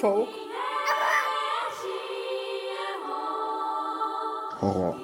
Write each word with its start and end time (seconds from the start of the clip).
Folk. 0.00 0.28
Horror. 4.60 4.94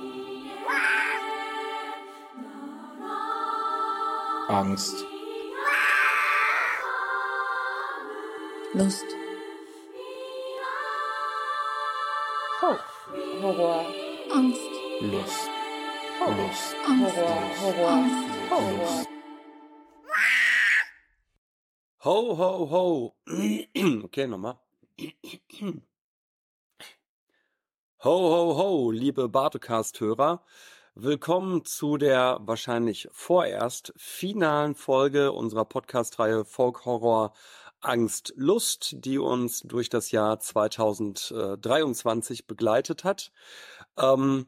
Angst. 4.51 4.95
Lust. 8.75 9.05
Folk. 12.61 12.81
Horror. 13.41 13.87
Angst. 14.31 14.73
Lust. 15.03 15.51
Folk. 16.21 16.37
Lust. 16.39 16.77
Angst. 16.87 17.17
Lust. 17.17 17.59
Horror. 17.59 17.91
Angst. 17.91 18.49
Horror. 18.49 19.07
Ho, 21.99 22.35
ho, 22.35 22.67
ho. 22.67 23.15
Okay, 24.05 24.27
nochmal. 24.27 24.64
Ho, 25.65 25.73
ho, 28.05 28.59
ho, 28.59 28.91
liebe 28.91 29.31
Bartocast-Hörer. 29.31 30.43
Willkommen 30.95 31.65
zu 31.65 31.97
der 31.97 32.39
wahrscheinlich 32.43 33.09
vorerst 33.13 33.95
finalen 33.97 34.75
Folge 34.75 35.33
unserer 35.33 35.65
Podcast-Reihe 35.65 36.45
Folk 36.45 36.85
Horror 36.85 37.33
Angst 37.81 38.35
Lust, 38.37 38.97
die 38.99 39.19
uns 39.19 39.61
durch 39.61 39.89
das 39.89 40.11
Jahr 40.11 40.39
2023 40.39 42.47
begleitet 42.47 43.05
hat. 43.05 43.33
Ähm, 43.97 44.45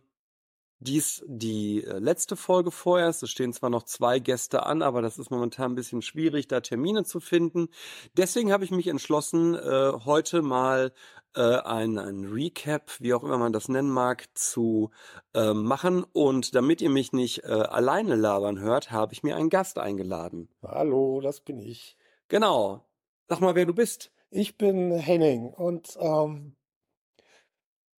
dies 0.78 1.24
die 1.26 1.84
äh, 1.84 1.98
letzte 1.98 2.36
Folge 2.36 2.70
vorerst. 2.70 3.22
Es 3.22 3.30
stehen 3.30 3.52
zwar 3.52 3.70
noch 3.70 3.84
zwei 3.84 4.18
Gäste 4.18 4.64
an, 4.64 4.82
aber 4.82 5.02
das 5.02 5.18
ist 5.18 5.30
momentan 5.30 5.72
ein 5.72 5.74
bisschen 5.74 6.02
schwierig, 6.02 6.48
da 6.48 6.60
Termine 6.60 7.04
zu 7.04 7.20
finden. 7.20 7.68
Deswegen 8.14 8.52
habe 8.52 8.64
ich 8.64 8.70
mich 8.70 8.86
entschlossen, 8.86 9.54
äh, 9.54 9.92
heute 10.04 10.42
mal 10.42 10.92
äh, 11.34 11.60
ein, 11.60 11.98
ein 11.98 12.24
Recap, 12.24 12.92
wie 13.00 13.14
auch 13.14 13.22
immer 13.22 13.38
man 13.38 13.52
das 13.52 13.68
nennen 13.68 13.90
mag, 13.90 14.26
zu 14.34 14.90
äh, 15.34 15.52
machen. 15.52 16.04
Und 16.12 16.54
damit 16.54 16.80
ihr 16.80 16.90
mich 16.90 17.12
nicht 17.12 17.44
äh, 17.44 17.48
alleine 17.48 18.14
labern 18.14 18.58
hört, 18.58 18.90
habe 18.90 19.12
ich 19.12 19.22
mir 19.22 19.36
einen 19.36 19.50
Gast 19.50 19.78
eingeladen. 19.78 20.48
Hallo, 20.62 21.20
das 21.20 21.40
bin 21.40 21.58
ich. 21.58 21.96
Genau. 22.28 22.84
Sag 23.28 23.40
mal, 23.40 23.54
wer 23.54 23.66
du 23.66 23.74
bist. 23.74 24.12
Ich 24.30 24.56
bin 24.56 24.92
Henning 24.92 25.48
und 25.48 25.96
ähm, 26.00 26.56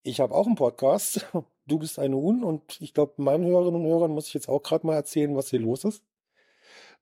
ich 0.04 0.20
habe 0.20 0.34
auch 0.34 0.46
einen 0.46 0.56
Podcast. 0.56 1.28
Du 1.68 1.80
bist 1.80 2.00
ein 2.00 2.14
Huhn 2.14 2.44
und 2.44 2.80
ich 2.82 2.94
glaube, 2.94 3.14
meinen 3.18 3.46
Hörerinnen 3.46 3.82
und 3.82 3.88
Hörern 3.88 4.12
muss 4.12 4.28
ich 4.28 4.34
jetzt 4.34 4.50
auch 4.50 4.64
gerade 4.64 4.88
mal 4.88 4.96
erzählen, 4.96 5.36
was 5.36 5.50
hier 5.50 5.60
los 5.60 5.84
ist. 5.84 6.04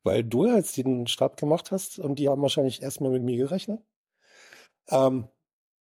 Weil 0.04 0.24
du 0.24 0.46
ja 0.46 0.56
jetzt 0.56 0.76
den 0.78 1.08
Start 1.08 1.38
gemacht 1.38 1.72
hast 1.72 2.00
und 2.00 2.20
die 2.20 2.30
haben 2.30 2.42
wahrscheinlich 2.42 2.82
erstmal 2.82 3.12
mit 3.12 3.24
mir 3.24 3.38
gerechnet. 3.38 3.82
Ähm, 4.90 5.28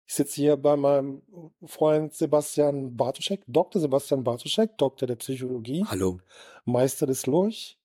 ich 0.06 0.16
sitze 0.16 0.36
hier 0.36 0.58
bei 0.58 0.76
meinem 0.76 1.22
Freund 1.64 2.14
Sebastian 2.14 2.98
Bartoschek, 2.98 3.44
Dr. 3.48 3.82
Sebastian 3.82 4.24
Bartoschek, 4.24 4.78
Doktor 4.78 5.08
der 5.08 5.16
Psychologie, 5.16 5.86
Hallo. 5.88 6.20
Meister 6.66 7.08
des 7.08 7.28
Lurch, 7.28 7.80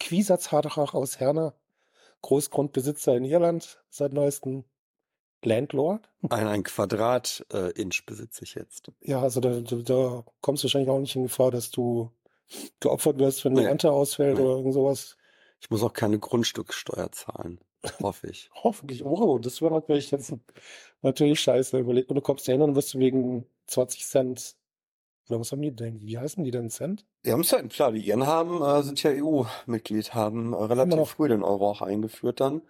Quiesatzhartach 0.00 0.94
aus 0.94 1.20
Herne, 1.20 1.54
Großgrundbesitzer 2.22 3.16
in 3.16 3.24
Irland 3.24 3.82
seit 3.88 4.12
neuestem, 4.12 4.64
Landlord. 5.44 6.08
Ein, 6.28 6.46
ein 6.46 6.62
Quadrat 6.62 7.44
äh, 7.52 7.72
besitze 8.06 8.44
ich 8.44 8.54
jetzt. 8.54 8.90
Ja, 9.00 9.20
also 9.22 9.40
da, 9.40 9.60
da, 9.60 10.24
kommst 10.40 10.62
du 10.62 10.66
wahrscheinlich 10.66 10.90
auch 10.90 11.00
nicht 11.00 11.16
in 11.16 11.24
Gefahr, 11.24 11.50
dass 11.50 11.70
du 11.70 12.10
geopfert 12.80 13.18
wirst, 13.18 13.44
wenn 13.44 13.54
die 13.54 13.62
Nee. 13.62 13.68
Ernte 13.68 13.92
ausfällt 13.92 14.36
Nee. 14.36 14.42
oder 14.44 14.56
irgend 14.56 14.74
sowas. 14.74 15.16
Ich 15.60 15.70
muss 15.70 15.82
auch 15.82 15.92
keine 15.92 16.18
Grundstücksteuer 16.18 17.12
zahlen. 17.12 17.60
Hoffe 18.00 18.28
ich. 18.28 18.50
Hoffentlich. 18.62 19.04
Oh, 19.04 19.38
das 19.38 19.62
wäre 19.62 19.72
natürlich 19.72 20.10
jetzt 20.10 20.34
natürlich 21.02 21.40
scheiße. 21.40 21.78
Überleg, 21.78 22.08
und 22.08 22.16
du 22.16 22.22
kommst 22.22 22.46
hin 22.46 22.60
und 22.62 22.74
wirst 22.76 22.94
du 22.94 22.98
wegen 22.98 23.46
20 23.66 24.06
Cent. 24.06 24.56
Oder 25.28 25.40
was 25.40 25.52
haben 25.52 25.62
die 25.62 25.74
denn? 25.74 26.00
Wie 26.02 26.18
heißen 26.18 26.42
die 26.44 26.50
denn 26.50 26.70
Cent? 26.70 27.06
Die 27.24 27.32
haben 27.32 27.40
es 27.40 27.50
ja, 27.50 27.62
klar, 27.62 27.92
die 27.92 28.06
Iren 28.06 28.26
haben, 28.26 28.62
äh, 28.62 28.82
sind 28.82 29.02
ja 29.02 29.10
EU-Mitglied, 29.10 30.14
haben 30.14 30.54
äh, 30.54 30.56
relativ 30.56 31.10
früh 31.10 31.28
den 31.28 31.42
Euro 31.42 31.70
auch 31.70 31.82
eingeführt 31.82 32.40
dann. 32.40 32.62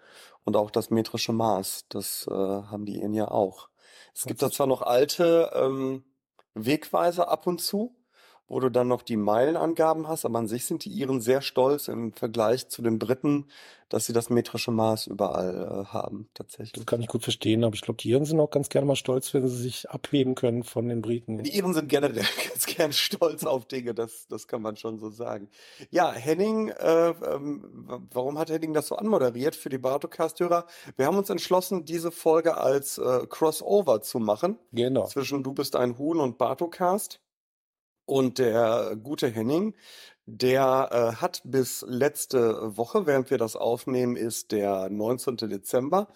Und 0.45 0.57
auch 0.57 0.71
das 0.73 0.91
metrische 0.91 1.33
Maß, 1.33 1.87
das 1.89 2.27
äh, 2.29 2.33
haben 2.33 2.85
die 2.85 2.99
Iren 2.99 3.15
ja 3.15 3.31
auch. 3.31 3.69
Es 4.13 4.25
gibt 4.25 4.43
da 4.43 4.51
zwar 4.51 4.67
noch 4.67 4.83
alte 4.83 5.51
ähm, 5.55 6.03
Wegweiser 6.55 7.29
ab 7.29 7.47
und 7.47 7.61
zu, 7.61 7.95
wo 8.51 8.61
du 8.61 8.69
dann 8.69 8.89
noch 8.89 9.03
die 9.03 9.17
Meilenangaben 9.17 10.09
hast, 10.09 10.25
aber 10.27 10.39
an 10.41 10.49
sich 10.49 10.67
sind 10.67 10.85
die 10.85 10.91
Iren 10.91 11.21
sehr 11.21 11.41
stolz 11.41 11.89
im 11.89 12.13
Vergleich 12.13 12.69
zu 12.69 12.83
den 12.83 12.99
Briten, 12.99 13.47
dass 13.89 14.07
sie 14.07 14.13
das 14.13 14.29
metrische 14.31 14.71
Maß 14.71 15.07
überall 15.07 15.85
äh, 15.85 15.85
haben, 15.93 16.29
Das 16.35 16.47
tatsächlich. 16.49 16.85
kann 16.87 17.01
ich 17.01 17.09
gut 17.09 17.23
verstehen, 17.23 17.65
aber 17.65 17.75
ich 17.75 17.81
glaube, 17.81 17.99
die 18.01 18.11
Iren 18.11 18.25
sind 18.25 18.39
auch 18.41 18.51
ganz 18.51 18.69
gerne 18.69 18.87
mal 18.87 18.97
stolz, 18.97 19.33
wenn 19.35 19.49
sie 19.49 19.57
sich 19.57 19.89
abheben 19.91 20.35
können 20.35 20.63
von 20.65 20.89
den 20.89 21.01
Briten. 21.01 21.43
Die 21.43 21.57
Iren 21.57 21.75
sind 21.75 21.89
generell 21.89 22.25
ganz 22.49 22.67
gern 22.67 22.93
stolz 22.93 23.45
auf 23.45 23.67
Dinge, 23.67 23.95
das, 23.95 24.27
das 24.29 24.47
kann 24.49 24.63
man 24.63 24.77
schon 24.77 24.99
so 24.99 25.11
sagen. 25.11 25.49
Ja, 25.91 26.13
Henning, 26.13 26.69
äh, 26.69 27.11
ähm, 27.11 27.65
warum 28.13 28.39
hat 28.39 28.51
Henning 28.51 28.75
das 28.75 28.89
so 28.89 28.97
anmoderiert 28.97 29.57
für 29.57 29.69
die 29.71 29.79
Bartocast-Hörer? 29.79 30.67
Wir 30.97 31.07
haben 31.07 31.17
uns 31.19 31.31
entschlossen, 31.31 31.85
diese 31.85 32.11
Folge 32.11 32.59
als 32.59 32.99
äh, 32.99 33.27
Crossover 33.29 34.03
zu 34.03 34.19
machen 34.19 34.59
Genau. 34.73 35.07
zwischen 35.07 35.43
Du 35.45 35.53
bist 35.53 35.77
ein 35.77 35.99
Huhn 35.99 36.19
und 36.19 36.37
Bartocast. 36.39 37.21
Und 38.07 38.39
der 38.39 38.97
gute 39.03 39.29
Henning, 39.29 39.75
der 40.27 40.89
äh, 40.93 41.17
hat 41.21 41.43
bis 41.45 41.85
letzte 41.87 42.77
Woche, 42.77 43.07
während 43.07 43.31
wir 43.31 43.39
das 43.39 43.57
aufnehmen, 43.57 44.17
ist 44.17 44.53
der 44.53 44.89
19. 44.91 45.37
Dezember, 45.37 46.09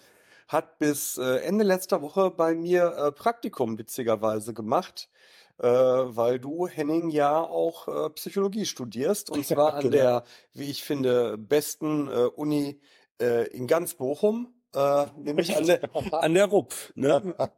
hat 0.47 0.77
bis 0.77 1.17
äh, 1.17 1.37
Ende 1.39 1.63
letzter 1.63 2.01
Woche 2.01 2.31
bei 2.31 2.53
mir 2.53 2.93
äh, 2.97 3.11
Praktikum 3.11 3.77
witzigerweise 3.77 4.53
gemacht, 4.53 5.09
äh, 5.57 5.67
weil 5.67 6.39
du, 6.39 6.67
Henning, 6.67 7.09
ja 7.09 7.39
auch 7.41 7.87
äh, 7.87 8.09
Psychologie 8.11 8.65
studierst 8.65 9.29
und 9.29 9.45
zwar 9.45 9.75
an 9.75 9.81
Genau. 9.81 9.91
der, 9.91 10.23
wie 10.53 10.69
ich 10.69 10.83
finde, 10.83 11.37
besten 11.37 12.07
äh, 12.07 12.25
Uni 12.35 12.79
äh, 13.21 13.47
in 13.49 13.67
ganz 13.67 13.95
Bochum, 13.95 14.53
äh, 14.75 15.05
nämlich 15.17 15.55
an 15.55 15.65
der, 15.65 15.79
an 16.13 16.33
der 16.33 16.45
RUP. 16.45 16.73
Ne? 16.95 17.35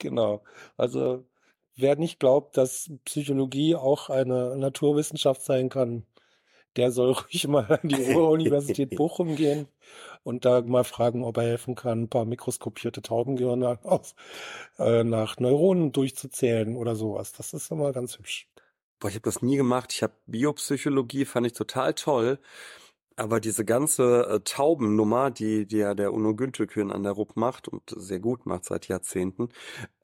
Genau. 0.00 0.42
Also 0.76 1.24
wer 1.78 1.96
nicht 1.96 2.20
glaubt, 2.20 2.56
dass 2.56 2.90
Psychologie 3.04 3.74
auch 3.74 4.10
eine 4.10 4.56
Naturwissenschaft 4.56 5.42
sein 5.42 5.68
kann, 5.68 6.04
der 6.76 6.90
soll 6.92 7.12
ruhig 7.12 7.46
mal 7.48 7.66
an 7.66 7.88
die 7.88 8.12
Ruhr-Universität 8.12 8.90
Bochum 8.96 9.36
gehen 9.36 9.68
und 10.22 10.44
da 10.44 10.60
mal 10.62 10.84
fragen, 10.84 11.24
ob 11.24 11.36
er 11.38 11.44
helfen 11.44 11.74
kann, 11.74 12.02
ein 12.02 12.08
paar 12.08 12.24
mikroskopierte 12.24 13.02
Taubengehirne 13.02 13.78
auf, 13.84 14.14
äh, 14.78 15.04
nach 15.04 15.38
Neuronen 15.38 15.92
durchzuzählen 15.92 16.76
oder 16.76 16.96
sowas. 16.96 17.32
Das 17.32 17.54
ist 17.54 17.70
immer 17.70 17.92
ganz 17.92 18.18
hübsch. 18.18 18.48
Boah, 19.00 19.08
ich 19.08 19.14
habe 19.14 19.22
das 19.22 19.42
nie 19.42 19.56
gemacht. 19.56 19.92
Ich 19.92 20.02
habe 20.02 20.14
Biopsychologie, 20.26 21.24
fand 21.24 21.46
ich 21.46 21.52
total 21.52 21.94
toll. 21.94 22.40
Aber 23.14 23.40
diese 23.40 23.64
ganze 23.64 24.26
äh, 24.28 24.40
Taubennummer, 24.40 25.32
die, 25.32 25.66
die 25.66 25.78
ja 25.78 25.94
der 25.94 26.12
Uno 26.12 26.36
Güntelkön 26.36 26.92
an 26.92 27.02
der 27.02 27.12
RUP 27.12 27.36
macht 27.36 27.66
und 27.66 27.82
sehr 27.96 28.20
gut 28.20 28.46
macht 28.46 28.64
seit 28.64 28.86
Jahrzehnten, 28.86 29.48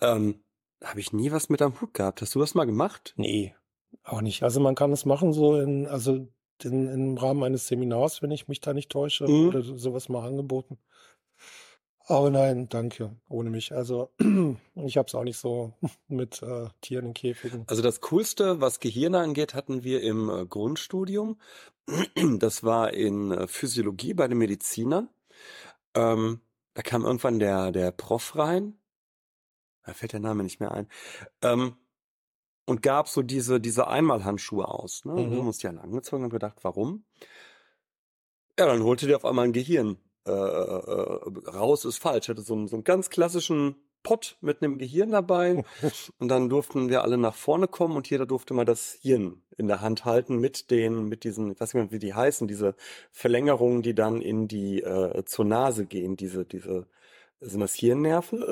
ähm, 0.01 0.44
habe 0.85 1.01
ich 1.01 1.13
nie 1.13 1.33
was 1.33 1.49
mit 1.49 1.63
am 1.63 1.81
Hut 1.81 1.95
gehabt. 1.95 2.21
Hast 2.23 2.35
du 2.35 2.41
das 2.41 2.55
mal 2.55 2.65
gemacht? 2.65 3.15
Nee, 3.17 3.55
auch 4.03 4.21
nicht. 4.21 4.43
Also 4.43 4.61
man 4.61 4.75
kann 4.75 4.93
es 4.93 5.05
machen 5.05 5.33
so 5.33 5.59
in, 5.59 5.87
also 5.87 6.29
in, 6.63 6.89
im 6.89 7.17
Rahmen 7.19 7.43
eines 7.43 7.67
Seminars, 7.67 8.23
wenn 8.23 8.31
ich 8.31 8.49
mich 8.49 8.61
da 8.61 8.73
nicht 8.75 8.91
täusche, 8.91 9.27
Mhm. 9.29 9.49
oder 9.49 9.63
so- 9.63 9.77
sowas 9.77 10.09
mal 10.09 10.27
angeboten. 10.27 10.79
Aber 12.07 12.31
nein, 12.31 12.69
danke, 12.69 13.17
ohne 13.31 13.49
mich. 13.49 13.73
Also 13.73 14.11
ich 14.75 14.97
habe 14.99 15.07
es 15.09 15.15
auch 15.15 15.25
nicht 15.25 15.39
so 15.39 15.73
mit 16.09 16.43
äh, 16.43 16.69
Tieren 16.83 17.07
in 17.07 17.15
Käfigen. 17.15 17.65
Also 17.67 17.81
das 17.83 18.01
Coolste, 18.03 18.61
was 18.61 18.79
Gehirne 18.79 19.21
angeht, 19.21 19.55
hatten 19.55 19.85
wir 19.85 20.03
im 20.03 20.29
äh, 20.29 20.47
Grundstudium. 20.47 21.39
Das 22.39 22.63
war 22.65 22.93
in 22.95 23.31
äh, 23.31 23.47
Physiologie 23.47 24.15
bei 24.15 24.27
den 24.29 24.39
Medizinern. 24.39 25.09
Ähm, 25.95 26.41
da 26.75 26.83
kam 26.83 27.05
irgendwann 27.05 27.39
der, 27.39 27.73
der 27.73 27.91
Prof 27.91 28.37
rein. 28.37 28.79
Da 29.85 29.93
fällt 29.93 30.13
der 30.13 30.21
Name 30.21 30.43
nicht 30.43 30.61
mehr 30.61 30.73
ein. 30.73 30.89
Ähm, 31.43 31.77
und 32.67 32.83
gab 32.83 33.09
so 33.09 33.23
diese, 33.23 33.61
diese 33.61 33.89
Einmalhandschuhe 33.89 34.67
aus. 34.67 35.05
Ne? 35.05 35.13
Mhm. 35.13 35.31
Wir 35.31 35.39
haben 35.39 35.47
uns 35.47 35.59
die 35.59 35.69
alle 35.69 35.83
angezogen 35.83 36.25
und 36.25 36.31
gedacht, 36.31 36.59
warum? 36.63 37.05
Ja, 38.59 38.67
dann 38.67 38.83
holte 38.83 39.07
der 39.07 39.17
auf 39.17 39.25
einmal 39.25 39.45
ein 39.45 39.53
Gehirn 39.53 39.99
äh, 40.27 40.31
äh, 40.31 41.49
raus, 41.51 41.85
ist 41.85 41.99
falsch. 41.99 42.29
Hatte 42.29 42.43
so 42.43 42.55
einen, 42.55 42.69
so 42.69 42.77
einen 42.77 42.85
ganz 42.85 43.11
klassischen 43.11 43.77
Pott 44.03 44.37
mit 44.41 44.63
einem 44.63 44.79
Gehirn 44.79 45.11
dabei. 45.11 45.65
Und 46.19 46.29
dann 46.29 46.49
durften 46.49 46.89
wir 46.89 47.03
alle 47.03 47.19
nach 47.19 47.35
vorne 47.35 47.67
kommen 47.67 47.97
und 47.97 48.09
jeder 48.09 48.27
durfte 48.27 48.55
mal 48.55 48.65
das 48.65 48.99
Hirn 49.01 49.43
in 49.57 49.67
der 49.67 49.81
Hand 49.81 50.05
halten 50.05 50.39
mit 50.39 50.71
den, 50.71 51.09
mit 51.09 51.25
diesen, 51.25 51.53
ich 51.53 51.61
weiß 51.61 51.75
nicht 51.75 51.83
mehr, 51.83 51.93
wie 51.93 51.99
die 51.99 52.15
heißen, 52.15 52.47
diese 52.47 52.75
Verlängerungen, 53.11 53.83
die 53.83 53.95
dann 53.95 54.21
in 54.21 54.47
die, 54.47 54.83
äh, 54.83 55.25
zur 55.25 55.45
Nase 55.47 55.87
gehen, 55.87 56.17
diese, 56.17 56.45
diese, 56.45 56.87
sind 57.41 57.61
das 57.61 57.75
Hirnnerven? 57.75 58.43
Äh, 58.43 58.47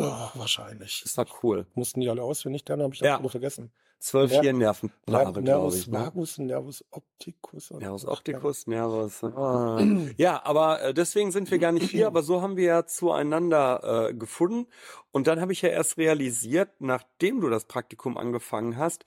ja, 0.00 0.30
wahrscheinlich. 0.34 1.02
Das 1.04 1.16
war 1.16 1.26
cool. 1.42 1.66
Mussten 1.74 2.00
die 2.00 2.08
alle 2.08 2.22
auswendig 2.22 2.66
lernen, 2.68 2.82
habe 2.84 2.94
ich 2.94 3.00
Ja. 3.00 3.20
auch 3.20 3.30
vergessen. 3.30 3.72
zwölf 4.00 4.32
Ner- 4.32 4.42
Hirnnervenpaare, 4.42 5.24
glaube 5.32 5.42
Nervus 5.42 5.76
ich. 5.78 5.86
Ne? 5.88 5.98
Nervus 6.38 6.84
opticus. 6.90 7.70
Nervus 7.70 8.06
opticus, 8.06 8.66
Nervus. 8.66 9.24
Ah. 9.24 9.80
Ja, 10.18 10.44
aber 10.44 10.82
äh, 10.82 10.92
deswegen 10.94 11.30
sind 11.32 11.50
wir 11.50 11.58
gar 11.58 11.72
nicht 11.72 11.86
vier, 11.88 12.06
aber 12.08 12.22
so 12.22 12.42
haben 12.42 12.56
wir 12.58 12.64
ja 12.64 12.86
zueinander 12.86 14.08
äh, 14.10 14.14
gefunden. 14.14 14.66
Und 15.10 15.26
dann 15.26 15.40
habe 15.40 15.52
ich 15.52 15.62
ja 15.62 15.70
erst 15.70 15.96
realisiert, 15.96 16.68
nachdem 16.80 17.40
du 17.40 17.48
das 17.48 17.64
Praktikum 17.64 18.18
angefangen 18.18 18.76
hast, 18.76 19.04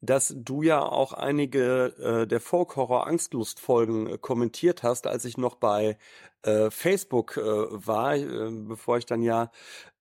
dass 0.00 0.34
du 0.36 0.62
ja 0.62 0.82
auch 0.82 1.12
einige 1.12 1.94
äh, 1.98 2.26
der 2.26 2.40
Folk-Horror-Angstlust-Folgen 2.40 4.06
äh, 4.06 4.18
kommentiert 4.18 4.82
hast, 4.82 5.06
als 5.06 5.24
ich 5.24 5.36
noch 5.38 5.56
bei 5.56 5.98
äh, 6.42 6.70
Facebook 6.70 7.36
äh, 7.36 7.42
war, 7.42 8.16
äh, 8.16 8.50
bevor 8.50 8.98
ich 8.98 9.06
dann 9.06 9.22
ja 9.22 9.50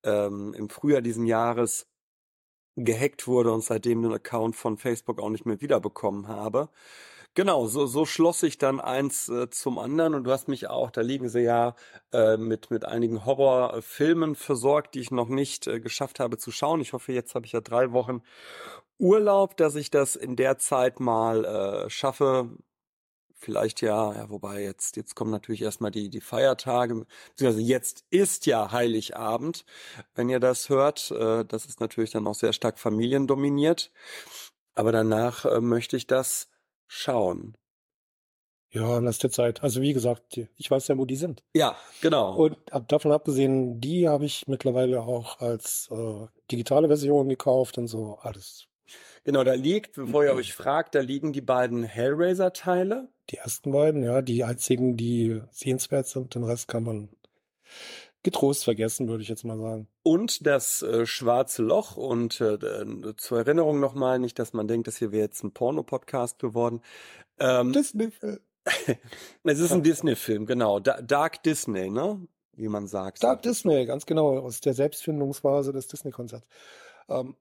ähm, 0.04 0.54
im 0.54 0.70
Frühjahr 0.70 1.02
diesen 1.02 1.26
Jahres 1.26 1.88
gehackt 2.76 3.28
wurde 3.28 3.52
und 3.52 3.64
seitdem 3.64 4.04
den 4.04 4.14
Account 4.14 4.56
von 4.56 4.78
Facebook 4.78 5.20
auch 5.20 5.30
nicht 5.30 5.46
mehr 5.46 5.62
wiederbekommen 5.62 6.28
habe. 6.28 6.70
Genau, 7.38 7.68
so, 7.68 7.86
so 7.86 8.06
schloss 8.08 8.42
ich 8.42 8.58
dann 8.58 8.80
eins 8.80 9.30
äh, 9.30 9.48
zum 9.52 9.78
anderen 9.78 10.16
und 10.16 10.24
du 10.24 10.32
hast 10.32 10.48
mich 10.48 10.70
auch, 10.70 10.90
da 10.90 11.02
liegen 11.02 11.30
sie 11.30 11.42
ja 11.42 11.76
äh, 12.12 12.36
mit, 12.36 12.72
mit 12.72 12.84
einigen 12.84 13.26
Horrorfilmen 13.26 14.36
versorgt, 14.36 14.96
die 14.96 15.02
ich 15.02 15.12
noch 15.12 15.28
nicht 15.28 15.68
äh, 15.68 15.80
geschafft 15.80 16.20
habe 16.20 16.38
zu 16.38 16.52
schauen. 16.52 16.82
Ich 16.82 16.94
hoffe, 16.94 17.14
jetzt 17.14 17.36
habe 17.36 17.46
ich 17.46 17.52
ja 17.52 17.62
drei 17.62 17.92
Wochen 17.92 18.24
Urlaub, 19.00 19.58
dass 19.58 19.76
ich 19.76 19.92
das 19.92 20.16
in 20.16 20.36
der 20.36 20.58
Zeit 20.58 21.00
mal 21.00 21.46
äh, 21.46 21.90
schaffe. 21.90 22.50
Vielleicht 23.40 23.82
ja, 23.82 24.14
ja, 24.16 24.30
wobei 24.32 24.64
jetzt, 24.64 24.98
jetzt 24.98 25.16
kommen 25.16 25.30
natürlich 25.30 25.62
erstmal 25.62 25.92
die, 25.92 26.10
die 26.10 26.22
Feiertage, 26.22 27.06
beziehungsweise 27.30 27.62
jetzt 27.62 28.04
ist 28.10 28.48
ja 28.48 28.72
Heiligabend, 28.72 29.64
wenn 30.16 30.28
ihr 30.28 30.40
das 30.40 30.70
hört. 30.70 31.12
Äh, 31.12 31.46
das 31.46 31.66
ist 31.66 31.80
natürlich 31.80 32.10
dann 32.12 32.26
auch 32.26 32.34
sehr 32.36 32.54
stark 32.54 32.80
familiendominiert. 32.80 33.92
Aber 34.74 34.92
danach 34.92 35.46
äh, 35.46 35.62
möchte 35.62 35.98
ich 35.98 36.08
das 36.08 36.50
schauen. 36.88 37.56
Ja, 38.72 39.00
lass 39.00 39.18
dir 39.18 39.30
Zeit. 39.30 39.64
Also 39.64 39.82
wie 39.82 39.94
gesagt, 39.94 40.40
ich 40.56 40.70
weiß 40.70 40.88
ja, 40.90 40.98
wo 40.98 41.06
die 41.06 41.16
sind. 41.16 41.44
Ja, 41.56 41.78
genau. 42.02 42.36
Und 42.36 42.74
ab, 42.74 42.88
davon 42.88 43.12
abgesehen, 43.12 43.80
die 43.80 44.10
habe 44.10 44.26
ich 44.26 44.48
mittlerweile 44.48 45.02
auch 45.02 45.40
als 45.40 45.90
äh, 45.92 46.28
digitale 46.52 46.88
Version 46.88 47.30
gekauft 47.30 47.78
und 47.78 47.88
so 47.88 48.18
alles. 48.22 48.68
Genau, 49.28 49.44
da 49.44 49.56
liegt, 49.56 49.96
bevor 49.96 50.24
ihr 50.24 50.34
euch 50.34 50.54
fragt, 50.54 50.96
da 50.96 51.02
liegen 51.02 51.34
die 51.34 51.42
beiden 51.42 51.84
Hellraiser-Teile. 51.84 53.10
Die 53.30 53.36
ersten 53.36 53.74
beiden, 53.74 54.02
ja, 54.02 54.22
die 54.22 54.46
einzigen, 54.46 54.96
die 54.96 55.42
sehenswert 55.52 56.08
sind, 56.08 56.34
den 56.34 56.46
Rest 56.46 56.70
kann 56.70 56.84
man 56.84 57.10
getrost 58.24 58.64
vergessen, 58.64 59.10
würde 59.10 59.24
ich 59.24 59.28
jetzt 59.28 59.44
mal 59.44 59.58
sagen. 59.58 59.90
und 60.02 60.48
das 60.48 60.82
äh, 60.82 61.06
schwarze 61.06 61.62
Loch. 61.62 61.98
Und 61.98 62.40
äh, 62.40 62.54
äh, 62.54 63.16
zur 63.18 63.40
Erinnerung 63.40 63.82
nochmal, 63.82 64.18
nicht, 64.18 64.40
dass 64.40 64.54
man 64.54 64.66
denkt, 64.66 64.88
das 64.88 64.96
hier 64.96 65.12
wäre 65.12 65.26
jetzt 65.26 65.44
ein 65.44 65.52
Porno-Podcast 65.52 66.40
geworden. 66.40 66.80
Ähm, 67.38 67.74
Disney. 67.74 68.14
es 69.44 69.60
ist 69.60 69.74
ein 69.74 69.84
Disney-Film, 69.84 70.46
genau. 70.46 70.80
Da 70.80 71.02
Dark 71.02 71.44
Disney, 71.44 71.90
ne? 71.90 72.26
Wie 72.54 72.70
man 72.70 72.88
sagt. 72.88 73.22
Dark 73.24 73.42
Disney, 73.42 73.86
ganz 73.88 74.06
genau, 74.06 74.40
aus 74.40 74.62
der 74.62 74.74
Selbstfindungsphase 74.74 75.74
des 75.74 75.88
Disney-Konzerts. 75.88 76.48
Ähm, 77.10 77.36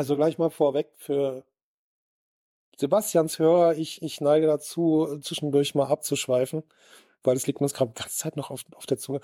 also 0.00 0.16
gleich 0.16 0.38
mal 0.38 0.48
vorweg 0.48 0.90
für 0.96 1.44
Sebastians 2.78 3.38
Hörer, 3.38 3.76
ich, 3.76 4.00
ich 4.00 4.22
neige 4.22 4.46
dazu, 4.46 5.18
zwischendurch 5.20 5.74
mal 5.74 5.88
abzuschweifen, 5.88 6.62
weil 7.22 7.36
es 7.36 7.46
liegt 7.46 7.60
mir 7.60 7.68
gerade 7.68 7.92
die 7.94 8.00
ganze 8.00 8.16
Zeit 8.16 8.36
noch 8.38 8.50
auf, 8.50 8.64
auf 8.74 8.86
der 8.86 8.96
Zunge. 8.96 9.20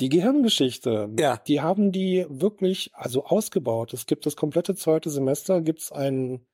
Die 0.00 0.08
Gehirngeschichte, 0.08 1.10
Ja. 1.18 1.36
die 1.36 1.60
haben 1.60 1.92
die 1.92 2.24
wirklich 2.30 2.94
also 2.94 3.26
ausgebaut. 3.26 3.92
Es 3.92 4.06
gibt 4.06 4.24
das 4.24 4.36
komplette 4.36 4.74
zweite 4.74 5.10
Semester, 5.10 5.60
gibt 5.60 5.80
es 5.80 5.92
einen 5.92 6.46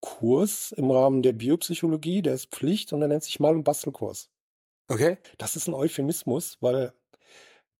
Kurs 0.00 0.70
im 0.70 0.92
Rahmen 0.92 1.22
der 1.22 1.32
Biopsychologie, 1.32 2.22
der 2.22 2.34
ist 2.34 2.52
Pflicht 2.52 2.92
und 2.92 3.00
der 3.00 3.08
nennt 3.08 3.24
sich 3.24 3.40
Mal- 3.40 3.56
und 3.56 3.64
Bastelkurs. 3.64 4.30
Okay. 4.86 5.18
Das 5.38 5.56
ist 5.56 5.66
ein 5.66 5.74
Euphemismus, 5.74 6.58
weil 6.60 6.94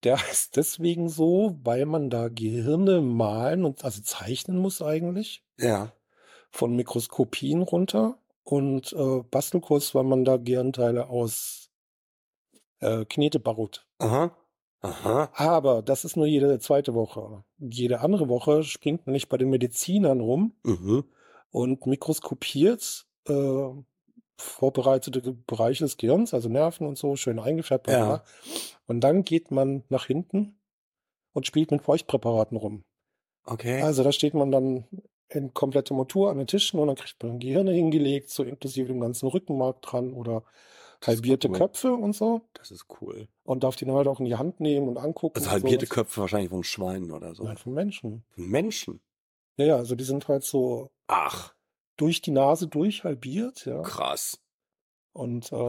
der 0.05 0.19
heißt 0.21 0.57
deswegen 0.57 1.09
so, 1.09 1.57
weil 1.63 1.87
man 1.87 2.11
da 2.11 2.29
Gehirne 2.29 3.01
malen 3.01 3.65
und 3.65 3.85
also 3.85 4.03
zeichnen 4.03 4.59
muss 4.59 4.83
eigentlich 4.83 5.43
Ja. 5.59 5.93
von 6.51 6.77
Mikroskopien 6.77 7.63
runter 7.63 8.19
und 8.45 8.93
äh, 8.93 9.23
Bastelkurs, 9.31 9.95
weil 9.95 10.05
man 10.05 10.25
da 10.25 10.37
Gehirnteile 10.37 11.09
aus 11.09 11.71
äh, 12.81 13.05
Knete 13.07 13.41
barut. 13.41 13.87
Aha. 13.99 14.37
Aha. 14.83 15.31
Aber 15.35 15.81
das 15.83 16.05
ist 16.05 16.17
nur 16.17 16.27
jede 16.27 16.59
zweite 16.59 16.93
Woche. 16.95 17.43
Jede 17.59 18.01
andere 18.01 18.29
Woche 18.29 18.63
springt 18.65 19.07
man 19.07 19.15
nicht 19.15 19.31
bei 19.31 19.39
den 19.39 19.49
Medizinern 19.49 20.21
rum 20.21 20.55
Mhm. 20.63 21.05
und 21.51 21.87
mikroskopiert 21.87 23.07
äh, 23.27 23.69
vorbereitete 24.37 25.33
Bereiche 25.33 25.85
des 25.85 25.97
Gehirns, 25.97 26.35
also 26.35 26.49
Nerven 26.49 26.87
und 26.87 26.99
so, 26.99 27.17
schön 27.17 27.39
eingefärbt. 27.39 27.89
Ja. 27.89 28.25
Und 28.87 29.01
dann 29.01 29.25
geht 29.25 29.51
man 29.51 29.85
nach 29.89 30.07
hinten 30.07 30.59
und 31.33 31.47
spielt 31.47 31.71
mit 31.71 31.83
Feuchtpräparaten 31.83 32.57
rum. 32.57 32.85
Okay. 33.45 33.83
Also 33.83 34.03
da 34.03 34.13
steht 34.13 34.35
man 34.35 34.51
dann 34.51 34.87
in 35.29 35.53
komplette 35.55 35.95
Montur 35.95 36.31
an 36.31 36.39
den 36.39 36.47
Tischen 36.47 36.81
und 36.81 36.87
dann 36.89 36.97
kriegt 36.97 37.23
man 37.23 37.39
Gehirne 37.39 37.73
hingelegt, 37.73 38.31
so 38.31 38.43
inklusive 38.43 38.89
dem 38.89 39.01
ganzen 39.01 39.27
Rückenmark 39.29 39.83
dran 39.83 40.13
oder 40.13 40.45
Das 41.01 41.09
halbierte 41.09 41.49
cool. 41.49 41.59
Köpfe 41.59 41.93
und 41.93 42.15
so. 42.15 42.43
Das 42.55 42.71
ist 42.71 42.87
cool. 43.01 43.29
Und 43.43 43.65
darf 43.65 43.77
die 43.77 43.85
dann 43.85 43.95
halt 43.95 44.09
auch 44.09 44.21
in 44.21 44.27
die 44.27 44.37
Hand 44.37 44.61
nehmen 44.61 44.89
und 44.89 44.99
angucken. 44.99 45.39
Also 45.39 45.51
halbierte 45.51 45.87
sowas. 45.87 45.95
Köpfe 45.95 46.21
wahrscheinlich 46.23 46.51
von 46.51 46.65
Schweinen 46.65 47.11
oder 47.11 47.35
so. 47.35 47.45
Nein, 47.45 47.57
von 47.57 47.73
Menschen. 47.73 48.25
Menschen. 48.37 49.01
Ja, 49.57 49.67
ja, 49.67 49.77
also 49.77 49.95
die 49.95 50.05
sind 50.05 50.27
halt 50.29 50.45
so 50.45 50.91
Ach, 51.07 51.54
durch 51.97 52.21
die 52.21 52.31
Nase 52.31 52.69
durch 52.69 53.05
halbiert, 53.05 53.67
ja. 53.67 53.83
krass. 53.83 54.41
Und 55.13 55.53
äh, 55.53 55.69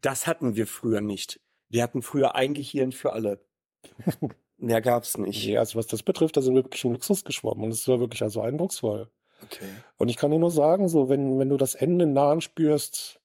Das, 0.00 0.26
hatten 0.26 0.54
wir 0.54 0.66
früher 0.66 1.00
nicht. 1.00 1.40
Wir 1.68 1.82
hatten 1.82 2.02
früher 2.02 2.34
ein 2.34 2.54
Gehirn 2.54 2.92
für 2.92 3.12
alle. 3.12 3.44
Mehr 4.58 4.80
gab's 4.80 5.18
nicht. 5.18 5.44
ja, 5.44 5.60
also 5.60 5.78
was 5.78 5.86
das 5.86 6.02
betrifft, 6.02 6.36
da 6.36 6.42
sind 6.42 6.54
wir 6.54 6.64
wirklich 6.64 6.84
im 6.84 6.92
Luxus 6.92 7.24
geschwommen 7.24 7.64
und 7.64 7.70
es 7.70 7.86
war 7.88 8.00
wirklich 8.00 8.22
also 8.22 8.40
eindrucksvoll. 8.40 9.10
Okay. 9.42 9.68
Und 9.98 10.08
ich 10.08 10.16
kann 10.16 10.30
dir 10.30 10.38
nur 10.38 10.50
sagen, 10.50 10.88
so 10.88 11.08
wenn, 11.08 11.38
wenn 11.38 11.50
du 11.50 11.56
das 11.56 11.74
Ende 11.74 12.06
nahen 12.06 12.40
spürst, 12.40 13.20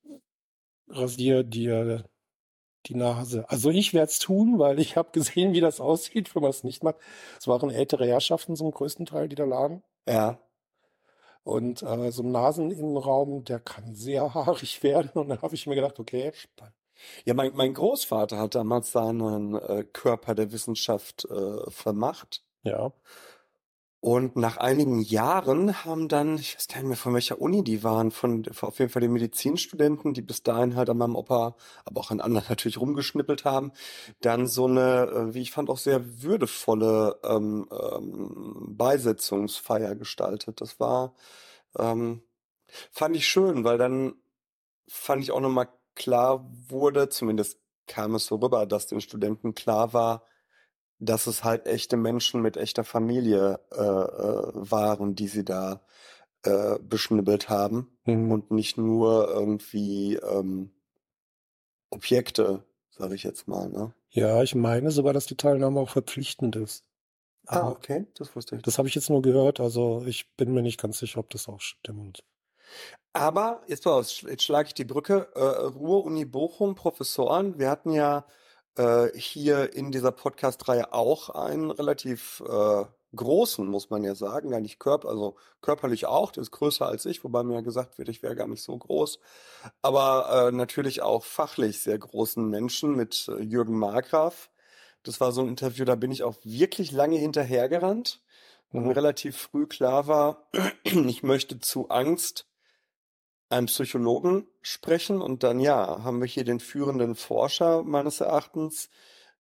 rasier 0.89 1.43
dir 1.43 2.05
die 2.87 2.95
Nase. 2.95 3.45
Also 3.49 3.69
ich 3.69 3.93
werde 3.93 4.09
es 4.09 4.19
tun, 4.19 4.59
weil 4.59 4.79
ich 4.79 4.97
habe 4.97 5.11
gesehen, 5.11 5.53
wie 5.53 5.61
das 5.61 5.79
aussieht, 5.81 6.33
wenn 6.35 6.41
man 6.41 6.49
es 6.51 6.63
nicht 6.63 6.83
macht. 6.83 6.97
Es 7.39 7.47
waren 7.47 7.69
ältere 7.69 8.05
Herrschaften 8.07 8.55
zum 8.55 8.71
größten 8.71 9.05
Teil, 9.05 9.29
die 9.29 9.35
da 9.35 9.45
lagen. 9.45 9.83
Ja. 10.07 10.39
Und 11.43 11.81
äh, 11.83 12.11
so 12.11 12.23
ein 12.23 12.31
Naseninnenraum, 12.31 13.43
der 13.43 13.59
kann 13.59 13.95
sehr 13.95 14.33
haarig 14.33 14.83
werden. 14.83 15.11
Und 15.13 15.29
dann 15.29 15.41
habe 15.41 15.55
ich 15.55 15.67
mir 15.67 15.75
gedacht, 15.75 15.99
okay, 15.99 16.31
Ja, 17.25 17.33
mein, 17.33 17.55
mein 17.55 17.73
Großvater 17.73 18.37
hat 18.37 18.55
damals 18.55 18.91
seinen 18.91 19.55
äh, 19.55 19.83
Körper 19.91 20.35
der 20.35 20.51
Wissenschaft 20.51 21.25
äh, 21.25 21.69
vermacht. 21.71 22.43
ja, 22.63 22.91
Und 24.01 24.35
nach 24.35 24.57
einigen 24.57 24.99
Jahren 24.99 25.85
haben 25.85 26.07
dann, 26.07 26.35
ich 26.39 26.55
weiß 26.55 26.67
gar 26.67 26.77
nicht 26.79 26.87
mehr 26.87 26.97
von 26.97 27.13
welcher 27.13 27.39
Uni 27.39 27.63
die 27.63 27.83
waren, 27.83 28.09
von 28.09 28.43
auf 28.61 28.79
jeden 28.79 28.89
Fall 28.89 29.03
die 29.03 29.07
Medizinstudenten, 29.07 30.15
die 30.15 30.23
bis 30.23 30.41
dahin 30.41 30.75
halt 30.75 30.89
an 30.89 30.97
meinem 30.97 31.15
Opa, 31.15 31.55
aber 31.85 32.01
auch 32.01 32.09
an 32.09 32.19
anderen 32.19 32.47
natürlich 32.49 32.79
rumgeschnippelt 32.81 33.45
haben, 33.45 33.71
dann 34.21 34.47
so 34.47 34.65
eine, 34.65 35.03
äh, 35.03 35.33
wie 35.35 35.41
ich 35.43 35.51
fand, 35.51 35.69
auch 35.69 35.77
sehr 35.77 36.23
würdevolle 36.23 37.19
ähm, 37.23 37.69
ähm, 37.71 38.75
Beisetzungsfeier 38.75 39.95
gestaltet. 39.95 40.61
Das 40.61 40.79
war, 40.79 41.13
ähm, 41.77 42.23
fand 42.91 43.15
ich 43.15 43.27
schön, 43.27 43.63
weil 43.63 43.77
dann 43.77 44.15
fand 44.87 45.21
ich 45.21 45.31
auch 45.31 45.41
nochmal 45.41 45.69
klar 45.93 46.49
wurde, 46.69 47.09
zumindest 47.09 47.59
kam 47.85 48.15
es 48.15 48.25
so 48.25 48.37
rüber, 48.37 48.65
dass 48.65 48.87
den 48.87 49.01
Studenten 49.01 49.53
klar 49.53 49.93
war, 49.93 50.23
dass 51.01 51.27
es 51.27 51.43
halt 51.43 51.65
echte 51.67 51.97
Menschen 51.97 52.41
mit 52.41 52.55
echter 52.57 52.83
Familie 52.83 53.59
äh, 53.71 53.75
äh, 53.75 54.51
waren, 54.53 55.15
die 55.15 55.27
sie 55.27 55.43
da 55.43 55.81
äh, 56.43 56.77
beschnibbelt 56.79 57.49
haben 57.49 57.97
Mhm. 58.05 58.31
und 58.31 58.51
nicht 58.51 58.77
nur 58.77 59.27
irgendwie 59.29 60.15
ähm, 60.15 60.71
Objekte, 61.89 62.63
sage 62.89 63.15
ich 63.15 63.23
jetzt 63.23 63.47
mal. 63.47 63.69
Ne? 63.69 63.93
ja, 64.09 64.41
ich 64.43 64.55
meine 64.55 64.91
sogar, 64.91 65.13
dass 65.13 65.25
die 65.25 65.35
Teilnahme 65.37 65.79
auch 65.79 65.89
verpflichtend 65.89 66.55
ist. 66.55 66.83
Ah, 67.47 67.61
Aber 67.61 67.71
okay, 67.71 68.05
das 68.17 68.35
wusste 68.35 68.55
ich. 68.55 68.61
Das 68.61 68.77
habe 68.77 68.87
ich 68.87 68.95
jetzt 68.95 69.09
nur 69.09 69.21
gehört, 69.21 69.59
also 69.59 70.03
ich 70.05 70.35
bin 70.35 70.53
mir 70.53 70.61
nicht 70.61 70.79
ganz 70.79 70.99
sicher, 70.99 71.19
ob 71.19 71.29
das 71.31 71.47
auch 71.47 71.59
stimmt. 71.61 72.23
Aber 73.13 73.61
jetzt, 73.67 73.83
pass 73.83 74.21
auf, 74.23 74.29
jetzt 74.29 74.43
schlage 74.43 74.67
ich 74.67 74.73
die 74.73 74.85
Brücke. 74.85 75.27
Äh, 75.35 75.39
Ruhr-Uni 75.41 76.25
Bochum, 76.25 76.75
Professoren. 76.75 77.59
Wir 77.59 77.69
hatten 77.69 77.91
ja 77.91 78.25
äh, 78.77 79.07
hier 79.17 79.73
in 79.73 79.91
dieser 79.91 80.11
Podcast-Reihe 80.11 80.93
auch 80.93 81.29
einen 81.29 81.71
relativ 81.71 82.41
äh, 82.47 82.85
großen, 83.15 83.67
muss 83.67 83.89
man 83.89 84.03
ja 84.03 84.15
sagen, 84.15 84.51
gar 84.51 84.61
nicht 84.61 84.79
körper, 84.79 85.09
also 85.09 85.35
körperlich 85.61 86.05
auch, 86.05 86.31
der 86.31 86.41
ist 86.41 86.51
größer 86.51 86.85
als 86.85 87.05
ich, 87.05 87.23
wobei 87.23 87.43
mir 87.43 87.55
ja 87.55 87.61
gesagt 87.61 87.97
wird, 87.97 88.09
ich 88.09 88.23
wäre 88.23 88.35
gar 88.35 88.47
nicht 88.47 88.63
so 88.63 88.77
groß, 88.77 89.19
aber 89.81 90.47
äh, 90.47 90.51
natürlich 90.55 91.01
auch 91.01 91.23
fachlich 91.25 91.81
sehr 91.81 91.97
großen 91.97 92.49
Menschen 92.49 92.95
mit 92.95 93.27
äh, 93.27 93.41
Jürgen 93.41 93.77
Markgraf. 93.77 94.49
Das 95.03 95.19
war 95.19 95.31
so 95.31 95.41
ein 95.41 95.47
Interview, 95.47 95.83
da 95.83 95.95
bin 95.95 96.11
ich 96.11 96.23
auch 96.23 96.37
wirklich 96.43 96.91
lange 96.91 97.17
hinterhergerannt, 97.17 98.21
mhm. 98.71 98.91
relativ 98.91 99.37
früh 99.37 99.65
klar 99.65 100.07
war, 100.07 100.47
ich 100.83 101.23
möchte 101.23 101.59
zu 101.59 101.89
Angst 101.89 102.45
einen 103.51 103.67
Psychologen 103.67 104.47
sprechen 104.61 105.21
und 105.21 105.43
dann 105.43 105.59
ja, 105.59 106.03
haben 106.03 106.19
wir 106.19 106.27
hier 106.27 106.43
den 106.43 106.59
führenden 106.59 107.15
Forscher 107.15 107.83
meines 107.83 108.21
Erachtens 108.21 108.89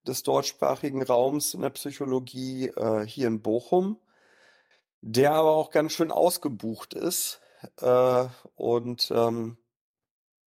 des 0.05 0.23
deutschsprachigen 0.23 1.03
Raums 1.03 1.53
in 1.53 1.61
der 1.61 1.69
Psychologie 1.69 2.67
äh, 2.67 3.05
hier 3.05 3.27
in 3.27 3.41
Bochum, 3.41 3.99
der 5.01 5.33
aber 5.33 5.51
auch 5.51 5.69
ganz 5.69 5.93
schön 5.93 6.11
ausgebucht 6.11 6.93
ist. 6.93 7.41
Äh, 7.79 8.25
und 8.55 9.11
ähm, 9.15 9.57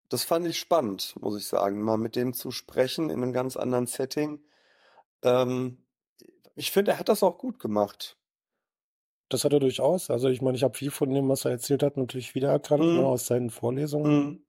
das 0.09 0.25
fand 0.25 0.47
ich 0.47 0.59
spannend, 0.59 1.15
muss 1.21 1.39
ich 1.39 1.47
sagen, 1.47 1.83
mal 1.83 1.97
mit 1.99 2.17
dem 2.17 2.35
zu 2.35 2.51
sprechen 2.51 3.11
in 3.11 3.23
einem 3.23 3.33
ganz 3.33 3.57
anderen 3.57 3.87
Setting. 3.87 4.45
Ähm, 5.23 5.79
ich 6.55 6.71
finde, 6.71 6.93
er 6.93 6.99
hat 6.99 7.09
das 7.09 7.23
auch 7.23 7.39
gut 7.39 7.59
gemacht. 7.59 8.17
Das 9.29 9.45
hat 9.45 9.53
er 9.53 9.61
durchaus. 9.61 10.11
Also 10.11 10.29
ich 10.29 10.43
meine, 10.43 10.57
ich 10.57 10.63
habe 10.63 10.77
viel 10.77 10.91
von 10.91 11.11
dem, 11.13 11.29
was 11.29 11.45
er 11.45 11.53
erzählt 11.53 11.83
hat, 11.83 11.97
natürlich 11.97 12.35
wiedererkannt 12.35 12.83
ne, 12.83 13.01
Mhm. 13.01 13.05
aus 13.05 13.27
seinen 13.27 13.51
Vorlesungen. 13.51 14.25
Mhm. 14.27 14.45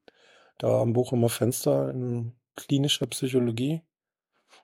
Da 0.57 0.81
am 0.81 0.93
Bochumer 0.93 1.29
Fenster 1.29 1.89
in 1.91 2.33
klinischer 2.55 3.07
Psychologie. 3.07 3.81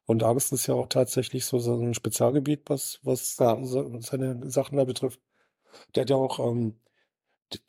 Und 0.05 0.23
Angst 0.23 0.53
ist 0.53 0.67
ja 0.67 0.75
auch 0.75 0.87
tatsächlich 0.87 1.45
so 1.45 1.57
ein 1.57 1.93
Spezialgebiet, 1.93 2.69
was, 2.69 2.99
was 3.03 3.37
Ja. 3.37 3.57
seine 3.63 4.49
Sachen 4.49 4.77
da 4.77 4.83
betrifft. 4.85 5.19
Der 5.95 6.01
hat 6.01 6.09
ja 6.09 6.15
auch 6.17 6.39
ähm, 6.39 6.79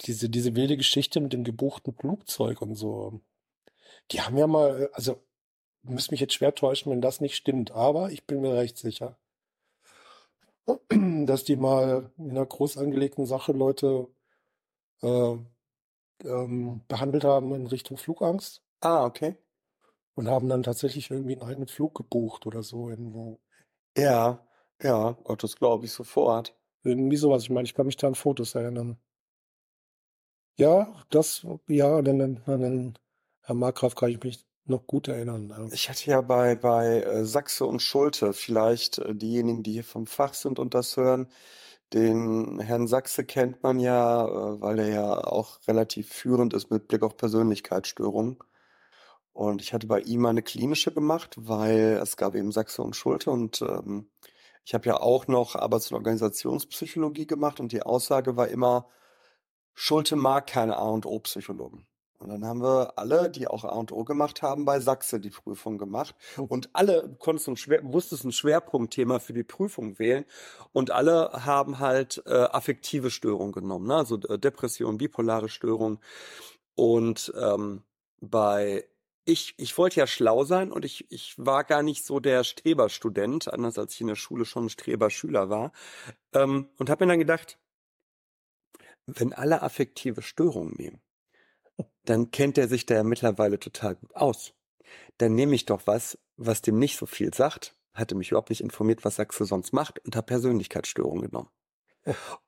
diese, 0.02 0.28
diese 0.28 0.54
wilde 0.56 0.76
Geschichte 0.76 1.20
mit 1.20 1.32
dem 1.32 1.44
gebuchten 1.44 1.94
Flugzeug 1.94 2.62
und 2.62 2.75
so. 2.75 3.20
Die 4.11 4.20
haben 4.20 4.37
ja 4.37 4.46
mal, 4.46 4.90
also 4.92 5.22
müsste 5.82 6.12
mich 6.12 6.20
jetzt 6.20 6.34
schwer 6.34 6.54
täuschen, 6.54 6.92
wenn 6.92 7.00
das 7.00 7.20
nicht 7.20 7.34
stimmt, 7.37 7.72
aber 7.72 8.11
ich 8.12 8.26
bin 8.26 8.40
mir 8.40 8.54
recht 8.54 8.78
sicher, 8.78 9.18
dass 11.26 11.45
die 11.45 11.57
mal 11.57 12.11
in 12.19 12.31
einer 12.31 12.47
groß 12.47 12.78
angelegten 12.78 13.26
Sache 13.26 13.52
Leute 13.52 14.09
äh, 15.02 15.37
ähm, 16.25 16.83
behandelt 16.88 17.25
haben 17.25 17.54
in 17.54 17.66
Richtung 17.66 17.97
Flugangst 17.97 18.62
Ah, 18.81 19.04
okay. 19.04 19.37
und 20.14 20.28
haben 20.28 20.49
dann 20.49 20.62
tatsächlich 20.62 21.11
irgendwie 21.11 21.35
einen 21.35 21.49
eigenen 21.49 21.69
Flug 21.69 21.95
gebucht 21.95 22.47
oder 22.47 22.62
so 22.62 22.88
irgendwo. 22.90 23.40
Ja, 23.97 24.47
ja, 24.83 25.12
Gott, 25.25 25.42
das 25.42 25.57
glaube 25.57 25.87
ich 25.87 25.92
sofort. 25.92 26.57
Irgendwie 26.85 27.16
sowas. 27.16 27.45
Ich 27.45 27.50
meine, 27.50 27.64
ich 27.66 27.75
kann 27.75 27.87
mich 27.87 27.97
da 27.97 28.09
an 28.09 28.14
Fotos 28.14 28.54
erinnern. 28.54 28.99
Ja, 30.59 31.02
das, 31.11 31.47
ja, 31.69 31.97
an 31.99 32.04
den, 32.04 32.42
an 32.47 32.61
den 32.61 32.99
Herr 33.42 33.54
Markgraf 33.54 33.95
kann 33.95 34.11
ich 34.11 34.23
mich 34.23 34.45
noch 34.64 34.87
gut 34.87 35.09
erinnern. 35.09 35.71
Ich 35.73 35.88
hatte 35.88 36.11
ja 36.11 36.21
bei, 36.21 36.54
bei 36.54 37.02
äh, 37.02 37.25
Sachse 37.25 37.66
und 37.66 37.83
Schulte, 37.83 38.33
vielleicht 38.33 38.99
äh, 38.99 39.14
diejenigen, 39.14 39.62
die 39.62 39.73
hier 39.73 39.85
vom 39.85 40.07
Fach 40.07 40.35
sind 40.35 40.59
und 40.59 40.75
das 40.75 40.97
hören, 40.97 41.28
den 41.92 42.61
Herrn 42.61 42.87
Sachse 42.87 43.25
kennt 43.25 43.62
man 43.62 43.78
ja, 43.81 44.25
äh, 44.26 44.61
weil 44.61 44.78
er 44.78 44.88
ja 44.88 45.25
auch 45.25 45.59
relativ 45.69 46.09
führend 46.09 46.54
ist 46.54 46.71
mit 46.71 46.88
Blick 46.88 47.02
auf 47.02 47.16
Persönlichkeitsstörungen. 47.16 48.38
Und 49.33 49.62
ich 49.62 49.73
hatte 49.73 49.87
bei 49.87 50.00
ihm 50.00 50.26
eine 50.26 50.42
klinische 50.42 50.92
gemacht, 50.92 51.35
weil 51.38 51.99
es 52.02 52.16
gab 52.16 52.35
eben 52.35 52.52
Sachse 52.52 52.83
und 52.83 52.95
Schulte 52.97 53.31
und 53.31 53.62
ähm, 53.62 54.11
ich 54.64 54.75
habe 54.75 54.87
ja 54.87 55.00
auch 55.00 55.26
noch 55.26 55.57
Arbeits- 55.57 55.90
und 55.90 55.97
Organisationspsychologie 55.97 57.26
gemacht 57.26 57.59
und 57.59 57.73
die 57.73 57.83
Aussage 57.83 58.37
war 58.37 58.49
immer, 58.49 58.88
Schulte 59.75 60.16
mag 60.16 60.47
keine 60.47 60.76
A 60.76 60.88
und 60.88 61.07
O-Psychologen. 61.07 61.87
Und 62.23 62.29
dann 62.29 62.45
haben 62.45 62.62
wir 62.62 62.97
alle, 62.97 63.29
die 63.29 63.49
auch 63.49 63.64
A 63.64 63.71
und 63.71 63.91
O 63.91 64.05
gemacht 64.05 64.43
haben, 64.43 64.64
bei 64.64 64.79
Sachse 64.79 65.19
die 65.19 65.31
Prüfung 65.31 65.76
gemacht. 65.76 66.14
Und 66.37 66.71
alle 66.73 67.17
konntest 67.19 67.49
ein 67.49 67.57
schwer, 67.57 67.83
musstest 67.83 68.25
ein 68.25 68.31
Schwerpunktthema 68.31 69.19
für 69.19 69.33
die 69.33 69.43
Prüfung 69.43 69.99
wählen. 69.99 70.25
Und 70.73 70.93
alle 70.93 71.33
haben 71.45 71.81
halt 71.81 72.23
äh, 72.26 72.31
affektive 72.31 73.11
Störungen 73.11 73.52
genommen, 73.52 73.88
ne? 73.88 73.97
also 73.97 74.21
äh, 74.21 74.38
Depression, 74.38 74.99
bipolare 74.99 75.49
Störung. 75.49 75.99
Und 76.76 77.33
ähm, 77.37 77.83
bei 78.21 78.87
ich, 79.25 79.55
ich 79.57 79.76
wollte 79.79 80.00
ja 80.00 80.07
schlau 80.07 80.45
sein 80.45 80.73
und 80.73 80.85
ich, 80.85 81.11
ich 81.11 81.35
war 81.38 81.64
gar 81.64 81.83
nicht 81.83 82.05
so 82.05 82.19
der 82.21 82.45
Streberstudent, 82.45 83.52
anders 83.52 83.79
als 83.79 83.95
ich 83.95 84.00
in 84.00 84.09
der 84.09 84.17
Schule 84.17 84.45
schon 84.45 84.67
ein 84.67 84.69
Streberschüler 84.69 85.49
war. 85.49 85.73
Ähm, 86.33 86.69
und 86.79 86.91
habe 86.91 87.05
mir 87.05 87.12
dann 87.12 87.19
gedacht, 87.21 87.59
wenn 89.07 89.33
alle 89.33 89.62
affektive 89.62 90.23
Störungen 90.23 90.75
nehmen, 90.76 91.00
dann 92.04 92.30
kennt 92.30 92.59
er 92.59 92.68
sich 92.68 92.87
da 92.87 92.94
ja 92.94 93.02
mittlerweile 93.04 93.59
total 93.59 93.97
gut 93.97 94.14
aus. 94.14 94.54
Dann 95.18 95.35
nehme 95.35 95.54
ich 95.54 95.66
doch 95.66 95.87
was, 95.87 96.18
was 96.37 96.62
dem 96.62 96.78
nicht 96.78 96.97
so 96.97 97.06
viel 97.06 97.32
sagt, 97.32 97.76
hatte 97.94 98.14
mich 98.14 98.30
überhaupt 98.30 98.50
nicht 98.50 98.62
informiert, 98.62 99.04
was 99.04 99.16
Sachse 99.16 99.44
sonst 99.44 99.73
macht 99.73 99.99
und 100.00 100.16
habe 100.16 100.26
Persönlichkeitsstörungen 100.26 101.30
genommen. 101.30 101.50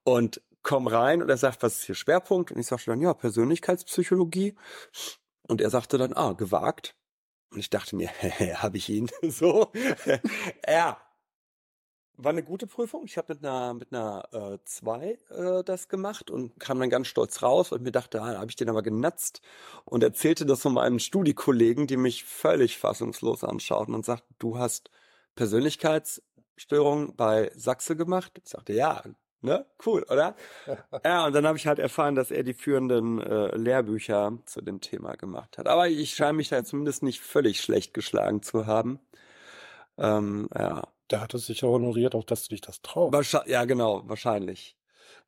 Und 0.02 0.42
komm 0.62 0.86
rein 0.86 1.22
und 1.22 1.28
er 1.28 1.36
sagt, 1.36 1.62
was 1.62 1.78
ist 1.78 1.84
hier 1.84 1.94
Schwerpunkt? 1.94 2.50
Und 2.50 2.58
ich 2.58 2.66
sagte 2.66 2.90
dann, 2.90 3.00
ja, 3.00 3.14
Persönlichkeitspsychologie. 3.14 4.56
Und 5.46 5.60
er 5.60 5.70
sagte 5.70 5.98
dann, 5.98 6.14
ah, 6.14 6.32
gewagt. 6.32 6.96
Und 7.50 7.60
ich 7.60 7.70
dachte 7.70 7.94
mir, 7.94 8.08
habe 8.62 8.76
ich 8.78 8.88
ihn 8.88 9.08
so? 9.22 9.70
ja. 10.66 11.00
War 12.16 12.30
eine 12.30 12.44
gute 12.44 12.68
Prüfung. 12.68 13.04
Ich 13.04 13.16
habe 13.18 13.34
mit 13.34 13.44
einer 13.44 13.74
mit 13.74 13.92
einer 13.92 14.28
äh, 14.32 14.58
zwei 14.64 15.18
äh, 15.30 15.64
das 15.64 15.88
gemacht 15.88 16.30
und 16.30 16.58
kam 16.60 16.78
dann 16.78 16.90
ganz 16.90 17.08
stolz 17.08 17.42
raus 17.42 17.72
und 17.72 17.82
mir 17.82 17.90
dachte, 17.90 18.22
ah, 18.22 18.32
da 18.32 18.38
habe 18.38 18.50
ich 18.50 18.56
den 18.56 18.68
aber 18.68 18.82
genatzt 18.82 19.42
und 19.84 20.04
erzählte 20.04 20.46
das 20.46 20.62
von 20.62 20.74
meinen 20.74 21.00
Studiekollegen, 21.00 21.88
die 21.88 21.96
mich 21.96 22.24
völlig 22.24 22.78
fassungslos 22.78 23.42
anschauten 23.42 23.94
und 23.94 24.04
sagten, 24.04 24.34
du 24.38 24.58
hast 24.58 24.90
Persönlichkeitsstörung 25.34 27.16
bei 27.16 27.50
Sachse 27.56 27.96
gemacht. 27.96 28.40
Ich 28.44 28.48
sagte, 28.48 28.74
ja, 28.74 29.02
ne, 29.40 29.66
cool, 29.84 30.04
oder? 30.04 30.36
ja, 31.04 31.26
und 31.26 31.32
dann 31.34 31.46
habe 31.46 31.58
ich 31.58 31.66
halt 31.66 31.80
erfahren, 31.80 32.14
dass 32.14 32.30
er 32.30 32.44
die 32.44 32.54
führenden 32.54 33.20
äh, 33.20 33.56
Lehrbücher 33.56 34.38
zu 34.46 34.60
dem 34.60 34.80
Thema 34.80 35.16
gemacht 35.16 35.58
hat. 35.58 35.66
Aber 35.66 35.88
ich 35.88 36.14
scheine 36.14 36.34
mich 36.34 36.48
da 36.48 36.64
zumindest 36.64 37.02
nicht 37.02 37.20
völlig 37.20 37.60
schlecht 37.60 37.92
geschlagen 37.92 38.42
zu 38.42 38.66
haben. 38.66 39.00
Ähm, 39.98 40.48
ja. 40.56 40.84
Der 41.14 41.20
hat 41.20 41.32
es 41.32 41.46
sicher 41.46 41.68
honoriert, 41.68 42.16
auch 42.16 42.24
dass 42.24 42.42
du 42.42 42.48
dich 42.48 42.60
das 42.60 42.82
traust. 42.82 43.36
Ja, 43.46 43.64
genau, 43.66 44.02
wahrscheinlich. 44.06 44.76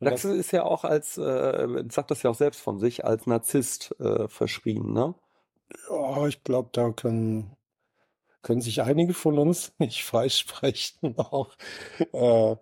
Sachse 0.01 0.35
ist 0.35 0.51
ja 0.51 0.65
auch 0.65 0.83
als, 0.83 1.17
äh, 1.17 1.85
sagt 1.93 2.11
das 2.11 2.25
ja 2.25 2.31
auch 2.31 2.35
selbst 2.35 2.61
von 2.61 2.81
sich, 2.81 3.05
als 3.05 3.29
Narzisst 3.29 3.95
äh, 4.01 4.27
verschrien, 4.27 4.93
ne? 4.93 5.15
Ja, 5.89 6.27
ich 6.27 6.43
glaube, 6.43 6.71
da 6.73 6.91
können, 6.91 7.57
können 8.43 8.61
sich 8.61 8.83
einige 8.83 9.15
von 9.15 9.39
uns 9.39 9.75
nicht 9.79 10.03
freisprechen 10.03 11.17
auch. 11.19 11.55
Äh, 12.13 12.57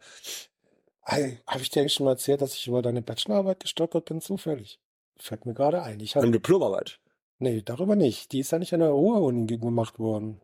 Habe 1.07 1.62
ich 1.62 1.71
dir 1.71 1.81
eigentlich 1.81 1.95
schon 1.95 2.04
mal 2.04 2.12
erzählt, 2.12 2.43
dass 2.43 2.54
ich 2.54 2.66
über 2.66 2.83
deine 2.83 3.00
Bachelorarbeit 3.00 3.61
gestolpert 3.61 4.04
bin, 4.04 4.21
zufällig? 4.21 4.81
Fällt 5.16 5.47
mir 5.47 5.54
gerade 5.54 5.83
ein. 5.83 5.99
Ich 6.00 6.14
hab, 6.14 6.25
Eine 6.25 6.33
Diplomarbeit. 6.33 7.00
nee, 7.38 7.62
darüber 7.62 7.97
nicht. 7.97 8.33
Die 8.33 8.40
ist 8.40 8.52
ja 8.52 8.59
nicht 8.59 8.75
an 8.75 8.81
der 8.81 8.90
Ruhr-Uni 8.90 9.47
gemacht 9.57 9.99
worden. 9.99 10.43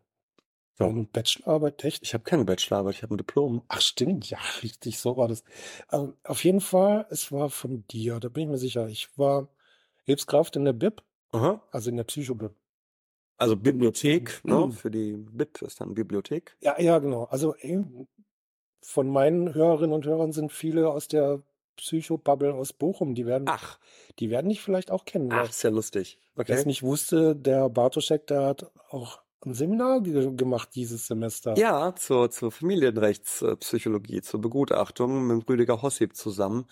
Eine 0.89 1.03
Bachelorarbeit, 1.05 1.83
echt? 1.83 2.03
Ich 2.03 2.13
habe 2.13 2.23
keine 2.23 2.45
Bachelorarbeit, 2.45 2.95
ich 2.95 3.03
habe 3.03 3.13
ein 3.15 3.17
Diplom. 3.17 3.61
Ach 3.67 3.81
stimmt, 3.81 4.29
ja, 4.29 4.37
richtig, 4.63 4.99
so 4.99 5.17
war 5.17 5.27
das. 5.27 5.43
Ähm, 5.91 6.13
auf 6.23 6.43
jeden 6.43 6.61
Fall, 6.61 7.05
es 7.09 7.31
war 7.31 7.49
von 7.49 7.85
dir, 7.87 8.19
da 8.19 8.29
bin 8.29 8.43
ich 8.43 8.49
mir 8.49 8.57
sicher. 8.57 8.87
Ich 8.87 9.09
war 9.17 9.49
Hilfskraft 10.03 10.55
in 10.55 10.65
der 10.65 10.73
BIP, 10.73 11.01
Aha. 11.31 11.61
also 11.71 11.89
in 11.89 11.97
der 11.97 12.03
Psycho-BIP. 12.05 12.53
Also 13.37 13.55
Bibliothek, 13.57 14.41
ne? 14.45 14.67
Mhm. 14.67 14.71
Für 14.71 14.91
die 14.91 15.13
BIP 15.13 15.61
ist 15.63 15.81
dann 15.81 15.93
Bibliothek. 15.95 16.55
Ja, 16.61 16.79
ja, 16.79 16.99
genau. 16.99 17.23
Also 17.25 17.55
ey, 17.55 17.83
von 18.83 19.09
meinen 19.09 19.53
Hörerinnen 19.53 19.93
und 19.93 20.05
Hörern 20.05 20.31
sind 20.31 20.51
viele 20.51 20.89
aus 20.89 21.07
der 21.07 21.41
Psycho-Bubble 21.77 22.53
aus 22.53 22.73
Bochum. 22.73 23.15
Die 23.15 23.25
werden, 23.25 23.45
Ach, 23.47 23.79
die 24.19 24.29
werden 24.29 24.49
dich 24.49 24.61
vielleicht 24.61 24.91
auch 24.91 25.05
kennen. 25.05 25.31
ach, 25.31 25.49
ist 25.49 25.63
ja 25.63 25.69
lustig. 25.71 26.19
Wer 26.35 26.49
es 26.49 26.59
Okay. 26.61 26.67
nicht 26.67 26.83
wusste, 26.83 27.35
der 27.35 27.69
Bartoschek, 27.69 28.27
der 28.27 28.45
hat 28.45 28.71
auch 28.89 29.19
ein 29.45 29.53
Seminar 29.53 30.01
ge 30.01 30.35
gemacht 30.35 30.69
dieses 30.75 31.07
Semester. 31.07 31.57
Ja, 31.57 31.95
zur, 31.95 32.29
zur 32.29 32.51
Familienrechtspsychologie, 32.51 34.21
zur 34.21 34.41
Begutachtung 34.41 35.25
mit 35.27 35.49
Rüdiger 35.49 35.81
Hossip 35.81 36.15
zusammen, 36.15 36.65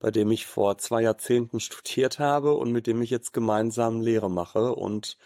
bei 0.00 0.10
dem 0.10 0.30
ich 0.30 0.46
vor 0.46 0.78
zwei 0.78 1.02
Jahrzehnten 1.02 1.60
studiert 1.60 2.18
habe 2.18 2.54
und 2.54 2.72
mit 2.72 2.86
dem 2.86 3.02
ich 3.02 3.10
jetzt 3.10 3.32
gemeinsam 3.32 4.00
Lehre 4.00 4.30
mache 4.30 4.74
und 4.74 5.18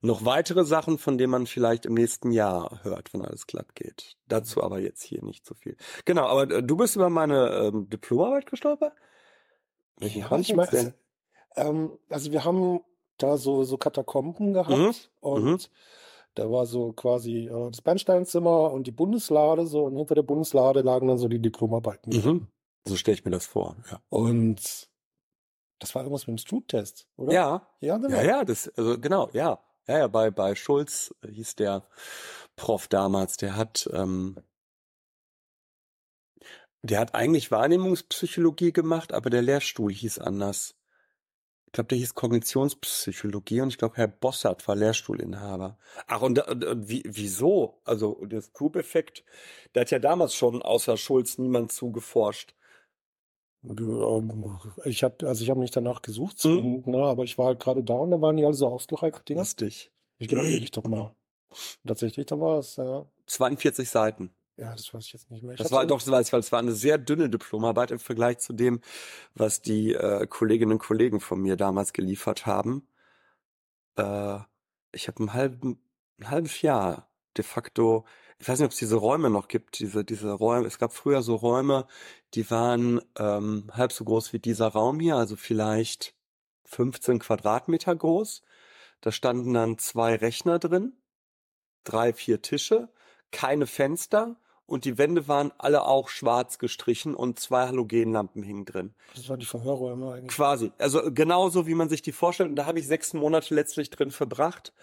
noch 0.00 0.24
weitere 0.24 0.64
Sachen, 0.64 0.96
von 0.96 1.18
denen 1.18 1.32
man 1.32 1.46
vielleicht 1.46 1.84
im 1.84 1.94
nächsten 1.94 2.30
Jahr 2.30 2.80
hört, 2.84 3.12
wenn 3.12 3.22
alles 3.22 3.46
glatt 3.46 3.74
geht. 3.74 4.16
Dazu 4.28 4.62
aber 4.62 4.78
jetzt 4.78 5.02
hier 5.02 5.24
nicht 5.24 5.44
so 5.44 5.54
viel. 5.54 5.76
Genau, 6.04 6.26
aber 6.26 6.50
äh, 6.50 6.62
du 6.62 6.76
bist 6.76 6.96
über 6.96 7.10
meine 7.10 7.48
ähm, 7.50 7.88
Diplomarbeit 7.90 8.46
gestolpert? 8.46 8.92
Welchen 9.98 10.20
Ja, 10.20 10.38
ich 10.38 10.54
mein, 10.54 10.68
denn? 10.70 10.94
ähm, 11.56 11.98
also 12.08 12.30
wir 12.30 12.44
haben 12.44 12.80
da 13.18 13.36
so, 13.36 13.64
so 13.64 13.76
Katakomben 13.76 14.52
gehabt 14.52 14.70
Mhm, 14.70 14.94
und 15.20 15.44
mhm. 15.44 15.58
Da 16.34 16.50
war 16.50 16.66
so 16.66 16.92
quasi 16.92 17.46
äh, 17.46 17.70
das 17.70 17.80
Bernsteinzimmer 17.82 18.72
und 18.72 18.86
die 18.86 18.92
Bundeslade 18.92 19.66
so 19.66 19.84
und 19.84 19.96
hinter 19.96 20.14
der 20.14 20.22
Bundeslade 20.22 20.82
lagen 20.82 21.08
dann 21.08 21.18
so 21.18 21.28
die 21.28 21.40
Diplomarbeiten. 21.40 22.12
Mhm. 22.12 22.48
So 22.86 22.96
stelle 22.96 23.16
ich 23.16 23.24
mir 23.24 23.30
das 23.30 23.46
vor. 23.46 23.76
Ja, 23.90 24.00
Und 24.08 24.88
das 25.80 25.94
war 25.94 26.02
irgendwas 26.02 26.26
mit 26.26 26.36
dem 26.36 26.38
Stroop-Test, 26.38 27.08
oder? 27.16 27.32
ja, 27.32 27.68
Ja, 27.80 27.96
genau. 27.98 28.16
ja, 28.16 28.22
ja, 28.22 28.44
das, 28.44 28.68
also 28.76 28.98
genau, 28.98 29.28
ja. 29.32 29.62
Ja, 29.86 29.98
ja, 30.00 30.06
bei, 30.06 30.30
bei 30.30 30.54
Schulz 30.54 31.14
hieß 31.26 31.56
der 31.56 31.82
Prof 32.56 32.88
damals, 32.88 33.38
der 33.38 33.56
hat, 33.56 33.88
ähm, 33.92 34.36
Der 36.82 37.00
hat 37.00 37.14
eigentlich 37.14 37.50
Wahrnehmungspsychologie 37.50 38.72
gemacht, 38.72 39.12
aber 39.12 39.30
der 39.30 39.42
Lehrstuhl 39.42 39.92
hieß 39.92 40.18
anders. 40.18 40.74
Ich 41.68 41.72
glaube, 41.72 41.88
der 41.88 41.98
hieß 41.98 42.14
Kognitionspsychologie 42.14 43.60
und 43.60 43.68
ich 43.68 43.76
glaube, 43.76 43.98
Herr 43.98 44.08
Bossert 44.08 44.66
war 44.66 44.74
Lehrstuhlinhaber. 44.74 45.76
Ach, 46.06 46.22
und, 46.22 46.38
und, 46.48 46.64
und 46.64 46.88
wie, 46.88 47.02
wieso? 47.04 47.82
Also, 47.84 48.24
das 48.24 48.54
Coop-Effekt, 48.54 49.22
der 49.74 49.82
hat 49.82 49.90
ja 49.90 49.98
damals 49.98 50.34
schon 50.34 50.62
außer 50.62 50.96
Schulz 50.96 51.36
niemand 51.36 51.70
zugeforscht. 51.70 52.54
Ähm, 53.64 54.58
ich 54.84 55.02
habe 55.02 55.26
also 55.26 55.42
ich 55.42 55.50
habe 55.50 55.60
nicht 55.60 55.76
danach 55.76 56.00
gesucht, 56.00 56.42
mhm. 56.44 56.84
ne, 56.86 56.98
aber 56.98 57.24
ich 57.24 57.36
war 57.36 57.46
halt 57.46 57.60
gerade 57.60 57.84
da 57.84 57.94
und 57.94 58.12
da 58.12 58.20
waren 58.20 58.36
die 58.36 58.44
alle 58.44 58.54
so 58.54 58.68
ausgereift. 58.68 59.28
Lustig. 59.28 59.92
Ich 60.18 60.28
glaube, 60.28 60.48
ich 60.48 60.70
doch 60.70 60.84
mal. 60.84 61.14
Tatsächlich, 61.86 62.26
da 62.26 62.40
war 62.40 62.58
es, 62.58 62.76
ja. 62.76 63.06
42 63.26 63.88
Seiten. 63.88 64.30
Ja, 64.58 64.72
das 64.72 64.92
weiß 64.92 65.06
ich 65.06 65.12
jetzt 65.12 65.30
nicht 65.30 65.44
mehr. 65.44 65.52
Ich 65.52 65.58
das 65.60 65.70
war 65.70 65.86
doch, 65.86 66.02
das 66.02 66.32
war, 66.32 66.40
das 66.40 66.52
war 66.52 66.58
eine 66.58 66.72
sehr 66.72 66.98
dünne 66.98 67.30
Diplomarbeit 67.30 67.92
im 67.92 68.00
Vergleich 68.00 68.38
zu 68.38 68.52
dem, 68.52 68.80
was 69.34 69.62
die 69.62 69.94
äh, 69.94 70.26
Kolleginnen 70.26 70.72
und 70.72 70.78
Kollegen 70.80 71.20
von 71.20 71.40
mir 71.40 71.56
damals 71.56 71.92
geliefert 71.92 72.44
haben. 72.44 72.86
Äh, 73.96 74.40
ich 74.90 75.06
habe 75.06 75.22
ein, 75.22 75.32
halb, 75.32 75.62
ein 75.62 75.78
halbes 76.30 76.60
Jahr 76.60 77.08
de 77.36 77.44
facto, 77.44 78.04
ich 78.40 78.48
weiß 78.48 78.58
nicht, 78.58 78.66
ob 78.66 78.72
es 78.72 78.78
diese 78.78 78.96
Räume 78.96 79.30
noch 79.30 79.46
gibt, 79.46 79.78
diese, 79.78 80.04
diese 80.04 80.32
Räume, 80.32 80.66
es 80.66 80.80
gab 80.80 80.92
früher 80.92 81.22
so 81.22 81.36
Räume, 81.36 81.86
die 82.34 82.50
waren 82.50 83.00
ähm, 83.16 83.70
halb 83.72 83.92
so 83.92 84.04
groß 84.04 84.32
wie 84.32 84.40
dieser 84.40 84.68
Raum 84.68 84.98
hier, 84.98 85.14
also 85.14 85.36
vielleicht 85.36 86.16
15 86.64 87.20
Quadratmeter 87.20 87.94
groß. 87.94 88.42
Da 89.00 89.12
standen 89.12 89.54
dann 89.54 89.78
zwei 89.78 90.16
Rechner 90.16 90.58
drin, 90.58 90.96
drei, 91.84 92.12
vier 92.12 92.42
Tische, 92.42 92.88
keine 93.30 93.68
Fenster 93.68 94.36
und 94.68 94.84
die 94.84 94.98
Wände 94.98 95.28
waren 95.28 95.50
alle 95.56 95.86
auch 95.86 96.10
schwarz 96.10 96.58
gestrichen 96.58 97.14
und 97.14 97.40
zwei 97.40 97.66
Halogenlampen 97.66 98.42
hingen 98.42 98.66
drin. 98.66 98.94
Das 99.14 99.28
waren 99.30 99.40
die 99.40 99.46
Verhörräume 99.46 100.12
eigentlich. 100.12 100.28
Quasi. 100.28 100.72
Also 100.76 101.10
genauso 101.10 101.66
wie 101.66 101.74
man 101.74 101.88
sich 101.88 102.02
die 102.02 102.12
vorstellt. 102.12 102.50
Und 102.50 102.56
da 102.56 102.66
habe 102.66 102.78
ich 102.78 102.86
sechs 102.86 103.14
Monate 103.14 103.54
letztlich 103.54 103.88
drin 103.88 104.10
verbracht 104.10 104.74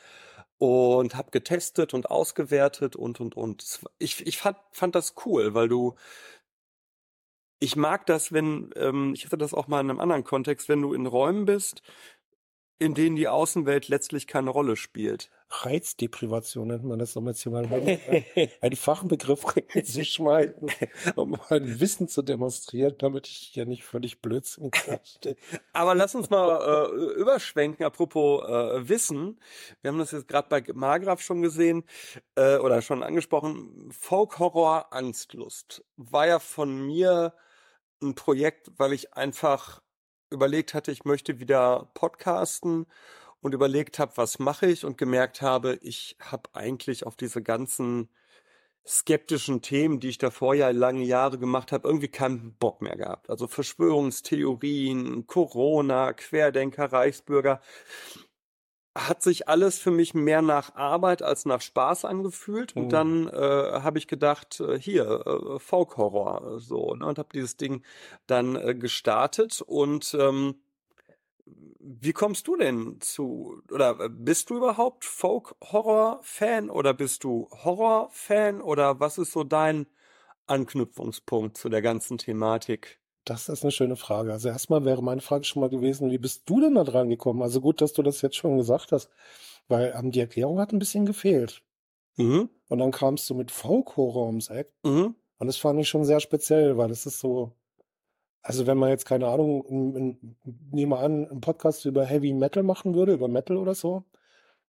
und 0.57 1.15
habe 1.15 1.29
getestet 1.29 1.93
und 1.93 2.09
ausgewertet 2.09 2.95
und 2.95 3.19
und 3.19 3.37
und. 3.37 3.81
Ich, 3.99 4.25
ich 4.25 4.39
fand, 4.39 4.57
fand 4.71 4.95
das 4.95 5.13
cool, 5.23 5.53
weil 5.53 5.67
du 5.67 5.95
ich 7.59 7.75
mag 7.75 8.05
das, 8.07 8.33
wenn, 8.33 8.71
ähm, 8.75 9.13
ich 9.13 9.25
hatte 9.25 9.37
das 9.37 9.53
auch 9.53 9.67
mal 9.67 9.79
in 9.79 9.89
einem 9.89 9.99
anderen 9.99 10.23
Kontext, 10.23 10.67
wenn 10.67 10.81
du 10.81 10.93
in 10.93 11.05
Räumen 11.05 11.45
bist, 11.45 11.83
in 12.79 12.93
denen 12.93 13.15
die 13.15 13.27
Außenwelt 13.27 13.87
letztlich 13.87 14.27
keine 14.27 14.49
Rolle 14.49 14.75
spielt. 14.75 15.29
Reizdeprivation 15.49 16.67
nennt 16.67 16.83
man 16.83 16.99
das 16.99 17.13
so 17.13 17.21
mal 17.21 17.35
einen 17.35 18.75
Fachbegriff 18.75 19.45
zu 19.83 20.03
schmeißen, 20.03 20.69
um 21.15 21.37
mein 21.49 21.79
Wissen 21.79 22.07
zu 22.07 22.21
demonstrieren, 22.23 22.95
damit 22.97 23.27
ich 23.27 23.37
hier 23.53 23.65
nicht 23.65 23.83
völlig 23.83 24.21
Blödsinn 24.21 24.71
klarstelle. 24.71 25.35
Aber 25.71 25.93
lass 25.95 26.15
uns 26.15 26.29
mal 26.29 26.89
äh, 26.91 27.19
überschwenken, 27.19 27.85
apropos 27.85 28.43
äh, 28.43 28.89
Wissen. 28.89 29.39
Wir 29.81 29.91
haben 29.91 29.99
das 29.99 30.11
jetzt 30.11 30.27
gerade 30.27 30.49
bei 30.49 30.63
Margraf 30.73 31.21
schon 31.21 31.41
gesehen 31.41 31.83
äh, 32.35 32.57
oder 32.57 32.81
schon 32.81 33.03
angesprochen. 33.03 33.91
Folk 33.91 34.39
Horror 34.39 34.91
Angstlust 34.91 35.85
war 35.95 36.27
ja 36.27 36.39
von 36.39 36.85
mir 36.85 37.33
ein 38.01 38.15
Projekt, 38.15 38.71
weil 38.77 38.93
ich 38.93 39.13
einfach 39.13 39.81
überlegt 40.31 40.73
hatte, 40.73 40.91
ich 40.91 41.05
möchte 41.05 41.39
wieder 41.39 41.91
podcasten 41.93 42.87
und 43.45 43.53
überlegt 43.53 43.99
habe, 43.99 44.13
was 44.15 44.39
mache 44.39 44.65
ich 44.65 44.85
und 44.85 44.97
gemerkt 44.97 45.43
habe, 45.43 45.77
ich 45.83 46.17
habe 46.19 46.49
eigentlich 46.53 47.05
auf 47.05 47.15
diese 47.15 47.43
ganzen 47.43 48.09
skeptischen 48.87 49.61
Themen, 49.61 49.99
die 49.99 50.09
ich 50.09 50.17
davor 50.17 50.55
ja 50.55 50.71
lange 50.71 51.03
Jahre 51.03 51.37
gemacht 51.37 51.71
habe, 51.71 51.87
irgendwie 51.87 52.07
keinen 52.07 52.55
Bock 52.55 52.81
mehr 52.81 52.95
gehabt. 52.95 53.29
Also 53.29 53.45
Verschwörungstheorien, 53.45 55.27
Corona, 55.27 56.13
Querdenker, 56.13 56.91
Reichsbürger 56.91 57.61
hat 58.97 59.21
sich 59.21 59.47
alles 59.47 59.77
für 59.77 59.91
mich 59.91 60.15
mehr 60.15 60.41
nach 60.41 60.73
Arbeit 60.73 61.21
als 61.21 61.45
nach 61.45 61.61
Spaß 61.61 62.05
angefühlt. 62.05 62.75
Und 62.75 62.85
mhm. 62.85 62.89
dann 62.89 63.27
äh, 63.27 63.81
habe 63.81 63.99
ich 63.99 64.07
gedacht, 64.07 64.59
äh, 64.59 64.79
hier, 64.79 65.23
äh, 65.27 65.59
Folk-Horror, 65.59 66.59
so, 66.59 66.95
ne, 66.95 67.05
und 67.05 67.19
habe 67.19 67.29
dieses 67.31 67.57
Ding 67.57 67.83
dann 68.25 68.55
äh, 68.55 68.73
gestartet. 68.73 69.61
Und 69.61 70.17
ähm, 70.19 70.55
wie 71.79 72.13
kommst 72.13 72.47
du 72.47 72.55
denn 72.55 72.97
zu, 72.99 73.61
oder 73.71 73.99
äh, 73.99 74.09
bist 74.09 74.49
du 74.49 74.57
überhaupt 74.57 75.05
Folk-Horror-Fan 75.05 76.69
oder 76.69 76.93
bist 76.93 77.23
du 77.23 77.47
Horror-Fan 77.51 78.61
oder 78.61 78.99
was 78.99 79.17
ist 79.17 79.31
so 79.31 79.43
dein 79.43 79.85
Anknüpfungspunkt 80.47 81.57
zu 81.57 81.69
der 81.69 81.81
ganzen 81.81 82.17
Thematik? 82.17 82.99
Das 83.23 83.49
ist 83.49 83.63
eine 83.63 83.71
schöne 83.71 83.95
Frage. 83.95 84.31
Also 84.31 84.49
erstmal 84.49 84.85
wäre 84.85 85.03
meine 85.03 85.21
Frage 85.21 85.43
schon 85.45 85.61
mal 85.61 85.69
gewesen, 85.69 86.11
wie 86.11 86.17
bist 86.17 86.43
du 86.47 86.61
denn 86.61 86.75
da 86.75 86.83
dran 86.83 87.09
gekommen? 87.09 87.41
Also 87.41 87.61
gut, 87.61 87.81
dass 87.81 87.93
du 87.93 88.03
das 88.03 88.21
jetzt 88.21 88.35
schon 88.35 88.57
gesagt 88.57 88.91
hast, 88.91 89.09
weil 89.67 89.93
ähm, 89.97 90.11
die 90.11 90.19
Erklärung 90.19 90.59
hat 90.59 90.73
ein 90.73 90.79
bisschen 90.79 91.05
gefehlt. 91.05 91.63
Mhm. 92.17 92.49
Und 92.69 92.77
dann 92.79 92.91
kamst 92.91 93.29
du 93.29 93.35
mit 93.35 93.51
Folk-Horror 93.51 94.27
ums 94.27 94.49
Eck. 94.49 94.71
Mhm. 94.83 95.15
Und 95.37 95.47
das 95.47 95.57
fand 95.57 95.79
ich 95.79 95.89
schon 95.89 96.05
sehr 96.05 96.19
speziell, 96.19 96.77
weil 96.77 96.87
das 96.87 97.05
ist 97.05 97.19
so, 97.19 97.51
also 98.45 98.67
wenn 98.67 98.77
man 98.77 98.89
jetzt 98.89 99.05
keine 99.05 99.27
Ahnung, 99.27 100.19
nehme 100.71 100.97
an, 100.97 101.27
einen 101.27 101.41
Podcast 101.41 101.83
über 101.85 102.05
Heavy 102.05 102.31
Metal 102.31 102.61
machen 102.61 102.93
würde, 102.93 103.13
über 103.13 103.27
Metal 103.27 103.57
oder 103.57 103.73
so, 103.73 104.03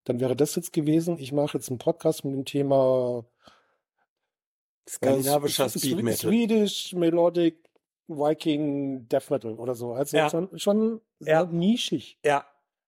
dann 0.05 0.19
wäre 0.19 0.35
das 0.35 0.57
jetzt 0.57 0.73
gewesen. 0.73 1.19
Ich 1.19 1.31
mache 1.31 1.59
jetzt 1.59 1.69
einen 1.69 1.79
Podcast 1.79 2.25
mit 2.25 2.33
dem 2.33 2.47
Thema 2.47 3.27
äh, 3.45 4.91
skandinavischer 4.91 5.69
Speed 5.69 6.03
Metal. 6.03 6.17
Swedish 6.17 6.95
Melodic 6.95 7.69
Viking 8.09 9.09
Death 9.11 9.29
Metal 9.29 9.53
oder 9.53 9.75
so. 9.75 9.93
Also 9.93 10.17
ja. 10.17 10.31
schon, 10.31 10.59
schon 10.59 11.03
ja. 11.21 11.45
nischig. 11.45 12.19
Ja. 12.25 12.47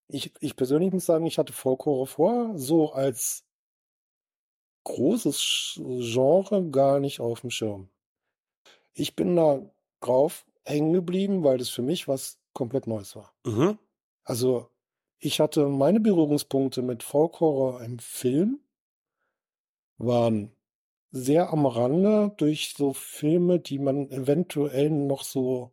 Ich, 0.08 0.32
ich 0.40 0.56
persönlich 0.56 0.90
muss 0.90 1.04
sagen, 1.04 1.26
ich 1.26 1.36
hatte 1.36 1.52
Folklore 1.52 2.06
vor, 2.06 2.52
so 2.56 2.92
als 2.92 3.44
großes 4.84 5.82
Genre 5.98 6.70
gar 6.70 6.98
nicht 6.98 7.20
auf 7.20 7.42
dem 7.42 7.50
Schirm. 7.50 7.90
Ich 8.94 9.14
bin 9.16 9.36
da 9.36 9.60
drauf 10.00 10.46
hängen 10.68 10.92
geblieben, 10.92 11.44
weil 11.44 11.58
das 11.58 11.68
für 11.68 11.82
mich 11.82 12.08
was 12.08 12.38
komplett 12.52 12.86
Neues 12.86 13.16
war. 13.16 13.32
Mhm. 13.44 13.78
Also 14.24 14.68
ich 15.18 15.40
hatte 15.40 15.66
meine 15.68 16.00
Berührungspunkte 16.00 16.82
mit 16.82 17.02
Folklore 17.02 17.84
im 17.84 17.98
Film 17.98 18.60
waren 19.96 20.52
sehr 21.10 21.50
am 21.52 21.66
Rande 21.66 22.32
durch 22.36 22.74
so 22.76 22.92
Filme, 22.92 23.58
die 23.58 23.78
man 23.78 24.10
eventuell 24.10 24.90
noch 24.90 25.24
so 25.24 25.72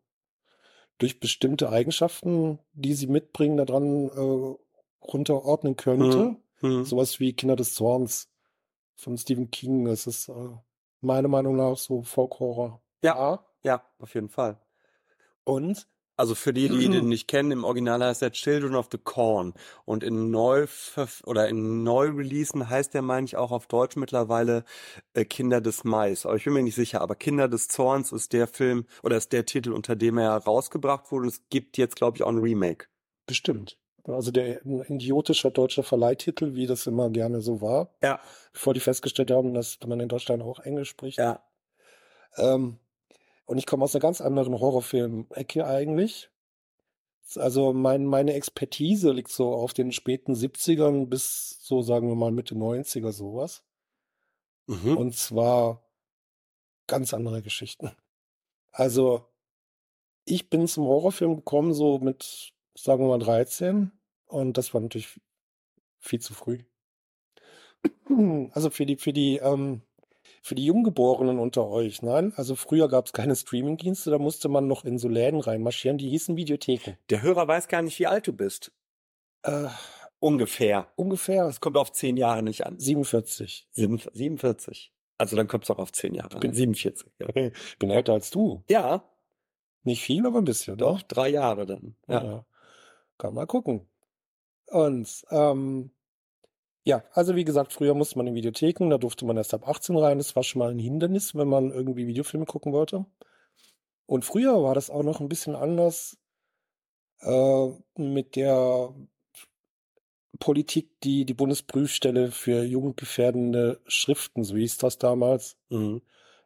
durch 0.97 1.19
bestimmte 1.19 1.69
Eigenschaften, 1.69 2.60
die 2.73 2.93
sie 2.93 3.08
mitbringen, 3.08 3.58
daran 3.58 4.10
äh, 4.10 4.55
runterordnen 5.05 5.75
könnte. 5.75 6.38
Mhm. 6.62 6.69
Mhm. 6.69 6.86
Sowas 6.86 7.19
wie 7.19 7.34
Kinder 7.34 7.55
des 7.55 7.73
Zorns 7.73 8.31
von 8.95 9.17
Stephen 9.17 9.51
King. 9.51 9.86
Das 9.86 10.08
ist 10.08 10.29
äh, 10.29 10.49
meiner 11.01 11.27
Meinung 11.27 11.58
nach 11.58 11.77
so 11.77 12.01
Folk-Horror. 12.01 12.81
Ja, 13.03 13.45
ja, 13.63 13.84
auf 13.99 14.15
jeden 14.15 14.29
Fall. 14.29 14.58
Und 15.45 15.88
also 16.17 16.34
für 16.34 16.53
die, 16.53 16.69
die 16.69 16.88
den 16.88 17.10
nicht 17.10 17.27
kennen, 17.27 17.51
im 17.51 17.63
Original 17.65 18.01
heißt 18.01 18.21
er 18.21 18.31
Children 18.31 18.75
of 18.75 18.88
the 18.89 18.97
Corn. 18.97 19.53
Und 19.84 20.01
in 20.01 20.31
neu 20.31 20.65
oder 21.25 21.49
in 21.49 21.84
Neu-Releasen 21.84 22.69
heißt 22.69 22.93
der, 22.93 23.01
meine 23.01 23.25
ich, 23.25 23.36
auch 23.36 23.51
auf 23.51 23.67
Deutsch 23.67 23.97
mittlerweile 23.97 24.63
äh, 25.13 25.25
Kinder 25.25 25.60
des 25.60 25.84
Mais. 25.84 26.25
Aber 26.25 26.38
ich 26.38 26.45
bin 26.45 26.53
mir 26.53 26.63
nicht 26.63 26.75
sicher. 26.75 27.01
Aber 27.01 27.15
Kinder 27.15 27.49
des 27.49 27.67
Zorns 27.67 28.13
ist 28.13 28.31
der 28.31 28.47
Film 28.47 28.86
oder 29.03 29.17
ist 29.17 29.34
der 29.34 29.45
Titel, 29.45 29.73
unter 29.73 29.97
dem 29.97 30.17
er 30.17 30.38
rausgebracht 30.38 31.12
wurde. 31.12 31.23
Und 31.23 31.29
es 31.29 31.49
gibt 31.49 31.77
jetzt, 31.77 31.97
glaube 31.97 32.17
ich, 32.17 32.23
auch 32.23 32.29
ein 32.29 32.39
Remake. 32.39 32.88
Bestimmt. 33.25 33.77
Also 34.05 34.31
der 34.31 34.62
ein 34.63 34.99
idiotischer 34.99 35.51
deutscher 35.51 35.84
Verleihtitel, 35.84 36.53
wie 36.53 36.67
das 36.67 36.88
immer 36.88 37.10
gerne 37.10 37.41
so 37.41 37.60
war. 37.60 37.89
Ja. 38.01 38.21
Bevor 38.53 38.73
die 38.73 38.79
festgestellt 38.79 39.31
haben, 39.31 39.53
dass 39.53 39.79
man 39.86 39.99
in 39.99 40.08
Deutschland 40.08 40.43
auch 40.43 40.60
Englisch 40.60 40.89
spricht. 40.89 41.17
Ja. 41.17 41.43
Ähm, 42.38 42.77
und 43.45 43.58
ich 43.58 43.65
komme 43.65 43.84
aus 43.84 43.95
einer 43.95 44.01
ganz 44.01 44.21
anderen 44.21 44.60
Horrorfilm-Ecke 44.60 45.65
eigentlich. 45.65 46.29
Also 47.36 47.73
mein, 47.73 48.05
meine 48.05 48.34
Expertise 48.34 49.12
liegt 49.12 49.31
so 49.31 49.53
auf 49.53 49.73
den 49.73 49.91
späten 49.91 50.34
70ern 50.34 51.08
bis 51.08 51.58
so, 51.62 51.81
sagen 51.81 52.08
wir 52.08 52.15
mal, 52.15 52.31
Mitte 52.31 52.55
90er 52.55 53.12
sowas. 53.12 53.63
Mhm. 54.67 54.97
Und 54.97 55.15
zwar 55.15 55.84
ganz 56.88 57.13
andere 57.13 57.41
Geschichten. 57.41 57.91
Also 58.71 59.25
ich 60.25 60.49
bin 60.49 60.67
zum 60.67 60.86
Horrorfilm 60.86 61.38
gekommen 61.38 61.73
so 61.73 61.99
mit, 61.99 62.53
sagen 62.75 63.03
wir 63.03 63.10
mal, 63.10 63.19
13. 63.19 63.91
Und 64.25 64.58
das 64.58 64.73
war 64.73 64.81
natürlich 64.81 65.19
viel 65.99 66.19
zu 66.19 66.34
früh. 66.34 66.63
Also 68.53 68.69
für 68.69 68.86
die, 68.86 68.95
für 68.95 69.13
die, 69.13 69.38
ähm, 69.38 69.81
für 70.45 70.53
die 70.53 70.65
Junggeborenen 70.65 71.39
unter 71.39 71.67
euch, 71.67 72.03
nein? 72.03 72.31
Also 72.36 72.55
früher 72.55 72.88
gab 72.88 73.08
es 73.08 73.13
keine 73.13 73.36
Streamingdienste, 73.36 74.12
da 74.12 74.19
musste 74.19 74.47
man 74.47 74.67
noch 74.67 74.86
in 74.86 74.99
so 74.99 75.08
Läden 75.08 75.39
reinmarschieren, 75.39 75.97
die 75.97 76.08
hießen 76.10 76.38
Videotheken. 76.38 76.97
Der 77.10 77.23
Hörer 77.23 77.47
weiß 77.47 77.67
gar 77.67 77.81
nicht, 77.81 77.97
wie 77.97 78.05
alt 78.05 78.27
du 78.27 78.34
bist. 78.34 78.71
Äh, 79.41 79.69
ungefähr. 80.19 80.88
Ungefähr. 80.97 81.45
Es 81.45 81.62
kommt 81.62 81.77
auf 81.77 81.91
zehn 81.91 82.15
Jahre 82.15 82.43
nicht 82.43 82.63
an. 82.63 82.77
47. 82.77 83.67
47. 83.73 84.93
Also 85.17 85.36
dann 85.36 85.47
kommt 85.47 85.63
es 85.63 85.71
auch 85.71 85.79
auf 85.79 85.91
zehn 85.91 86.13
Jahre. 86.13 86.36
Ich 86.36 86.39
bin 86.39 86.51
an. 86.51 86.55
47. 86.55 87.08
Ja. 87.19 87.27
Ich 87.36 87.79
bin 87.79 87.89
älter 87.89 88.13
als 88.13 88.29
du. 88.29 88.63
Ja, 88.69 89.03
Nicht 89.81 90.03
viel, 90.03 90.27
aber 90.27 90.38
ein 90.39 90.45
bisschen. 90.45 90.77
doch, 90.77 90.99
Ne? 90.99 91.05
drei 91.08 91.29
Jahre 91.29 91.65
dann. 91.65 91.95
Ja. 92.08 92.23
Ja. 92.23 92.45
Kann 93.17 93.34
mal 93.34 93.47
gucken. 93.47 93.89
Und 94.67 95.23
ähm, 95.31 95.89
ja, 96.86 97.04
also 97.13 97.36
wie 97.36 97.43
gesagt, 97.45 97.74
früher 97.74 97.93
musste 97.93 98.17
man 98.17 98.28
in 98.28 98.36
Videotheken, 98.36 98.89
da 98.89 98.98
durfte 98.98 99.26
man 99.26 99.38
erst 99.38 99.54
ab 99.54 99.67
18 99.67 99.98
rein. 99.98 100.17
Das 100.19 100.36
war 100.36 100.43
schon 100.43 100.60
mal 100.60 100.71
ein 100.71 100.80
Hindernis, 100.80 101.36
wenn 101.36 101.48
man 101.48 101.71
irgendwie 101.71 102.08
Videofilme 102.08 102.45
gucken 102.45 102.74
wollte. 102.74 103.06
Und 104.08 104.26
früher 104.26 104.62
war 104.63 104.76
das 104.76 104.89
auch 104.89 105.04
noch 105.04 105.19
ein 105.19 105.30
bisschen 105.30 105.56
anders 105.56 106.17
äh, 107.21 107.67
mit 107.98 108.36
der 108.36 108.93
Politik, 110.39 111.00
die 111.02 111.26
die 111.26 111.34
Bundesprüfstelle 111.34 112.32
für 112.32 112.63
jugendgefährdende 112.63 113.80
Schriften, 113.88 114.43
so 114.43 114.56
hieß 114.56 114.78
das 114.78 114.98
damals, 114.98 115.58
Mhm. 115.69 116.02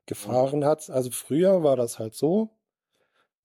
gefahren 0.05 0.65
hat. 0.65 0.89
Also 0.89 1.11
früher 1.11 1.63
war 1.63 1.75
das 1.75 1.99
halt 1.99 2.15
so, 2.15 2.49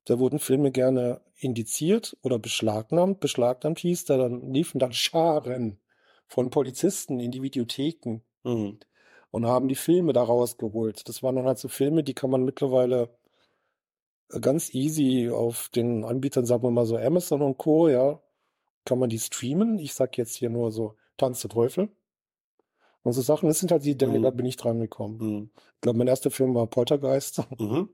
da 0.06 0.18
wurden 0.18 0.38
Filme 0.38 0.70
gerne 0.72 1.20
indiziert 1.36 2.16
oder 2.22 2.38
beschlagnahmt. 2.38 3.20
Beschlagnahmt 3.20 3.78
hieß, 3.80 4.04
da 4.06 4.16
dann 4.18 4.52
liefen 4.52 4.78
dann 4.78 4.92
Scharen 4.92 5.78
von 6.26 6.50
Polizisten 6.50 7.20
in 7.20 7.30
die 7.30 7.42
Videotheken 7.42 8.20
Mhm. 8.44 8.78
und 9.30 9.46
haben 9.46 9.68
die 9.68 9.74
Filme 9.74 10.12
da 10.12 10.22
rausgeholt. 10.22 11.08
Das 11.08 11.22
waren 11.22 11.36
dann 11.36 11.46
halt 11.46 11.58
so 11.58 11.68
Filme, 11.68 12.02
die 12.04 12.14
kann 12.14 12.30
man 12.30 12.44
mittlerweile 12.44 13.16
äh, 14.30 14.40
ganz 14.40 14.74
easy 14.74 15.30
auf 15.30 15.68
den 15.70 16.04
Anbietern, 16.04 16.46
sagen 16.46 16.62
wir 16.62 16.70
mal 16.70 16.86
so 16.86 16.96
Amazon 16.96 17.42
und 17.42 17.58
Co., 17.58 17.88
ja, 17.88 18.20
kann 18.84 18.98
man 18.98 19.08
die 19.10 19.18
streamen. 19.18 19.78
Ich 19.78 19.94
sag 19.94 20.16
jetzt 20.18 20.34
hier 20.36 20.50
nur 20.50 20.70
so 20.72 20.96
Tanz 21.16 21.40
der 21.40 21.50
Teufel. 21.50 21.88
Und 23.02 23.12
so 23.12 23.20
Sachen, 23.22 23.48
das 23.48 23.60
sind 23.60 23.70
halt 23.70 23.84
die, 23.84 23.94
Mhm. 23.94 24.22
da 24.22 24.30
bin 24.30 24.46
ich 24.46 24.56
dran 24.56 24.80
gekommen. 24.80 25.18
Mhm. 25.18 25.50
Ich 25.76 25.80
glaube, 25.82 25.98
mein 25.98 26.08
erster 26.08 26.30
Film 26.30 26.54
war 26.54 26.66
Poltergeist. 26.66 27.42
Mhm. 27.60 27.90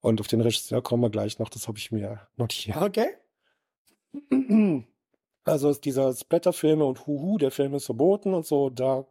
Und 0.00 0.20
auf 0.20 0.28
den 0.28 0.40
Regisseur 0.42 0.82
kommen 0.82 1.02
wir 1.02 1.10
gleich 1.10 1.38
noch, 1.38 1.48
das 1.48 1.66
habe 1.68 1.78
ich 1.78 1.90
mir 1.90 2.28
notiert. 2.36 2.76
Okay. 2.76 3.08
Also 5.46 5.70
ist 5.70 5.84
dieser 5.84 6.12
Splatterfilme 6.12 6.84
und 6.84 7.06
Huhu, 7.06 7.38
der 7.38 7.50
Film 7.50 7.74
ist 7.74 7.86
verboten 7.86 8.34
und 8.34 8.44
so, 8.44 8.68
da 8.68 9.06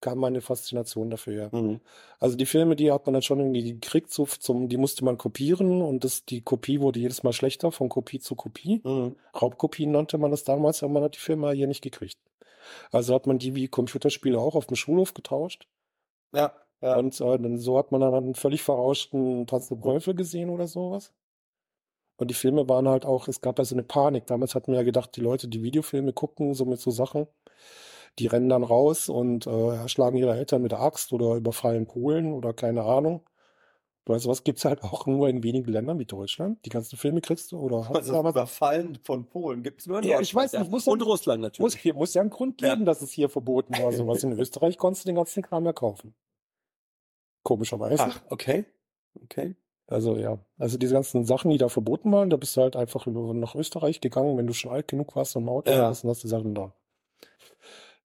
kam 0.00 0.18
meine 0.18 0.40
Faszination 0.40 1.08
dafür 1.08 1.32
her. 1.32 1.50
Mhm. 1.52 1.80
Also 2.18 2.36
die 2.36 2.46
Filme, 2.46 2.74
die 2.74 2.90
hat 2.90 3.06
man 3.06 3.14
dann 3.14 3.22
schon 3.22 3.38
irgendwie 3.38 3.74
gekriegt, 3.74 4.12
so 4.12 4.26
zum, 4.26 4.68
die 4.68 4.76
musste 4.76 5.04
man 5.04 5.16
kopieren 5.16 5.80
und 5.80 6.02
das, 6.02 6.24
die 6.24 6.40
Kopie 6.42 6.80
wurde 6.80 6.98
jedes 6.98 7.22
Mal 7.22 7.32
schlechter, 7.32 7.70
von 7.70 7.88
Kopie 7.88 8.18
zu 8.18 8.34
Kopie. 8.34 8.80
Mhm. 8.82 9.14
Raubkopien 9.40 9.92
nannte 9.92 10.18
man 10.18 10.32
das 10.32 10.42
damals, 10.42 10.82
aber 10.82 10.92
man 10.92 11.04
hat 11.04 11.14
die 11.14 11.20
Filme 11.20 11.52
hier 11.52 11.68
nicht 11.68 11.82
gekriegt. 11.82 12.18
Also 12.90 13.14
hat 13.14 13.28
man 13.28 13.38
die 13.38 13.54
wie 13.54 13.68
Computerspiele 13.68 14.38
auch 14.38 14.56
auf 14.56 14.66
dem 14.66 14.76
Schulhof 14.76 15.14
getauscht. 15.14 15.68
Ja. 16.34 16.52
Ja. 16.80 16.96
Und 16.96 17.18
äh, 17.20 17.56
so 17.58 17.78
hat 17.78 17.92
man 17.92 18.00
dann 18.00 18.12
einen 18.12 18.34
völlig 18.34 18.62
verrauschten 18.62 19.46
Tanz 19.46 19.68
der 19.68 19.80
Teufel 19.80 20.14
gesehen 20.14 20.50
oder 20.50 20.66
sowas. 20.66 21.12
Und 22.22 22.28
die 22.28 22.34
Filme 22.34 22.68
waren 22.68 22.86
halt 22.86 23.04
auch, 23.04 23.26
es 23.26 23.40
gab 23.40 23.58
ja 23.58 23.64
so 23.64 23.74
eine 23.74 23.82
Panik. 23.82 24.26
Damals 24.28 24.54
hatten 24.54 24.70
wir 24.70 24.78
ja 24.78 24.84
gedacht, 24.84 25.16
die 25.16 25.20
Leute, 25.20 25.48
die 25.48 25.64
Videofilme 25.64 26.12
gucken, 26.12 26.54
so 26.54 26.64
mit 26.64 26.78
so 26.78 26.92
Sachen, 26.92 27.26
die 28.20 28.28
rennen 28.28 28.48
dann 28.48 28.62
raus 28.62 29.08
und 29.08 29.48
äh, 29.48 29.74
erschlagen 29.74 30.16
ihre 30.16 30.36
Eltern 30.36 30.62
mit 30.62 30.70
der 30.70 30.78
Axt 30.80 31.12
oder 31.12 31.34
überfallen 31.34 31.86
Polen 31.88 32.32
oder 32.32 32.52
keine 32.52 32.84
Ahnung. 32.84 33.24
Weißt 34.06 34.24
du 34.24 34.28
was, 34.28 34.44
gibt's 34.44 34.64
halt 34.64 34.84
auch 34.84 35.06
nur 35.06 35.28
in 35.28 35.42
wenigen 35.42 35.68
Ländern 35.72 35.98
wie 35.98 36.04
Deutschland. 36.04 36.64
Die 36.64 36.68
ganzen 36.70 36.96
Filme 36.96 37.20
kriegst 37.20 37.50
du 37.50 37.58
oder 37.58 37.88
hast 37.88 37.96
Also 37.96 38.12
damals 38.12 38.34
Überfallen 38.36 38.98
von 39.02 39.26
Polen 39.26 39.64
gibt 39.64 39.80
es 39.80 39.88
nur 39.88 39.98
in 39.98 40.04
Ja, 40.04 40.20
ich 40.20 40.32
weiß 40.32 40.52
nicht, 40.52 40.70
muss 40.70 40.86
ja- 40.86 40.92
Und 40.92 41.02
Russland 41.02 41.40
muss, 41.40 41.46
natürlich. 41.58 41.76
hier 41.82 41.94
muss 41.94 42.14
ja 42.14 42.20
einen 42.20 42.30
Grund 42.30 42.62
Ja. 42.62 42.74
geben, 42.74 42.84
dass 42.84 43.02
es 43.02 43.10
hier 43.10 43.28
verboten 43.30 43.74
war. 43.82 43.90
Sowas 43.92 44.22
in 44.22 44.30
Österreich 44.38 44.78
konntest 44.78 45.04
du 45.04 45.08
den 45.08 45.16
ganzen 45.16 45.42
Kram 45.42 45.64
ja 45.64 45.72
kaufen. 45.72 46.14
Komischerweise. 47.42 48.04
Ach, 48.04 48.20
okay. 48.30 48.64
Okay. 49.24 49.56
Also 49.86 50.16
ja, 50.16 50.38
also 50.58 50.78
diese 50.78 50.94
ganzen 50.94 51.24
Sachen, 51.24 51.50
die 51.50 51.58
da 51.58 51.68
verboten 51.68 52.10
waren, 52.12 52.30
da 52.30 52.36
bist 52.36 52.56
du 52.56 52.62
halt 52.62 52.76
einfach 52.76 53.06
nach 53.06 53.54
Österreich 53.54 54.00
gegangen, 54.00 54.36
wenn 54.38 54.46
du 54.46 54.52
schon 54.54 54.72
alt 54.72 54.88
genug 54.88 55.14
warst 55.16 55.36
und 55.36 55.42
im 55.42 55.48
Auto 55.48 55.70
Ja. 55.72 55.88
warst 55.88 56.04
und 56.04 56.10
hast 56.10 56.22
die 56.22 56.28
Sachen 56.28 56.54
da 56.54 56.72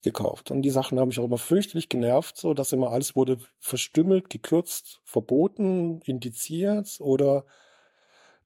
gekauft. 0.03 0.51
Und 0.51 0.61
die 0.61 0.69
Sachen 0.69 0.99
haben 0.99 1.09
mich 1.09 1.19
auch 1.19 1.25
immer 1.25 1.37
fürchterlich 1.37 1.89
genervt, 1.89 2.37
so 2.37 2.53
dass 2.53 2.71
immer 2.71 2.91
alles 2.91 3.15
wurde 3.15 3.37
verstümmelt, 3.59 4.29
gekürzt, 4.29 5.01
verboten, 5.03 6.01
indiziert 6.01 6.97
oder 6.99 7.45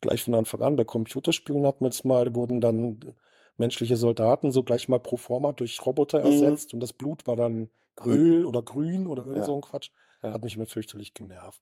gleich 0.02 0.24
von 0.24 0.34
Anfang 0.36 0.62
an 0.62 0.76
bei 0.76 0.84
Computerspielen 0.84 1.66
hatten 1.66 1.86
wir 1.86 1.90
es 1.90 2.04
mal, 2.04 2.34
wurden 2.36 2.62
dann 2.62 3.00
menschliche 3.58 3.98
Soldaten 3.98 4.52
so 4.52 4.64
gleich 4.64 4.90
mal 4.90 5.00
pro 5.00 5.18
forma 5.18 5.52
durch 5.52 5.86
Roboter 5.86 6.20
Mhm. 6.20 6.26
ersetzt 6.26 6.74
und 6.74 6.80
das 6.80 6.94
Blut 6.94 7.28
war 7.28 7.36
dann 7.36 7.70
Öl 8.04 8.46
oder 8.46 8.62
grün 8.64 9.08
oder 9.08 9.26
irgend 9.26 9.38
Ja. 9.42 9.46
so 9.46 9.56
ein 9.56 9.62
Quatsch. 9.62 9.92
Hat 10.22 10.44
mich 10.44 10.56
immer 10.56 10.66
fürchterlich 10.66 11.14
genervt. 11.14 11.62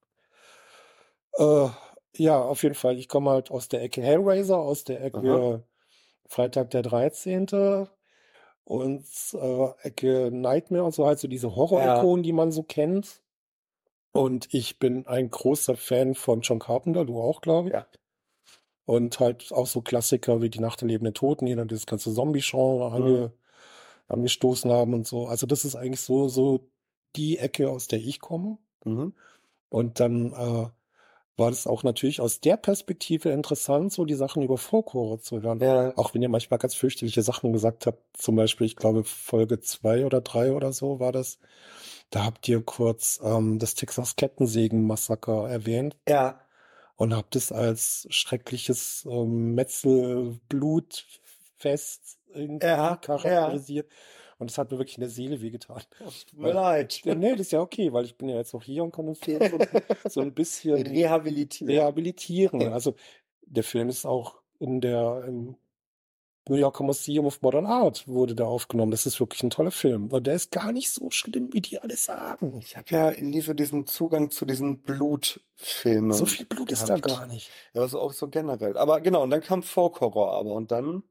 Äh, 1.37 1.67
ja, 2.15 2.41
auf 2.41 2.63
jeden 2.63 2.75
Fall. 2.75 2.97
Ich 2.97 3.07
komme 3.07 3.31
halt 3.31 3.51
aus 3.51 3.69
der 3.69 3.81
Ecke 3.81 4.01
Hellraiser, 4.01 4.57
aus 4.57 4.83
der 4.83 5.03
Ecke 5.03 5.19
Aha. 5.19 5.63
Freitag 6.27 6.71
der 6.71 6.81
13. 6.81 7.87
und 8.63 9.05
äh, 9.33 9.67
Ecke 9.81 10.29
Nightmare 10.31 10.83
und 10.83 10.93
so 10.93 11.05
halt 11.05 11.19
so 11.19 11.27
diese 11.27 11.55
Horror-Ikonen, 11.55 12.23
die 12.23 12.33
man 12.33 12.51
so 12.51 12.63
kennt. 12.63 13.21
Und 14.11 14.53
ich 14.53 14.79
bin 14.79 15.07
ein 15.07 15.29
großer 15.29 15.75
Fan 15.75 16.15
von 16.15 16.41
John 16.41 16.59
Carpenter, 16.59 17.05
du 17.05 17.21
auch, 17.21 17.41
glaube 17.41 17.69
ich. 17.69 17.73
Ja. 17.73 17.87
Und 18.85 19.19
halt 19.19 19.51
auch 19.51 19.67
so 19.67 19.81
Klassiker 19.81 20.41
wie 20.41 20.49
Die 20.49 20.59
Nacht 20.59 20.81
der 20.81 20.87
lebenden 20.87 21.13
Toten, 21.13 21.45
die 21.45 21.55
dann 21.55 21.67
das 21.67 21.85
ganze 21.85 22.11
Zombie-Genre 22.13 22.89
Mhm. 22.89 22.95
ange, 22.95 23.33
angestoßen 24.07 24.71
haben 24.71 24.95
und 24.95 25.07
so. 25.07 25.27
Also 25.27 25.45
das 25.45 25.63
ist 25.63 25.75
eigentlich 25.75 26.01
so, 26.01 26.27
so 26.27 26.67
die 27.15 27.37
Ecke, 27.37 27.69
aus 27.69 27.87
der 27.87 27.99
ich 27.99 28.19
komme. 28.19 28.57
Mhm. 28.83 29.13
Und 29.69 29.99
dann 29.99 30.33
äh, 30.33 30.69
war 31.39 31.49
das 31.49 31.65
auch 31.67 31.83
natürlich 31.83 32.21
aus 32.21 32.39
der 32.41 32.57
Perspektive 32.57 33.29
interessant, 33.29 33.91
so 33.93 34.05
die 34.05 34.13
Sachen 34.15 34.43
über 34.43 34.57
Folklore 34.57 35.19
zu 35.19 35.41
hören. 35.41 35.59
Ja. 35.59 35.97
Auch 35.97 36.13
wenn 36.13 36.21
ihr 36.21 36.29
manchmal 36.29 36.59
ganz 36.59 36.75
fürchterliche 36.75 37.21
Sachen 37.23 37.53
gesagt 37.53 37.87
habt, 37.87 38.01
zum 38.17 38.35
Beispiel, 38.35 38.67
ich 38.67 38.75
glaube, 38.75 39.03
Folge 39.03 39.59
zwei 39.61 40.05
oder 40.05 40.21
drei 40.21 40.51
oder 40.53 40.71
so 40.73 40.99
war 40.99 41.11
das. 41.11 41.39
Da 42.11 42.25
habt 42.25 42.47
ihr 42.47 42.61
kurz 42.63 43.19
ähm, 43.23 43.57
das 43.59 43.75
Texas 43.75 44.15
Kettensägen-Massaker 44.15 45.49
erwähnt 45.49 45.95
Ja. 46.07 46.41
und 46.95 47.15
habt 47.15 47.35
es 47.35 47.51
als 47.51 48.07
schreckliches 48.09 49.05
ähm, 49.09 49.53
Metzelblutfest 49.55 52.17
irgendwie 52.33 52.65
Ja, 52.67 52.95
charakterisiert. 52.97 53.87
Und 54.39 54.49
das 54.49 54.57
hat 54.57 54.71
mir 54.71 54.79
wirklich 54.79 54.97
in 54.97 55.01
der 55.01 55.09
Seele 55.09 55.41
wehgetan. 55.41 55.81
Tut 55.99 56.39
mir 56.39 56.53
leid. 56.53 57.01
Nee, 57.03 57.31
das 57.31 57.41
ist 57.41 57.51
ja 57.51 57.59
okay, 57.59 57.91
weil 57.91 58.05
ich 58.05 58.17
bin 58.17 58.29
ja 58.29 58.37
jetzt 58.37 58.55
auch 58.55 58.63
hier 58.63 58.83
und 58.83 58.91
kann 58.91 59.05
den 59.05 59.15
Film 59.15 59.41
so, 59.51 59.59
so 60.09 60.21
ein 60.21 60.33
bisschen 60.33 60.81
Rehabilitieren. 60.81 61.73
rehabilitieren. 61.73 62.73
Also 62.73 62.95
der 63.41 63.63
Film 63.63 63.89
ist 63.89 64.05
auch 64.05 64.35
in 64.59 64.79
der 64.79 65.25
im 65.27 65.57
New 66.47 66.55
Yorker 66.55 66.83
Museum 66.83 67.25
of 67.25 67.41
Modern 67.41 67.65
Art 67.65 68.07
wurde 68.07 68.33
da 68.33 68.45
aufgenommen. 68.45 68.91
Das 68.91 69.05
ist 69.05 69.19
wirklich 69.19 69.43
ein 69.43 69.51
toller 69.51 69.71
Film. 69.71 70.07
Und 70.07 70.25
der 70.25 70.33
ist 70.33 70.51
gar 70.51 70.71
nicht 70.71 70.89
so 70.89 71.11
schlimm, 71.11 71.53
wie 71.53 71.61
die 71.61 71.79
alle 71.79 71.95
sagen. 71.95 72.57
Ich 72.59 72.75
habe 72.75 72.87
ja 72.89 73.09
in 73.09 73.31
diese, 73.31 73.53
diesen 73.53 73.85
Zugang 73.85 74.31
zu 74.31 74.45
diesen 74.45 74.79
Blutfilmen. 74.81 76.13
So 76.13 76.25
viel 76.25 76.47
Blut 76.47 76.71
ist 76.71 76.89
da 76.89 76.95
gehabt. 76.97 77.07
gar 77.07 77.27
nicht. 77.27 77.51
Ja, 77.73 77.81
also 77.81 77.99
auch 77.99 78.13
so 78.13 78.29
generell. 78.29 78.77
Aber 78.77 78.99
genau, 79.01 79.21
und 79.23 79.29
dann 79.29 79.41
kam 79.41 79.61
Folk 79.61 80.01
Horror 80.01 80.33
aber 80.33 80.53
und 80.53 80.71
dann. 80.71 81.03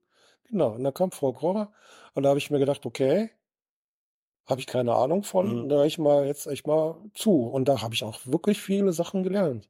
Genau, 0.50 0.70
und 0.74 0.82
dann 0.82 0.94
kam 0.94 1.10
Frau 1.10 1.32
Grorer 1.32 1.70
und 2.18 2.24
da 2.24 2.30
habe 2.30 2.38
ich 2.38 2.50
mir 2.50 2.58
gedacht, 2.58 2.84
okay, 2.84 3.30
habe 4.46 4.60
ich 4.60 4.66
keine 4.66 4.94
Ahnung 4.94 5.22
von, 5.22 5.64
Mhm. 5.64 5.68
da 5.68 5.84
ich 5.84 5.98
mal 5.98 6.26
jetzt 6.26 6.46
echt 6.46 6.66
mal 6.66 6.96
zu. 7.14 7.42
Und 7.46 7.68
da 7.68 7.80
habe 7.82 7.94
ich 7.94 8.02
auch 8.04 8.18
wirklich 8.26 8.60
viele 8.60 8.92
Sachen 8.92 9.22
gelernt. 9.22 9.68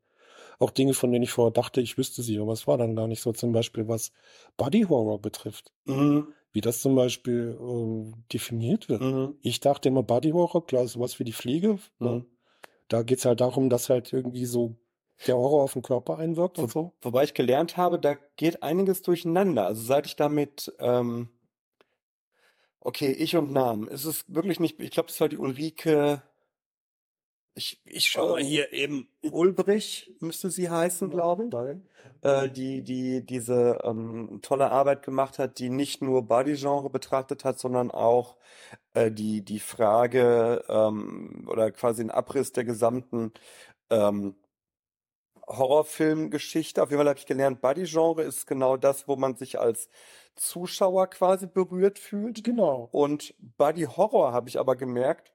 Auch 0.61 0.71
Dinge, 0.71 0.95
von 0.95 1.13
denen 1.13 1.25
ich 1.25 1.31
vorher 1.31 1.53
dachte, 1.53 1.81
ich 1.81 1.99
wüsste 1.99 2.23
sie, 2.23 2.39
aber 2.39 2.53
es 2.53 2.67
war 2.67 2.79
dann 2.79 2.97
gar 2.97 3.07
nicht 3.07 3.21
so. 3.21 3.33
Zum 3.33 3.53
Beispiel, 3.53 3.87
was 3.89 4.13
Body 4.57 4.83
Horror 4.83 5.21
betrifft. 5.21 5.73
Mhm. 5.85 6.29
Wie 6.53 6.61
das 6.61 6.81
zum 6.81 6.95
Beispiel 6.95 7.57
ähm, 7.61 8.25
definiert 8.33 8.89
wird. 8.89 9.03
Mhm. 9.03 9.37
Ich 9.43 9.61
dachte 9.61 9.89
immer, 9.89 10.03
Body 10.03 10.31
Horror, 10.31 10.65
klar, 10.67 10.87
sowas 10.87 11.19
wie 11.19 11.25
die 11.25 11.33
Fliege. 11.33 11.79
ne? 11.99 12.09
Mhm. 12.11 12.27
Da 12.89 13.03
geht's 13.03 13.25
halt 13.27 13.41
darum, 13.43 13.69
dass 13.69 13.91
halt 13.91 14.13
irgendwie 14.13 14.47
so 14.47 14.77
der 15.27 15.37
Horror 15.37 15.65
auf 15.65 15.75
den 15.75 15.83
Körper 15.83 16.17
einwirkt 16.19 16.59
und 16.59 16.71
so. 16.71 16.93
Wobei 17.03 17.25
ich 17.25 17.35
gelernt 17.35 17.77
habe, 17.77 17.99
da 17.99 18.15
geht 18.37 18.63
einiges 18.63 19.03
durcheinander. 19.03 19.67
Also 19.67 19.83
seit 19.83 20.07
ich 20.07 20.17
damit, 20.17 20.73
ähm, 20.79 21.29
okay, 22.81 23.13
ich 23.13 23.37
und 23.37 23.53
Namen. 23.53 23.89
Es 23.89 24.05
ist 24.05 24.33
wirklich 24.33 24.61
nicht, 24.61 24.81
ich 24.81 24.91
glaube, 24.91 25.09
es 25.11 25.21
war 25.21 25.29
die 25.29 25.39
Ulrike, 25.39 26.23
ich, 27.59 27.81
ich 27.85 28.07
schaue 28.07 28.31
mal 28.31 28.43
hier 28.43 28.73
eben, 28.73 29.09
Ulbrich 29.21 30.15
müsste 30.21 30.49
sie 30.49 30.71
heißen, 30.71 31.11
glaube 31.11 31.47
ich. 31.47 31.51
Äh, 32.23 32.49
die, 32.49 32.83
die 32.83 33.27
diese 33.27 33.79
ähm, 33.83 34.39
tolle 34.43 34.71
Arbeit 34.71 35.03
gemacht 35.03 35.41
hat, 35.41 35.59
die 35.59 35.69
nicht 35.69 36.01
nur 36.01 36.23
Body-Genre 36.23 36.89
betrachtet 36.89 37.45
hat, 37.45 37.59
sondern 37.59 37.91
auch 37.91 38.37
äh, 38.95 39.11
die, 39.11 39.45
die 39.45 39.59
Frage 39.59 40.65
ähm, 40.69 41.47
oder 41.49 41.73
quasi 41.73 42.03
einen 42.03 42.11
Abriss 42.11 42.53
der 42.53 42.65
gesamten 42.65 43.33
ähm, 43.91 44.37
Horrorfilmgeschichte. 45.49 46.83
Auf 46.83 46.91
jeden 46.91 47.01
Fall 47.01 47.09
habe 47.09 47.19
ich 47.19 47.27
gelernt, 47.27 47.61
Body-Genre 47.61 48.23
ist 48.23 48.47
genau 48.47 48.77
das, 48.77 49.09
wo 49.09 49.17
man 49.17 49.37
sich 49.37 49.59
als 49.59 49.89
Zuschauer 50.37 51.09
quasi 51.09 51.47
berührt 51.47 51.99
fühlt. 51.99 52.45
Genau. 52.45 52.89
Und 52.93 53.35
Body 53.57 53.85
Horror 53.85 54.33
habe 54.33 54.49
ich 54.49 54.59
aber 54.59 54.77
gemerkt, 54.77 55.33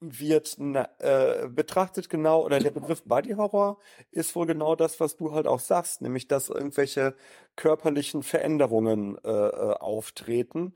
wird 0.00 0.56
äh, 0.58 1.48
betrachtet 1.48 2.08
genau, 2.08 2.44
oder 2.44 2.60
der 2.60 2.70
Begriff 2.70 3.02
Body 3.04 3.32
Horror 3.32 3.78
ist 4.12 4.34
wohl 4.36 4.46
genau 4.46 4.76
das, 4.76 5.00
was 5.00 5.16
du 5.16 5.32
halt 5.32 5.46
auch 5.46 5.58
sagst, 5.58 6.02
nämlich 6.02 6.28
dass 6.28 6.50
irgendwelche 6.50 7.16
körperlichen 7.56 8.22
Veränderungen 8.22 9.18
äh, 9.24 9.28
äh, 9.28 9.74
auftreten. 9.74 10.74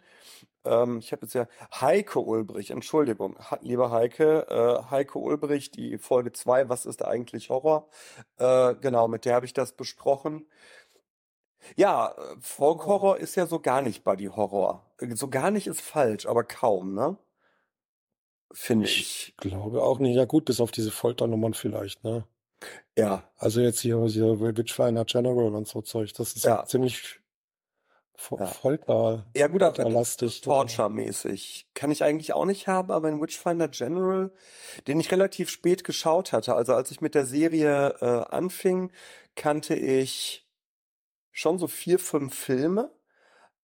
Ähm, 0.65 0.99
ich 0.99 1.13
habe 1.13 1.23
jetzt 1.27 1.35
ja 1.35 1.47
Heike 1.81 2.21
Ulbrich, 2.21 2.71
Entschuldigung, 2.71 3.37
lieber 3.61 3.91
Heike, 3.91 4.47
äh, 4.49 4.91
Heike 4.91 5.19
Ulbrich, 5.19 5.71
die 5.71 5.99
Folge 5.99 6.33
2, 6.33 6.69
was 6.69 6.87
ist 6.87 7.05
eigentlich 7.05 7.51
Horror? 7.51 7.89
Äh, 8.39 8.75
genau, 8.77 9.09
mit 9.09 9.25
der 9.25 9.35
habe 9.35 9.47
ich 9.47 9.53
das 9.55 9.73
besprochen. 9.73 10.47
Ja, 11.77 12.13
äh, 12.17 12.37
Folk 12.41 12.87
Horror 12.87 13.19
ist 13.19 13.35
ja 13.37 13.47
so 13.47 13.61
gar 13.61 13.83
nicht 13.83 14.05
Body 14.05 14.27
Horror. 14.27 14.85
So 15.15 15.29
gar 15.29 15.51
nicht 15.51 15.67
ist 15.67 15.81
falsch, 15.81 16.27
aber 16.27 16.45
kaum, 16.45 16.95
ne? 16.95 17.17
Finde 18.53 18.87
ich. 18.87 19.29
Ich 19.31 19.37
glaube 19.39 19.83
auch 19.83 19.99
nicht. 19.99 20.15
Ja 20.15 20.27
gut, 20.27 20.45
bis 20.45 20.61
auf 20.61 20.71
diese 20.71 20.91
Folternummern 20.91 21.55
vielleicht, 21.55 22.05
ne? 22.05 22.27
Ja. 22.97 23.25
Also 23.39 23.61
jetzt 23.61 23.81
hier, 23.81 24.05
hier 24.07 24.39
Witchfinder 24.41 25.05
General 25.05 25.55
und 25.55 25.67
so 25.67 25.81
Zeug, 25.83 26.13
das 26.15 26.35
ist 26.37 26.45
Ja. 26.45 26.65
ziemlich 26.67 27.21
Ja. 28.31 28.47
Folter, 28.47 29.27
Ja, 29.37 29.49
gut, 29.49 29.63
aber 29.63 29.75
folterlastig. 29.75 30.43
Torture-mäßig. 30.43 31.69
Kann 31.75 31.91
ich 31.91 32.05
eigentlich 32.05 32.33
auch 32.35 32.45
nicht 32.45 32.69
haben, 32.69 32.91
aber 32.91 33.09
in 33.09 33.21
Witchfinder 33.21 33.69
General, 33.69 34.31
den 34.87 35.01
ich 35.01 35.11
relativ 35.11 35.51
spät 35.51 35.85
geschaut 35.85 36.33
hatte, 36.33 36.55
also 36.55 36.75
als 36.75 36.91
ich 36.91 37.01
mit 37.01 37.15
der 37.15 37.27
Serie 37.27 37.97
äh, 38.01 38.35
anfing, 38.35 38.93
kannte 39.35 39.75
ich 39.75 40.47
schon 41.31 41.59
so 41.59 41.67
vier, 41.67 41.99
fünf 41.99 42.35
Filme, 42.35 42.91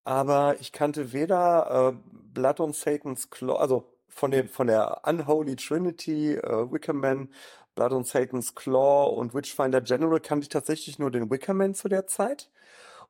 aber 0.05 0.57
ich 0.61 0.73
kannte 0.73 1.13
weder 1.13 1.93
äh, 1.95 2.11
Blood 2.33 2.61
on 2.61 2.73
Satan's 2.73 3.31
Claw, 3.31 3.59
also 3.59 3.93
von 4.09 4.31
dem, 4.31 4.49
von 4.49 4.67
der 4.67 5.03
Unholy 5.05 5.55
Trinity, 5.55 6.35
äh, 6.35 6.73
Wickerman, 6.73 7.33
Blood 7.75 7.93
on 7.93 8.05
Satan's 8.05 8.55
Claw 8.55 9.15
und 9.15 9.35
Witchfinder 9.35 9.81
General 9.81 10.19
kannte 10.19 10.45
ich 10.45 10.49
tatsächlich 10.49 10.99
nur 10.99 11.11
den 11.11 11.31
Wickerman 11.31 11.75
zu 11.75 11.89
der 11.89 12.07
Zeit 12.07 12.51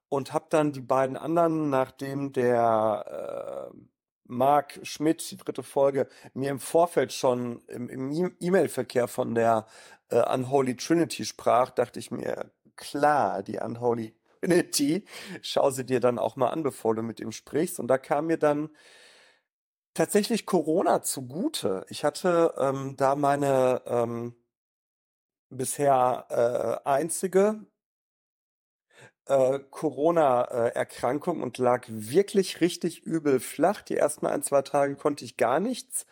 und 0.09 0.33
habe 0.33 0.47
dann 0.51 0.73
die 0.73 0.81
beiden 0.81 1.17
anderen, 1.17 1.71
nachdem 1.71 2.33
der 2.33 3.71
äh, 3.73 3.77
Mark 4.25 4.81
Schmidt, 4.83 5.31
die 5.31 5.37
dritte 5.37 5.63
Folge, 5.63 6.09
mir 6.35 6.51
im 6.51 6.61
Vorfeld 6.61 7.13
schon 7.13 7.63
im, 7.69 7.89
im 7.89 8.11
E- 8.13 8.31
E-Mail-Verkehr 8.41 9.09
von 9.09 9.35
der 9.35 9.67
äh, 10.11 10.23
Unholy 10.35 10.77
Trinity 10.77 11.25
sprach, 11.25 11.71
dachte 11.71 11.99
ich 11.99 12.11
mir, 12.11 12.51
klar, 12.77 13.43
die 13.43 13.59
Unholy 13.59 14.15
Trinity, 14.41 15.05
schau 15.43 15.71
sie 15.71 15.85
dir 15.85 16.01
dann 16.01 16.19
auch 16.19 16.37
mal 16.37 16.49
an, 16.51 16.63
bevor 16.63 16.95
du 16.95 17.03
mit 17.03 17.21
ihm 17.21 17.33
sprichst. 17.33 17.81
Und 17.81 17.89
da 17.89 17.99
kam 17.99 18.27
mir 18.27 18.39
dann 18.39 18.71
tatsächlich 19.95 20.47
Corona 20.47 21.03
zugute. 21.03 21.85
Ich 21.89 22.05
hatte 22.05 22.55
ähm, 22.59 22.95
da 22.97 23.15
meine 23.17 23.83
ähm, 23.87 24.35
bisher 25.51 26.27
äh, 26.85 26.89
einzige 26.89 27.67
äh, 29.29 29.61
Corona-Erkrankung 29.71 31.43
und 31.43 31.59
lag 31.59 31.87
wirklich 31.89 32.61
richtig 32.61 33.03
übel 33.03 33.41
flach. 33.41 33.83
Die 33.83 33.97
ersten 33.97 34.27
ein, 34.27 34.43
zwei 34.43 34.63
Tage 34.63 34.97
konnte 34.97 35.25
ich 35.25 35.37
gar 35.37 35.61
nichts 35.61 36.07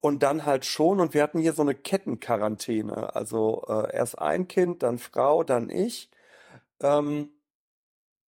und 0.00 0.22
dann 0.22 0.44
halt 0.46 0.64
schon. 0.64 1.00
Und 1.00 1.14
wir 1.14 1.22
hatten 1.22 1.38
hier 1.38 1.52
so 1.52 1.62
eine 1.62 1.74
Kettenquarantäne. 1.74 3.14
Also 3.14 3.64
äh, 3.68 3.94
erst 3.94 4.18
ein 4.18 4.48
Kind, 4.48 4.82
dann 4.82 4.98
Frau, 4.98 5.44
dann 5.44 5.70
ich. 5.70 6.10
Ähm, 6.80 7.30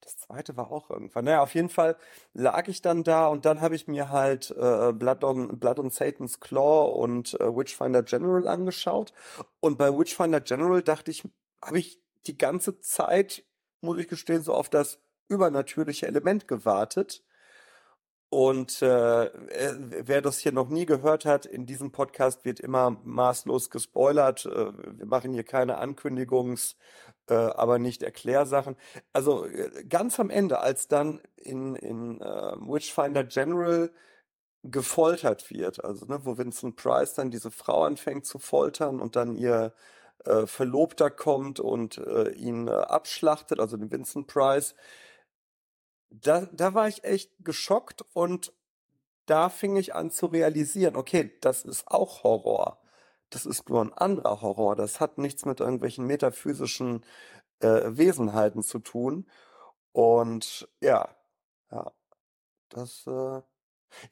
das 0.00 0.18
zweite 0.18 0.56
war 0.56 0.72
auch 0.72 0.90
irgendwann. 0.90 1.24
Naja, 1.24 1.42
auf 1.42 1.54
jeden 1.54 1.68
Fall 1.68 1.96
lag 2.32 2.66
ich 2.68 2.82
dann 2.82 3.04
da 3.04 3.28
und 3.28 3.44
dann 3.44 3.60
habe 3.60 3.76
ich 3.76 3.86
mir 3.86 4.10
halt 4.10 4.50
äh, 4.50 4.92
Blood, 4.92 5.22
on, 5.22 5.58
Blood 5.58 5.78
on 5.78 5.90
Satan's 5.90 6.40
Claw 6.40 6.90
und 6.90 7.38
äh, 7.40 7.56
Witchfinder 7.56 8.02
General 8.02 8.48
angeschaut. 8.48 9.12
Und 9.60 9.78
bei 9.78 9.96
Witchfinder 9.96 10.40
General 10.40 10.82
dachte 10.82 11.10
ich, 11.10 11.28
habe 11.62 11.78
ich 11.78 12.02
die 12.26 12.36
ganze 12.36 12.80
Zeit, 12.80 13.44
muss 13.80 13.98
ich 13.98 14.08
gestehen, 14.08 14.42
so 14.42 14.54
auf 14.54 14.68
das 14.68 14.98
übernatürliche 15.28 16.06
Element 16.06 16.48
gewartet. 16.48 17.22
Und 18.32 18.80
äh, 18.80 19.24
äh, 19.24 19.74
wer 20.06 20.22
das 20.22 20.38
hier 20.38 20.52
noch 20.52 20.68
nie 20.68 20.86
gehört 20.86 21.24
hat, 21.24 21.46
in 21.46 21.66
diesem 21.66 21.90
Podcast 21.90 22.44
wird 22.44 22.60
immer 22.60 22.96
maßlos 23.02 23.70
gespoilert. 23.70 24.46
Äh, 24.46 24.72
wir 24.98 25.06
machen 25.06 25.32
hier 25.32 25.44
keine 25.44 25.82
Ankündigungs- 25.82 26.76
äh, 27.30 27.34
aber 27.34 27.78
nicht 27.78 28.02
Erklärsachen. 28.02 28.76
Also 29.12 29.46
äh, 29.46 29.84
ganz 29.88 30.20
am 30.20 30.30
Ende, 30.30 30.60
als 30.60 30.88
dann 30.88 31.20
in, 31.36 31.76
in 31.76 32.20
äh, 32.20 32.24
Witchfinder 32.24 33.24
General 33.24 33.90
gefoltert 34.62 35.50
wird, 35.50 35.82
also 35.84 36.04
ne, 36.06 36.20
wo 36.24 36.36
Vincent 36.36 36.76
Price 36.76 37.14
dann 37.14 37.30
diese 37.30 37.50
Frau 37.50 37.84
anfängt 37.84 38.26
zu 38.26 38.38
foltern 38.38 39.00
und 39.00 39.16
dann 39.16 39.36
ihr 39.36 39.72
äh, 40.24 40.46
Verlobter 40.46 41.10
kommt 41.10 41.60
und 41.60 41.98
äh, 41.98 42.30
ihn 42.30 42.68
äh, 42.68 42.72
abschlachtet, 42.72 43.60
also 43.60 43.76
den 43.76 43.90
Vincent 43.90 44.26
Price, 44.26 44.74
da, 46.10 46.46
da 46.52 46.74
war 46.74 46.88
ich 46.88 47.04
echt 47.04 47.32
geschockt 47.38 48.04
und 48.12 48.52
da 49.26 49.48
fing 49.48 49.76
ich 49.76 49.94
an 49.94 50.10
zu 50.10 50.26
realisieren, 50.26 50.96
okay, 50.96 51.32
das 51.40 51.62
ist 51.62 51.86
auch 51.86 52.24
Horror. 52.24 52.80
Das 53.30 53.46
ist 53.46 53.68
nur 53.68 53.80
ein 53.80 53.92
anderer 53.92 54.40
Horror. 54.40 54.74
Das 54.74 54.98
hat 54.98 55.18
nichts 55.18 55.44
mit 55.44 55.60
irgendwelchen 55.60 56.04
metaphysischen 56.04 57.04
äh, 57.60 57.82
Wesenheiten 57.96 58.62
zu 58.62 58.80
tun. 58.80 59.30
Und 59.92 60.68
ja, 60.80 61.08
ja, 61.70 61.92
das, 62.70 63.06
äh, 63.06 63.42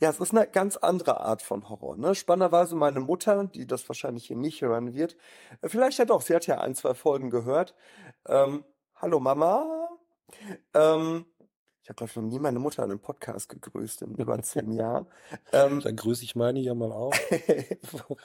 ja, 0.00 0.10
es 0.10 0.20
ist 0.20 0.32
eine 0.32 0.46
ganz 0.46 0.76
andere 0.76 1.20
Art 1.20 1.42
von 1.42 1.68
Horror. 1.68 1.96
Ne? 1.96 2.14
Spannenderweise 2.14 2.76
meine 2.76 3.00
Mutter, 3.00 3.44
die 3.44 3.66
das 3.66 3.88
wahrscheinlich 3.88 4.26
hier 4.26 4.36
nicht 4.36 4.62
hören 4.62 4.94
wird, 4.94 5.16
äh, 5.62 5.68
vielleicht 5.68 5.98
ja 5.98 6.04
doch, 6.04 6.22
sie 6.22 6.34
hat 6.34 6.46
ja 6.46 6.60
ein, 6.60 6.74
zwei 6.74 6.94
Folgen 6.94 7.30
gehört. 7.30 7.74
Ähm, 8.26 8.64
Hallo 8.96 9.20
Mama. 9.20 9.88
Ähm, 10.74 11.24
ich 11.82 11.88
habe, 11.88 11.96
glaube 11.96 12.10
ich, 12.10 12.16
noch 12.16 12.22
nie 12.24 12.38
meine 12.38 12.58
Mutter 12.58 12.84
in 12.84 12.90
einem 12.90 13.00
Podcast 13.00 13.48
gegrüßt 13.48 14.02
in 14.02 14.14
über 14.16 14.38
zehn 14.42 14.72
Jahren. 14.72 15.06
Ähm, 15.52 15.80
Dann 15.80 15.96
grüße 15.96 16.24
ich 16.24 16.34
meine 16.36 16.60
ja 16.60 16.74
mal 16.74 16.92
auch. 16.92 17.14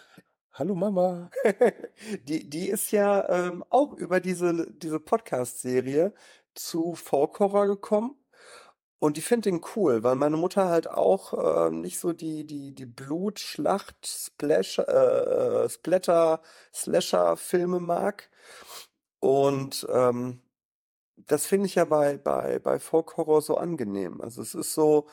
Hallo 0.51 0.75
Mama. 0.75 1.31
die, 2.27 2.49
die 2.49 2.69
ist 2.69 2.91
ja 2.91 3.27
ähm, 3.29 3.63
auch 3.69 3.93
über 3.93 4.19
diese, 4.19 4.71
diese 4.71 4.99
Podcast-Serie 4.99 6.13
zu 6.53 6.93
Folk 6.95 7.39
Horror 7.39 7.67
gekommen. 7.67 8.15
Und 9.03 9.17
die 9.17 9.21
finde 9.21 9.51
den 9.51 9.59
cool, 9.75 10.01
weil 10.01 10.15
meine 10.15 10.37
Mutter 10.37 10.69
halt 10.69 10.89
auch 10.89 11.33
äh, 11.67 11.69
nicht 11.71 11.99
so 11.99 12.13
die, 12.13 12.45
die, 12.47 12.73
die 12.73 12.85
Blut, 12.85 13.37
Schlacht, 13.37 14.07
Splash, 14.07 14.79
äh, 14.79 15.67
Slasher-Filme 16.73 17.81
mag. 17.81 18.29
Und 19.19 19.85
ähm, 19.89 20.41
das 21.17 21.45
finde 21.45 21.65
ich 21.65 21.75
ja 21.75 21.83
bei, 21.83 22.15
bei, 22.17 22.59
bei 22.59 22.79
Folk 22.79 23.17
Horror 23.17 23.41
so 23.41 23.57
angenehm. 23.57 24.21
Also 24.21 24.41
es 24.41 24.55
ist 24.55 24.73
so, 24.73 25.09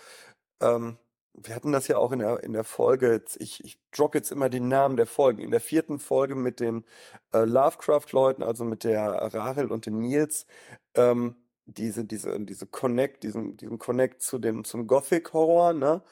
ähm, 0.61 0.96
wir 1.35 1.57
hatten 1.57 1.72
das 1.72 1.88
ja 1.88 1.96
auch 1.96 2.12
in 2.12 2.20
der, 2.20 2.44
in 2.44 2.53
der 2.53 2.62
Folge, 2.62 3.24
ich, 3.40 3.64
ich 3.64 3.81
drop 3.90 4.14
jetzt 4.14 4.31
immer 4.31 4.48
den 4.48 4.68
Namen 4.68 4.98
der 4.98 5.07
Folgen. 5.07 5.42
In 5.42 5.50
der 5.50 5.61
vierten 5.61 5.98
Folge 5.98 6.37
mit 6.37 6.61
den 6.61 6.85
äh, 7.33 7.40
Lovecraft-Leuten, 7.40 8.44
also 8.44 8.62
mit 8.62 8.85
der 8.85 9.11
Rahel 9.35 9.72
und 9.72 9.87
dem 9.87 9.98
Nils, 9.98 10.46
ähm, 10.94 11.35
diese, 11.76 12.04
diese, 12.04 12.40
diese 12.40 12.66
Connect, 12.66 13.22
diesen, 13.22 13.56
diesen 13.56 13.78
Connect 13.78 14.22
zu 14.22 14.38
dem, 14.38 14.64
zum 14.64 14.87
Gothic-Horror, 14.87 15.72
ne? 15.74 16.02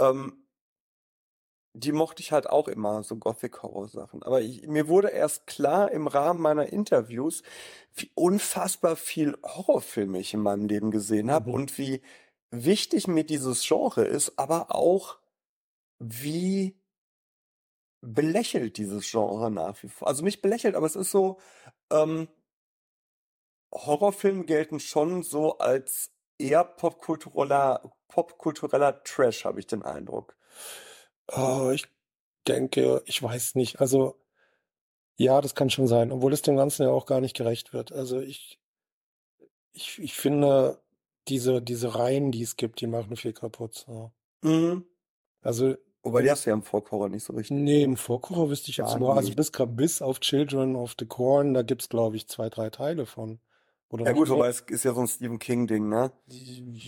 Ähm, 0.00 0.44
die 1.72 1.92
mochte 1.92 2.20
ich 2.20 2.32
halt 2.32 2.48
auch 2.50 2.66
immer, 2.68 3.02
so 3.04 3.16
Gothic-Horror-Sachen. 3.16 4.22
Aber 4.24 4.40
ich, 4.40 4.66
mir 4.66 4.88
wurde 4.88 5.08
erst 5.08 5.46
klar 5.46 5.90
im 5.92 6.08
Rahmen 6.08 6.40
meiner 6.40 6.72
Interviews, 6.72 7.42
wie 7.94 8.10
unfassbar 8.14 8.96
viel 8.96 9.36
Horrorfilme 9.44 10.18
ich 10.18 10.34
in 10.34 10.40
meinem 10.40 10.66
Leben 10.66 10.90
gesehen 10.90 11.30
habe 11.30 11.50
Mhm. 11.50 11.54
und 11.54 11.78
wie 11.78 12.02
wichtig 12.50 13.06
mir 13.06 13.24
dieses 13.24 13.62
Genre 13.66 14.04
ist, 14.04 14.36
aber 14.38 14.74
auch 14.74 15.18
wie 16.00 16.76
belächelt 18.02 18.78
dieses 18.78 19.10
Genre 19.10 19.50
nach 19.50 19.82
wie 19.82 19.88
vor. 19.88 20.08
Also 20.08 20.24
nicht 20.24 20.40
belächelt, 20.42 20.74
aber 20.74 20.86
es 20.86 20.96
ist 20.96 21.10
so, 21.10 21.38
ähm, 21.90 22.28
Horrorfilme 23.72 24.44
gelten 24.44 24.80
schon 24.80 25.22
so 25.22 25.58
als 25.58 26.10
eher 26.38 26.64
popkultureller, 26.64 27.92
popkultureller 28.08 29.02
Trash, 29.04 29.44
habe 29.44 29.60
ich 29.60 29.66
den 29.66 29.82
Eindruck. 29.82 30.36
Oh, 31.28 31.70
ich 31.72 31.86
denke, 32.48 33.02
ich 33.06 33.22
weiß 33.22 33.54
nicht. 33.54 33.80
Also, 33.80 34.16
ja, 35.16 35.40
das 35.40 35.54
kann 35.54 35.70
schon 35.70 35.86
sein, 35.86 36.12
obwohl 36.12 36.32
es 36.32 36.42
dem 36.42 36.56
Ganzen 36.56 36.82
ja 36.82 36.90
auch 36.90 37.06
gar 37.06 37.20
nicht 37.20 37.36
gerecht 37.36 37.72
wird. 37.72 37.92
Also 37.92 38.20
ich, 38.20 38.58
ich, 39.72 39.98
ich 39.98 40.14
finde, 40.14 40.80
diese, 41.28 41.62
diese 41.62 41.94
Reihen, 41.94 42.32
die 42.32 42.42
es 42.42 42.56
gibt, 42.56 42.80
die 42.80 42.86
machen 42.86 43.16
viel 43.16 43.32
kaputt. 43.32 43.84
So. 43.86 44.12
Mhm. 44.42 44.86
Also, 45.42 45.76
Wobei 46.02 46.22
die 46.22 46.30
hast 46.30 46.46
du 46.46 46.50
ja 46.50 46.56
im 46.56 46.62
Folk-Horror 46.62 47.10
nicht 47.10 47.24
so 47.24 47.34
richtig. 47.34 47.58
nee, 47.58 47.82
im 47.82 47.98
Vorkocher 47.98 48.48
wüsste 48.48 48.70
ich 48.70 48.78
jetzt 48.78 48.92
Gar 48.92 48.98
nur, 48.98 49.16
also 49.16 49.34
bis, 49.34 49.52
bis 49.52 50.00
auf 50.00 50.20
Children 50.20 50.74
of 50.74 50.94
the 50.98 51.04
Corn, 51.04 51.52
da 51.52 51.62
gibt's, 51.62 51.90
glaube 51.90 52.16
ich, 52.16 52.26
zwei, 52.26 52.48
drei 52.48 52.70
Teile 52.70 53.04
von. 53.04 53.40
Oder 53.90 54.06
Ja 54.06 54.12
gut, 54.12 54.28
wobei 54.28 54.48
es 54.48 54.60
ist 54.60 54.84
ja 54.84 54.94
so 54.94 55.00
ein 55.00 55.08
Stephen 55.08 55.38
King-Ding, 55.38 55.88
ne? 55.88 56.12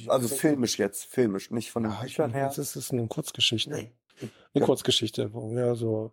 Also 0.06 0.28
filmisch 0.28 0.78
jetzt, 0.78 1.04
filmisch, 1.04 1.50
nicht 1.50 1.70
von 1.72 1.82
den 1.82 1.92
Ja, 1.92 2.00
Büchern 2.00 2.32
her. 2.32 2.48
es 2.56 2.58
ist 2.76 2.92
eine 2.92 3.06
Kurzgeschichte. 3.08 3.70
Nee. 3.70 3.92
Eine 4.20 4.30
Ja. 4.54 4.64
Kurzgeschichte, 4.66 5.30
ja, 5.54 5.74
so 5.74 6.12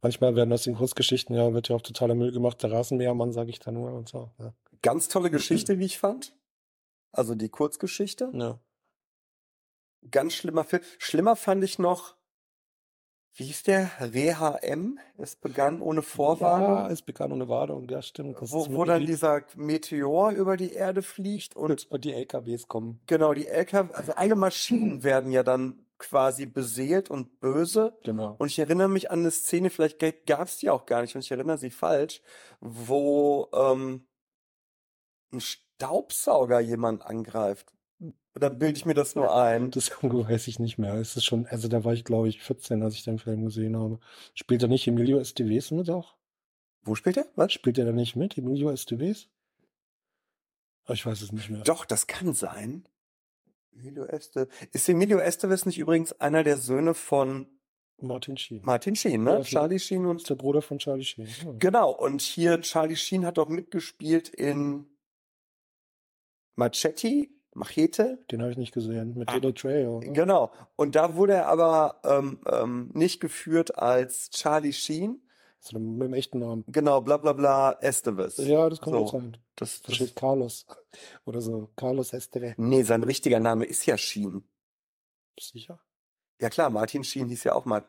Manchmal 0.00 0.36
werden 0.36 0.52
aus 0.52 0.62
den 0.62 0.76
Kurzgeschichten, 0.76 1.34
ja, 1.34 1.52
wird 1.54 1.68
ja 1.70 1.74
auch 1.76 1.82
totaler 1.82 2.14
Müll 2.14 2.30
gemacht, 2.30 2.62
der 2.62 2.70
Rasenmähermann, 2.70 3.32
sage 3.32 3.50
ich 3.50 3.58
da 3.58 3.72
nur 3.72 3.92
und 3.94 4.08
so. 4.08 4.30
Ja. 4.38 4.54
Ganz 4.80 5.08
tolle 5.08 5.28
Geschichte, 5.30 5.76
wie 5.80 5.86
ich 5.86 5.98
fand. 5.98 6.36
Also 7.10 7.34
die 7.34 7.48
Kurzgeschichte. 7.48 8.30
ja. 8.34 8.60
Ganz 10.12 10.34
schlimmer 10.34 10.62
Film. 10.62 10.82
Schlimmer 10.98 11.34
fand 11.34 11.64
ich 11.64 11.80
noch, 11.80 12.14
wie 13.38 13.44
hieß 13.44 13.62
der? 13.62 13.90
RHM. 14.00 14.98
Es 15.16 15.36
begann 15.36 15.80
ohne 15.80 16.00
Ja, 16.00 16.02
Vorwarnung. 16.02 16.90
es 16.90 17.02
begann 17.02 17.32
ohne 17.32 17.48
Warnung, 17.48 17.88
ja, 17.88 18.02
stimmt. 18.02 18.36
Das 18.40 18.52
Wo, 18.52 18.66
wo 18.74 18.84
dann 18.84 19.06
dieser 19.06 19.42
Meteor 19.56 20.32
über 20.32 20.56
die 20.56 20.72
Erde 20.72 21.02
fliegt 21.02 21.56
und 21.56 21.90
und 21.90 22.04
die 22.04 22.12
LKWs 22.12 22.68
kommen. 22.68 23.00
genau, 23.06 23.32
die 23.34 23.46
LKW, 23.46 23.92
also 23.94 24.12
alle 24.12 24.34
Maschinen 24.34 25.02
werden 25.04 25.30
ja 25.32 25.42
dann 25.42 25.84
quasi 25.98 26.46
beseelt 26.46 27.10
und 27.10 27.40
böse. 27.40 27.96
Genau. 28.04 28.36
Und 28.38 28.48
ich 28.48 28.58
erinnere 28.58 28.88
mich 28.88 29.10
an 29.10 29.20
eine 29.20 29.30
Szene, 29.30 29.70
vielleicht 29.70 29.98
gab 30.26 30.46
es 30.48 30.58
die 30.58 30.70
auch 30.70 30.86
gar 30.86 31.00
nicht 31.02 31.14
und 31.16 31.22
ich 31.24 31.30
erinnere 31.30 31.58
sie 31.58 31.70
falsch, 31.70 32.22
wo 32.60 33.48
ähm, 33.52 34.06
ein 35.32 35.40
Staubsauger 35.40 36.60
jemand 36.60 37.04
angreift. 37.04 37.72
Oder 38.38 38.50
bilde 38.50 38.76
ich 38.78 38.86
mir 38.86 38.94
das 38.94 39.16
nur 39.16 39.34
ein? 39.34 39.72
Das 39.72 39.90
weiß 40.00 40.46
ich 40.46 40.60
nicht 40.60 40.78
mehr. 40.78 40.94
Es 40.94 41.16
ist 41.16 41.24
schon, 41.24 41.46
also 41.46 41.66
da 41.66 41.82
war 41.82 41.92
ich, 41.92 42.04
glaube 42.04 42.28
ich, 42.28 42.40
14, 42.40 42.84
als 42.84 42.94
ich 42.94 43.02
den 43.02 43.18
Film 43.18 43.44
gesehen 43.44 43.76
habe. 43.76 43.98
Spielt 44.34 44.62
er 44.62 44.68
nicht 44.68 44.86
Emilio 44.86 45.18
Estevez 45.18 45.72
mit 45.72 45.90
auch? 45.90 46.14
Wo 46.82 46.94
spielt 46.94 47.16
er? 47.16 47.26
Was? 47.34 47.52
Spielt 47.52 47.78
er 47.78 47.84
da 47.86 47.90
nicht 47.90 48.14
mit, 48.14 48.38
Emilio 48.38 48.70
Estevez? 48.70 49.26
Ah, 50.84 50.92
Ich 50.92 51.04
weiß 51.04 51.20
es 51.20 51.32
nicht 51.32 51.50
mehr. 51.50 51.62
Doch, 51.62 51.84
das 51.84 52.06
kann 52.06 52.32
sein. 52.32 52.86
Emilio 53.72 54.04
Este. 54.04 54.46
Ist 54.70 54.88
Emilio 54.88 55.18
Estevez 55.18 55.66
nicht 55.66 55.78
übrigens 55.78 56.12
einer 56.20 56.44
der 56.44 56.58
Söhne 56.58 56.94
von 56.94 57.48
Martin 58.00 58.36
Sheen. 58.36 58.62
Martin 58.62 58.94
Sheen, 58.94 59.24
ne? 59.24 59.38
Ja, 59.38 59.42
Charlie 59.42 59.80
Sheen 59.80 60.06
und 60.06 60.18
ist 60.18 60.30
der 60.30 60.36
Bruder 60.36 60.62
von 60.62 60.78
Charlie 60.78 61.02
Sheen. 61.02 61.26
Ja. 61.26 61.52
Genau, 61.58 61.90
und 61.90 62.22
hier 62.22 62.60
Charlie 62.60 62.94
Sheen 62.94 63.26
hat 63.26 63.40
auch 63.40 63.48
mitgespielt 63.48 64.28
in 64.28 64.86
Machete, 66.54 67.28
Machete. 67.58 68.18
Den 68.30 68.40
habe 68.42 68.50
ich 68.52 68.56
nicht 68.58 68.72
gesehen. 68.72 69.14
Mit 69.16 69.28
Ah. 69.28 69.38
Dino 69.38 69.52
Trejo. 69.52 70.00
ne? 70.00 70.12
Genau. 70.12 70.52
Und 70.76 70.94
da 70.94 71.14
wurde 71.16 71.34
er 71.34 71.46
aber 71.48 72.00
ähm, 72.04 72.40
ähm, 72.50 72.90
nicht 72.94 73.20
geführt 73.20 73.76
als 73.78 74.30
Charlie 74.30 74.72
Sheen. 74.72 75.20
Also 75.64 75.78
mit 75.80 76.06
dem 76.08 76.14
echten 76.14 76.38
Namen. 76.38 76.64
Genau, 76.68 77.00
bla 77.00 77.16
bla 77.16 77.32
bla 77.32 77.72
Estevez. 77.80 78.36
Ja, 78.38 78.68
das 78.68 78.80
kann 78.80 78.92
So. 78.92 79.00
gut 79.00 79.10
sein. 79.10 79.36
Das, 79.56 79.82
Da 79.82 79.88
das, 79.88 79.96
steht 79.96 80.14
Carlos. 80.16 80.66
Oder 81.24 81.40
so. 81.40 81.68
Carlos 81.74 82.12
Estevez. 82.12 82.54
nee, 82.58 82.82
sein 82.84 83.02
richtiger 83.02 83.40
Name 83.40 83.64
ist 83.64 83.84
ja 83.86 83.98
Sheen. 83.98 84.44
Sicher? 85.40 85.80
Ja 86.40 86.48
klar, 86.48 86.70
Martin 86.70 87.02
Sheen 87.02 87.28
hieß 87.28 87.42
ja 87.44 87.54
auch 87.54 87.64
mal. 87.64 87.84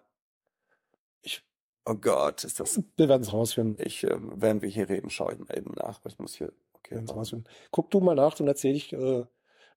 Ich, 1.22 1.44
Oh 1.86 1.94
Gott, 1.96 2.44
ist 2.44 2.60
das. 2.60 2.82
wir 2.98 3.08
werden 3.10 3.22
es 3.22 3.32
rausfinden. 3.34 3.78
Ich, 3.86 4.04
ähm, 4.04 4.32
während 4.36 4.62
wir 4.64 4.70
hier 4.70 4.90
reden, 4.90 5.10
schaue 5.12 5.34
ich 5.34 5.40
mal 5.40 5.56
eben 5.58 5.72
nach. 5.76 6.02
Ich 6.06 6.18
muss 6.20 6.36
hier. 6.36 6.52
Wir 6.88 7.04
Okay. 7.08 7.44
Guck 7.72 7.92
du 7.92 8.00
mal 8.00 8.16
nach, 8.16 8.34
dann 8.36 8.48
erzähle 8.48 8.76
ich 8.76 8.94
äh, 8.94 9.26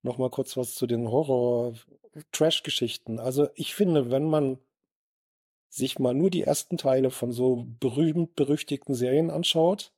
noch 0.03 0.19
mal 0.19 0.31
kurz 0.31 0.57
was 0.57 0.75
zu 0.75 0.87
den 0.87 1.11
Horror-Trash-Geschichten. 1.11 3.19
Also 3.19 3.49
ich 3.55 3.75
finde, 3.75 4.11
wenn 4.11 4.25
man 4.25 4.59
sich 5.69 5.99
mal 5.99 6.15
nur 6.15 6.31
die 6.31 6.43
ersten 6.43 6.77
Teile 6.77 7.11
von 7.11 7.33
so 7.33 7.67
berühmt 7.81 8.37
berüchtigten 8.37 8.95
Serien 8.95 9.31
anschaut, 9.31 9.93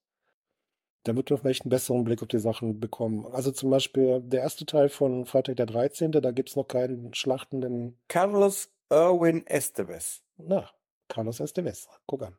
dann 1.03 1.17
wird 1.17 1.31
man 1.31 1.41
vielleicht 1.41 1.65
einen 1.65 1.71
besseren 1.71 2.05
Blick 2.05 2.23
auf 2.23 2.29
die 2.29 2.39
Sachen 2.39 2.81
bekommen. 2.81 3.27
Also 3.27 3.51
zum 3.51 3.71
Beispiel 3.71 4.23
der 4.23 4.41
erste 4.41 4.67
Teil 4.67 4.89
von 4.89 5.27
Freitag 5.27 5.57
der 5.57 5.67
13., 5.67 6.13
da 6.13 6.31
gibt's 6.31 6.57
noch 6.57 6.69
keinen 6.69 7.13
schlachtenden, 7.15 7.99
Carlos 8.09 8.71
Irwin 8.91 9.47
Estevez. 9.47 10.23
na, 10.37 10.71
Carlos 11.09 11.41
Estevez. 11.41 11.89
Guck 12.07 12.23
an. 12.23 12.39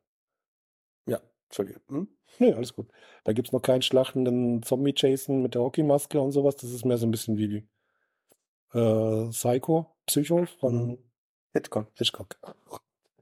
Entschuldigung. 1.58 1.82
Hm? 1.88 2.08
Nee, 2.40 2.54
alles 2.54 2.74
gut. 2.74 2.88
Da 3.24 3.32
gibt's 3.32 3.54
noch 3.54 3.62
keinen 3.62 3.82
schlachtenden 3.82 4.62
Zombie-Jason 4.62 5.42
mit 5.42 5.56
der 5.56 5.62
Hockeymaske 5.62 6.20
und 6.20 6.32
sowas. 6.34 6.58
Das 6.58 6.72
ist 6.72 6.84
mehr 6.84 6.98
so 6.98 7.08
ein 7.08 7.12
bisschen 7.12 7.38
wie 7.38 7.66
äh, 8.74 9.30
Psycho, 9.30 9.96
Psycho 10.06 10.46
von 10.60 10.88
Mhm. 10.88 10.98
Hitchcock. 11.54 11.88
Hitchcock. 11.96 12.38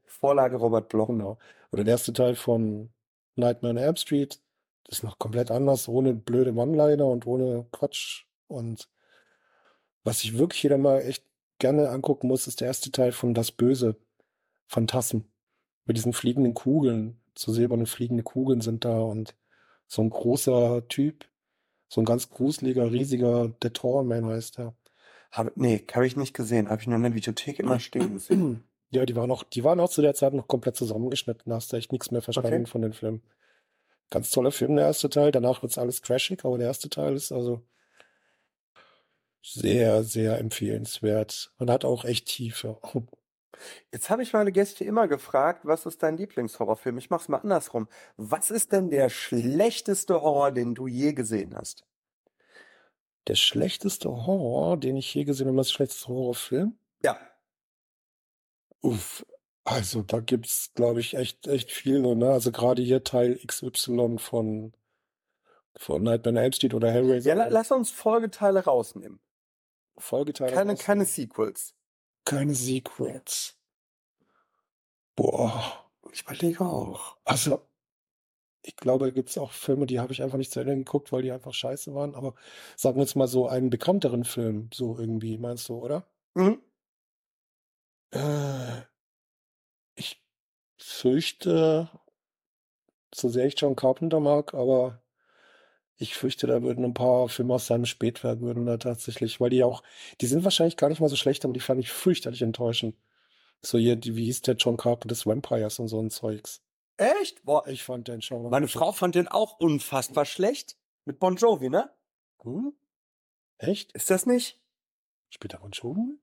Vorlage 0.06 0.58
Robert 0.58 0.90
Bloch. 0.90 1.08
Genau. 1.08 1.38
Oder 1.72 1.84
der 1.84 1.92
erste 1.94 2.14
Teil 2.14 2.34
von 2.36 2.92
Nightmare 3.36 3.74
on 3.76 3.78
Elm 3.78 3.96
Street. 3.98 4.42
Das 4.86 4.98
ist 5.00 5.04
noch 5.04 5.20
komplett 5.20 5.52
anders, 5.52 5.88
ohne 5.88 6.14
blöde 6.16 6.54
One-Liner 6.54 7.06
und 7.06 7.28
ohne 7.28 7.68
Quatsch. 7.72 8.26
Und 8.48 8.90
was 10.04 10.24
ich 10.24 10.38
wirklich 10.40 10.64
wieder 10.64 10.80
mal 10.80 11.02
echt 11.02 11.24
gerne 11.60 11.90
angucken 11.90 12.28
muss, 12.28 12.48
ist 12.48 12.62
der 12.62 12.68
erste 12.68 12.92
Teil 12.92 13.12
von 13.12 13.36
Das 13.36 13.52
Böse. 13.52 13.96
Phantasm. 14.68 15.20
Mit 15.86 15.98
diesen 15.98 16.14
fliegenden 16.14 16.56
Kugeln. 16.56 17.20
So 17.38 17.52
silberne 17.52 17.86
fliegende 17.86 18.24
Kugeln 18.24 18.62
sind 18.62 18.86
da 18.86 19.00
und 19.00 19.36
so 19.88 20.02
ein 20.02 20.10
großer 20.10 20.88
Typ. 20.88 21.26
So 21.90 22.02
ein 22.02 22.06
ganz 22.06 22.30
gruseliger, 22.30 22.92
riesiger, 22.92 23.50
der 23.62 23.74
Torman 23.74 24.26
heißt 24.26 24.60
er. 24.60 24.76
Hab, 25.32 25.56
nee, 25.58 25.84
habe 25.94 26.06
ich 26.08 26.16
nicht 26.16 26.34
gesehen. 26.36 26.70
Habe 26.70 26.82
ich 26.82 26.88
nur 26.88 26.96
in 26.98 27.04
der 27.04 27.14
Videothek 27.16 27.60
immer 27.60 27.80
stehen 27.80 28.14
gesehen. 28.14 28.64
Ja, 28.94 29.08
die 29.08 29.16
waren 29.16 29.32
auch, 29.32 29.42
die 29.44 29.64
waren 29.64 29.80
auch 29.80 29.90
zu 29.90 30.04
der 30.04 30.14
Zeit 30.14 30.36
noch 30.36 30.48
komplett 30.48 30.76
zusammengeschnitten. 30.76 31.50
Da 31.50 31.56
hast 31.56 31.74
du 31.74 31.78
echt 31.78 31.92
nichts 31.92 32.12
mehr 32.12 32.22
verstanden 32.22 32.54
Okay. 32.54 32.66
von 32.68 32.84
den 32.84 32.94
Filmen. 32.94 33.24
Ganz 34.12 34.30
toller 34.30 34.52
Film, 34.52 34.76
der 34.76 34.86
erste 34.86 35.10
Teil. 35.10 35.32
Danach 35.32 35.64
wird's 35.64 35.80
alles 35.80 36.02
trashig, 36.02 36.46
aber 36.46 36.60
der 36.60 36.68
erste 36.68 36.90
Teil 36.90 37.16
ist 37.16 37.32
also 37.32 37.64
sehr, 39.42 40.04
sehr 40.04 40.38
empfehlenswert. 40.38 41.52
Und 41.58 41.72
hat 41.72 41.86
auch 41.86 42.06
echt 42.06 42.28
Tiefe. 42.28 42.78
Jetzt 43.92 44.10
habe 44.10 44.24
ich 44.24 44.34
meine 44.34 44.52
Gäste 44.52 44.84
immer 44.84 45.08
gefragt, 45.08 45.62
was 45.64 45.86
ist 45.86 46.04
dein 46.04 46.18
Lieblingshorrorfilm? 46.18 46.98
Ich 46.98 47.10
mach's 47.10 47.28
mal 47.28 47.38
andersrum. 47.38 47.88
Was 48.18 48.52
ist 48.52 48.72
denn 48.72 48.90
der 48.90 49.10
schlechteste 49.10 50.22
Horror, 50.22 50.52
den 50.52 50.76
du 50.76 50.88
je 50.88 51.14
gesehen 51.14 51.56
hast? 51.56 51.86
Der 53.28 53.36
schlechteste 53.36 54.10
Horror, 54.10 54.78
den 54.78 54.98
ich 54.98 55.14
je 55.14 55.24
gesehen 55.24 55.48
habe, 55.48 55.62
ist 55.62 55.70
der 55.70 55.76
schlechteste 55.76 56.08
Horrorfilm. 56.08 56.78
Ja. 57.04 57.18
Uff. 58.82 59.26
Also, 59.66 60.02
da 60.02 60.20
gibt's, 60.20 60.74
glaube 60.76 61.00
ich, 61.00 61.16
echt, 61.16 61.48
echt 61.48 61.72
viele, 61.72 62.18
ne? 62.18 62.32
Also 62.32 62.52
gerade 62.52 62.82
hier 62.82 63.06
Teil 63.06 63.40
XY 63.48 64.18
von, 64.18 64.74
von 65.78 66.04
Nightmare 66.04 66.36
on 66.36 66.44
Elm 66.44 66.52
Street 66.52 66.74
oder 66.74 66.92
Hellraiser. 66.92 67.30
Ja, 67.30 67.36
la, 67.36 67.48
lass 67.48 67.72
uns 67.72 67.90
Folgeteile 67.90 68.66
rausnehmen. 68.66 69.22
Folgeteile. 69.98 70.52
Keine, 70.54 70.74
raus. 70.74 70.80
keine 70.80 71.06
Sequels. 71.06 71.76
Keine 72.26 72.54
Secrets. 72.56 73.58
Boah, 75.16 75.90
Ich 76.12 76.22
überlege 76.24 76.62
auch. 76.62 77.18
also 77.26 77.68
ich 78.66 78.76
glaube, 78.78 79.06
da 79.06 79.12
gibt's 79.12 79.38
auch 79.38 79.52
Filme, 79.52 79.86
die 79.86 80.00
habe 80.00 80.14
ich 80.14 80.24
einfach 80.24 80.38
nicht 80.38 80.52
zu 80.52 80.60
Ende 80.62 80.76
geguckt, 80.78 81.12
weil 81.12 81.22
die 81.22 81.32
einfach 81.32 81.54
scheiße 81.54 81.94
waren. 81.96 82.16
Aber 82.16 82.34
sagen 82.78 82.96
wir 82.98 83.04
jetzt 83.04 83.16
mal 83.16 83.28
so 83.28 83.48
einen 83.48 83.70
bekannteren 83.70 84.24
Film, 84.24 84.70
so 84.74 84.98
irgendwie, 84.98 85.38
meinst 85.38 85.68
du, 85.70 85.76
oder? 85.84 86.08
Mhm. 86.36 86.62
Äh, 88.12 88.84
ich 89.96 90.24
fürchte, 90.78 91.90
so 93.14 93.30
sehr 93.30 93.46
ich 93.46 93.60
John 93.60 93.76
Carpenter 93.76 94.20
mag, 94.20 94.54
aber 94.54 95.03
ich 95.98 96.16
fürchte, 96.16 96.48
da 96.48 96.62
würden 96.64 96.84
ein 96.86 96.94
paar 96.94 97.30
Filme 97.30 97.54
aus 97.54 97.68
seinem 97.68 97.86
Spätwerk 97.86 98.42
würden 98.42 98.66
da 98.66 98.78
tatsächlich, 98.78 99.40
weil 99.40 99.50
die 99.52 99.64
auch, 99.64 99.84
die 100.22 100.26
sind 100.26 100.44
wahrscheinlich 100.44 100.78
gar 100.78 100.90
nicht 100.90 101.00
mal 101.02 101.10
so 101.10 101.16
schlecht, 101.16 101.46
aber 101.46 101.54
die 101.54 101.60
fand 101.60 101.80
ich 101.80 101.92
fürchterlich 101.92 102.42
enttäuschend. 102.42 102.96
So 103.62 103.78
hier, 103.78 103.96
die, 103.96 104.16
wie 104.16 104.26
hieß 104.26 104.42
der 104.42 104.56
John 104.56 104.76
Carpenter's 104.78 105.26
Vampires 105.26 105.80
und 105.80 105.88
so 105.88 106.02
ein 106.02 106.10
Zeugs. 106.10 106.62
Echt? 106.98 107.44
Boah, 107.46 107.66
Ich 107.68 107.84
fand 107.84 108.08
den 108.08 108.22
schon. 108.22 108.50
meine 108.50 108.68
Frau 108.68 108.92
fand 108.92 109.16
den 109.16 109.28
auch 109.28 109.60
unfassbar 109.60 110.26
schlecht. 110.26 110.78
Mit 111.06 111.20
Bon 111.20 111.36
Jovi, 111.36 111.70
ne? 111.70 111.90
Hm? 112.42 112.74
Echt? 113.58 113.92
Ist 113.94 114.10
das 114.10 114.26
nicht? 114.26 114.60
Spielt 115.30 115.54
er 115.54 115.60
Bon 115.60 115.72
Jovi? 115.72 116.20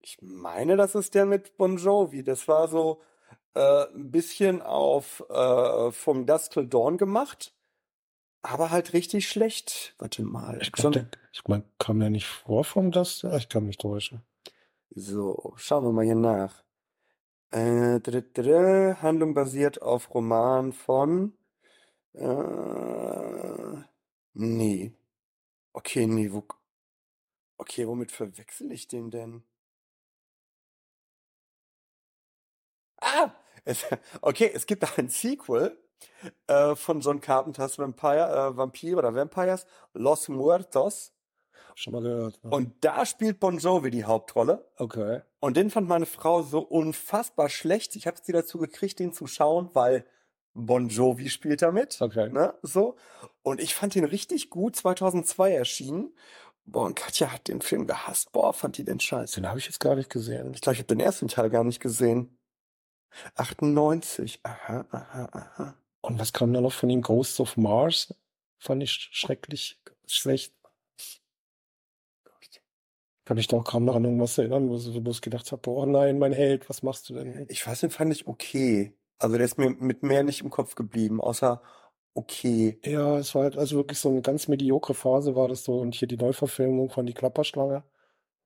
Ich 0.00 0.18
meine, 0.22 0.76
das 0.76 0.94
ist 0.94 1.14
der 1.14 1.26
mit 1.26 1.56
Bon 1.56 1.76
Jovi. 1.76 2.22
Das 2.22 2.48
war 2.48 2.68
so 2.68 3.02
äh, 3.54 3.84
ein 3.94 4.10
bisschen 4.10 4.62
auf 4.62 5.24
äh, 5.28 5.90
vom 5.92 6.24
Dusk 6.26 6.52
Till 6.52 6.66
Dawn 6.66 6.96
gemacht, 6.96 7.52
aber 8.42 8.70
halt 8.70 8.92
richtig 8.92 9.28
schlecht. 9.28 9.94
Warte 9.98 10.22
mal. 10.22 10.58
Ich 10.60 10.72
glaube, 10.72 11.06
ich 11.32 11.42
mein, 11.46 11.64
kam 11.78 12.00
der 12.00 12.10
nicht 12.10 12.26
vor 12.26 12.64
vom 12.64 12.90
das? 12.90 13.24
Ich 13.24 13.48
kann 13.48 13.66
mich 13.66 13.78
täuschen. 13.78 14.22
So, 14.94 15.54
schauen 15.56 15.84
wir 15.84 15.92
mal 15.92 16.04
hier 16.04 16.14
nach. 16.14 16.64
Äh, 17.52 18.00
dr- 18.00 18.22
dr- 18.22 19.02
Handlung 19.02 19.34
basiert 19.34 19.82
auf 19.82 20.14
Roman 20.14 20.72
von. 20.72 21.36
Äh, 22.14 23.84
nee. 24.34 24.92
Okay, 25.72 26.06
nee, 26.06 26.32
wo. 26.32 26.44
Okay, 27.58 27.86
womit 27.86 28.12
verwechsel 28.12 28.72
ich 28.72 28.88
den 28.88 29.10
denn? 29.10 29.44
Ah! 33.00 33.32
Es, 33.64 33.84
okay, 34.22 34.50
es 34.54 34.66
gibt 34.66 34.84
ein 34.98 35.08
Sequel 35.08 35.76
äh, 36.46 36.74
von 36.74 37.00
John 37.00 37.20
Carpenters 37.20 37.78
Vampire, 37.78 38.50
äh, 38.52 38.56
Vampire 38.56 38.96
oder 38.96 39.14
Vampires, 39.14 39.66
Los 39.94 40.28
Muertos. 40.28 41.12
Schon 41.74 41.92
mal 41.92 42.02
gehört. 42.02 42.40
Ja. 42.42 42.50
Und 42.50 42.84
da 42.84 43.06
spielt 43.06 43.40
Bon 43.40 43.58
Jovi 43.58 43.90
die 43.90 44.04
Hauptrolle. 44.04 44.68
Okay. 44.76 45.22
Und 45.40 45.56
den 45.56 45.70
fand 45.70 45.88
meine 45.88 46.06
Frau 46.06 46.42
so 46.42 46.60
unfassbar 46.60 47.48
schlecht. 47.48 47.96
Ich 47.96 48.06
habe 48.06 48.18
sie 48.22 48.32
dazu 48.32 48.58
gekriegt, 48.58 48.98
den 48.98 49.12
zu 49.12 49.26
schauen, 49.26 49.70
weil 49.72 50.04
Bon 50.52 50.88
Jovi 50.88 51.30
spielt 51.30 51.62
damit. 51.62 52.00
Okay. 52.00 52.28
Ne? 52.28 52.54
So. 52.62 52.96
Und 53.42 53.60
ich 53.60 53.74
fand 53.74 53.94
den 53.94 54.04
richtig 54.04 54.50
gut, 54.50 54.76
2002 54.76 55.52
erschienen. 55.52 56.14
Boah, 56.66 56.84
und 56.84 56.96
Katja 56.96 57.32
hat 57.32 57.48
den 57.48 57.62
Film 57.62 57.86
gehasst. 57.86 58.32
Boah, 58.32 58.52
fand 58.52 58.76
die 58.76 58.84
den 58.84 59.00
scheiße. 59.00 59.36
Den 59.40 59.48
habe 59.48 59.58
ich 59.58 59.66
jetzt 59.66 59.80
gar 59.80 59.96
nicht 59.96 60.10
gesehen. 60.10 60.52
Ich 60.54 60.60
glaube, 60.60 60.74
ich 60.74 60.80
habe 60.80 60.88
den 60.88 61.00
ersten 61.00 61.28
Teil 61.28 61.50
gar 61.50 61.64
nicht 61.64 61.80
gesehen. 61.80 62.36
98. 63.36 64.40
Aha, 64.44 64.86
aha, 64.90 65.28
aha. 65.32 65.74
Und 66.00 66.18
was 66.18 66.32
kam 66.32 66.52
da 66.52 66.60
noch 66.60 66.72
von 66.72 66.90
ihm? 66.90 67.02
Ghosts 67.02 67.40
of 67.40 67.56
Mars? 67.56 68.14
Fand 68.58 68.82
ich 68.82 68.92
schrecklich 68.92 69.78
schlecht. 70.06 70.54
Kann 73.24 73.38
ich 73.38 73.46
da 73.46 73.58
auch 73.58 73.64
kaum 73.64 73.84
noch 73.84 73.94
an 73.94 74.04
irgendwas 74.04 74.38
erinnern, 74.38 74.68
wo 74.68 74.76
ich 74.76 75.02
bloß 75.04 75.20
gedacht 75.22 75.52
habe, 75.52 75.70
oh 75.70 75.86
nein, 75.86 76.18
mein 76.18 76.32
Held, 76.32 76.68
was 76.68 76.82
machst 76.82 77.08
du 77.08 77.14
denn? 77.14 77.46
Ich 77.48 77.64
weiß, 77.64 77.80
den 77.80 77.90
fand 77.90 78.12
ich 78.12 78.26
okay. 78.26 78.92
Also 79.18 79.36
der 79.36 79.44
ist 79.44 79.56
mir 79.56 79.70
mit 79.70 80.02
mehr 80.02 80.24
nicht 80.24 80.40
im 80.40 80.50
Kopf 80.50 80.74
geblieben, 80.74 81.20
außer 81.20 81.62
okay. 82.14 82.80
Ja, 82.84 83.18
es 83.18 83.34
war 83.34 83.44
halt 83.44 83.56
also 83.56 83.76
wirklich 83.76 83.98
so 83.98 84.08
eine 84.08 84.22
ganz 84.22 84.48
mediokre 84.48 84.94
Phase 84.94 85.36
war 85.36 85.46
das 85.46 85.62
so. 85.62 85.78
Und 85.78 85.94
hier 85.94 86.08
die 86.08 86.16
Neuverfilmung 86.16 86.90
von 86.90 87.06
Die 87.06 87.14
Klapperschlange. 87.14 87.84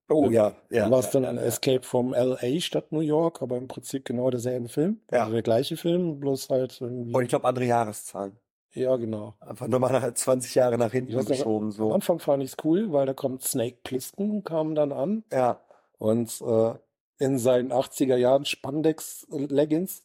Oh 0.09 0.28
ja, 0.30 0.55
ja. 0.70 0.90
war 0.90 0.98
es 1.00 1.11
dann 1.11 1.24
ein. 1.24 1.38
Escape 1.38 1.82
from 1.82 2.12
L.A. 2.12 2.61
statt 2.61 2.92
New 2.92 3.00
York, 3.00 3.40
aber 3.40 3.57
im 3.57 3.68
Prinzip 3.68 4.05
genau 4.05 4.28
derselbe 4.30 4.68
Film. 4.68 5.00
Ja. 5.11 5.20
Also 5.22 5.32
der 5.32 5.42
gleiche 5.42 5.76
Film, 5.76 6.20
bloß 6.20 6.50
halt 6.50 6.78
irgendwie. 6.80 7.14
Und 7.14 7.22
ich 7.22 7.28
glaube, 7.30 7.46
andere 7.48 7.64
Jahreszahlen. 7.64 8.36
ja, 8.72 8.94
genau. 8.96 9.34
Einfach 9.40 9.66
nur 9.66 9.80
mal 9.80 9.90
halt 10.02 10.18
20 10.18 10.55
Jahre 10.55 10.76
nach 10.76 10.92
hinten 10.92 11.14
weiß 11.16 11.26
geschoben, 11.26 11.66
Am 11.68 11.72
so. 11.72 11.92
Anfang 11.92 12.18
fand 12.18 12.42
ich 12.42 12.50
es 12.50 12.57
cool, 12.64 12.92
weil 12.92 13.07
da 13.07 13.14
kommt 13.14 13.42
Snake 13.42 13.78
Plissken, 13.82 14.44
kam 14.44 14.74
dann 14.74 14.92
an 14.92 15.24
Ja. 15.32 15.61
und 15.98 16.38
äh, 16.42 16.74
in 17.18 17.38
seinen 17.38 17.72
80er 17.72 18.16
Jahren 18.16 18.44
Spandex-Leggings. 18.44 20.05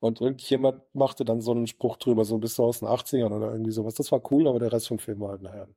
Und 0.00 0.20
irgendjemand 0.20 0.82
machte 0.94 1.24
dann 1.24 1.40
so 1.40 1.50
einen 1.50 1.66
Spruch 1.66 1.96
drüber, 1.96 2.24
so 2.24 2.38
bist 2.38 2.56
du 2.56 2.62
aus 2.64 2.78
den 2.78 2.88
80ern 2.88 3.34
oder 3.36 3.50
irgendwie 3.50 3.72
sowas. 3.72 3.94
Das 3.94 4.12
war 4.12 4.22
cool, 4.30 4.46
aber 4.46 4.60
der 4.60 4.72
Rest 4.72 4.86
vom 4.88 5.00
Film 5.00 5.18
war 5.20 5.30
halt 5.30 5.42
nachher. 5.42 5.68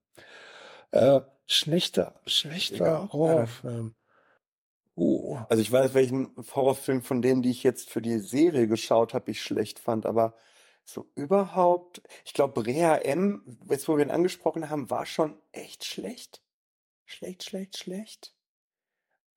Äh, 0.92 1.22
schlechter, 1.54 2.20
schlechter. 2.26 3.10
Horrorfilm. 3.12 3.96
Uh, 4.96 5.38
Also 5.50 5.62
ich 5.62 5.72
weiß, 5.72 5.94
welchen 5.94 6.36
Horrorfilm 6.54 7.02
von 7.02 7.22
denen, 7.22 7.42
die 7.42 7.52
ich 7.52 7.64
jetzt 7.64 7.90
für 7.90 8.02
die 8.02 8.20
Serie 8.20 8.68
geschaut 8.68 9.14
habe, 9.14 9.32
ich 9.32 9.42
schlecht 9.42 9.80
fand, 9.80 10.06
aber 10.06 10.36
so 10.84 11.08
überhaupt, 11.16 12.02
ich 12.26 12.34
glaube, 12.34 12.66
Rea 12.66 12.98
M, 12.98 13.60
jetzt 13.70 13.88
wo 13.88 13.98
wir 13.98 14.04
ihn 14.06 14.12
angesprochen 14.12 14.70
haben, 14.70 14.90
war 14.90 15.06
schon 15.06 15.38
echt 15.52 15.86
schlecht. 15.86 16.42
Schlecht, 17.06 17.44
schlecht, 17.44 17.78
schlecht. 17.78 18.36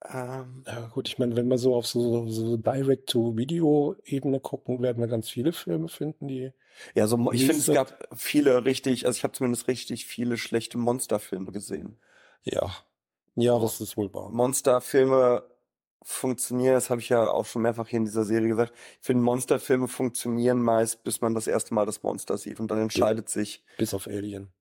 Ähm, 0.06 0.64
ja 0.66 0.86
gut, 0.88 1.08
ich 1.08 1.18
meine, 1.18 1.36
wenn 1.36 1.48
wir 1.48 1.58
so 1.58 1.74
auf 1.74 1.86
so, 1.86 2.28
so 2.28 2.56
Direct-to-Video-Ebene 2.56 4.40
gucken, 4.40 4.82
werden 4.82 5.00
wir 5.00 5.08
ganz 5.08 5.28
viele 5.28 5.52
Filme 5.52 5.88
finden, 5.88 6.28
die 6.28 6.52
ja, 6.94 7.06
so, 7.06 7.32
ich 7.32 7.46
finde, 7.46 7.60
es 7.60 7.66
gab 7.66 8.08
viele 8.14 8.64
richtig, 8.64 9.06
also 9.06 9.16
ich 9.16 9.24
habe 9.24 9.32
zumindest 9.32 9.68
richtig 9.68 10.06
viele 10.06 10.36
schlechte 10.36 10.78
Monsterfilme 10.78 11.52
gesehen. 11.52 11.98
Ja. 12.42 12.70
Ja, 13.36 13.58
das 13.58 13.80
ist 13.80 13.96
wohl 13.96 14.12
wahr. 14.14 14.30
Monsterfilme 14.30 15.44
funktionieren, 16.02 16.74
das 16.74 16.90
habe 16.90 17.00
ich 17.00 17.08
ja 17.08 17.26
auch 17.26 17.46
schon 17.46 17.62
mehrfach 17.62 17.88
hier 17.88 17.96
in 17.96 18.04
dieser 18.04 18.24
Serie 18.24 18.48
gesagt. 18.48 18.72
Ich 19.00 19.06
finde, 19.06 19.22
Monsterfilme 19.22 19.88
funktionieren 19.88 20.62
meist, 20.62 21.02
bis 21.02 21.20
man 21.20 21.34
das 21.34 21.46
erste 21.46 21.74
Mal 21.74 21.86
das 21.86 22.02
Monster 22.02 22.36
sieht 22.36 22.60
und 22.60 22.70
dann 22.70 22.78
entscheidet 22.78 23.28
sich, 23.28 23.64
Bis 23.78 23.94
auf 23.94 24.06
Alien. 24.06 24.52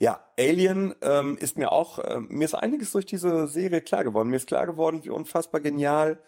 Ja, 0.00 0.28
Alien 0.38 0.94
ähm, 1.00 1.38
ist 1.38 1.56
mir 1.56 1.72
auch, 1.72 1.98
ähm, 2.04 2.26
mir 2.30 2.44
ist 2.44 2.54
einiges 2.54 2.92
durch 2.92 3.06
diese 3.06 3.46
Serie 3.46 3.80
klar 3.80 4.04
geworden. 4.04 4.28
Mir 4.28 4.36
ist 4.36 4.48
klar 4.48 4.66
geworden, 4.66 5.04
wie 5.04 5.10
unfassbar 5.10 5.60
genial 5.60 6.22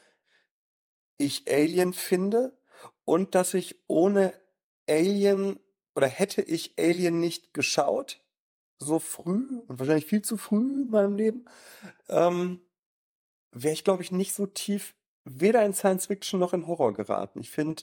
ich 1.19 1.45
Alien 1.51 1.93
finde 1.93 2.57
und 3.05 3.35
dass 3.35 3.53
ich 3.53 3.77
ohne 3.87 4.33
Alien 4.91 5.59
oder 5.95 6.07
hätte 6.07 6.43
ich 6.43 6.75
Alien 6.79 7.21
nicht 7.21 7.55
geschaut, 7.55 8.21
so 8.79 8.99
früh 8.99 9.61
und 9.67 9.79
wahrscheinlich 9.79 10.07
viel 10.07 10.23
zu 10.23 10.37
früh 10.37 10.83
in 10.83 10.91
meinem 10.91 11.17
Leben, 11.17 11.45
ähm, 12.09 12.61
wäre 13.53 13.75
ich, 13.75 13.85
glaube 13.85 14.03
ich, 14.03 14.13
nicht 14.13 14.35
so 14.35 14.47
tief 14.47 14.95
weder 15.25 15.65
in 15.65 15.75
Science 15.75 16.07
Fiction 16.07 16.41
noch 16.41 16.53
in 16.53 16.67
Horror 16.67 16.95
geraten. 16.95 17.41
Ich 17.41 17.51
finde, 17.51 17.83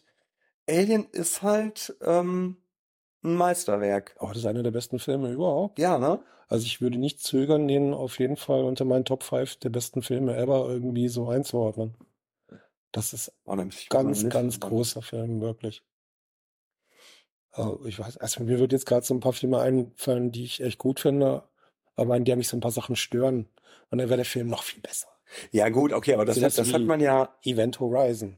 Alien 0.67 1.05
ist 1.11 1.43
halt 1.43 1.95
ähm, 2.01 2.57
ein 3.23 3.35
Meisterwerk. 3.35 4.15
Aber 4.19 4.29
das 4.29 4.39
ist 4.39 4.45
einer 4.45 4.63
der 4.63 4.71
besten 4.71 4.99
Filme 4.99 5.31
überhaupt. 5.31 5.79
Ja, 5.79 5.97
ne? 5.97 6.19
Also 6.49 6.65
ich 6.65 6.81
würde 6.81 6.97
nicht 6.97 7.21
zögern, 7.21 7.67
den 7.67 7.93
auf 7.93 8.19
jeden 8.19 8.37
Fall 8.37 8.63
unter 8.63 8.85
meinen 8.85 9.05
Top 9.05 9.23
5 9.23 9.57
der 9.57 9.69
besten 9.69 10.01
Filme 10.01 10.35
ever 10.35 10.67
irgendwie 10.67 11.09
so 11.09 11.27
einzuordnen. 11.27 11.95
Das 12.91 13.13
ist 13.13 13.33
Oh, 13.45 13.57
ich 13.57 13.89
ganz, 13.89 14.27
ganz 14.29 14.59
großer 14.59 15.01
Film, 15.01 15.41
wirklich. 15.41 15.83
Also 17.57 17.85
ich 17.85 17.99
weiß, 17.99 18.17
also 18.17 18.43
mir 18.43 18.59
wird 18.59 18.71
jetzt 18.71 18.85
gerade 18.85 19.05
so 19.05 19.13
ein 19.13 19.19
paar 19.19 19.33
Filme 19.33 19.59
einfallen, 19.59 20.31
die 20.31 20.43
ich 20.43 20.61
echt 20.61 20.77
gut 20.77 20.99
finde, 20.99 21.43
aber 21.95 22.15
in 22.15 22.25
der 22.25 22.35
mich 22.35 22.47
so 22.47 22.57
ein 22.57 22.61
paar 22.61 22.71
Sachen 22.71 22.95
stören. 22.95 23.47
Und 23.89 23.97
dann 23.99 24.09
wäre 24.09 24.17
der 24.17 24.25
Film 24.25 24.47
noch 24.47 24.63
viel 24.63 24.81
besser. 24.81 25.07
Ja, 25.51 25.69
gut, 25.69 25.91
okay, 25.91 26.13
aber 26.13 26.25
das, 26.25 26.39
das 26.39 26.55
das 26.55 26.73
hat 26.73 26.83
man 26.83 26.99
ja, 26.99 27.35
Event 27.43 27.79
Horizon. 27.79 28.37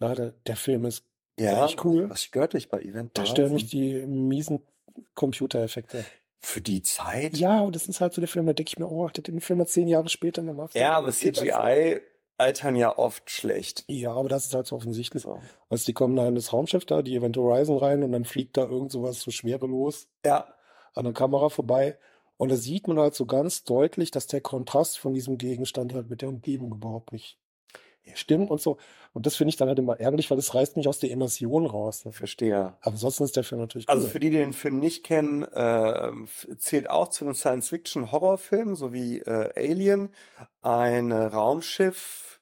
Na, 0.00 0.14
der, 0.14 0.32
der 0.46 0.56
Film 0.56 0.84
ist 0.84 1.04
ja, 1.38 1.64
echt 1.64 1.84
cool. 1.84 2.10
was 2.10 2.22
stört 2.22 2.54
dich 2.54 2.68
bei 2.68 2.80
Event 2.80 3.16
Da 3.16 3.26
stören 3.26 3.50
Horizon? 3.50 3.54
mich 3.54 3.70
die 3.70 4.06
miesen 4.06 4.62
Computereffekte. 5.14 6.04
Für 6.40 6.60
die 6.60 6.82
Zeit? 6.82 7.36
Ja, 7.38 7.60
und 7.60 7.74
das 7.74 7.88
ist 7.88 8.00
halt 8.00 8.12
so 8.12 8.20
der 8.20 8.28
Film, 8.28 8.46
da 8.46 8.52
denke 8.52 8.68
ich 8.68 8.78
mir, 8.78 8.90
oh, 8.90 9.08
hätte 9.08 9.22
den 9.22 9.40
Film 9.40 9.60
mal 9.60 9.66
zehn 9.66 9.88
Jahre 9.88 10.08
später 10.08 10.42
gemacht. 10.42 10.74
Ja, 10.74 10.92
aber 10.92 11.12
Viel 11.12 11.32
besser. 11.32 11.44
CGI 11.44 12.00
altern 12.38 12.76
ja 12.76 12.96
oft 12.98 13.30
schlecht. 13.30 13.84
Ja, 13.88 14.12
aber 14.12 14.28
das 14.28 14.46
ist 14.46 14.54
halt 14.54 14.66
so 14.66 14.76
offensichtlich. 14.76 15.22
So. 15.22 15.40
Also 15.68 15.84
die 15.86 15.92
kommen 15.92 16.16
da 16.16 16.26
in 16.26 16.34
das 16.34 16.52
Raumschiff 16.52 16.84
da, 16.84 17.02
die 17.02 17.16
Event 17.16 17.36
Horizon 17.36 17.78
rein 17.78 18.02
und 18.02 18.12
dann 18.12 18.24
fliegt 18.24 18.56
da 18.56 18.62
irgend 18.62 18.92
sowas 18.92 19.20
so 19.20 19.30
schwerelos 19.30 20.08
Ja, 20.24 20.46
an 20.94 21.04
der 21.04 21.12
Kamera 21.12 21.48
vorbei. 21.48 21.98
Und 22.36 22.50
da 22.50 22.56
sieht 22.56 22.88
man 22.88 22.98
halt 22.98 23.14
so 23.14 23.26
ganz 23.26 23.64
deutlich, 23.64 24.10
dass 24.10 24.26
der 24.26 24.40
Kontrast 24.40 24.98
von 24.98 25.14
diesem 25.14 25.38
Gegenstand 25.38 25.94
halt 25.94 26.10
mit 26.10 26.20
der 26.20 26.28
Umgebung 26.28 26.72
überhaupt 26.72 27.12
nicht 27.12 27.38
stimmt 28.14 28.50
und 28.50 28.60
so. 28.60 28.76
Und 29.12 29.26
das 29.26 29.36
finde 29.36 29.50
ich 29.50 29.56
dann 29.56 29.68
halt 29.68 29.78
immer 29.78 29.98
ärgerlich, 29.98 30.30
weil 30.30 30.36
das 30.36 30.54
reißt 30.54 30.76
mich 30.76 30.88
aus 30.88 30.98
der 30.98 31.10
Immersion 31.10 31.66
raus. 31.66 32.04
verstehe. 32.10 32.56
Aber 32.80 32.92
ansonsten 32.92 33.24
ist 33.24 33.36
der 33.36 33.44
Film 33.44 33.60
natürlich 33.60 33.88
Also 33.88 34.04
cool. 34.06 34.10
für 34.10 34.20
die, 34.20 34.30
die 34.30 34.36
den 34.36 34.52
Film 34.52 34.78
nicht 34.78 35.04
kennen, 35.04 35.42
f- 35.44 36.48
zählt 36.58 36.90
auch 36.90 37.08
zu 37.08 37.24
einem 37.24 37.34
Science-Fiction-Horrorfilm, 37.34 38.74
so 38.76 38.92
wie 38.92 39.20
äh, 39.20 39.50
Alien, 39.56 40.10
ein 40.62 41.10
äh, 41.10 41.14
Raumschiff. 41.24 42.40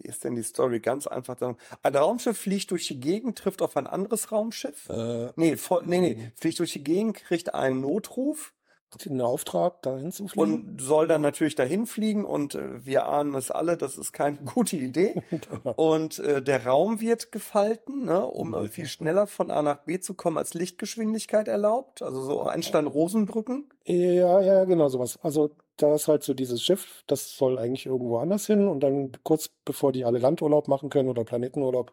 Wie 0.00 0.08
ist 0.08 0.22
denn 0.24 0.36
die 0.36 0.42
Story? 0.44 0.78
Ganz 0.80 1.06
einfach. 1.08 1.36
Ein 1.82 1.96
Raumschiff 1.96 2.38
fliegt 2.38 2.70
durch 2.70 2.86
die 2.86 3.00
Gegend, 3.00 3.36
trifft 3.38 3.62
auf 3.62 3.76
ein 3.76 3.86
anderes 3.88 4.30
Raumschiff. 4.30 4.88
äh, 4.88 5.32
Nee, 5.36 5.56
voll, 5.56 5.82
nee, 5.86 6.00
nee, 6.00 6.32
fliegt 6.36 6.58
durch 6.60 6.72
die 6.72 6.84
Gegend, 6.84 7.16
kriegt 7.16 7.52
einen 7.54 7.80
Notruf 7.80 8.54
den 8.96 9.20
Auftrag, 9.20 9.82
da 9.82 9.96
hinzufliegen. 9.98 10.70
und 10.70 10.80
soll 10.80 11.06
dann 11.06 11.20
natürlich 11.20 11.54
dahin 11.54 11.86
fliegen 11.86 12.24
und 12.24 12.54
äh, 12.54 12.84
wir 12.84 13.06
ahnen 13.06 13.34
es 13.34 13.50
alle, 13.50 13.76
das 13.76 13.98
ist 13.98 14.12
keine 14.12 14.38
gute 14.54 14.76
Idee. 14.76 15.22
Und 15.76 16.18
äh, 16.20 16.42
der 16.42 16.66
Raum 16.66 17.00
wird 17.00 17.30
gefalten, 17.32 18.04
ne, 18.04 18.24
um 18.24 18.54
äh, 18.54 18.68
viel 18.68 18.86
schneller 18.86 19.26
von 19.26 19.50
A 19.50 19.62
nach 19.62 19.84
B 19.84 20.00
zu 20.00 20.14
kommen, 20.14 20.38
als 20.38 20.54
Lichtgeschwindigkeit 20.54 21.48
erlaubt. 21.48 22.02
Also 22.02 22.22
so 22.22 22.42
Einstein-Rosenbrücken. 22.42 23.68
Ja, 23.84 24.40
ja, 24.40 24.64
genau 24.64 24.88
sowas. 24.88 25.18
Also 25.22 25.50
da 25.76 25.94
ist 25.94 26.08
halt 26.08 26.22
so 26.22 26.34
dieses 26.34 26.62
Schiff, 26.62 27.04
das 27.06 27.36
soll 27.36 27.58
eigentlich 27.58 27.86
irgendwo 27.86 28.18
anders 28.18 28.46
hin 28.46 28.66
und 28.68 28.80
dann 28.80 29.12
kurz 29.22 29.50
bevor 29.64 29.92
die 29.92 30.04
alle 30.04 30.18
Landurlaub 30.18 30.68
machen 30.68 30.90
können 30.90 31.08
oder 31.08 31.24
Planetenurlaub, 31.24 31.92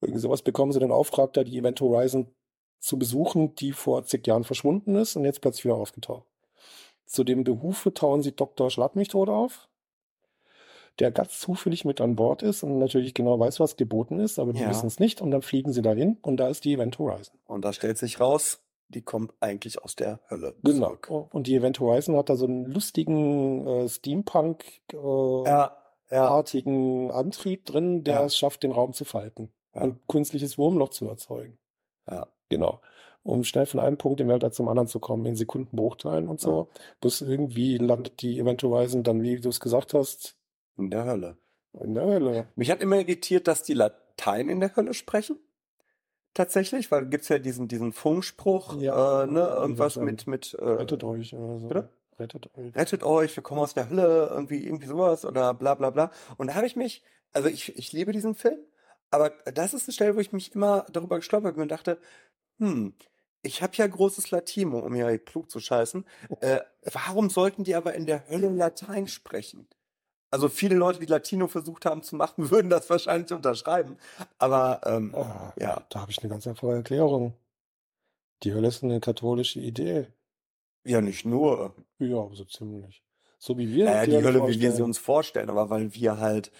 irgendwie 0.00 0.20
sowas, 0.20 0.42
bekommen 0.42 0.72
sie 0.72 0.80
den 0.80 0.92
Auftrag, 0.92 1.32
da 1.34 1.44
die 1.44 1.58
Event 1.58 1.80
Horizon 1.80 2.28
zu 2.80 2.98
besuchen, 2.98 3.54
die 3.54 3.72
vor 3.72 4.04
zig 4.04 4.26
Jahren 4.26 4.44
verschwunden 4.44 4.96
ist 4.96 5.14
und 5.16 5.24
jetzt 5.24 5.40
plötzlich 5.40 5.64
wieder 5.66 5.76
aufgetaucht. 5.76 6.26
Zu 7.06 7.24
dem 7.24 7.44
Behufe 7.44 7.92
tauen 7.94 8.22
sie 8.22 8.32
Dr. 8.32 8.70
Schlappmichtot 8.70 9.28
auf, 9.28 9.68
der 10.98 11.10
ganz 11.10 11.38
zufällig 11.38 11.84
mit 11.84 12.00
an 12.00 12.16
Bord 12.16 12.42
ist 12.42 12.62
und 12.62 12.78
natürlich 12.78 13.14
genau 13.14 13.38
weiß, 13.38 13.60
was 13.60 13.76
geboten 13.76 14.18
ist, 14.18 14.38
aber 14.38 14.52
die 14.52 14.60
Ja. 14.60 14.68
wissen 14.70 14.86
es 14.86 14.98
nicht 14.98 15.20
und 15.20 15.30
dann 15.30 15.42
fliegen 15.42 15.72
sie 15.72 15.82
dahin 15.82 16.18
und 16.22 16.38
da 16.38 16.48
ist 16.48 16.64
die 16.64 16.72
Event 16.74 16.98
Horizon. 16.98 17.38
Und 17.46 17.64
da 17.64 17.72
stellt 17.72 17.98
sich 17.98 18.18
raus, 18.20 18.60
die 18.88 19.02
kommt 19.02 19.32
eigentlich 19.40 19.82
aus 19.84 19.94
der 19.94 20.20
Hölle. 20.30 20.54
Genau. 20.62 20.88
zurück. 20.88 21.10
Und 21.32 21.46
die 21.46 21.54
Event 21.54 21.78
Horizon 21.80 22.16
hat 22.16 22.28
da 22.28 22.36
so 22.36 22.46
einen 22.46 22.64
lustigen 22.66 23.66
äh, 23.66 23.88
Steampunk-artigen 23.88 25.44
Ja, 25.46 25.76
ja, 26.10 27.14
Antrieb 27.14 27.66
drin, 27.66 28.04
der 28.04 28.22
es 28.24 28.36
schafft, 28.36 28.62
den 28.62 28.72
Raum 28.72 28.92
zu 28.92 29.04
falten. 29.04 29.52
Ein 29.72 30.00
künstliches 30.08 30.58
Wurmloch 30.58 30.88
zu 30.90 31.08
erzeugen. 31.08 31.58
ja. 32.10 32.26
Genau. 32.50 32.80
Um 33.22 33.44
schnell 33.44 33.66
von 33.66 33.80
einem 33.80 33.96
Punkt 33.98 34.20
im 34.20 34.28
Weltall 34.28 34.52
zum 34.52 34.68
anderen 34.68 34.88
zu 34.88 34.98
kommen, 34.98 35.24
in 35.26 35.36
Sekundenbruchteilen 35.36 36.28
und 36.28 36.40
so. 36.40 36.68
Bloß 37.00 37.22
irgendwie 37.22 37.78
landet 37.78 38.20
die 38.22 38.38
Event 38.38 38.62
Horizon 38.62 39.02
dann, 39.02 39.22
wie 39.22 39.40
du 39.40 39.48
es 39.48 39.60
gesagt 39.60 39.94
hast, 39.94 40.36
In 40.76 40.90
der 40.90 41.04
Hölle. 41.04 41.36
in 41.74 41.94
der 41.94 42.04
Hölle. 42.06 42.48
Mich 42.56 42.70
hat 42.70 42.80
immer 42.82 42.96
irritiert, 42.98 43.46
dass 43.46 43.62
die 43.62 43.74
Latein 43.74 44.48
in 44.48 44.60
der 44.60 44.74
Hölle 44.76 44.94
sprechen. 44.94 45.38
tatsächlich, 46.32 46.90
weil 46.92 47.06
gibt's 47.06 47.28
ja 47.28 47.38
diesen, 47.40 47.66
diesen 47.68 47.92
Funkspruch, 47.92 48.80
Ja. 48.80 49.24
äh, 49.24 49.26
ne, 49.26 49.40
irgendwas 49.40 49.96
Ja, 49.96 50.02
mit, 50.02 50.26
mit, 50.28 50.54
äh, 50.54 50.64
Rettet 50.64 51.02
euch 51.04 51.34
oder 51.34 51.58
so. 51.58 51.66
Bitte? 51.68 51.88
Rettet 52.20 52.50
euch. 52.56 52.74
rettet 52.76 53.02
euch, 53.02 53.34
wir 53.36 53.42
kommen 53.42 53.60
aus 53.60 53.74
der 53.74 53.90
Hölle, 53.90 54.28
irgendwie, 54.30 54.64
irgendwie 54.64 54.86
sowas 54.86 55.24
oder 55.24 55.54
bla 55.54 55.74
bla 55.74 55.90
bla. 55.90 56.10
Und 56.38 56.46
da 56.48 56.54
habe 56.54 56.66
ich 56.66 56.76
mich, 56.76 57.02
also 57.32 57.48
ich, 57.48 57.76
ich 57.76 57.92
liebe 57.92 58.12
diesen 58.12 58.34
Film, 58.36 58.58
aber 59.10 59.30
das 59.52 59.74
ist 59.74 59.88
eine 59.88 59.92
Stelle, 59.94 60.14
wo 60.16 60.20
ich 60.20 60.32
mich 60.32 60.54
immer 60.54 60.86
darüber 60.92 61.16
gestolpert 61.16 61.54
bin 61.54 61.62
und 61.62 61.70
dachte, 61.72 61.98
hm, 62.60 62.94
ich 63.42 63.62
habe 63.62 63.72
ja 63.76 63.86
großes 63.86 64.30
Latino, 64.30 64.78
um 64.80 64.94
ja 64.94 65.16
klug 65.18 65.50
zu 65.50 65.60
scheißen. 65.60 66.04
Äh, 66.40 66.60
warum 66.92 67.30
sollten 67.30 67.64
die 67.64 67.74
aber 67.74 67.94
in 67.94 68.06
der 68.06 68.28
Hölle 68.28 68.50
Latein 68.50 69.08
sprechen? 69.08 69.66
Also 70.30 70.48
viele 70.48 70.76
Leute, 70.76 71.00
die 71.00 71.06
Latino 71.06 71.48
versucht 71.48 71.86
haben 71.86 72.02
zu 72.02 72.16
machen, 72.16 72.50
würden 72.50 72.70
das 72.70 72.88
wahrscheinlich 72.90 73.32
unterschreiben. 73.32 73.96
Aber 74.38 74.80
ähm, 74.84 75.14
Ah, 75.14 75.52
ja, 75.58 75.84
Da 75.88 76.02
habe 76.02 76.12
ich 76.12 76.18
eine 76.20 76.28
ganz 76.30 76.46
einfache 76.46 76.72
Erklärung. 76.74 77.34
Die 78.42 78.54
Hölle 78.54 78.68
ist 78.68 78.84
eine 78.84 79.00
katholische 79.00 79.60
Idee. 79.60 80.06
ja 80.84 81.00
nicht 81.00 81.24
nur. 81.24 81.74
Ja, 81.98 82.28
so 82.32 82.44
ziemlich. 82.44 83.02
So 83.38 83.56
wie 83.58 83.72
wir 83.74 83.86
Naja, 83.86 84.00
uns 84.02 84.10
die 84.10 84.24
Hölle 84.24 84.46
wie 84.48 84.60
wir 84.60 84.72
sie 84.72 84.82
uns 84.82 84.98
vorstellen, 84.98 85.50
aber 85.50 85.70
weil 85.70 85.94
wir 85.94 86.18
halt 86.18 86.52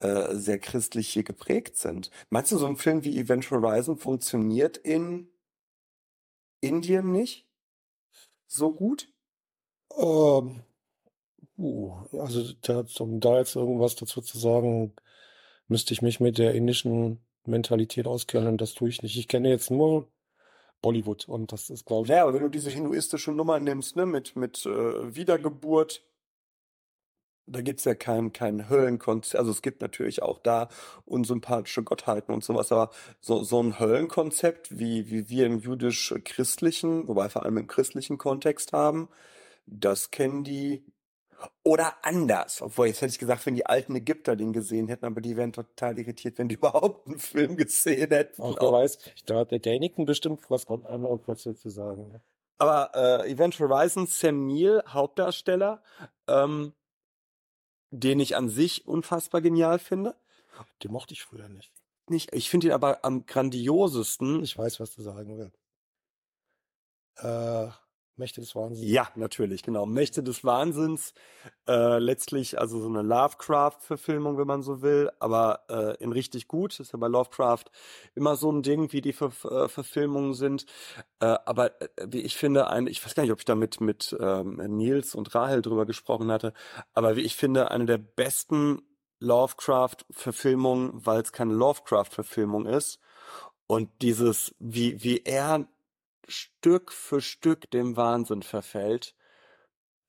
äh, 0.00 0.34
sehr 0.34 0.58
christlich 0.60 1.08
hier 1.08 1.24
geprägt 1.24 1.76
sind. 1.76 2.10
Meinst 2.30 2.52
du, 2.52 2.58
so 2.58 2.66
ein 2.66 2.76
Film 2.76 3.02
wie 3.04 3.18
Event 3.18 3.50
Horizon 3.50 3.96
funktioniert 3.98 4.76
in 4.76 5.28
Indien 6.60 7.12
nicht 7.12 7.46
so 8.46 8.72
gut? 8.72 9.08
Ähm, 9.96 10.62
uh, 11.56 11.92
also 12.12 12.52
da, 12.62 12.84
um 12.98 13.20
da 13.20 13.38
jetzt 13.38 13.56
irgendwas 13.56 13.96
dazu 13.96 14.20
zu 14.20 14.38
sagen, 14.38 14.94
müsste 15.68 15.92
ich 15.92 16.02
mich 16.02 16.20
mit 16.20 16.38
der 16.38 16.54
indischen 16.54 17.20
Mentalität 17.44 18.06
auskennen. 18.06 18.56
Das 18.56 18.74
tue 18.74 18.88
ich 18.88 19.02
nicht. 19.02 19.16
Ich 19.16 19.28
kenne 19.28 19.48
jetzt 19.48 19.70
nur 19.70 20.08
Bollywood 20.82 21.28
und 21.28 21.52
das 21.52 21.70
ist, 21.70 21.86
glaube 21.86 22.04
ich, 22.04 22.10
Naja, 22.10 22.22
aber 22.22 22.34
wenn 22.34 22.42
du 22.42 22.48
diese 22.48 22.70
hinduistische 22.70 23.32
Nummer 23.32 23.58
nimmst, 23.58 23.96
ne, 23.96 24.06
mit, 24.06 24.36
mit 24.36 24.64
äh, 24.66 25.14
Wiedergeburt, 25.14 26.02
da 27.48 27.60
gibt's 27.62 27.84
ja 27.84 27.94
kein, 27.94 28.32
kein 28.32 28.68
Höllenkonzept. 28.68 29.38
Also 29.38 29.50
es 29.50 29.62
gibt 29.62 29.80
natürlich 29.80 30.22
auch 30.22 30.38
da 30.38 30.68
unsympathische 31.04 31.82
Gottheiten 31.82 32.32
und 32.32 32.44
sowas, 32.44 32.72
aber 32.72 32.90
so, 33.20 33.42
so 33.42 33.62
ein 33.62 33.78
Höllenkonzept, 33.78 34.78
wie, 34.78 35.10
wie 35.10 35.28
wir 35.28 35.46
im 35.46 35.58
jüdisch-christlichen, 35.58 37.08
wobei 37.08 37.28
vor 37.28 37.44
allem 37.44 37.58
im 37.58 37.66
christlichen 37.66 38.18
Kontext 38.18 38.72
haben, 38.72 39.08
das 39.66 40.10
kennen 40.10 40.44
die. 40.44 40.84
Oder 41.62 41.94
anders. 42.02 42.62
Obwohl, 42.62 42.88
jetzt 42.88 43.00
hätte 43.00 43.12
ich 43.12 43.18
gesagt, 43.20 43.46
wenn 43.46 43.54
die 43.54 43.64
alten 43.64 43.94
Ägypter 43.94 44.34
den 44.34 44.52
gesehen 44.52 44.88
hätten, 44.88 45.04
aber 45.04 45.20
die 45.20 45.36
wären 45.36 45.52
total 45.52 45.96
irritiert, 45.96 46.36
wenn 46.38 46.48
die 46.48 46.54
überhaupt 46.56 47.06
einen 47.06 47.18
Film 47.18 47.56
gesehen 47.56 48.10
hätten. 48.10 48.42
auch 48.42 48.60
wer 48.60 48.72
weiß, 48.72 48.98
da 49.26 49.36
hat 49.36 49.52
der 49.52 49.60
Däniken 49.60 50.04
bestimmt 50.04 50.40
was 50.50 50.64
von 50.64 50.82
was 51.26 51.42
dazu 51.44 51.70
sagen. 51.70 52.08
ne? 52.08 52.20
Aber 52.58 52.90
äh, 52.94 53.30
Event 53.30 53.58
Horizon, 53.60 54.08
Sam 54.08 54.48
Neill, 54.48 54.82
Hauptdarsteller, 54.88 55.80
ähm, 56.26 56.74
den 57.90 58.20
ich 58.20 58.36
an 58.36 58.48
sich 58.48 58.86
unfassbar 58.86 59.40
genial 59.40 59.78
finde. 59.78 60.14
Den 60.82 60.92
mochte 60.92 61.14
ich 61.14 61.22
früher 61.22 61.48
nicht. 61.48 61.72
Nicht, 62.08 62.32
ich 62.34 62.48
finde 62.48 62.68
ihn 62.68 62.72
aber 62.72 63.04
am 63.04 63.26
grandiosesten. 63.26 64.42
Ich 64.42 64.56
weiß, 64.56 64.80
was 64.80 64.94
du 64.94 65.02
sagen 65.02 65.36
willst. 65.38 65.58
Äh, 67.16 67.70
Mächte 68.18 68.40
des 68.40 68.54
Wahnsinns. 68.54 68.90
Ja, 68.90 69.08
natürlich, 69.14 69.62
genau. 69.62 69.86
Mächte 69.86 70.22
des 70.22 70.44
Wahnsinns. 70.44 71.14
Äh, 71.68 71.98
letztlich 71.98 72.58
also 72.58 72.80
so 72.80 72.88
eine 72.88 73.02
Lovecraft-Verfilmung, 73.02 74.38
wenn 74.38 74.46
man 74.46 74.62
so 74.62 74.82
will, 74.82 75.10
aber 75.18 75.60
äh, 75.68 76.02
in 76.02 76.12
richtig 76.12 76.48
gut. 76.48 76.78
Ist 76.80 76.92
ja 76.92 76.98
bei 76.98 77.08
Lovecraft 77.08 77.64
immer 78.14 78.36
so 78.36 78.50
ein 78.50 78.62
Ding, 78.62 78.92
wie 78.92 79.00
die 79.00 79.12
Ver 79.12 79.32
äh, 79.44 79.68
Verfilmungen 79.68 80.34
sind. 80.34 80.66
Äh, 81.20 81.36
aber 81.44 81.80
äh, 81.80 81.88
wie 82.06 82.20
ich 82.20 82.36
finde, 82.36 82.68
ein, 82.68 82.86
ich 82.86 83.04
weiß 83.04 83.14
gar 83.14 83.22
nicht, 83.22 83.32
ob 83.32 83.38
ich 83.38 83.44
da 83.44 83.54
mit, 83.54 83.80
mit 83.80 84.16
ähm, 84.20 84.56
Nils 84.56 85.14
und 85.14 85.34
Rahel 85.34 85.62
drüber 85.62 85.86
gesprochen 85.86 86.30
hatte, 86.30 86.52
aber 86.94 87.16
wie 87.16 87.22
ich 87.22 87.36
finde, 87.36 87.70
eine 87.70 87.86
der 87.86 87.98
besten 87.98 88.82
Lovecraft-Verfilmungen, 89.20 91.04
weil 91.06 91.22
es 91.22 91.32
keine 91.32 91.54
Lovecraft-Verfilmung 91.54 92.66
ist. 92.66 93.00
Und 93.66 93.90
dieses, 94.00 94.54
wie, 94.58 95.02
wie 95.02 95.22
er 95.24 95.66
Stück 96.28 96.92
für 96.92 97.20
Stück 97.20 97.70
dem 97.70 97.96
Wahnsinn 97.96 98.42
verfällt. 98.42 99.14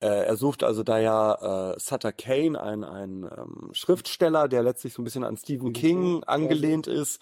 Äh, 0.00 0.24
er 0.24 0.36
sucht 0.36 0.62
also 0.62 0.82
da 0.82 0.98
ja 0.98 1.72
äh, 1.72 1.78
Sutter 1.78 2.12
Kane, 2.12 2.60
ein, 2.60 2.84
ein 2.84 3.24
ähm, 3.24 3.70
Schriftsteller, 3.72 4.48
der 4.48 4.62
letztlich 4.62 4.94
so 4.94 5.02
ein 5.02 5.04
bisschen 5.04 5.24
an 5.24 5.36
Stephen 5.36 5.72
King 5.72 6.24
angelehnt 6.24 6.86
ist 6.86 7.20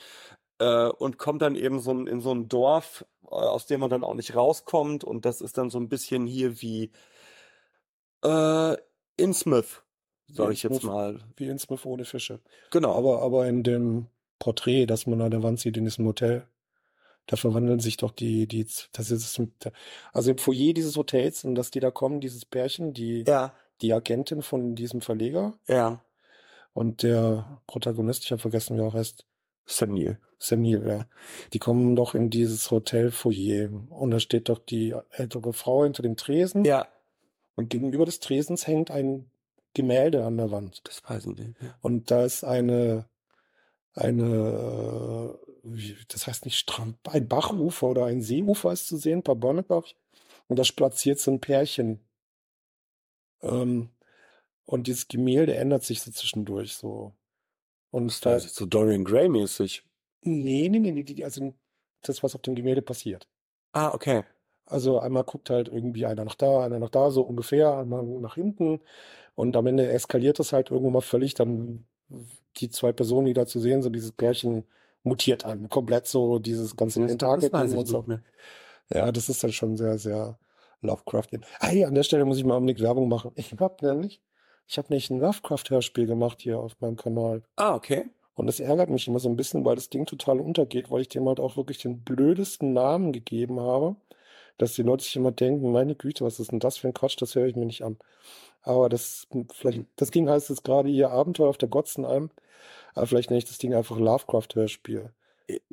äh, 0.58 0.88
und 0.88 1.18
kommt 1.18 1.42
dann 1.42 1.56
eben 1.56 1.80
so 1.80 1.90
in 1.90 2.20
so 2.20 2.32
ein 2.32 2.48
Dorf, 2.48 3.04
äh, 3.24 3.34
aus 3.34 3.66
dem 3.66 3.80
man 3.80 3.90
dann 3.90 4.04
auch 4.04 4.14
nicht 4.14 4.36
rauskommt 4.36 5.02
und 5.02 5.24
das 5.24 5.40
ist 5.40 5.58
dann 5.58 5.70
so 5.70 5.78
ein 5.78 5.88
bisschen 5.88 6.26
hier 6.26 6.60
wie 6.60 6.92
äh, 8.24 8.76
Innsmouth, 9.16 9.82
sag 10.28 10.52
ich 10.52 10.62
jetzt 10.62 10.74
Innsmouth. 10.74 10.94
mal. 10.94 11.20
Wie 11.36 11.48
in 11.48 11.58
Smith 11.58 11.84
ohne 11.84 12.04
Fische. 12.04 12.40
Genau. 12.70 12.94
Aber, 12.94 13.22
aber 13.22 13.48
in 13.48 13.64
dem 13.64 14.06
Porträt, 14.38 14.86
das 14.86 15.06
man 15.06 15.20
an 15.20 15.32
der 15.32 15.42
Wand 15.42 15.58
sieht 15.58 15.76
in 15.76 15.84
diesem 15.84 16.06
Hotel, 16.06 16.46
da 17.28 17.36
verwandeln 17.36 17.78
sich 17.78 17.96
doch 17.96 18.10
die, 18.10 18.48
die, 18.48 18.66
das 18.92 19.10
ist, 19.10 19.40
also 20.12 20.30
im 20.30 20.38
Foyer 20.38 20.72
dieses 20.72 20.96
Hotels, 20.96 21.44
in 21.44 21.54
das 21.54 21.70
die 21.70 21.80
da 21.80 21.90
kommen, 21.90 22.20
dieses 22.20 22.44
Pärchen, 22.44 22.92
die, 22.92 23.24
ja, 23.26 23.54
die 23.80 23.92
Agentin 23.92 24.42
von 24.42 24.74
diesem 24.74 25.00
Verleger 25.00 25.54
ja. 25.68 26.02
und 26.72 27.04
der 27.04 27.60
Protagonist, 27.66 28.24
ich 28.24 28.32
habe 28.32 28.40
vergessen, 28.40 28.76
wie 28.76 28.80
er 28.80 28.88
auch 28.88 28.94
heißt, 28.94 29.24
Sam 29.66 29.94
Neill. 29.94 30.18
Sam 30.38 30.62
Neill, 30.62 30.88
ja. 30.88 31.06
Die 31.52 31.58
kommen 31.58 31.94
doch 31.94 32.14
in 32.14 32.30
dieses 32.30 32.70
Hotelfoyer 32.70 33.70
und 33.90 34.10
da 34.10 34.18
steht 34.18 34.48
doch 34.48 34.58
die 34.58 34.94
ältere 35.10 35.52
Frau 35.52 35.84
hinter 35.84 36.02
dem 36.02 36.16
Tresen 36.16 36.64
Ja, 36.64 36.88
und 37.58 37.70
gegenüber 37.70 38.04
des 38.04 38.20
Tresens 38.20 38.68
hängt 38.68 38.92
ein 38.92 39.32
Gemälde 39.74 40.24
an 40.24 40.36
der 40.36 40.52
Wand. 40.52 40.80
das 40.84 41.02
weiß 41.04 41.26
ich 41.26 41.36
nicht. 41.36 41.60
Ja. 41.60 41.74
Und 41.82 42.10
da 42.10 42.24
ist 42.24 42.44
eine, 42.44 43.06
eine, 43.94 45.36
äh, 45.44 45.47
das 46.08 46.26
heißt 46.26 46.44
nicht 46.44 46.58
Strand, 46.58 46.98
ein 47.08 47.28
Bachufer 47.28 47.88
oder 47.88 48.06
ein 48.06 48.22
Seeufer 48.22 48.72
ist 48.72 48.86
zu 48.88 48.96
sehen, 48.96 49.20
ein 49.20 49.22
paar 49.22 49.36
Bäume, 49.36 49.62
glaube 49.64 49.86
ich. 49.88 49.96
Und 50.48 50.58
da 50.58 50.64
spaziert 50.64 51.18
so 51.20 51.30
ein 51.30 51.40
Pärchen. 51.40 52.00
Ähm, 53.42 53.90
und 54.66 54.86
dieses 54.86 55.08
Gemälde 55.08 55.56
ändert 55.56 55.84
sich 55.84 56.02
so 56.02 56.10
zwischendurch 56.10 56.74
so. 56.74 57.14
Und 57.90 58.24
da, 58.26 58.34
Das 58.34 58.46
ist 58.46 58.56
so 58.56 58.66
Dorian 58.66 59.04
Gray 59.04 59.28
mäßig. 59.28 59.84
nee, 60.22 60.68
nee, 60.68 60.78
nee, 60.78 60.92
nee, 60.92 61.24
also 61.24 61.54
das, 62.02 62.22
was 62.22 62.34
auf 62.34 62.42
dem 62.42 62.54
Gemälde 62.54 62.82
passiert. 62.82 63.28
Ah, 63.72 63.92
okay. 63.94 64.24
Also 64.66 64.98
einmal 65.00 65.24
guckt 65.24 65.50
halt 65.50 65.68
irgendwie 65.68 66.04
einer 66.06 66.24
nach 66.24 66.34
da, 66.34 66.62
einer 66.64 66.78
nach 66.78 66.90
da, 66.90 67.10
so 67.10 67.22
ungefähr, 67.22 67.76
einmal 67.78 68.04
nach 68.04 68.34
hinten. 68.34 68.80
Und 69.34 69.56
am 69.56 69.66
Ende 69.66 69.90
eskaliert 69.90 70.38
das 70.38 70.52
halt 70.52 70.70
irgendwo 70.70 70.90
mal 70.90 71.00
völlig. 71.00 71.34
Dann 71.34 71.86
die 72.56 72.70
zwei 72.70 72.92
Personen, 72.92 73.26
die 73.26 73.34
da 73.34 73.46
zu 73.46 73.60
sehen 73.60 73.82
sind, 73.82 73.94
dieses 73.94 74.12
Pärchen 74.12 74.64
mutiert 75.02 75.44
an. 75.44 75.68
Komplett 75.68 76.06
so 76.06 76.38
dieses 76.38 76.76
ganze 76.76 77.00
Das 77.06 77.52
weiß 77.52 77.72
ich 77.72 77.78
und 77.78 77.86
so. 77.86 78.02
nicht. 78.06 78.22
Ja, 78.92 79.12
das 79.12 79.28
ist 79.28 79.42
dann 79.44 79.52
schon 79.52 79.76
sehr, 79.76 79.98
sehr 79.98 80.38
Lovecraftian. 80.80 81.44
Hey, 81.60 81.84
an 81.84 81.94
der 81.94 82.02
Stelle 82.02 82.24
muss 82.24 82.38
ich 82.38 82.44
mal 82.44 82.56
unbedingt 82.56 82.80
Werbung 82.80 83.08
machen. 83.08 83.32
Ich 83.34 83.52
hab 83.58 83.82
nämlich, 83.82 84.22
ich 84.66 84.78
habe 84.78 84.88
nämlich 84.90 85.10
ein 85.10 85.20
Lovecraft-Hörspiel 85.20 86.06
gemacht 86.06 86.40
hier 86.40 86.58
auf 86.58 86.80
meinem 86.80 86.96
Kanal. 86.96 87.42
Ah, 87.56 87.74
okay. 87.74 88.08
Und 88.34 88.46
das 88.46 88.60
ärgert 88.60 88.88
mich 88.88 89.08
immer 89.08 89.18
so 89.18 89.28
ein 89.28 89.36
bisschen, 89.36 89.64
weil 89.64 89.74
das 89.74 89.90
Ding 89.90 90.06
total 90.06 90.38
untergeht, 90.38 90.90
weil 90.90 91.00
ich 91.00 91.08
dem 91.08 91.26
halt 91.26 91.40
auch 91.40 91.56
wirklich 91.56 91.78
den 91.78 92.04
blödesten 92.04 92.72
Namen 92.72 93.12
gegeben 93.12 93.58
habe, 93.58 93.96
dass 94.58 94.74
die 94.74 94.82
Leute 94.82 95.04
sich 95.04 95.16
immer 95.16 95.32
denken, 95.32 95.72
meine 95.72 95.94
Güte, 95.94 96.24
was 96.24 96.40
ist 96.40 96.52
denn 96.52 96.60
das 96.60 96.76
für 96.76 96.88
ein 96.88 96.94
Quatsch, 96.94 97.16
das 97.20 97.34
höre 97.34 97.46
ich 97.46 97.56
mir 97.56 97.66
nicht 97.66 97.82
an. 97.82 97.98
Aber 98.62 98.88
das, 98.88 99.26
vielleicht, 99.52 99.84
das 99.96 100.10
Ding 100.10 100.28
heißt 100.28 100.50
jetzt 100.50 100.64
gerade 100.64 100.88
hier 100.88 101.10
Abenteuer 101.10 101.48
auf 101.48 101.58
der 101.58 101.68
Gotzenalm, 101.68 102.30
aber 102.94 103.06
vielleicht 103.06 103.30
nenne 103.30 103.38
ich 103.38 103.44
das 103.46 103.58
Ding 103.58 103.74
einfach 103.74 103.98
Lovecraft-Hörspiel. 103.98 105.12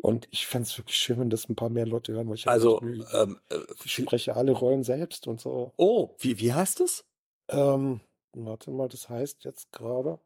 Und 0.02 0.28
ich 0.32 0.48
fände 0.48 0.68
es 0.68 0.78
wirklich 0.78 0.96
schön, 0.96 1.20
wenn 1.20 1.30
das 1.30 1.50
ein 1.50 1.56
paar 1.56 1.70
mehr 1.70 1.86
Leute 1.86 2.14
hören, 2.14 2.30
weil 2.30 2.36
ich 2.36 2.48
Also, 2.48 2.80
ähm, 2.82 3.40
äh, 3.50 3.58
ich 3.84 3.94
spreche 3.94 4.36
alle 4.36 4.54
Rollen 4.54 4.84
selbst 4.84 5.28
und 5.28 5.42
so. 5.42 5.74
oh, 5.76 6.12
wie, 6.20 6.40
wie 6.40 6.54
heißt 6.54 6.80
es? 6.80 7.04
Ähm, 7.50 8.00
warte 8.34 8.72
mal, 8.72 8.88
das 8.88 9.10
heißt 9.10 9.44
jetzt 9.44 9.72
gerade. 9.74 10.20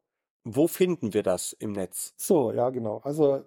Wo 0.44 0.68
finden 0.68 1.14
wir 1.14 1.24
das 1.24 1.54
im 1.54 1.72
Netz? 1.72 2.14
So, 2.16 2.52
ja, 2.52 2.70
genau. 2.70 3.00
Also, 3.04 3.44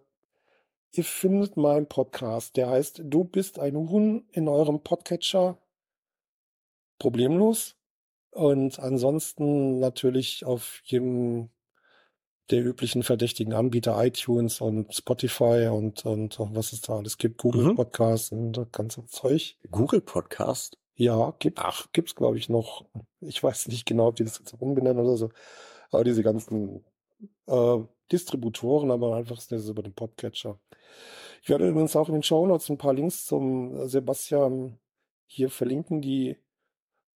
ihr 0.92 1.04
findet 1.04 1.56
meinen 1.56 1.86
Podcast, 1.86 2.56
der 2.56 2.68
heißt 2.68 3.02
Du 3.04 3.24
bist 3.24 3.58
ein 3.58 3.76
Huhn 3.76 4.26
in 4.30 4.48
eurem 4.48 4.82
Podcatcher. 4.82 5.58
Problemlos. 6.98 7.76
Und 8.30 8.78
ansonsten 8.78 9.78
natürlich 9.78 10.44
auf 10.44 10.80
jedem 10.84 11.50
der 12.50 12.64
üblichen 12.64 13.02
verdächtigen 13.02 13.54
Anbieter, 13.54 14.02
iTunes 14.04 14.60
und 14.60 14.94
Spotify 14.94 15.68
und, 15.72 16.04
und 16.04 16.36
was 16.38 16.72
es 16.72 16.80
da 16.82 16.96
alles 16.96 17.18
gibt, 17.18 17.38
Google 17.38 17.72
Mhm. 17.72 17.76
Podcasts 17.76 18.32
und 18.32 18.52
das 18.52 18.70
ganze 18.72 19.06
Zeug. 19.06 19.56
Google 19.70 20.00
Podcast? 20.00 20.78
Ja, 20.94 21.34
gibt, 21.38 21.58
ach, 21.58 21.86
gibt's 21.92 22.14
glaube 22.14 22.38
ich 22.38 22.48
noch. 22.48 22.84
Ich 23.20 23.42
weiß 23.42 23.68
nicht 23.68 23.86
genau, 23.86 24.08
ob 24.08 24.16
die 24.16 24.24
das 24.24 24.38
jetzt 24.38 24.54
umbenennen 24.60 25.04
oder 25.04 25.16
so. 25.16 25.30
Aber 25.90 26.04
diese 26.04 26.22
ganzen 26.22 26.84
äh, 27.46 27.78
Distributoren, 28.12 28.90
aber 28.90 29.16
einfach 29.16 29.38
ist 29.38 29.52
das 29.52 29.68
über 29.68 29.82
den 29.82 29.94
Podcatcher. 29.94 30.58
Ich 31.42 31.48
werde 31.48 31.68
übrigens 31.68 31.96
auch 31.96 32.08
in 32.08 32.14
den 32.14 32.22
Show 32.22 32.46
Notes 32.46 32.68
ein 32.68 32.78
paar 32.78 32.94
Links 32.94 33.24
zum 33.26 33.88
Sebastian 33.88 34.78
hier 35.26 35.50
verlinken, 35.50 36.00
die 36.00 36.36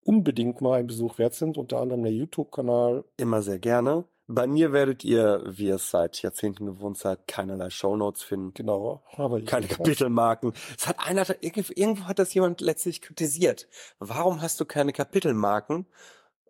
unbedingt 0.04 0.60
mal 0.60 0.78
ein 0.78 0.86
Besuch 0.86 1.18
wert 1.18 1.34
sind, 1.34 1.58
unter 1.58 1.80
anderem 1.80 2.02
der 2.02 2.12
YouTube-Kanal. 2.12 3.04
Immer 3.16 3.42
sehr 3.42 3.58
gerne. 3.58 4.04
Bei 4.28 4.46
mir 4.46 4.72
werdet 4.72 5.04
ihr, 5.04 5.42
wie 5.46 5.66
ihr 5.66 5.74
es 5.74 5.90
seit 5.90 6.22
Jahrzehnten 6.22 6.66
gewohnt 6.66 6.96
seid, 6.96 7.26
keinerlei 7.26 7.70
Shownotes 7.70 8.22
finden. 8.22 8.54
Genau, 8.54 9.02
aber 9.16 9.42
Keine 9.42 9.66
Kapitelmarken. 9.66 10.52
Es 10.78 10.86
hat 10.86 10.96
einer, 11.00 11.26
irgendwo 11.40 12.04
hat 12.04 12.18
das 12.18 12.32
jemand 12.32 12.60
letztlich 12.60 13.02
kritisiert. 13.02 13.68
Warum 13.98 14.40
hast 14.40 14.60
du 14.60 14.64
keine 14.64 14.92
Kapitelmarken? 14.92 15.86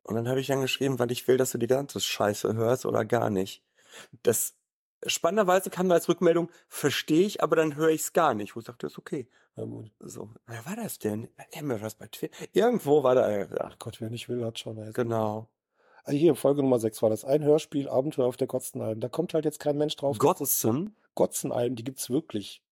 Und 0.04 0.14
dann 0.14 0.28
habe 0.28 0.40
ich 0.40 0.48
dann 0.48 0.60
geschrieben, 0.60 0.98
weil 0.98 1.10
ich 1.10 1.26
will, 1.28 1.38
dass 1.38 1.52
du 1.52 1.58
die 1.58 1.66
ganze 1.66 2.00
Scheiße 2.00 2.54
hörst 2.54 2.86
oder 2.86 3.04
gar 3.04 3.30
nicht. 3.30 3.62
Das 4.22 4.54
spannenderweise 5.06 5.70
kam 5.70 5.88
da 5.88 5.96
als 5.96 6.08
Rückmeldung, 6.08 6.50
verstehe 6.68 7.26
ich, 7.26 7.42
aber 7.42 7.56
dann 7.56 7.76
höre 7.76 7.90
ich 7.90 8.02
es 8.02 8.12
gar 8.12 8.34
nicht. 8.34 8.54
Wo 8.54 8.60
ich 8.60 8.66
dachte, 8.66 8.86
ist 8.86 8.98
okay. 8.98 9.28
Gut. 9.56 9.90
So, 10.00 10.30
wer 10.46 10.64
war 10.64 10.76
das 10.76 10.98
denn? 10.98 11.28
Was 11.60 11.94
bei 11.96 12.06
Twitter. 12.06 12.34
Irgendwo 12.52 13.02
war 13.02 13.14
da. 13.14 13.46
Ach 13.60 13.72
Ach 13.72 13.78
Gott, 13.78 14.00
wer 14.00 14.08
nicht 14.08 14.28
will, 14.28 14.44
hat 14.44 14.58
schon. 14.58 14.78
Ey. 14.78 14.92
Genau. 14.92 15.48
Also 16.04 16.18
hier, 16.18 16.34
Folge 16.34 16.62
Nummer 16.62 16.78
6 16.78 17.02
war 17.02 17.10
das. 17.10 17.24
Ein 17.24 17.44
Hörspiel, 17.44 17.88
Abenteuer 17.88 18.26
auf 18.26 18.36
der 18.36 18.46
Gotzenalm. 18.46 19.00
Da 19.00 19.08
kommt 19.08 19.34
halt 19.34 19.44
jetzt 19.44 19.60
kein 19.60 19.76
Mensch 19.76 19.94
drauf. 19.96 20.18
Gotzen? 20.18 20.96
Gotzenalm, 21.14 21.76
die 21.76 21.84
gibt's 21.84 22.10
wirklich. 22.10 22.62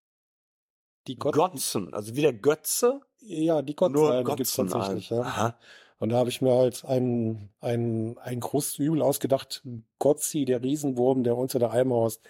Die 1.07 1.16
Gott 1.16 1.35
Gotzen, 1.35 1.95
also 1.95 2.16
wieder 2.16 2.33
Götze? 2.33 3.01
Ja, 3.21 3.62
die 3.62 3.77
Gotzenalm 3.77 4.25
gibt's 4.25 4.57
Gotzenalm. 4.57 4.71
tatsächlich, 4.71 5.11
ja. 5.11 5.21
Aha. 5.21 5.59
Und 6.01 6.09
da 6.09 6.16
habe 6.16 6.30
ich 6.30 6.40
mir 6.40 6.55
halt 6.55 6.84
ein, 6.86 7.51
ein, 7.61 8.16
ein 8.18 8.40
großes 8.40 8.78
Übel 8.78 9.03
ausgedacht. 9.03 9.62
Gotzi, 9.98 10.46
der 10.46 10.62
Riesenwurm, 10.62 11.24
der 11.24 11.36
unter 11.36 11.59
der 11.59 11.72
Alm 11.72 11.92
haust. 11.92 12.22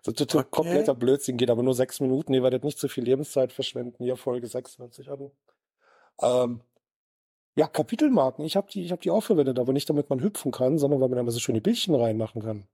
So 0.00 0.12
total 0.12 0.46
Okay. 0.46 0.50
kompletter 0.50 0.94
Blödsinn, 0.94 1.36
geht 1.36 1.50
aber 1.50 1.62
nur 1.62 1.74
sechs 1.74 2.00
Minuten. 2.00 2.32
Ihr 2.32 2.42
werdet 2.42 2.64
nicht 2.64 2.78
so 2.78 2.88
viel 2.88 3.04
Lebenszeit 3.04 3.52
verschwenden. 3.52 4.02
Hier 4.02 4.16
Folge 4.16 4.46
46 4.46 5.10
an. 5.10 5.30
Ähm, 6.22 6.62
ja, 7.56 7.66
Kapitelmarken. 7.68 8.42
Ich 8.46 8.56
habe 8.56 8.70
die, 8.70 8.84
ich 8.84 8.94
die 9.00 9.10
auch 9.10 9.22
verwendet, 9.22 9.58
aber 9.58 9.74
nicht 9.74 9.90
damit 9.90 10.08
man 10.08 10.22
hüpfen 10.22 10.50
kann, 10.50 10.78
sondern 10.78 11.00
weil 11.02 11.10
man 11.10 11.26
da 11.26 11.30
so 11.30 11.40
schöne 11.40 11.60
Bildchen 11.60 11.94
reinmachen 11.94 12.40
kann. 12.40 12.66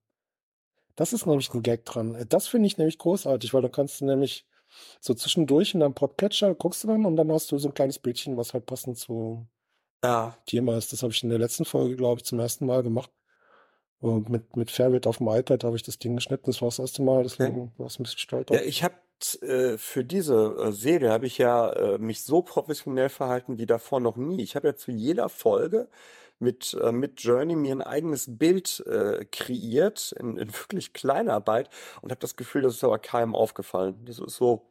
Das 0.94 1.12
ist 1.12 1.26
nämlich 1.26 1.52
ein 1.54 1.64
Gag 1.64 1.84
dran. 1.84 2.24
Das 2.28 2.46
finde 2.46 2.68
ich 2.68 2.78
nämlich 2.78 2.98
großartig, 2.98 3.52
weil 3.52 3.62
da 3.62 3.68
kannst 3.68 4.00
du 4.00 4.04
nämlich 4.04 4.46
so 5.00 5.12
zwischendurch 5.12 5.74
in 5.74 5.80
deinem 5.80 5.94
Podcatcher 5.94 6.54
guckst 6.54 6.84
du 6.84 6.88
dann 6.88 7.04
und 7.04 7.16
dann 7.16 7.32
hast 7.32 7.50
du 7.50 7.58
so 7.58 7.68
ein 7.68 7.74
kleines 7.74 7.98
Bildchen, 7.98 8.36
was 8.36 8.54
halt 8.54 8.66
passend 8.66 8.96
zu 8.96 9.48
Ja. 10.06 10.36
Thema 10.46 10.76
ist. 10.76 10.92
Das 10.92 11.02
habe 11.02 11.12
ich 11.12 11.22
in 11.22 11.30
der 11.30 11.38
letzten 11.38 11.64
Folge, 11.64 11.96
glaube 11.96 12.20
ich, 12.20 12.24
zum 12.24 12.38
ersten 12.38 12.66
Mal 12.66 12.82
gemacht. 12.82 13.10
Und 13.98 14.28
mit, 14.28 14.56
mit 14.56 14.70
Fairwit 14.70 15.06
auf 15.06 15.18
dem 15.18 15.28
iPad 15.28 15.64
habe 15.64 15.76
ich 15.76 15.82
das 15.82 15.98
Ding 15.98 16.16
geschnitten. 16.16 16.46
Das 16.46 16.60
war 16.60 16.68
das 16.68 16.78
erste 16.78 17.02
Mal, 17.02 17.22
deswegen 17.22 17.72
war 17.78 17.86
es 17.86 17.98
ein 17.98 18.02
bisschen 18.02 18.18
stolz. 18.18 18.50
Ja, 18.50 18.60
ich 18.60 18.84
habe 18.84 18.94
äh, 19.40 19.78
für 19.78 20.04
diese 20.04 20.56
äh, 20.58 20.72
Serie 20.72 21.10
habe 21.10 21.26
ich 21.26 21.38
ja 21.38 21.70
äh, 21.72 21.98
mich 21.98 22.22
so 22.22 22.42
professionell 22.42 23.08
verhalten 23.08 23.58
wie 23.58 23.66
davor 23.66 24.00
noch 24.00 24.16
nie. 24.16 24.42
Ich 24.42 24.54
habe 24.54 24.68
ja 24.68 24.76
zu 24.76 24.90
jeder 24.90 25.28
Folge 25.28 25.88
mit 26.38 26.76
äh, 26.82 26.92
mit 26.92 27.22
Journey 27.22 27.56
mir 27.56 27.72
ein 27.72 27.82
eigenes 27.82 28.26
Bild 28.36 28.84
äh, 28.86 29.24
kreiert 29.24 30.14
in, 30.20 30.36
in 30.36 30.52
wirklich 30.52 30.92
Kleinarbeit 30.92 31.70
und 32.02 32.10
habe 32.10 32.20
das 32.20 32.36
Gefühl, 32.36 32.62
das 32.62 32.74
ist 32.74 32.84
aber 32.84 32.98
keinem 32.98 33.34
aufgefallen. 33.34 33.96
Das 34.04 34.18
ist 34.18 34.36
so 34.36 34.66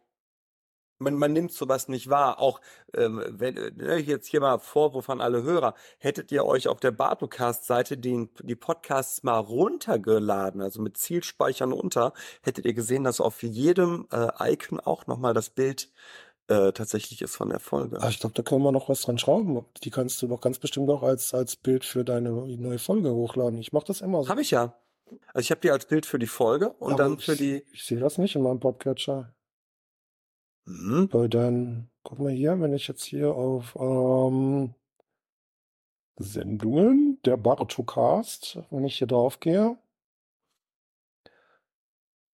man, 1.00 1.16
man 1.16 1.34
nimmt 1.34 1.52
sowas 1.52 1.88
nicht 1.88 2.10
wahr. 2.10 2.40
Auch 2.40 2.62
ähm, 2.96 3.24
wenn 3.28 3.58
äh, 3.58 3.72
ne, 3.76 3.98
jetzt 3.98 4.28
hier 4.28 4.42
mal 4.42 4.60
Vorwurf 4.60 5.10
an 5.10 5.22
alle 5.22 5.44
Hörer, 5.44 5.74
hättet 5.98 6.32
ihr 6.32 6.46
euch 6.46 6.68
auf 6.68 6.80
der 6.80 6.92
Bartocast-Seite 6.92 7.98
den, 7.98 8.30
die 8.42 8.56
Podcasts 8.56 9.24
mal 9.24 9.40
runtergeladen, 9.40 10.62
also 10.62 10.82
mit 10.82 10.98
Zielspeichern 10.98 11.74
unter, 11.74 12.14
hättet 12.42 12.66
ihr 12.66 12.74
gesehen, 12.74 13.04
dass 13.04 13.22
auf 13.22 13.44
jedem 13.44 14.08
äh, 14.12 14.54
Icon 14.54 14.80
auch 14.80 15.08
nochmal 15.08 15.34
das 15.34 15.50
Bild 15.50 15.90
äh, 16.48 16.72
tatsächlich 16.72 17.22
ist 17.22 17.36
von 17.36 17.50
der 17.50 17.60
Folge. 17.60 18.00
Ah, 18.02 18.10
ich 18.10 18.20
glaube, 18.20 18.36
da 18.36 18.44
können 18.44 18.62
wir 18.62 18.72
noch 18.72 18.90
was 18.90 19.02
dran 19.02 19.18
schrauben. 19.18 19.66
Die 19.84 19.90
kannst 19.90 20.22
du 20.22 20.28
doch 20.28 20.42
ganz 20.42 20.60
bestimmt 20.60 20.90
auch 20.90 21.04
als, 21.04 21.34
als 21.34 21.56
Bild 21.56 21.84
für 21.84 22.04
deine 22.04 22.30
neue 22.30 22.80
Folge 22.80 23.12
hochladen. 23.12 23.60
Ich 23.60 23.74
mache 23.74 23.86
das 23.88 24.02
immer 24.02 24.24
so. 24.24 24.30
Habe 24.30 24.42
ich 24.42 24.52
ja. 24.52 24.76
Also 25.34 25.46
ich 25.46 25.52
habe 25.52 25.62
die 25.62 25.72
als 25.72 25.86
Bild 25.86 26.06
für 26.06 26.20
die 26.20 26.28
Folge 26.28 26.70
und 26.80 26.94
Aber 26.94 27.04
dann 27.04 27.20
für 27.20 27.34
ich, 27.34 27.38
die. 27.38 27.66
Ich 27.72 27.84
sehe 27.84 28.00
das 28.00 28.18
nicht 28.18 28.36
in 28.36 28.44
meinem 28.44 28.60
Podcatcher. 28.60 29.35
Hm, 30.66 31.10
Weil 31.12 31.30
dann, 31.30 31.90
guck 32.04 32.20
mal 32.20 32.32
hier, 32.32 32.60
wenn 32.60 32.74
ich 32.74 32.88
jetzt 32.88 33.04
hier 33.04 33.34
auf 33.34 33.76
ähm, 33.80 34.74
Sendungen, 36.18 37.20
der 37.26 37.38
Bartocast, 37.38 38.60
wenn 38.72 38.86
ich 38.86 38.98
hier 38.98 39.08
drauf 39.08 39.40
gehe, 39.40 39.78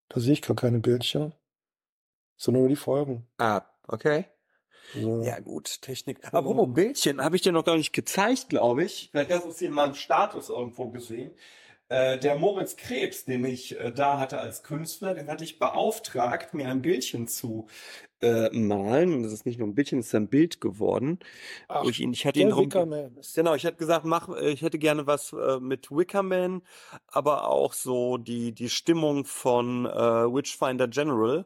da 0.10 0.20
sehe 0.20 0.34
ich 0.34 0.42
gar 0.42 0.56
keine 0.56 0.80
Bildchen, 0.80 1.34
sondern 2.38 2.64
nur 2.64 2.70
die 2.70 2.76
Folgen. 2.76 3.28
ah, 3.38 3.64
okay. 3.88 4.26
So. 4.94 5.24
Ja, 5.24 5.40
gut, 5.40 5.82
Technik. 5.82 6.22
Apropos 6.34 6.68
Bildchen, 6.74 7.22
habe 7.24 7.38
ich 7.38 7.42
dir 7.42 7.54
noch 7.54 7.64
gar 7.64 7.78
nicht 7.78 7.94
gezeigt, 7.94 8.50
glaube 8.50 8.84
ich. 8.84 9.10
Vielleicht 9.12 9.32
hast 9.32 9.46
du 9.46 9.50
es 9.50 9.62
in 9.62 9.72
meinem 9.72 9.94
Status 9.94 10.50
irgendwo 10.50 10.90
gesehen. 10.90 11.32
Äh, 11.92 12.20
der 12.20 12.38
Moritz 12.38 12.78
Krebs, 12.78 13.26
den 13.26 13.44
ich 13.44 13.78
äh, 13.78 13.92
da 13.92 14.18
hatte 14.18 14.40
als 14.40 14.64
Künstler, 14.64 15.14
den 15.14 15.28
hatte 15.28 15.44
ich 15.44 15.60
beauftragt, 15.60 16.54
mir 16.54 16.70
ein 16.70 16.82
Bildchen 16.82 17.28
zu 17.28 17.68
äh, 18.22 18.50
malen. 18.52 19.16
Und 19.16 19.24
Das 19.24 19.34
ist 19.34 19.46
nicht 19.46 19.60
nur 19.60 19.68
ein 19.68 19.76
Bildchen, 19.76 20.00
es 20.00 20.08
ist 20.08 20.16
ein 20.16 20.30
Bild 20.30 20.62
geworden. 20.62 21.20
Ach, 21.68 21.84
ich, 21.84 22.00
ihn, 22.00 22.14
ich 22.14 22.26
hatte 22.26 22.40
ihn 22.40 22.48
darum, 22.48 22.70
Genau, 23.36 23.56
ich 23.56 23.66
hätte 23.66 23.76
gesagt, 23.76 24.06
mach, 24.06 24.30
äh, 24.30 24.52
ich 24.52 24.62
hätte 24.62 24.80
gerne 24.80 25.06
was 25.06 25.34
äh, 25.34 25.60
mit 25.60 25.92
Wickerman, 25.92 26.62
aber 27.08 27.50
auch 27.50 27.74
so 27.74 28.18
die 28.18 28.54
die 28.54 28.70
Stimmung 28.70 29.26
von 29.26 29.86
äh, 29.86 29.92
Witchfinder 30.34 30.88
General 30.88 31.46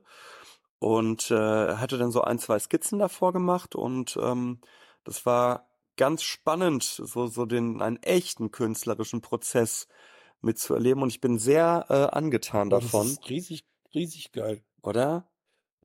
und 0.77 1.31
äh, 1.31 1.35
hatte 1.77 1.97
dann 1.97 2.11
so 2.11 2.21
ein, 2.21 2.37
zwei 2.37 2.59
Skizzen 2.59 2.99
davor 2.99 3.33
gemacht 3.33 3.73
und 3.73 4.15
ähm, 4.21 4.59
das 5.05 5.25
war 5.25 5.67
ganz 5.97 6.21
spannend, 6.21 6.83
so 6.83 7.25
so 7.25 7.47
den 7.47 7.81
einen 7.81 7.97
echten 8.03 8.51
künstlerischen 8.51 9.21
Prozess 9.21 9.87
mitzuerleben 10.45 11.03
und 11.03 11.09
ich 11.09 11.21
bin 11.21 11.37
sehr 11.37 11.85
äh, 11.89 12.15
angetan 12.15 12.69
Das 12.69 12.83
davon, 12.83 13.07
ist 13.07 13.29
riesig, 13.29 13.65
riesig 13.93 14.31
geil. 14.31 14.61
oder? 14.81 15.27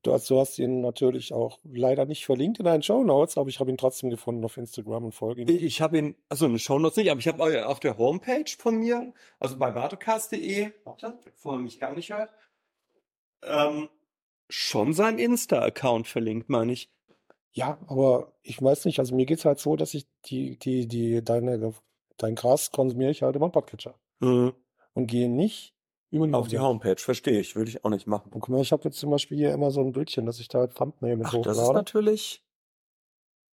Du 0.03 0.13
hast, 0.13 0.29
du 0.31 0.39
hast 0.39 0.57
ihn 0.57 0.81
natürlich 0.81 1.31
auch 1.31 1.59
leider 1.63 2.05
nicht 2.05 2.25
verlinkt 2.25 2.57
in 2.57 2.65
deinen 2.65 2.81
Show 2.81 3.03
Notes, 3.03 3.37
aber 3.37 3.49
ich 3.49 3.59
habe 3.59 3.69
ihn 3.69 3.77
trotzdem 3.77 4.09
gefunden 4.09 4.43
auf 4.43 4.57
Instagram 4.57 5.05
und 5.05 5.11
folge 5.11 5.43
ihm. 5.43 5.47
Ich 5.49 5.79
habe 5.79 5.99
ihn, 5.99 6.15
also 6.27 6.45
eine 6.45 6.57
Shownotes 6.57 6.97
nicht, 6.97 7.11
aber 7.11 7.19
ich 7.19 7.27
habe 7.27 7.67
auf 7.67 7.79
der 7.79 7.97
Homepage 7.99 8.49
von 8.57 8.77
mir, 8.77 9.13
also 9.39 9.57
bei 9.59 9.69
bartocast.de, 9.69 10.71
warte, 10.85 11.19
bevor 11.23 11.53
man 11.53 11.63
mich 11.65 11.79
gar 11.79 11.93
nicht 11.93 12.11
hört, 12.11 12.31
ähm, 13.43 13.89
schon 14.49 14.93
seinen 14.93 15.19
Insta-Account 15.19 16.07
verlinkt, 16.07 16.49
meine 16.49 16.71
ich. 16.71 16.89
Ja, 17.51 17.77
aber 17.85 18.33
ich 18.41 18.61
weiß 18.61 18.85
nicht, 18.85 18.97
also 18.99 19.13
mir 19.13 19.25
geht's 19.27 19.45
halt 19.45 19.59
so, 19.59 19.75
dass 19.75 19.93
ich 19.93 20.07
die, 20.25 20.57
die, 20.57 20.87
die, 20.87 21.23
deine, 21.23 21.73
dein 22.17 22.35
Gras 22.35 22.71
konsumiere 22.71 23.11
ich 23.11 23.21
halt 23.21 23.35
den 23.35 23.51
Podcatcher 23.51 23.99
Mhm. 24.21 24.53
und 24.93 25.07
gehe 25.07 25.29
nicht 25.29 25.73
über 26.09 26.27
die 26.27 26.33
Auf 26.33 26.47
die 26.47 26.59
Homepage. 26.59 26.97
Verstehe 26.97 27.39
ich, 27.39 27.55
würde 27.55 27.69
ich 27.69 27.83
auch 27.85 27.89
nicht 27.89 28.07
machen. 28.07 28.31
Und 28.33 28.41
guck 28.41 28.49
mal, 28.49 28.61
ich 28.61 28.71
habe 28.71 28.83
jetzt 28.83 28.97
zum 28.99 29.09
Beispiel 29.11 29.37
hier 29.37 29.53
immer 29.53 29.71
so 29.71 29.81
ein 29.81 29.91
Bildchen, 29.93 30.25
dass 30.25 30.39
ich 30.39 30.47
da 30.47 30.59
halt 30.59 30.75
Thumbnail 30.75 31.17
mit 31.17 31.27
Ach, 31.27 31.33
das 31.41 31.57
ist 31.57 31.63
hochlade. 31.63 31.73
natürlich 31.73 32.43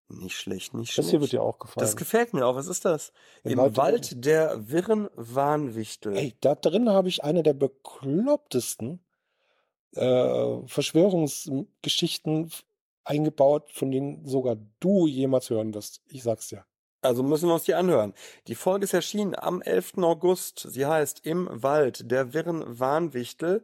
nicht 0.09 0.37
schlecht, 0.37 0.73
nicht 0.73 0.97
Das 0.97 1.09
hier 1.09 1.19
wird 1.19 1.31
schlecht. 1.31 1.41
dir 1.41 1.45
auch 1.45 1.59
gefallen. 1.59 1.83
Das 1.83 1.95
gefällt 1.97 2.33
mir 2.33 2.45
auch. 2.45 2.55
Was 2.55 2.67
ist 2.67 2.85
das? 2.85 3.11
Im 3.43 3.51
Im 3.53 3.57
Wald 3.59 3.75
der 3.75 3.83
Wald 3.83 4.25
der 4.25 4.69
wirren 4.69 5.09
Wahnwichtel. 5.15 6.15
Ey, 6.15 6.35
da 6.39 6.55
drin 6.55 6.89
habe 6.89 7.09
ich 7.09 7.23
eine 7.23 7.43
der 7.43 7.53
beklopptesten 7.53 9.01
äh, 9.95 10.65
Verschwörungsgeschichten 10.65 12.51
eingebaut, 13.03 13.69
von 13.71 13.91
denen 13.91 14.25
sogar 14.25 14.57
du 14.79 15.07
jemals 15.07 15.49
hören 15.49 15.73
wirst. 15.73 16.01
Ich 16.07 16.23
sag's 16.23 16.47
dir. 16.47 16.65
Also 17.07 17.23
müssen 17.23 17.47
wir 17.47 17.53
uns 17.53 17.63
die 17.63 17.73
anhören. 17.73 18.13
Die 18.47 18.55
Folge 18.55 18.83
ist 18.83 18.93
erschienen 18.93 19.33
am 19.33 19.61
11. 19.61 19.99
August. 19.99 20.67
Sie 20.69 20.85
heißt 20.85 21.25
Im 21.25 21.47
Wald 21.49 22.11
der 22.11 22.33
wirren 22.33 22.79
Wahnwichtel. 22.79 23.63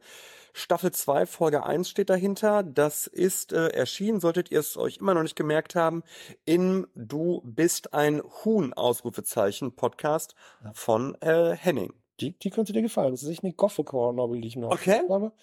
Staffel 0.53 0.93
2, 0.93 1.25
Folge 1.25 1.65
1 1.65 1.89
steht 1.89 2.09
dahinter. 2.09 2.63
Das 2.63 3.05
ist 3.05 3.51
äh, 3.51 3.67
erschienen, 3.67 4.21
solltet 4.21 4.49
ihr 4.49 4.61
es 4.61 4.77
euch 4.77 4.99
immer 4.99 5.13
noch 5.13 5.23
nicht 5.23 5.35
gemerkt 5.35 5.75
haben, 5.75 6.03
in 6.45 6.87
Du 6.95 7.41
bist 7.43 7.93
ein 7.93 8.21
Huhn, 8.45 8.71
Ausrufezeichen, 8.71 9.75
Podcast 9.75 10.35
von 10.71 11.15
äh, 11.19 11.53
Henning. 11.53 11.91
Die, 12.21 12.39
die 12.39 12.49
könnte 12.49 12.71
dir 12.71 12.81
gefallen. 12.81 13.11
Das 13.11 13.23
ist 13.23 13.29
echt 13.29 13.43
eine 13.43 13.51
Gothic-Horror-Novel, 13.51 14.39
die 14.39 14.47
ich 14.47 14.55
mir 14.55 14.67
Okay. 14.69 15.01
habe. 15.09 15.33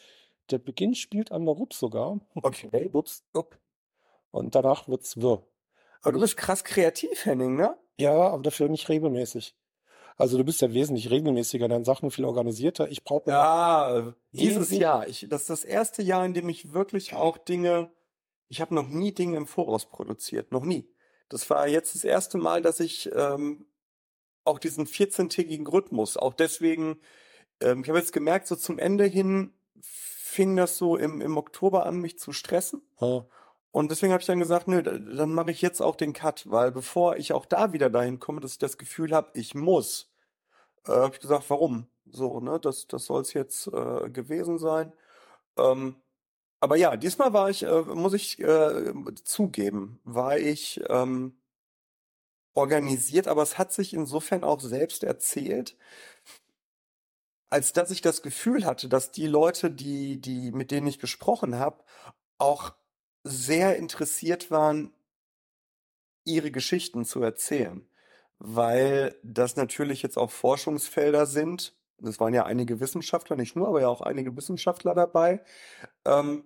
Der 0.51 0.57
Beginn 0.59 0.95
spielt 0.95 1.33
an 1.33 1.45
der 1.45 1.55
Rupp 1.55 1.75
sogar. 1.75 2.19
Okay. 2.35 2.89
Ups. 2.95 3.25
Und 4.31 4.55
danach 4.55 4.89
wird's 4.89 5.19
wirr. 5.19 5.45
Aber 6.03 6.13
du 6.13 6.21
bist 6.21 6.39
krass 6.39 6.65
kreativ, 6.65 7.27
Henning, 7.27 7.57
ne? 7.57 7.77
Ja, 8.01 8.29
aber 8.29 8.43
dafür 8.43 8.69
nicht 8.69 8.89
regelmäßig. 8.89 9.55
Also 10.17 10.37
du 10.37 10.45
bist 10.45 10.61
ja 10.61 10.73
wesentlich 10.73 11.11
regelmäßiger, 11.11 11.67
deine 11.69 11.85
Sachen 11.85 12.11
viel 12.11 12.27
organisierter. 12.27 12.91
Ich 12.91 13.05
brauche 13.05 13.31
Ja, 13.31 13.99
äh, 13.99 14.13
dieses. 14.33 14.71
Jahr. 14.71 15.09
Ich, 15.09 15.27
das 15.31 15.43
ist 15.43 15.51
das 15.51 15.65
erste 15.65 16.03
Jahr, 16.03 16.27
in 16.27 16.35
dem 16.35 16.49
ich 16.49 16.73
wirklich 16.73 17.15
auch 17.15 17.39
Dinge, 17.39 17.91
ich 18.49 18.61
habe 18.61 18.75
noch 18.75 18.89
nie 18.89 19.13
Dinge 19.13 19.39
im 19.39 19.47
Voraus 19.47 19.87
produziert. 19.87 20.53
Noch 20.53 20.65
nie. 20.65 20.93
Das 21.31 21.49
war 21.49 21.69
jetzt 21.69 21.95
das 21.95 22.05
erste 22.05 22.37
Mal, 22.37 22.61
dass 22.61 22.81
ich 22.81 23.11
ähm, 23.15 23.67
auch 24.45 24.59
diesen 24.59 24.87
14-tägigen 24.87 25.67
Rhythmus, 25.67 26.17
auch 26.17 26.35
deswegen, 26.35 27.01
ähm, 27.61 27.83
ich 27.83 27.89
habe 27.89 27.99
jetzt 27.99 28.13
gemerkt, 28.13 28.47
so 28.47 28.57
zum 28.57 28.79
Ende 28.79 29.05
hin 29.05 29.55
fing 29.81 30.57
das 30.57 30.77
so 30.77 30.97
im, 30.97 31.21
im 31.21 31.37
Oktober 31.37 31.87
an, 31.87 31.97
mich 31.97 32.19
zu 32.19 32.33
stressen. 32.33 32.83
Ah, 32.99 33.23
Und 33.73 33.91
deswegen 33.91 34.13
habe 34.13 34.21
ich 34.21 34.27
dann 34.27 34.41
gesagt, 34.41 34.67
nö, 34.69 34.83
da- 34.83 34.99
dann 34.99 35.33
mache 35.33 35.51
ich 35.53 35.63
jetzt 35.63 35.81
auch 35.81 35.95
den 35.97 36.13
Cut, 36.13 36.51
weil 36.51 36.73
bevor 36.73 37.17
ich 37.17 37.33
auch 37.33 37.47
da 37.47 37.73
wieder 37.73 37.89
dahin 37.91 38.19
komme, 38.19 38.41
dass 38.41 38.53
ich 38.53 38.59
das 38.59 38.79
Gefühl 38.79 39.13
habe, 39.15 39.31
ich 39.35 39.55
muss, 39.55 40.11
äh, 40.87 40.93
habe 40.93 41.15
ich 41.15 41.21
gesagt, 41.21 41.51
warum? 41.51 41.89
So, 42.11 42.41
ne, 42.41 42.61
das, 42.61 42.87
das 42.89 43.07
soll 43.07 43.23
es 43.23 43.35
jetzt 43.35 43.69
äh, 43.69 44.11
gewesen 44.11 44.59
sein. 44.59 44.93
Ähm, 45.59 45.97
aber 46.61 46.77
ja, 46.77 46.97
diesmal 46.97 47.33
war 47.35 47.51
ich, 47.51 47.65
äh, 47.65 47.83
muss 47.83 48.15
ich 48.15 48.41
äh, 48.41 48.93
zugeben, 49.25 50.01
war 50.05 50.39
ich 50.39 50.81
ähm, 50.89 51.37
organisiert, 52.55 53.27
aber 53.29 53.43
es 53.43 53.59
hat 53.59 53.73
sich 53.73 53.93
insofern 53.95 54.45
auch 54.45 54.61
selbst 54.61 55.03
erzählt, 55.05 55.77
als 57.49 57.73
dass 57.73 57.91
ich 57.91 58.01
das 58.01 58.23
Gefühl 58.23 58.65
hatte, 58.65 58.89
dass 58.89 59.11
die 59.11 59.27
Leute, 59.27 59.71
die, 59.71 60.21
die, 60.21 60.53
mit 60.53 60.71
denen 60.71 60.87
ich 60.87 60.99
gesprochen 60.99 61.57
habe, 61.59 61.83
auch 62.39 62.75
sehr 63.23 63.77
interessiert 63.77 64.51
waren, 64.51 64.93
ihre 66.25 66.51
Geschichten 66.51 67.05
zu 67.05 67.23
erzählen. 67.23 67.87
Weil 68.39 69.17
das 69.23 69.57
natürlich 69.57 70.03
jetzt 70.03 70.17
auch 70.17 70.31
Forschungsfelder 70.31 71.27
sind. 71.27 71.75
Es 72.03 72.19
waren 72.21 72.33
ja 72.33 72.47
einige 72.47 72.81
Wissenschaftler, 72.81 73.37
nicht 73.37 73.57
nur, 73.57 73.69
aber 73.69 73.83
ja 73.83 73.89
auch 73.89 74.01
einige 74.01 74.35
Wissenschaftler 74.37 74.95
dabei, 74.95 75.45
ähm, 76.07 76.45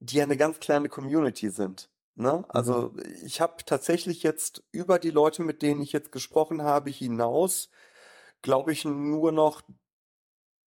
die 0.00 0.16
ja 0.16 0.24
eine 0.24 0.36
ganz 0.36 0.60
kleine 0.60 0.90
Community 0.90 1.48
sind. 1.48 1.88
Ne? 2.16 2.44
Also 2.48 2.94
ich 3.24 3.40
habe 3.40 3.64
tatsächlich 3.64 4.22
jetzt 4.22 4.62
über 4.70 4.98
die 4.98 5.10
Leute, 5.10 5.42
mit 5.42 5.62
denen 5.62 5.80
ich 5.80 5.92
jetzt 5.92 6.12
gesprochen 6.12 6.62
habe, 6.62 6.90
hinaus, 6.90 7.70
glaube 8.42 8.72
ich, 8.72 8.84
nur 8.84 9.32
noch 9.32 9.62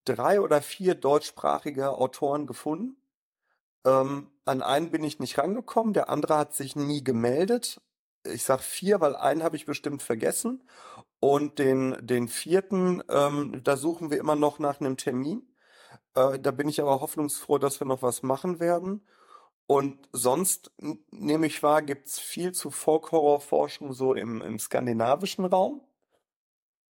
drei 0.04 0.40
oder 0.40 0.60
vier 0.60 0.94
deutschsprachige 0.94 1.92
Autoren 1.92 2.46
gefunden. 2.46 2.97
Ähm, 3.88 4.28
an 4.44 4.62
einen 4.62 4.90
bin 4.90 5.02
ich 5.02 5.18
nicht 5.18 5.38
rangekommen, 5.38 5.94
der 5.94 6.10
andere 6.10 6.36
hat 6.36 6.54
sich 6.54 6.76
nie 6.76 7.02
gemeldet. 7.02 7.80
Ich 8.24 8.44
sag 8.44 8.60
vier, 8.60 9.00
weil 9.00 9.16
einen 9.16 9.42
habe 9.42 9.56
ich 9.56 9.66
bestimmt 9.66 10.02
vergessen. 10.02 10.62
Und 11.20 11.58
den, 11.58 11.96
den 12.00 12.28
vierten, 12.28 13.02
ähm, 13.08 13.62
da 13.64 13.76
suchen 13.76 14.10
wir 14.10 14.18
immer 14.18 14.36
noch 14.36 14.58
nach 14.58 14.80
einem 14.80 14.96
Termin. 14.96 15.42
Äh, 16.14 16.38
da 16.38 16.50
bin 16.50 16.68
ich 16.68 16.80
aber 16.80 17.00
hoffnungsfroh, 17.00 17.58
dass 17.58 17.80
wir 17.80 17.86
noch 17.86 18.02
was 18.02 18.22
machen 18.22 18.60
werden. 18.60 19.06
Und 19.66 20.08
sonst 20.12 20.70
nehme 21.10 21.46
ich 21.46 21.62
wahr, 21.62 21.82
gibt's 21.82 22.18
viel 22.18 22.52
zu 22.52 22.70
Folk-Horror-Forschung 22.70 23.92
so 23.92 24.14
im, 24.14 24.40
im 24.42 24.58
skandinavischen 24.58 25.44
Raum. 25.44 25.82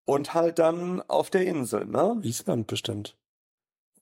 Und 0.06 0.34
halt 0.34 0.60
dann 0.60 1.02
auf 1.02 1.30
der 1.30 1.46
Insel, 1.46 1.86
ne? 1.86 2.20
Island 2.22 2.68
bestimmt. 2.68 3.18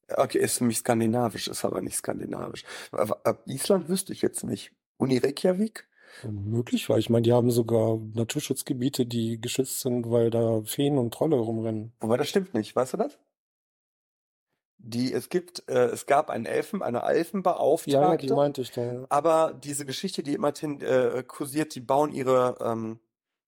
Okay, 0.09 0.37
ist 0.39 0.57
für 0.57 0.63
mich 0.65 0.79
skandinavisch, 0.79 1.47
ist 1.47 1.63
aber 1.65 1.81
nicht 1.81 1.95
skandinavisch. 1.95 2.63
Aber 2.91 3.25
ab 3.25 3.43
Island 3.45 3.87
wüsste 3.89 4.13
ich 4.13 4.21
jetzt 4.21 4.43
nicht. 4.43 4.71
Uni 4.97 5.17
Reykjavik? 5.17 5.87
Möglich, 6.29 6.89
weil 6.89 6.99
ich 6.99 7.09
meine, 7.09 7.23
die 7.23 7.33
haben 7.33 7.49
sogar 7.49 7.97
Naturschutzgebiete, 8.13 9.05
die 9.05 9.41
geschützt 9.41 9.79
sind, 9.79 10.11
weil 10.11 10.29
da 10.29 10.61
Feen 10.63 10.97
und 10.99 11.11
Trolle 11.13 11.37
rumrennen. 11.37 11.93
Wobei 12.01 12.17
das 12.17 12.29
stimmt 12.29 12.53
nicht, 12.53 12.75
weißt 12.75 12.93
du 12.93 12.97
das? 12.97 13.17
Die, 14.77 15.13
es 15.13 15.29
gibt, 15.29 15.63
äh, 15.69 15.85
es 15.85 16.05
gab 16.05 16.29
einen 16.29 16.45
Elfen, 16.45 16.81
eine 16.83 16.97
Ja, 16.99 17.03
ja, 17.05 17.09
Elfenbeauftragte, 17.11 18.27
die 18.27 18.33
meinte 18.33 18.61
ich 18.61 18.71
da. 18.71 19.05
aber 19.09 19.53
diese 19.63 19.85
Geschichte, 19.85 20.23
die 20.23 20.33
immerhin 20.33 20.81
äh, 20.81 21.23
kursiert, 21.25 21.73
die 21.73 21.79
bauen 21.79 22.11
ihre 22.11 22.57
ähm, 22.59 22.99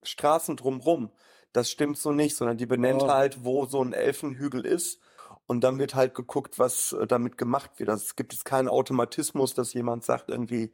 Straßen 0.03 0.56
drumrum. 0.56 1.12
Das 1.51 1.70
stimmt 1.70 1.97
so 1.97 2.12
nicht, 2.14 2.36
sondern 2.38 2.58
die 2.58 2.66
benennt 2.66 3.03
Ah. 3.03 3.16
halt, 3.16 3.43
wo 3.43 3.66
so 3.66 3.82
ein 3.84 3.93
Elfenhügel 3.93 4.66
ist. 4.66 4.99
Und 5.47 5.63
dann 5.63 5.77
wird 5.79 5.95
halt 5.95 6.15
geguckt, 6.15 6.59
was 6.59 6.93
äh, 6.93 7.07
damit 7.07 7.37
gemacht 7.37 7.71
wird. 7.79 7.89
Also 7.89 8.03
es 8.03 8.15
gibt 8.15 8.33
jetzt 8.33 8.45
keinen 8.45 8.67
Automatismus, 8.67 9.53
dass 9.53 9.73
jemand 9.73 10.03
sagt 10.03 10.29
irgendwie, 10.29 10.71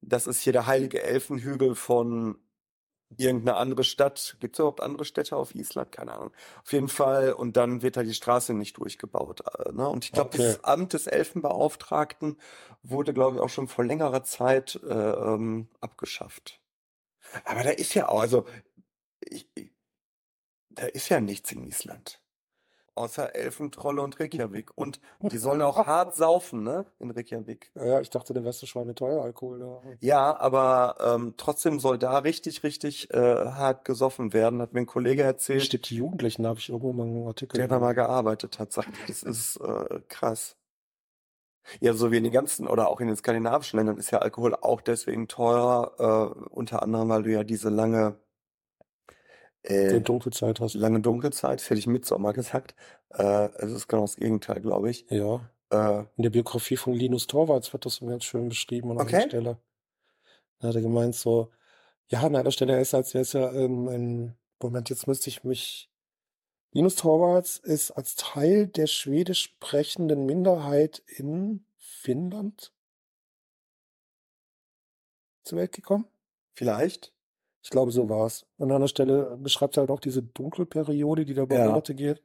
das 0.00 0.26
ist 0.26 0.40
hier 0.42 0.52
der 0.52 0.66
heilige 0.66 1.02
Elfenhügel 1.02 1.74
von 1.76 2.38
irgendeine 3.16 3.56
andere 3.58 3.84
Stadt. 3.84 4.36
Gibt 4.40 4.56
es 4.56 4.60
überhaupt 4.60 4.80
andere 4.82 5.04
Städte 5.04 5.36
auf 5.36 5.54
Island? 5.54 5.92
Keine 5.92 6.12
Ahnung. 6.14 6.32
Auf 6.64 6.72
jeden 6.72 6.88
Fall. 6.88 7.32
Und 7.34 7.56
dann 7.56 7.82
wird 7.82 7.96
halt 7.96 8.08
die 8.08 8.14
Straße 8.14 8.54
nicht 8.54 8.78
durchgebaut. 8.78 9.42
äh, 9.58 9.72
Ne? 9.72 9.88
Und 9.88 10.04
ich 10.04 10.12
glaube, 10.12 10.30
Okay. 10.34 10.38
das 10.38 10.64
Amt 10.64 10.94
des 10.94 11.06
Elfenbeauftragten 11.06 12.38
wurde, 12.82 13.12
glaube 13.14 13.36
ich, 13.36 13.42
auch 13.42 13.50
schon 13.50 13.68
vor 13.68 13.84
längerer 13.84 14.24
Zeit 14.24 14.80
äh, 14.84 14.88
ähm, 14.92 15.68
abgeschafft. 15.80 16.60
Aber 17.44 17.62
da 17.64 17.70
ist 17.70 17.94
ja 17.94 18.08
auch, 18.08 18.20
also 18.20 18.46
ich, 19.20 19.48
ich, 19.54 19.72
da 20.70 20.86
ist 20.86 21.08
ja 21.10 21.20
nichts 21.20 21.52
in 21.52 21.64
Island. 21.64 22.21
Außer 22.94 23.34
Elfentrolle 23.34 24.02
und 24.02 24.20
Reykjavik. 24.20 24.70
Und 24.76 25.00
die 25.22 25.38
sollen 25.38 25.62
auch 25.62 25.86
hart 25.86 26.14
saufen, 26.14 26.62
ne? 26.62 26.84
In 26.98 27.10
Reykjavik. 27.10 27.70
Ja, 27.74 28.00
ich 28.00 28.10
dachte, 28.10 28.34
der 28.34 28.44
Weste 28.44 28.66
Schweine 28.66 28.94
teuer 28.94 29.22
Alkohol. 29.22 29.60
Ja. 29.60 29.80
Ja, 30.00 30.36
aber 30.38 30.96
ähm, 31.00 31.34
trotzdem 31.38 31.80
soll 31.80 31.96
da 31.98 32.18
richtig, 32.18 32.62
richtig 32.64 33.12
äh, 33.14 33.18
hart 33.18 33.84
gesoffen 33.86 34.32
werden, 34.34 34.60
hat 34.60 34.74
mir 34.74 34.80
ein 34.80 34.86
Kollege 34.86 35.22
erzählt, 35.22 35.62
Steht 35.62 35.88
die 35.88 35.96
Jugendlichen, 35.96 36.42
da 36.42 36.50
habe 36.50 36.58
ich 36.60 36.68
irgendwo 36.68 36.92
mal 36.92 37.06
einen 37.06 37.26
Artikel. 37.26 37.56
der 37.56 37.68
da 37.68 37.78
mal 37.78 37.94
gearbeitet 37.94 38.58
hat. 38.58 38.72
Sagt, 38.72 38.90
das 39.08 39.22
ist 39.22 39.56
äh, 39.56 40.00
krass. 40.08 40.56
Ja, 41.80 41.94
so 41.94 42.10
wie 42.10 42.16
in 42.16 42.24
den 42.24 42.32
ganzen 42.32 42.66
oder 42.66 42.88
auch 42.88 43.00
in 43.00 43.06
den 43.06 43.16
skandinavischen 43.16 43.78
Ländern 43.78 43.96
ist 43.96 44.10
ja 44.10 44.18
Alkohol 44.18 44.54
auch 44.54 44.80
deswegen 44.80 45.28
teurer, 45.28 46.34
äh, 46.36 46.48
unter 46.50 46.82
anderem, 46.82 47.08
weil 47.08 47.22
du 47.22 47.30
ja 47.30 47.44
diese 47.44 47.68
lange, 47.70 48.16
Die 49.68 49.74
äh, 49.74 50.00
Dunkelzeit 50.00 50.60
hast. 50.60 50.74
lange 50.74 51.00
Dunkelzeit, 51.00 51.60
das 51.60 51.70
hätte 51.70 51.78
ich 51.78 51.86
Mitsommer 51.86 52.32
gesagt. 52.32 52.74
Äh, 53.10 53.48
es 53.58 53.70
ist 53.72 53.88
genau 53.88 54.02
das 54.02 54.16
Gegenteil, 54.16 54.60
glaube 54.60 54.90
ich. 54.90 55.06
Ja. 55.10 55.48
Äh, 55.70 56.00
In 56.16 56.22
der 56.24 56.30
Biografie 56.30 56.76
von 56.76 56.92
Linus 56.94 57.26
Torvalds 57.26 57.72
wird 57.72 57.86
das 57.86 57.96
so 57.96 58.06
ganz 58.06 58.24
schön 58.24 58.48
beschrieben 58.48 58.90
an 58.90 58.98
einer 58.98 59.06
Okay. 59.08 59.22
Stelle. 59.28 59.58
Da 60.58 60.68
hat 60.68 60.74
er 60.74 60.82
gemeint 60.82 61.14
so, 61.14 61.50
ja, 62.08 62.20
an 62.22 62.36
einer 62.36 62.50
Stelle 62.50 62.74
er 62.74 62.80
ist 62.80 62.94
als 62.94 63.14
er 63.14 63.20
ist 63.22 63.34
ja 63.34 63.52
ähm, 63.52 63.88
ein, 63.88 64.36
Moment, 64.60 64.90
jetzt 64.90 65.06
müsste 65.06 65.28
ich 65.30 65.44
mich. 65.44 65.90
Linus 66.72 66.94
Torvalds 66.96 67.58
ist 67.58 67.90
als 67.90 68.14
Teil 68.16 68.66
der 68.66 68.86
schwedisch 68.86 69.42
sprechenden 69.42 70.24
Minderheit 70.26 71.02
in 71.06 71.66
Finnland 71.76 72.72
zur 75.44 75.58
Welt 75.58 75.72
gekommen. 75.72 76.06
vielleicht? 76.54 77.11
Ich 77.62 77.70
glaube, 77.70 77.92
so 77.92 78.08
war's. 78.08 78.44
Und 78.58 78.70
an 78.70 78.76
einer 78.76 78.88
Stelle 78.88 79.36
beschreibt 79.40 79.76
er 79.76 79.82
halt 79.82 79.90
auch 79.90 80.00
diese 80.00 80.22
Dunkelperiode, 80.22 81.24
die 81.24 81.34
da 81.34 81.42
über 81.42 81.56
Ja. 81.56 81.66
Monate 81.68 81.94
geht. 81.94 82.22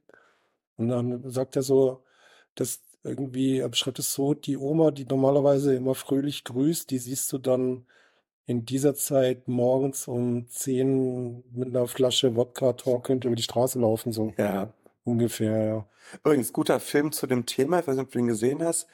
Und 0.78 0.90
dann 0.90 1.30
sagt 1.30 1.56
er 1.56 1.64
so, 1.64 2.04
dass 2.56 2.82
irgendwie, 3.04 3.60
er 3.60 3.70
beschreibt 3.70 4.00
es 4.00 4.14
so, 4.14 4.34
die 4.34 4.58
Oma, 4.58 4.92
die 4.92 5.06
normalerweise 5.06 5.76
immer 5.76 5.96
fröhlich 5.96 6.44
grüßt, 6.44 6.90
die 6.90 6.98
siehst 6.98 7.32
du 7.32 7.38
dann 7.38 7.86
in 8.46 8.66
dieser 8.66 8.96
Zeit 8.96 9.48
morgens 9.48 10.08
um 10.08 10.48
10 10.50 11.44
mit 11.52 11.70
einer 11.70 11.88
Flasche 11.88 12.36
Wodka 12.36 12.74
torkelnd 12.74 13.26
über 13.26 13.36
die 13.36 13.44
Straße 13.44 13.80
laufen, 13.80 14.12
so 14.12 14.34
Ja. 14.38 14.74
ungefähr, 15.04 15.66
ja. 15.66 15.86
Übrigens, 16.24 16.54
guter 16.54 16.80
Film 16.80 17.12
zu 17.12 17.28
dem 17.28 17.46
Thema, 17.46 17.80
ich 17.80 17.88
weiß 17.88 17.96
nicht, 17.96 18.06
ob 18.06 18.12
du 18.12 18.20
ihn 18.20 18.28
gesehen 18.28 18.64
hast. 18.64 18.88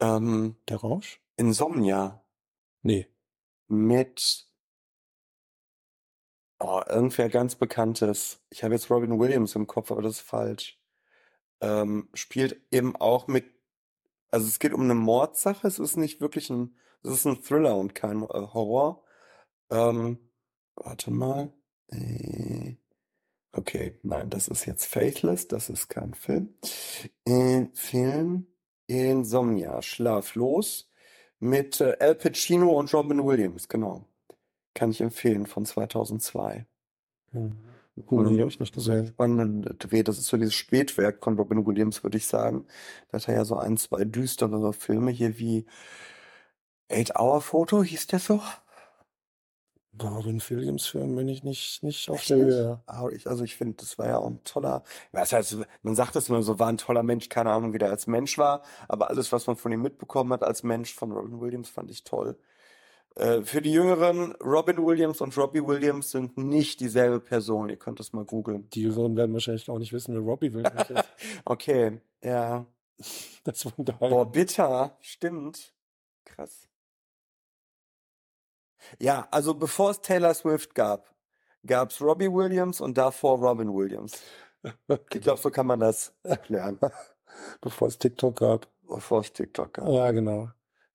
Ähm, 0.00 0.56
Der 0.68 0.78
Rausch? 0.78 1.20
Insomnia 1.36 2.22
Nee. 2.82 3.08
mit 3.68 4.46
oh, 6.64 6.82
irgendwer 6.88 7.28
ganz 7.28 7.56
Bekanntes. 7.56 8.40
Ich 8.50 8.64
habe 8.64 8.74
jetzt 8.74 8.90
Robin 8.90 9.18
Williams 9.18 9.54
im 9.54 9.66
Kopf, 9.66 9.90
aber 9.90 10.02
das 10.02 10.16
ist 10.16 10.20
falsch. 10.20 10.80
Ähm, 11.60 12.08
spielt 12.14 12.60
eben 12.70 12.96
auch 12.96 13.26
mit, 13.28 13.46
also 14.30 14.46
es 14.46 14.58
geht 14.58 14.72
um 14.72 14.82
eine 14.82 14.94
Mordsache, 14.94 15.66
es 15.66 15.78
ist 15.78 15.96
nicht 15.96 16.20
wirklich 16.20 16.50
ein, 16.50 16.76
es 17.02 17.10
ist 17.10 17.26
ein 17.26 17.42
Thriller 17.42 17.76
und 17.76 17.94
kein 17.94 18.22
äh, 18.22 18.26
Horror. 18.26 19.04
Ähm, 19.70 20.18
warte 20.74 21.10
mal. 21.10 21.52
Äh, 21.88 22.76
okay, 23.52 23.98
nein, 24.02 24.30
das 24.30 24.48
ist 24.48 24.66
jetzt 24.66 24.86
Faithless, 24.86 25.48
das 25.48 25.68
ist 25.70 25.88
kein 25.88 26.14
Film. 26.14 26.54
Äh, 27.26 27.66
Film 27.74 28.46
Insomnia, 28.86 29.82
Schlaflos 29.82 30.90
mit 31.38 31.80
äh, 31.80 31.96
Al 32.00 32.14
Pacino 32.14 32.78
und 32.78 32.92
Robin 32.92 33.24
Williams, 33.24 33.68
genau. 33.68 34.08
Kann 34.74 34.90
ich 34.90 35.00
empfehlen, 35.00 35.46
von 35.46 35.64
2002. 35.64 36.66
Hm. 37.30 37.56
Nee, 37.96 38.40
hab 38.40 38.48
ich 38.48 38.58
nicht 38.58 38.74
gesehen. 38.74 39.06
Spannender 39.06 39.72
Dreh, 39.74 40.02
das 40.02 40.18
ist 40.18 40.26
so 40.26 40.36
dieses 40.36 40.54
Spätwerk 40.54 41.22
von 41.22 41.36
Robin 41.36 41.64
Williams, 41.64 42.02
würde 42.02 42.18
ich 42.18 42.26
sagen. 42.26 42.66
Da 43.08 43.18
hat 43.18 43.28
er 43.28 43.34
ja 43.34 43.44
so 43.44 43.56
ein, 43.56 43.76
zwei 43.76 44.04
düsterere 44.04 44.72
Filme 44.72 45.12
hier 45.12 45.38
wie 45.38 45.64
Eight 46.88 47.16
Hour 47.16 47.40
Photo, 47.40 47.82
hieß 47.84 48.08
der 48.08 48.18
so? 48.18 48.40
Robin 50.02 50.42
Williams 50.48 50.86
Film 50.86 51.14
bin 51.14 51.28
ich 51.28 51.44
nicht, 51.44 51.82
nicht 51.84 52.10
auf 52.10 52.24
der? 52.26 52.36
Höhe. 52.38 52.82
Ich, 53.12 53.28
also 53.28 53.44
ich 53.44 53.56
finde, 53.56 53.76
das 53.76 53.96
war 53.96 54.06
ja 54.08 54.18
auch 54.18 54.26
ein 54.26 54.42
toller, 54.42 54.82
was 55.12 55.32
heißt, 55.32 55.58
man 55.82 55.94
sagt 55.94 56.16
es 56.16 56.28
immer 56.28 56.42
so, 56.42 56.58
war 56.58 56.68
ein 56.68 56.78
toller 56.78 57.04
Mensch, 57.04 57.28
keine 57.28 57.52
Ahnung, 57.52 57.72
wie 57.72 57.78
der 57.78 57.90
als 57.90 58.08
Mensch 58.08 58.36
war, 58.36 58.62
aber 58.88 59.10
alles, 59.10 59.30
was 59.30 59.46
man 59.46 59.54
von 59.56 59.70
ihm 59.70 59.82
mitbekommen 59.82 60.32
hat 60.32 60.42
als 60.42 60.64
Mensch 60.64 60.92
von 60.94 61.12
Robin 61.12 61.40
Williams, 61.40 61.68
fand 61.70 61.90
ich 61.92 62.02
toll. 62.02 62.36
Äh, 63.16 63.42
für 63.42 63.62
die 63.62 63.72
Jüngeren, 63.72 64.32
Robin 64.36 64.84
Williams 64.84 65.20
und 65.20 65.36
Robbie 65.36 65.64
Williams 65.64 66.10
sind 66.10 66.36
nicht 66.36 66.80
dieselbe 66.80 67.20
Person, 67.20 67.68
ihr 67.68 67.76
könnt 67.76 68.00
das 68.00 68.12
mal 68.12 68.24
googeln. 68.24 68.68
Die 68.70 68.82
Jüngeren 68.82 69.16
werden 69.16 69.32
wahrscheinlich 69.32 69.68
auch 69.70 69.78
nicht 69.78 69.92
wissen, 69.92 70.14
wer 70.14 70.22
Robbie 70.22 70.52
Williams 70.52 70.90
ist. 70.90 71.04
Okay, 71.44 72.00
ja. 72.22 72.66
Das 73.44 73.62
von 73.62 73.84
daher. 73.84 74.08
Boah, 74.08 74.30
bitter. 74.30 74.96
Stimmt. 75.00 75.72
Krass. 76.24 76.68
Ja, 78.98 79.28
also 79.30 79.54
bevor 79.54 79.90
es 79.90 80.00
Taylor 80.00 80.34
Swift 80.34 80.74
gab, 80.74 81.14
gab 81.66 81.90
es 81.90 82.00
Robbie 82.00 82.32
Williams 82.32 82.80
und 82.80 82.98
davor 82.98 83.38
Robin 83.38 83.72
Williams. 83.74 84.20
Ich 84.88 85.20
glaube, 85.20 85.38
so 85.38 85.50
kann 85.50 85.66
man 85.66 85.80
das 85.80 86.14
erklären. 86.22 86.78
Bevor 87.60 87.88
es 87.88 87.98
TikTok 87.98 88.36
gab. 88.36 88.66
Bevor 88.88 89.20
es 89.20 89.30
TikTok 89.30 89.74
gab. 89.74 89.88
Ja, 89.88 90.10
genau. 90.10 90.48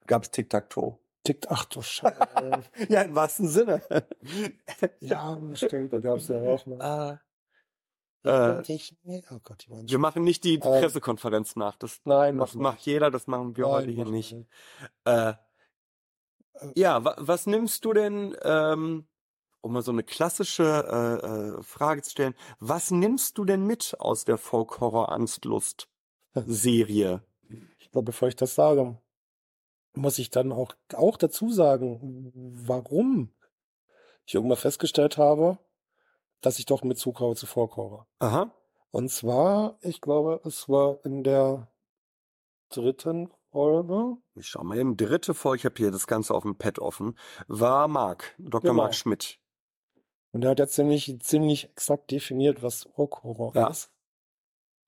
Gab 0.07 0.23
es 0.23 0.31
Tic-Tac-Toe. 0.31 0.97
Tick, 1.29 1.45
ach 1.49 1.65
du 1.65 1.83
Scheiße. 1.83 2.17
Ja, 2.89 3.03
im 3.03 3.13
wahrsten 3.13 3.47
Sinne. 3.47 3.83
ja, 4.99 5.39
stimmt, 5.53 5.93
da 5.93 5.99
gab 5.99 6.17
es 6.17 6.27
ja 6.27 6.41
auch 6.41 6.65
mal. 6.65 6.81
Ah. 6.81 7.21
Äh, 8.23 8.63
Äh, 8.63 8.79
oh 9.29 9.37
Gott, 9.43 9.67
wir 9.69 9.99
machen 9.99 10.23
nicht 10.23 10.43
die 10.43 10.55
Ähm, 10.55 10.61
Pressekonferenz 10.61 11.55
nach. 11.55 11.75
Das 11.75 12.01
Nein, 12.03 12.35
wir 12.35 12.47
macht 12.55 12.79
jeder, 12.79 13.11
das 13.11 13.27
machen 13.27 13.55
wir 13.55 13.65
Nein, 13.65 13.73
heute 13.73 13.91
hier 13.91 14.05
wir 14.05 14.11
nicht. 14.11 14.35
Äh, 15.05 15.33
ja, 16.73 17.05
wa 17.05 17.15
was 17.19 17.45
nimmst 17.45 17.85
du 17.85 17.93
denn, 17.93 18.35
ähm, 18.41 19.07
um 19.61 19.73
mal 19.73 19.83
so 19.83 19.91
eine 19.91 20.01
klassische 20.03 20.63
äh, 20.63 21.59
äh, 21.59 21.61
Frage 21.61 22.01
zu 22.01 22.09
stellen, 22.09 22.33
was 22.59 22.89
nimmst 22.89 23.37
du 23.37 23.45
denn 23.45 23.67
mit 23.67 23.95
aus 23.99 24.25
der 24.25 24.39
Folk-Horror-Angst-Lust-Serie? 24.39 27.21
Ich 27.77 27.91
glaube, 27.91 28.05
bevor 28.05 28.29
ich 28.29 28.35
das 28.35 28.55
sage, 28.55 28.97
muss 29.99 30.19
ich 30.19 30.29
dann 30.29 30.51
auch, 30.51 30.73
auch 30.93 31.17
dazu 31.17 31.51
sagen, 31.51 32.31
warum 32.55 33.33
ich 34.25 34.35
irgendwann 34.35 34.57
festgestellt 34.57 35.17
habe, 35.17 35.59
dass 36.41 36.59
ich 36.59 36.65
doch 36.65 36.83
mit 36.83 36.95
Bezug 36.97 37.19
habe 37.19 37.35
zu 37.35 37.45
Folk-Horror. 37.45 38.07
Aha. 38.19 38.53
Und 38.91 39.09
zwar, 39.09 39.77
ich 39.81 40.01
glaube, 40.01 40.41
es 40.45 40.67
war 40.69 41.03
in 41.05 41.23
der 41.23 41.71
dritten 42.69 43.31
Folge. 43.51 44.17
Ich 44.35 44.47
schau 44.47 44.63
mal 44.63 44.77
eben. 44.77 44.95
Dritte 44.97 45.33
Folge, 45.33 45.57
ich 45.57 45.65
habe 45.65 45.75
hier 45.77 45.91
das 45.91 46.07
Ganze 46.07 46.33
auf 46.33 46.43
dem 46.43 46.57
Pad 46.57 46.79
offen, 46.79 47.17
war 47.47 47.87
Mark, 47.87 48.35
Dr. 48.37 48.61
Genau. 48.61 48.73
Mark 48.83 48.95
Schmidt. 48.95 49.39
Und 50.31 50.43
er 50.43 50.51
hat 50.51 50.59
ja 50.59 50.67
ziemlich, 50.67 51.19
ziemlich 51.21 51.65
exakt 51.65 52.11
definiert, 52.11 52.61
was 52.61 52.87
Folk-Horror 52.95 53.55
Ja. 53.55 53.67
ist. 53.67 53.91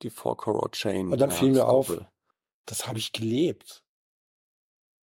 Die 0.02 0.10
Folk-Horror-Chain. 0.10 1.12
Und 1.12 1.20
dann 1.20 1.30
fiel 1.30 1.52
mir 1.52 1.66
auf, 1.68 1.96
das 2.66 2.86
habe 2.86 2.98
ich 2.98 3.12
gelebt. 3.12 3.84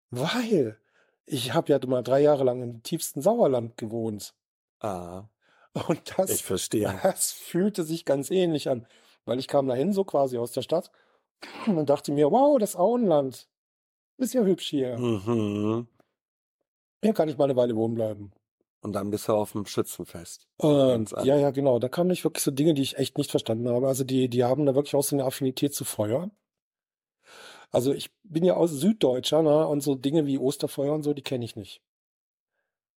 Weil 0.10 0.78
ich 1.26 1.54
habe 1.54 1.72
ja 1.72 1.80
mal 1.86 2.04
drei 2.04 2.22
Jahre 2.22 2.44
lang 2.44 2.62
im 2.62 2.84
tiefsten 2.84 3.22
Sauerland 3.22 3.78
gewohnt. 3.78 4.34
Ah, 4.80 5.26
Und 5.88 6.18
das, 6.18 6.30
ich 6.30 6.44
verstehe. 6.44 7.00
das 7.04 7.32
fühlte 7.32 7.84
sich 7.84 8.06
ganz 8.06 8.32
ähnlich 8.32 8.70
an. 8.70 8.88
Weil 9.26 9.40
ich 9.40 9.48
kam 9.48 9.68
dahin 9.68 9.94
so 9.94 10.04
quasi 10.04 10.38
aus 10.38 10.54
der 10.54 10.62
Stadt 10.62 10.92
und 11.68 11.90
dachte 11.90 12.12
mir, 12.12 12.32
wow, 12.32 12.58
das 12.58 12.76
Auenland. 12.76 13.48
Ist 14.18 14.34
ja 14.34 14.42
hübsch 14.42 14.70
hier. 14.70 14.98
Mhm. 14.98 15.88
Hier 17.04 17.14
kann 17.14 17.30
ich 17.30 17.38
mal 17.38 17.44
eine 17.44 17.56
Weile 17.56 17.76
wohnen 17.76 17.94
bleiben. 17.94 18.32
Und 18.82 18.94
dann 18.94 19.12
bist 19.12 19.28
du 19.28 19.34
auf 19.34 19.52
dem 19.52 19.66
Schützenfest. 19.66 20.48
Und 20.58 21.12
ja, 21.24 21.36
ja, 21.36 21.52
genau. 21.52 21.78
Da 21.78 21.90
kamen 21.90 22.10
nicht 22.10 22.24
wirklich 22.24 22.44
so 22.44 22.52
Dinge, 22.52 22.74
die 22.74 22.82
ich 22.82 22.98
echt 22.98 23.18
nicht 23.18 23.30
verstanden 23.32 23.70
habe. 23.70 23.88
Also 23.88 24.04
die, 24.04 24.30
die 24.30 24.44
haben 24.44 24.66
da 24.66 24.76
wirklich 24.76 24.96
auch 24.96 25.04
so 25.04 25.16
eine 25.16 25.26
Affinität 25.26 25.76
zu 25.76 25.84
Feuer. 25.84 26.32
Also 27.72 27.94
ich 27.94 28.10
bin 28.24 28.44
ja 28.44 28.56
aus 28.56 28.72
Süddeutscher, 28.72 29.42
ne? 29.42 29.68
Und 29.68 29.82
so 29.82 29.96
Dinge 29.96 30.26
wie 30.26 30.38
Osterfeuer 30.38 30.94
und 30.94 31.04
so, 31.04 31.14
die 31.14 31.22
kenne 31.24 31.46
ich 31.46 31.56
nicht. 31.56 31.82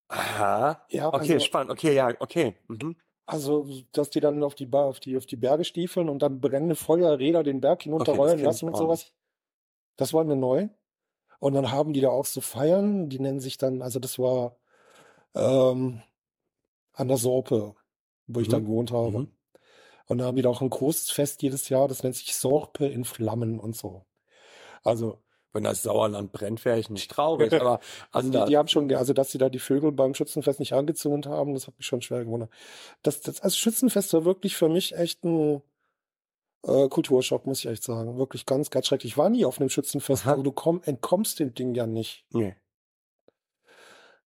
Aha. 0.08 0.84
Ja, 0.90 1.08
Okay, 1.08 1.34
also, 1.34 1.38
spannend. 1.40 1.70
Okay, 1.70 1.94
ja, 1.94 2.12
okay. 2.20 2.56
Mhm. 2.68 2.96
also, 3.26 3.66
dass 3.92 4.10
die 4.10 4.20
dann 4.20 4.42
auf 4.42 4.54
die, 4.54 4.66
Ba- 4.66 4.84
auf 4.86 4.98
die, 5.00 5.16
auf 5.16 5.26
die 5.26 5.36
Berge 5.36 5.64
stiefeln 5.64 6.08
und 6.08 6.20
dann 6.22 6.40
brennende 6.40 6.74
Feuerräder 6.74 7.42
den 7.42 7.60
Berg 7.60 7.80
Okay, 7.82 7.84
hinunterrollen 7.84 8.36
kenn 8.38 8.44
lassen 8.46 8.66
und 8.68 8.76
sowas. 8.76 9.12
Das 9.96 10.12
war 10.12 10.24
mir 10.24 10.36
neu. 10.36 10.68
Und 11.40 11.54
dann 11.54 11.70
haben 11.72 11.92
die 11.94 12.00
da 12.02 12.10
auch 12.10 12.26
so 12.26 12.40
Feiern, 12.40 13.08
die 13.10 13.20
nennen 13.20 13.40
sich 13.40 13.58
dann, 13.58 13.82
also 13.82 14.00
das 14.00 14.18
war 14.18 14.56
ähm, 15.34 16.02
an 16.94 17.08
der 17.08 17.18
Sorpe, 17.18 17.76
wo 18.26 18.40
ich 18.40 18.48
Mhm. 18.48 18.52
da 18.52 18.58
gewohnt 18.60 18.92
habe. 18.92 19.18
Mhm. 19.20 19.36
Und 20.08 20.18
da 20.18 20.26
haben 20.26 20.36
die 20.36 20.42
da 20.42 20.50
auch 20.50 20.62
ein 20.62 20.70
großes 20.70 21.10
Fest 21.10 21.42
jedes 21.42 21.68
Jahr, 21.70 21.88
das 21.88 22.02
nennt 22.02 22.16
sich 22.16 22.36
Sorpe 22.36 22.86
in 22.86 23.04
Flammen 23.04 23.60
und 23.60 23.76
so. 23.76 24.06
Also, 24.84 25.18
Wenn 25.52 25.64
das 25.64 25.82
Sauerland 25.82 26.32
brennt, 26.32 26.64
wäre 26.64 26.78
ich 26.78 26.90
nicht 26.90 27.10
traurig, 27.12 27.52
aber 27.52 27.80
also 28.12 28.30
die, 28.30 28.44
die 28.46 28.56
haben 28.56 28.68
schon, 28.68 28.92
also 28.94 29.12
dass 29.12 29.30
sie 29.32 29.38
da 29.38 29.48
die 29.48 29.58
Vögel 29.58 29.92
beim 29.92 30.14
Schützenfest 30.14 30.60
nicht 30.60 30.72
angezündet 30.74 31.26
haben, 31.26 31.54
das 31.54 31.66
hat 31.66 31.76
mich 31.76 31.86
schon 31.86 32.02
schwer 32.02 32.24
gewundert. 32.24 32.50
Das, 33.02 33.20
das, 33.20 33.40
also 33.40 33.56
Schützenfest 33.56 34.12
war 34.14 34.24
wirklich 34.24 34.56
für 34.56 34.68
mich 34.68 34.94
echt 34.96 35.24
ein 35.24 35.62
äh, 36.62 36.88
Kulturschock, 36.88 37.46
muss 37.46 37.60
ich 37.60 37.66
echt 37.66 37.82
sagen. 37.82 38.18
Wirklich 38.18 38.46
ganz, 38.46 38.70
ganz 38.70 38.86
schrecklich. 38.86 39.12
Ich 39.12 39.18
war 39.18 39.28
nie 39.30 39.44
auf 39.44 39.58
einem 39.60 39.70
Schützenfest, 39.70 40.24
Aha. 40.26 40.34
aber 40.34 40.42
du 40.42 40.52
komm, 40.52 40.82
entkommst 40.84 41.38
dem 41.40 41.54
Ding 41.54 41.74
ja 41.74 41.86
nicht. 41.86 42.24
Nee. 42.30 42.54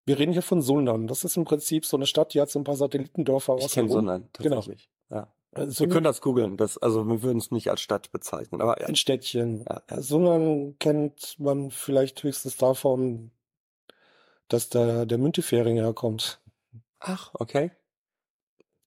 Wir 0.06 0.18
reden 0.18 0.32
hier 0.32 0.42
von 0.42 0.60
Sundern. 0.60 1.06
Das 1.06 1.24
ist 1.24 1.36
im 1.38 1.44
Prinzip 1.44 1.86
so 1.86 1.96
eine 1.96 2.06
Stadt, 2.06 2.34
die 2.34 2.40
hat 2.40 2.50
so 2.50 2.58
ein 2.58 2.64
paar 2.64 2.76
Satellitendörfer 2.76 3.56
Ich 3.58 3.72
kenne. 3.72 3.88
Sonnern, 3.88 4.28
Genau. 4.38 4.56
tatsächlich. 4.56 4.90
Ja. 5.10 5.32
Wir 5.56 5.70
Sundern- 5.70 5.92
können 5.92 6.04
das 6.04 6.20
googeln. 6.20 6.56
Das, 6.56 6.78
also 6.78 7.06
wir 7.06 7.22
würden 7.22 7.38
es 7.38 7.50
nicht 7.50 7.70
als 7.70 7.80
Stadt 7.80 8.10
bezeichnen. 8.12 8.60
Aber 8.60 8.80
ja. 8.80 8.86
ein 8.86 8.96
Städtchen. 8.96 9.64
Ja. 9.68 10.02
Sundern 10.02 10.78
kennt 10.78 11.38
man 11.38 11.70
vielleicht 11.70 12.22
höchstens 12.22 12.56
davon, 12.56 13.30
dass 14.48 14.68
da 14.68 15.04
der 15.04 15.18
Müntefering 15.18 15.76
herkommt. 15.76 16.40
Ach, 17.00 17.30
okay. 17.34 17.70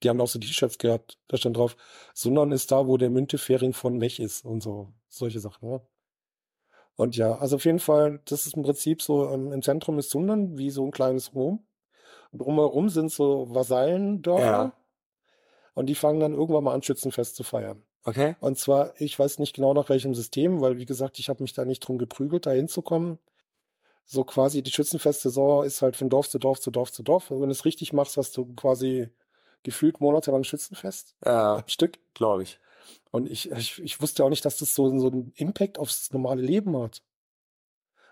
Die 0.04 0.10
haben 0.10 0.22
auch 0.22 0.28
so 0.28 0.40
T-Shirts 0.40 0.78
gehabt. 0.78 1.18
Da 1.28 1.38
stand 1.38 1.58
drauf, 1.58 1.76
Sundern 2.14 2.52
ist 2.52 2.72
da, 2.72 2.88
wo 2.88 2.98
der 2.98 3.10
Müntefering 3.10 3.74
von 3.74 3.98
Mech 3.98 4.20
ist 4.20 4.46
und 4.46 4.62
so. 4.62 4.94
Solche 5.10 5.40
Sachen, 5.40 5.70
ja. 5.70 5.82
Und 6.96 7.16
ja, 7.16 7.38
also 7.38 7.58
auf 7.58 7.66
jeden 7.66 7.80
Fall, 7.80 8.22
das 8.26 8.46
ist 8.48 8.56
im 8.56 8.64
Prinzip 8.64 9.02
so, 9.02 9.30
ähm, 9.30 9.52
im 9.52 9.62
Zentrum 9.62 10.00
ist 10.00 10.10
Sundern 10.10 10.58
wie 10.58 10.72
so 10.72 10.84
ein 10.84 10.92
kleines 10.92 11.34
Rom. 11.34 11.66
Und 12.32 12.42
drumherum 12.42 12.90
sind 12.90 13.12
so 13.12 13.54
Vasallendörfer. 13.54 14.44
Ja. 14.44 14.74
Und 15.78 15.86
die 15.86 15.94
fangen 15.96 16.20
dann 16.20 16.34
irgendwann 16.34 16.64
mal 16.64 16.74
an, 16.74 16.82
Schützenfest 16.82 17.36
zu 17.36 17.44
feiern. 17.44 17.84
Okay. 18.04 18.36
Und 18.40 18.58
zwar, 18.58 19.00
ich 19.00 19.18
weiß 19.20 19.38
nicht 19.38 19.56
genau 19.56 19.76
nach 19.76 19.90
welchem 19.90 20.16
System, 20.16 20.60
weil 20.60 20.78
wie 20.78 20.88
gesagt, 20.88 21.20
ich 21.20 21.30
habe 21.30 21.44
mich 21.44 21.54
da 21.54 21.66
nicht 21.66 21.82
drum 21.82 22.00
geprügelt, 22.00 22.48
da 22.48 22.52
hinzukommen. 22.52 23.20
So 24.04 24.24
quasi 24.24 24.64
die 24.64 24.72
Schützenfest-Saison 24.72 25.64
ist 25.66 25.84
halt 25.84 25.96
von 25.96 26.10
Dorf 26.10 26.30
zu 26.30 26.40
Dorf 26.40 26.60
zu 26.62 26.72
Dorf 26.72 26.92
zu 26.92 27.04
Dorf. 27.04 27.30
Und 27.30 27.42
wenn 27.42 27.50
du 27.50 27.52
es 27.52 27.64
richtig 27.66 27.94
machst, 27.94 28.18
hast 28.18 28.36
du 28.38 28.46
quasi 28.56 29.10
gefühlt 29.62 30.02
monatelang 30.02 30.44
Schützenfest 30.44 31.16
Ja, 31.24 31.58
am 31.58 31.68
Stück. 31.68 32.00
glaube 32.16 32.42
ich. 32.42 32.60
Und 33.12 33.30
ich, 33.30 33.52
ich, 33.52 33.80
ich 33.84 34.02
wusste 34.02 34.24
auch 34.26 34.30
nicht, 34.30 34.46
dass 34.46 34.58
das 34.58 34.74
so, 34.74 34.98
so 34.98 35.12
einen 35.12 35.32
Impact 35.36 35.78
aufs 35.78 36.12
normale 36.12 36.42
Leben 36.42 36.76
hat. 36.76 37.04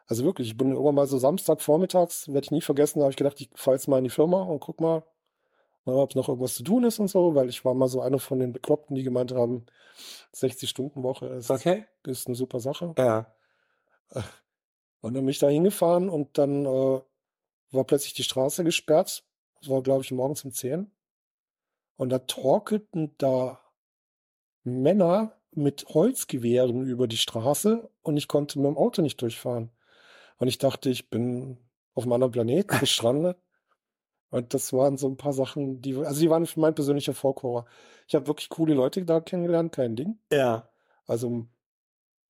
Also 0.06 0.24
wirklich, 0.24 0.50
ich 0.50 0.58
bin 0.58 0.72
irgendwann 0.72 0.94
mal 0.94 1.08
so 1.08 1.18
Samstag 1.18 1.62
vormittags, 1.62 2.28
werde 2.28 2.46
ich 2.46 2.52
nie 2.52 2.62
vergessen, 2.62 3.00
da 3.00 3.06
habe 3.06 3.12
ich 3.12 3.18
gedacht, 3.18 3.42
ich 3.42 3.50
fahre 3.56 3.76
jetzt 3.76 3.88
mal 3.88 3.98
in 3.98 4.04
die 4.04 4.10
Firma 4.12 4.44
und 4.44 4.60
guck 4.60 4.80
mal, 4.80 5.02
ob 5.86 6.16
noch 6.16 6.30
irgendwas 6.30 6.56
zu 6.56 6.64
tun 6.64 6.84
ist 6.84 7.00
und 7.00 7.08
so, 7.10 7.36
weil 7.36 7.50
ich 7.50 7.64
war 7.64 7.74
mal 7.74 7.88
so 7.88 8.02
einer 8.02 8.20
von 8.20 8.40
den 8.40 8.54
Bekloppten, 8.54 8.96
die 8.96 9.04
gemeint 9.04 9.32
haben, 9.34 9.66
60-Stunden-Woche 10.34 11.28
ist, 11.28 11.52
Okay. 11.52 11.86
ist 12.04 12.28
eine 12.28 12.36
super 12.36 12.60
Sache. 12.60 12.94
Ja. 12.98 13.34
Und 15.02 15.14
dann 15.14 15.24
bin 15.24 15.30
ich 15.30 15.40
da 15.40 15.48
hingefahren 15.48 16.10
und 16.10 16.38
dann 16.38 16.66
äh, 16.66 17.02
war 17.72 17.84
plötzlich 17.86 18.14
die 18.14 18.24
Straße 18.24 18.64
gesperrt. 18.64 19.24
Das 19.62 19.70
war, 19.70 19.82
glaube 19.84 20.04
ich, 20.04 20.12
morgens 20.12 20.44
um 20.44 20.52
10. 20.52 20.92
Und 21.98 22.10
da 22.10 22.20
torkelten 22.20 23.16
da 23.18 23.60
Männer 24.64 25.34
mit 25.52 25.86
Holzgewehren 25.90 26.86
über 26.86 27.08
die 27.08 27.18
Straße 27.18 27.90
und 28.02 28.18
ich 28.18 28.28
konnte 28.28 28.60
mit 28.60 28.68
dem 28.68 28.78
Auto 28.78 29.02
nicht 29.02 29.22
durchfahren. 29.22 29.72
Und 30.38 30.48
ich 30.48 30.58
dachte, 30.58 30.90
ich 30.90 31.10
bin 31.10 31.58
auf 31.94 32.04
einem 32.04 32.14
anderen 32.14 32.32
Planeten 32.32 32.78
gestrandet. 32.80 33.38
Und 34.30 34.54
das 34.54 34.74
waren 34.74 34.98
so 34.98 35.08
ein 35.08 35.18
paar 35.18 35.34
Sachen, 35.34 35.82
die, 35.82 35.96
also 35.96 36.20
die 36.20 36.30
waren 36.30 36.46
für 36.46 36.60
mein 36.60 36.76
persönlicher 36.76 37.14
Folkhorror. 37.14 37.66
Ich 38.08 38.16
habe 38.16 38.28
wirklich 38.28 38.50
coole 38.50 38.74
Leute 38.74 39.06
da 39.06 39.20
kennengelernt, 39.22 39.72
kein 39.72 39.96
Ding. 39.96 40.20
Ja. 40.32 40.70
Also 41.06 41.46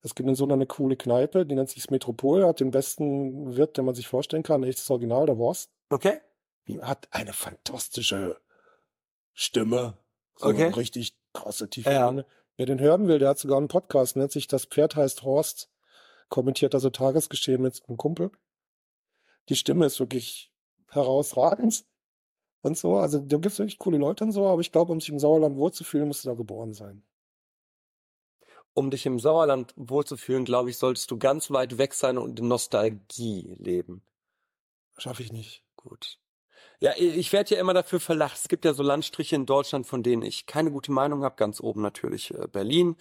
es 0.01 0.13
gibt 0.13 0.29
in 0.29 0.35
so 0.35 0.47
eine 0.47 0.67
coole 0.67 0.97
Kneipe, 0.97 1.45
die 1.45 1.55
nennt 1.55 1.69
sich 1.69 1.81
das 1.83 1.89
Metropol, 1.91 2.45
hat 2.45 2.59
den 2.59 2.71
besten 2.71 3.55
Wirt, 3.55 3.77
den 3.77 3.85
man 3.85 3.95
sich 3.95 4.07
vorstellen 4.07 4.43
kann, 4.43 4.63
echtes 4.63 4.89
Original, 4.91 5.25
der 5.25 5.37
Wurst. 5.37 5.71
Okay. 5.89 6.19
Die 6.67 6.81
hat 6.81 7.07
eine 7.11 7.33
fantastische 7.33 8.37
Stimme. 9.33 9.97
So 10.35 10.47
Okay. 10.49 10.67
richtig 10.67 11.17
krasse, 11.33 11.69
tiefe 11.69 11.89
Ja. 11.91 12.07
Stimme. 12.07 12.25
Wer 12.57 12.65
den 12.67 12.79
hören 12.79 13.07
will, 13.07 13.19
der 13.19 13.29
hat 13.29 13.39
sogar 13.39 13.57
einen 13.57 13.67
Podcast, 13.67 14.15
nennt 14.15 14.31
sich 14.31 14.47
Das 14.47 14.65
Pferd 14.65 14.95
heißt 14.95 15.23
Horst, 15.23 15.69
kommentiert 16.29 16.73
also 16.73 16.89
Tagesgeschehen 16.89 17.61
mit 17.61 17.81
einem 17.87 17.97
Kumpel. 17.97 18.31
Die 19.49 19.55
Stimme 19.55 19.85
ist 19.85 19.99
wirklich 19.99 20.51
herausragend 20.89 21.85
und 22.61 22.77
so. 22.77 22.97
Also 22.97 23.19
da 23.19 23.37
gibt 23.37 23.45
es 23.47 23.59
wirklich 23.59 23.77
coole 23.77 23.97
Leute 23.97 24.23
und 24.23 24.31
so, 24.31 24.47
aber 24.47 24.61
ich 24.61 24.71
glaube, 24.71 24.91
um 24.91 24.99
sich 24.99 25.09
im 25.09 25.19
Sauerland 25.19 25.55
wohlzufühlen, 25.57 26.07
musst 26.07 26.25
du 26.25 26.29
da 26.29 26.35
geboren 26.35 26.73
sein. 26.73 27.03
Um 28.73 28.91
dich 28.91 29.05
im 29.05 29.19
Sauerland 29.19 29.73
wohlzufühlen, 29.77 30.43
glaube 30.43 30.69
ich, 30.69 30.77
solltest 30.77 31.09
du 31.09 31.17
ganz 31.17 31.49
weit 31.51 31.77
weg 31.77 31.93
sein 31.93 32.17
und 32.17 32.39
in 32.39 32.47
Nostalgie 32.47 33.55
leben. 33.57 34.01
Schaffe 34.97 35.23
ich 35.23 35.31
nicht. 35.31 35.63
Gut. 35.77 36.19
Ja, 36.79 36.91
ich 36.97 37.31
werde 37.31 37.55
ja 37.55 37.61
immer 37.61 37.73
dafür 37.73 37.99
verlacht. 37.99 38.35
Es 38.35 38.47
gibt 38.47 38.65
ja 38.65 38.73
so 38.73 38.83
Landstriche 38.83 39.35
in 39.35 39.45
Deutschland, 39.45 39.87
von 39.87 40.03
denen 40.03 40.23
ich 40.23 40.45
keine 40.45 40.71
gute 40.71 40.91
Meinung 40.91 41.23
habe. 41.23 41.35
Ganz 41.37 41.61
oben 41.61 41.81
natürlich 41.81 42.33
äh, 42.33 42.47
Berlin, 42.51 42.97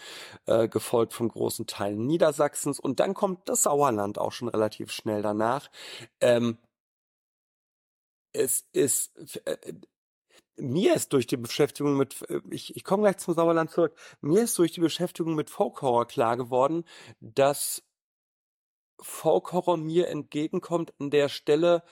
äh, 0.47 0.69
gefolgt 0.69 1.13
von 1.13 1.29
großen 1.29 1.67
Teilen 1.67 2.07
Niedersachsens. 2.07 2.79
Und 2.79 3.01
dann 3.01 3.15
kommt 3.15 3.49
das 3.49 3.63
Sauerland 3.63 4.19
auch 4.19 4.33
schon 4.33 4.49
relativ 4.49 4.93
schnell 4.93 5.23
danach. 5.23 5.71
Ähm, 6.21 6.59
es 8.35 8.69
ist, 8.73 9.17
äh, 9.47 9.57
mir 10.57 10.95
ist 10.95 11.13
durch 11.13 11.27
die 11.27 11.37
Beschäftigung 11.37 11.97
mit, 11.97 12.23
äh, 12.29 12.41
ich, 12.51 12.77
ich 12.77 12.85
komme 12.85 13.05
gleich 13.05 13.19
zum 13.19 13.35
Sauerland 13.35 13.71
zurück, 13.71 13.97
mir 14.21 14.43
ist 14.43 14.59
durch 14.59 14.73
die 14.73 14.81
Beschäftigung 14.81 15.35
mit 15.35 15.51
Folkhorror 15.51 16.07
klar 16.07 16.37
geworden, 16.37 16.85
dass 17.21 17.83
Folkhorror 19.01 19.77
mir 19.77 20.09
entgegenkommt 20.09 20.95
an 20.99 21.11
der 21.11 21.29
Stelle, 21.29 21.83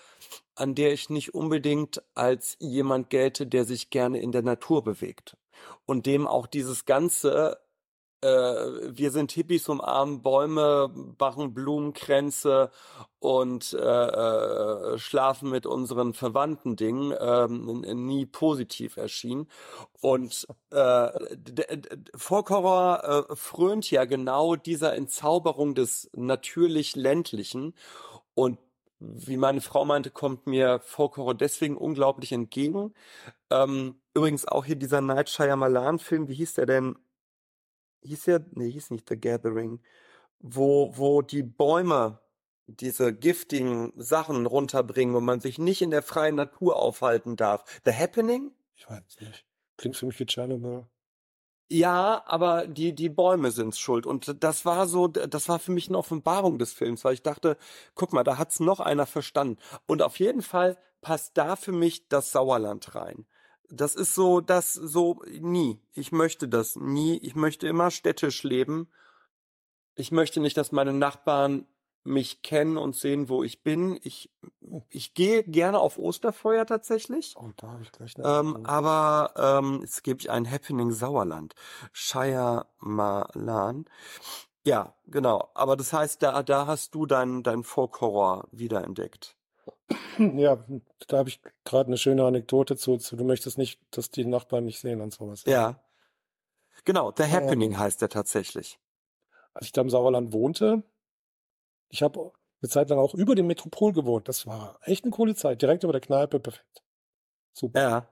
an 0.55 0.75
der 0.75 0.93
ich 0.93 1.11
nicht 1.11 1.35
unbedingt 1.35 2.03
als 2.15 2.57
jemand 2.61 3.11
gelte, 3.11 3.47
der 3.47 3.65
sich 3.65 3.91
gerne 3.91 4.21
in 4.21 4.33
der 4.33 4.43
Natur 4.43 4.85
bewegt. 4.85 5.37
Und 5.85 6.07
dem 6.07 6.27
auch 6.27 6.47
dieses 6.47 6.85
ganze 6.85 7.59
äh, 8.23 8.27
wir 8.97 9.11
sind 9.11 9.33
Hippies, 9.33 9.69
umarmen 9.69 10.23
Bäume, 10.23 10.91
machen 11.19 11.55
Blumenkränze 11.55 12.71
und 13.19 13.73
äh, 13.75 13.79
äh, 13.79 14.99
schlafen 14.99 15.51
mit 15.51 15.67
unseren 15.67 16.15
Verwandten 16.15 16.77
Dingen 16.77 17.15
ähm, 17.19 17.81
nie 18.07 18.27
positiv 18.27 18.97
erschien. 18.97 19.49
Und 20.01 20.47
äh, 20.71 21.09
Folkhorror 22.15 23.27
äh, 23.31 23.37
frönt 23.37 23.91
ja 23.91 24.05
genau 24.05 24.57
dieser 24.57 24.95
Entzauberung 24.95 25.75
des 25.75 26.11
natürlich 26.15 26.97
ländlichen 26.97 27.75
und 28.35 28.59
wie 29.05 29.37
meine 29.37 29.61
Frau 29.61 29.85
meinte, 29.85 30.11
kommt 30.11 30.47
mir 30.47 30.81
Folkhorror 30.85 31.35
deswegen 31.35 31.77
unglaublich 31.77 32.31
entgegen. 32.31 32.95
Ähm, 33.51 34.01
übrigens 34.15 34.47
auch 34.47 34.65
hier 34.65 34.77
dieser 34.77 35.01
Night 35.01 35.29
Shyamalan-Film, 35.29 36.29
wie 36.29 36.35
hieß 36.35 36.55
der 36.55 36.67
denn? 36.67 36.97
Hieß 38.03 38.27
ja, 38.27 38.41
nee, 38.53 38.71
hieß 38.71 38.91
nicht 38.91 39.09
The 39.09 39.19
Gathering, 39.19 39.81
wo, 40.39 40.97
wo 40.97 41.23
die 41.23 41.43
Bäume 41.43 42.21
diese 42.67 43.13
giftigen 43.13 43.93
Sachen 43.97 44.47
runterbringen 44.47 45.15
und 45.15 45.25
man 45.25 45.41
sich 45.41 45.59
nicht 45.59 45.83
in 45.83 45.91
der 45.91 46.03
freien 46.03 46.37
Natur 46.37 46.77
aufhalten 46.77 47.37
darf. 47.37 47.65
The 47.85 47.93
Happening? 47.93 48.53
Ich 48.77 48.89
weiß 48.89 49.21
nicht. 49.21 49.45
Klingt 49.77 49.97
für 49.97 50.07
mich 50.07 50.19
wie 50.21 50.27
Chernobyl. 50.27 50.87
Ja, 51.69 52.23
aber 52.27 52.67
die, 52.67 52.95
die 52.95 53.09
Bäume 53.09 53.51
sind's 53.51 53.79
schuld. 53.79 54.05
Und 54.05 54.45
das 54.45 54.67
war 54.67 54.87
so, 54.87 55.09
das 55.09 55.49
war 55.49 55.59
für 55.59 55.73
mich 55.73 55.89
eine 55.89 55.97
Offenbarung 55.97 56.59
des 56.59 56.73
Films, 56.75 57.03
weil 57.05 57.15
ich 57.15 57.23
dachte, 57.23 57.57
guck 57.95 58.13
mal, 58.13 58.25
da 58.25 58.37
hat's 58.37 58.61
noch 58.61 58.79
einer 58.79 59.07
verstanden. 59.07 59.59
Und 59.87 60.03
auf 60.03 60.19
jeden 60.19 60.43
Fall 60.43 60.77
passt 61.01 61.39
da 61.39 61.57
für 61.57 61.73
mich 61.73 62.09
das 62.09 62.31
Sauerland 62.31 62.95
rein. 62.95 63.27
Das 63.75 63.95
ist 63.95 64.15
so, 64.15 64.43
das 64.43 64.75
so 64.75 65.23
nie. 65.41 65.81
Ich 65.95 66.13
möchte 66.13 66.47
das 66.47 66.77
nie. 66.77 67.17
Ich 67.19 67.35
möchte 67.35 67.67
immer 67.67 67.91
städtisch 67.91 68.43
leben. 68.43 68.89
Ich 69.95 70.13
möchte 70.13 70.41
nicht, 70.41 70.59
dass 70.59 70.73
meine 70.73 70.93
Nachbarn 70.93 71.67
mich 72.05 72.43
kennen 72.43 72.77
und 72.77 72.97
sehen, 72.97 73.31
wo 73.31 73.43
ich 73.43 73.63
bin. 73.63 73.99
Ich, 74.03 74.31
ich 74.91 75.15
gehe 75.15 75.43
gerne 75.45 75.79
auf 75.79 75.99
Osterfeuer 75.99 76.67
tatsächlich. 76.67 77.35
Oh, 77.39 77.51
da 77.57 77.69
habe 77.69 77.83
ich 77.83 77.93
gleich 77.93 78.15
eine 78.17 78.41
ähm, 78.41 78.67
Aber 78.67 79.33
ähm, 79.37 79.81
jetzt 79.81 80.05
gebe 80.05 80.21
ich 80.21 80.31
ein 80.31 80.51
Happening 80.51 80.93
Sauerland. 80.93 81.55
Shire 81.93 82.67
Malan. 82.79 83.87
Ja, 84.65 84.95
genau. 85.07 85.51
Aber 85.55 85.77
das 85.77 85.95
heißt, 85.95 86.23
da, 86.23 86.43
da 86.43 86.67
hast 86.67 86.95
du 86.95 87.07
dein, 87.07 87.43
dein 87.43 87.63
Folk-Horror 87.63 88.49
wiederentdeckt. 88.53 89.37
Ja, 90.19 90.65
da 91.09 91.19
habe 91.19 91.29
ich 91.29 91.41
gerade 91.65 91.89
eine 91.89 91.97
schöne 91.97 92.25
Anekdote 92.25 92.77
zu, 92.77 92.97
zu. 92.99 93.17
Du 93.17 93.25
möchtest 93.25 93.59
nicht, 93.59 93.81
dass 93.91 94.11
die 94.11 94.25
Nachbarn 94.25 94.65
nicht 94.65 94.81
sehen 94.81 95.01
und 95.01 95.13
sowas. 95.13 95.45
Ja. 95.47 95.83
Genau, 96.85 97.13
The 97.17 97.25
Happening 97.25 97.79
heißt 97.79 98.03
der 98.03 98.09
tatsächlich. 98.09 98.79
Als 99.55 99.67
ich 99.67 99.73
da 99.73 99.81
im 99.81 99.91
Sauerland 99.91 100.33
wohnte, 100.33 100.83
ich 101.89 102.03
habe 102.03 102.33
eine 102.61 102.69
Zeit 102.69 102.91
lang 102.91 102.99
auch 102.99 103.15
über 103.15 103.35
dem 103.35 103.47
Metropol 103.47 103.93
gewohnt. 103.93 104.29
Das 104.29 104.47
war 104.47 104.79
echt 104.83 105.05
eine 105.05 105.13
coole 105.13 105.35
Zeit. 105.35 105.63
Direkt 105.63 105.85
über 105.85 105.93
der 105.93 106.01
Kneipe, 106.01 106.41
perfekt. 106.41 106.83
Super. 107.53 107.81
Ja. 107.81 108.09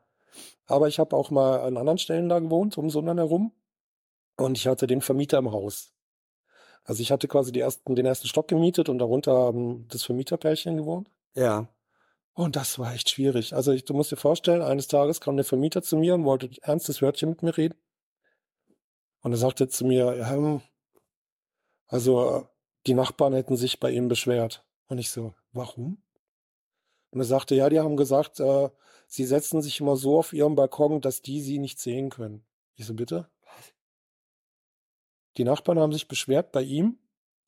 Aber 0.66 0.88
ich 0.88 0.98
habe 0.98 1.16
auch 1.16 1.30
mal 1.30 1.60
an 1.60 1.76
anderen 1.76 1.98
Stellen 1.98 2.28
da 2.28 2.38
gewohnt, 2.38 2.76
um 2.78 2.90
Sondern 2.90 3.18
herum. 3.18 3.52
Und 4.36 4.56
ich 4.56 4.66
hatte 4.66 4.86
den 4.86 5.00
Vermieter 5.00 5.38
im 5.38 5.50
Haus. 5.52 5.92
Also 6.84 7.02
ich 7.02 7.10
hatte 7.10 7.28
quasi 7.28 7.56
ersten, 7.58 7.94
den 7.94 8.06
ersten 8.06 8.28
Stock 8.28 8.48
gemietet 8.48 8.88
und 8.88 8.98
darunter 8.98 9.32
haben 9.32 9.86
das 9.88 10.04
Vermieterpärchen 10.04 10.76
gewohnt. 10.76 11.10
Ja. 11.34 11.68
Und 12.32 12.56
das 12.56 12.78
war 12.78 12.94
echt 12.94 13.10
schwierig. 13.10 13.54
Also 13.54 13.72
ich, 13.72 13.84
du 13.84 13.94
musst 13.94 14.12
dir 14.12 14.16
vorstellen, 14.16 14.62
eines 14.62 14.88
Tages 14.88 15.20
kam 15.20 15.36
der 15.36 15.44
Vermieter 15.44 15.82
zu 15.82 15.96
mir 15.96 16.14
und 16.14 16.24
wollte 16.24 16.46
ein 16.46 16.56
ernstes 16.62 17.02
Wörtchen 17.02 17.30
mit 17.30 17.42
mir 17.42 17.56
reden. 17.56 17.78
Und 19.20 19.32
er 19.32 19.38
sagte 19.38 19.68
zu 19.68 19.84
mir, 19.84 20.16
ja, 20.16 20.30
hm, 20.30 20.62
also 21.86 22.48
die 22.86 22.94
Nachbarn 22.94 23.34
hätten 23.34 23.56
sich 23.56 23.80
bei 23.80 23.90
ihm 23.90 24.08
beschwert. 24.08 24.64
Und 24.86 24.98
ich 24.98 25.10
so, 25.10 25.34
warum? 25.52 26.02
Und 27.10 27.20
er 27.20 27.24
sagte, 27.24 27.54
ja, 27.54 27.68
die 27.68 27.80
haben 27.80 27.96
gesagt, 27.96 28.40
äh, 28.40 28.70
sie 29.06 29.24
setzen 29.24 29.60
sich 29.60 29.80
immer 29.80 29.96
so 29.96 30.18
auf 30.18 30.32
ihrem 30.32 30.54
Balkon, 30.54 31.00
dass 31.00 31.22
die 31.22 31.40
sie 31.40 31.58
nicht 31.58 31.80
sehen 31.80 32.10
können. 32.10 32.46
Ich 32.76 32.86
so, 32.86 32.94
bitte? 32.94 33.28
Die 35.36 35.44
Nachbarn 35.44 35.78
haben 35.78 35.92
sich 35.92 36.08
beschwert 36.08 36.52
bei 36.52 36.62
ihm, 36.62 36.98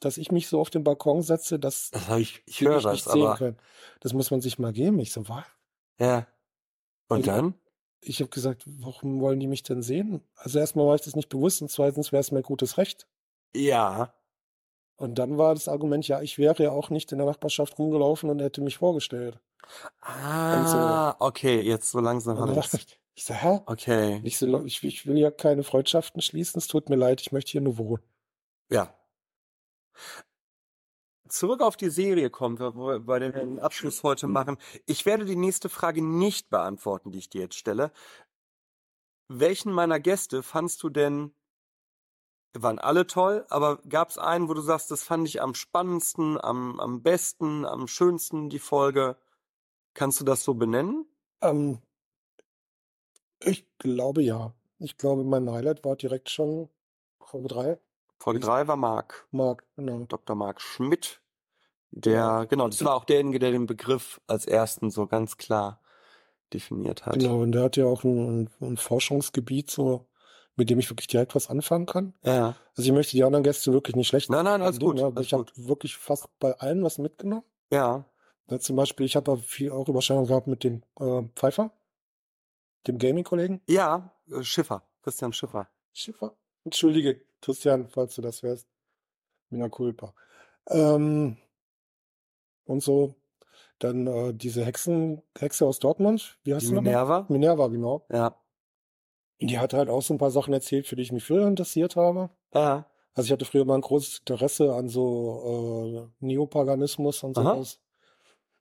dass 0.04 0.18
ich 0.18 0.32
mich 0.32 0.48
so 0.48 0.60
auf 0.60 0.70
den 0.70 0.84
Balkon 0.84 1.22
setze, 1.22 1.58
dass 1.58 1.90
das 1.90 2.08
ich, 2.18 2.42
ich 2.46 2.60
höre 2.60 2.80
das, 2.80 2.92
nicht 2.92 3.04
sehen 3.04 3.22
aber 3.22 3.36
können. 3.36 3.58
Das 4.00 4.12
muss 4.12 4.30
man 4.30 4.40
sich 4.40 4.58
mal 4.58 4.72
geben. 4.72 4.98
Ich 4.98 5.12
so, 5.12 5.28
was? 5.28 5.44
Ja. 5.98 6.26
Und 7.08 7.28
also, 7.28 7.30
dann? 7.30 7.54
Ich 8.00 8.20
habe 8.20 8.30
gesagt, 8.30 8.62
warum 8.66 9.20
wollen 9.20 9.38
die 9.38 9.46
mich 9.46 9.62
denn 9.62 9.82
sehen? 9.82 10.22
Also 10.36 10.58
erstmal 10.58 10.86
war 10.86 10.96
ich 10.96 11.02
das 11.02 11.14
nicht 11.14 11.28
bewusst 11.28 11.62
und 11.62 11.70
zweitens 11.70 12.10
wäre 12.10 12.20
es 12.20 12.32
mein 12.32 12.42
gutes 12.42 12.78
Recht. 12.78 13.06
Ja. 13.54 14.12
Und 14.96 15.18
dann 15.18 15.38
war 15.38 15.54
das 15.54 15.68
Argument, 15.68 16.06
ja, 16.08 16.20
ich 16.20 16.38
wäre 16.38 16.62
ja 16.62 16.70
auch 16.70 16.90
nicht 16.90 17.12
in 17.12 17.18
der 17.18 17.26
Nachbarschaft 17.26 17.78
rumgelaufen 17.78 18.28
und 18.30 18.40
hätte 18.40 18.60
mich 18.60 18.78
vorgestellt. 18.78 19.38
Ah, 20.00 21.12
so. 21.12 21.26
okay, 21.26 21.60
jetzt 21.60 21.90
so 21.90 22.00
langsam 22.00 22.38
habe 22.38 22.58
ich. 22.58 22.98
Ich 23.14 23.24
so, 23.24 23.34
hä? 23.34 23.60
Okay. 23.66 24.20
Ich, 24.24 24.38
so, 24.38 24.64
ich, 24.64 24.82
ich 24.82 25.06
will 25.06 25.18
ja 25.18 25.30
keine 25.30 25.62
Freundschaften 25.62 26.22
schließen, 26.22 26.58
es 26.58 26.66
tut 26.66 26.88
mir 26.88 26.96
leid, 26.96 27.20
ich 27.20 27.30
möchte 27.30 27.52
hier 27.52 27.60
nur 27.60 27.78
wohnen. 27.78 28.02
Ja, 28.70 28.94
Zurück 31.28 31.62
auf 31.62 31.76
die 31.76 31.88
Serie 31.88 32.28
kommen 32.28 32.58
wir, 32.58 32.74
wo 32.74 32.88
wir 32.88 33.20
den 33.20 33.58
Abschluss 33.58 34.02
heute 34.02 34.26
machen. 34.26 34.58
Ich 34.86 35.06
werde 35.06 35.24
die 35.24 35.36
nächste 35.36 35.68
Frage 35.70 36.02
nicht 36.02 36.50
beantworten, 36.50 37.10
die 37.10 37.18
ich 37.18 37.30
dir 37.30 37.40
jetzt 37.42 37.56
stelle. 37.56 37.90
Welchen 39.28 39.72
meiner 39.72 39.98
Gäste 39.98 40.42
fandst 40.42 40.82
du 40.82 40.90
denn, 40.90 41.34
waren 42.52 42.78
alle 42.78 43.06
toll, 43.06 43.46
aber 43.48 43.78
gab 43.88 44.10
es 44.10 44.18
einen, 44.18 44.48
wo 44.48 44.54
du 44.54 44.60
sagst, 44.60 44.90
das 44.90 45.02
fand 45.02 45.26
ich 45.26 45.40
am 45.40 45.54
spannendsten, 45.54 46.38
am, 46.38 46.78
am 46.80 47.02
besten, 47.02 47.64
am 47.64 47.88
schönsten, 47.88 48.50
die 48.50 48.58
Folge? 48.58 49.16
Kannst 49.94 50.20
du 50.20 50.24
das 50.24 50.44
so 50.44 50.52
benennen? 50.52 51.06
Ähm, 51.40 51.78
ich 53.40 53.66
glaube 53.78 54.22
ja. 54.22 54.54
Ich 54.78 54.96
glaube, 54.96 55.24
mein 55.24 55.50
Highlight 55.50 55.84
war 55.84 55.96
direkt 55.96 56.28
schon 56.28 56.68
Folge 57.20 57.48
3. 57.48 57.78
Folge 58.22 58.38
3 58.38 58.68
war 58.68 58.76
Marc. 58.76 59.26
Marc, 59.32 59.64
genau. 59.74 60.04
Dr. 60.04 60.36
Marc 60.36 60.60
Schmidt. 60.60 61.20
Der, 61.90 62.46
genau, 62.48 62.68
das 62.68 62.84
war 62.84 62.94
auch 62.94 63.04
derjenige, 63.04 63.40
der 63.40 63.50
den 63.50 63.66
Begriff 63.66 64.20
als 64.28 64.46
ersten 64.46 64.90
so 64.90 65.08
ganz 65.08 65.38
klar 65.38 65.82
definiert 66.52 67.04
hat. 67.04 67.14
Genau, 67.14 67.40
und 67.40 67.50
der 67.50 67.64
hat 67.64 67.76
ja 67.76 67.86
auch 67.86 68.04
ein, 68.04 68.48
ein 68.60 68.76
Forschungsgebiet, 68.76 69.72
so, 69.72 70.06
mit 70.54 70.70
dem 70.70 70.78
ich 70.78 70.88
wirklich 70.88 71.08
direkt 71.08 71.34
was 71.34 71.50
anfangen 71.50 71.86
kann. 71.86 72.14
Ja. 72.22 72.54
Also 72.76 72.88
ich 72.88 72.92
möchte 72.92 73.16
die 73.16 73.24
anderen 73.24 73.42
Gäste 73.42 73.72
wirklich 73.72 73.96
nicht 73.96 74.06
schlecht 74.06 74.30
Nein, 74.30 74.44
nein, 74.44 74.62
alles 74.62 74.78
gut. 74.78 75.00
Ja, 75.00 75.06
alles 75.06 75.26
ich 75.26 75.32
habe 75.32 75.46
wirklich 75.56 75.96
fast 75.96 76.28
bei 76.38 76.56
allen 76.60 76.84
was 76.84 76.98
mitgenommen. 76.98 77.44
Ja. 77.72 78.04
ja 78.48 78.58
zum 78.60 78.76
Beispiel, 78.76 79.04
ich 79.04 79.16
habe 79.16 79.36
viel 79.38 79.72
auch 79.72 79.88
Überschneidung 79.88 80.28
gehabt 80.28 80.46
mit 80.46 80.62
dem 80.62 80.84
äh, 81.00 81.22
Pfeiffer, 81.34 81.72
dem 82.86 82.98
Gaming-Kollegen. 82.98 83.62
Ja, 83.66 84.12
äh, 84.30 84.44
Schiffer, 84.44 84.84
Christian 85.02 85.32
Schiffer. 85.32 85.66
Schiffer? 85.92 86.36
Entschuldige, 86.64 87.20
Christian, 87.40 87.88
falls 87.88 88.14
du 88.14 88.22
das 88.22 88.42
hörst. 88.42 88.66
Mina 89.50 89.68
culpa. 89.68 90.14
Ähm, 90.68 91.36
und 92.64 92.82
so. 92.82 93.14
Dann 93.78 94.06
äh, 94.06 94.32
diese 94.32 94.64
Hexen, 94.64 95.22
Hexe 95.36 95.66
aus 95.66 95.80
Dortmund, 95.80 96.38
wie 96.44 96.54
heißt 96.54 96.68
die 96.68 96.74
Minerva? 96.74 97.26
Minerva, 97.28 97.66
genau. 97.66 98.06
Ja. 98.10 98.36
Die 99.40 99.58
hat 99.58 99.74
halt 99.74 99.88
auch 99.88 100.02
so 100.02 100.14
ein 100.14 100.18
paar 100.18 100.30
Sachen 100.30 100.54
erzählt, 100.54 100.86
für 100.86 100.94
die 100.94 101.02
ich 101.02 101.10
mich 101.10 101.24
früher 101.24 101.48
interessiert 101.48 101.96
habe. 101.96 102.30
Ja. 102.54 102.86
Also 103.14 103.26
ich 103.26 103.32
hatte 103.32 103.44
früher 103.44 103.64
mal 103.64 103.74
ein 103.74 103.80
großes 103.80 104.20
Interesse 104.20 104.72
an 104.72 104.88
so 104.88 106.08
äh, 106.20 106.24
Neopaganismus 106.24 107.24
und 107.24 107.34
sowas. 107.34 107.80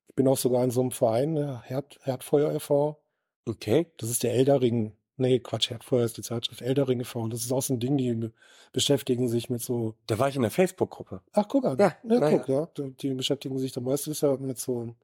Ich 0.07 0.15
bin 0.15 0.27
auch 0.27 0.37
sogar 0.37 0.63
in 0.63 0.71
so 0.71 0.81
einem 0.81 0.91
Verein, 0.91 1.61
Herd, 1.61 1.99
Herdfeuer 2.01 2.51
e.V. 2.53 2.99
Okay. 3.45 3.91
Das 3.97 4.09
ist 4.09 4.23
der 4.23 4.33
Elderring 4.33 4.93
Nee, 5.21 5.39
Quatsch, 5.39 5.69
Herdfeuer 5.69 6.03
ist 6.03 6.17
die 6.17 6.23
Zeitschrift 6.23 6.61
Eldering 6.61 6.99
e.V. 6.99 7.27
Das 7.27 7.41
ist 7.41 7.51
auch 7.51 7.61
so 7.61 7.73
ein 7.73 7.79
Ding, 7.79 7.95
die 7.95 8.31
beschäftigen 8.73 9.27
sich 9.29 9.49
mit 9.49 9.61
so. 9.61 9.93
Da 10.07 10.17
war 10.17 10.29
ich 10.29 10.35
in 10.35 10.41
der 10.41 10.49
Facebook-Gruppe. 10.49 11.21
Ach, 11.33 11.47
guck 11.47 11.65
an. 11.65 11.77
Ja, 11.77 11.95
ja 12.03 12.19
guck, 12.19 12.47
ja. 12.47 12.67
ja. 12.77 12.89
Die 13.01 13.13
beschäftigen 13.13 13.59
sich, 13.59 13.71
da 13.71 13.81
meistens 13.81 14.21
ja 14.21 14.35
mit 14.37 14.57
so 14.57 14.95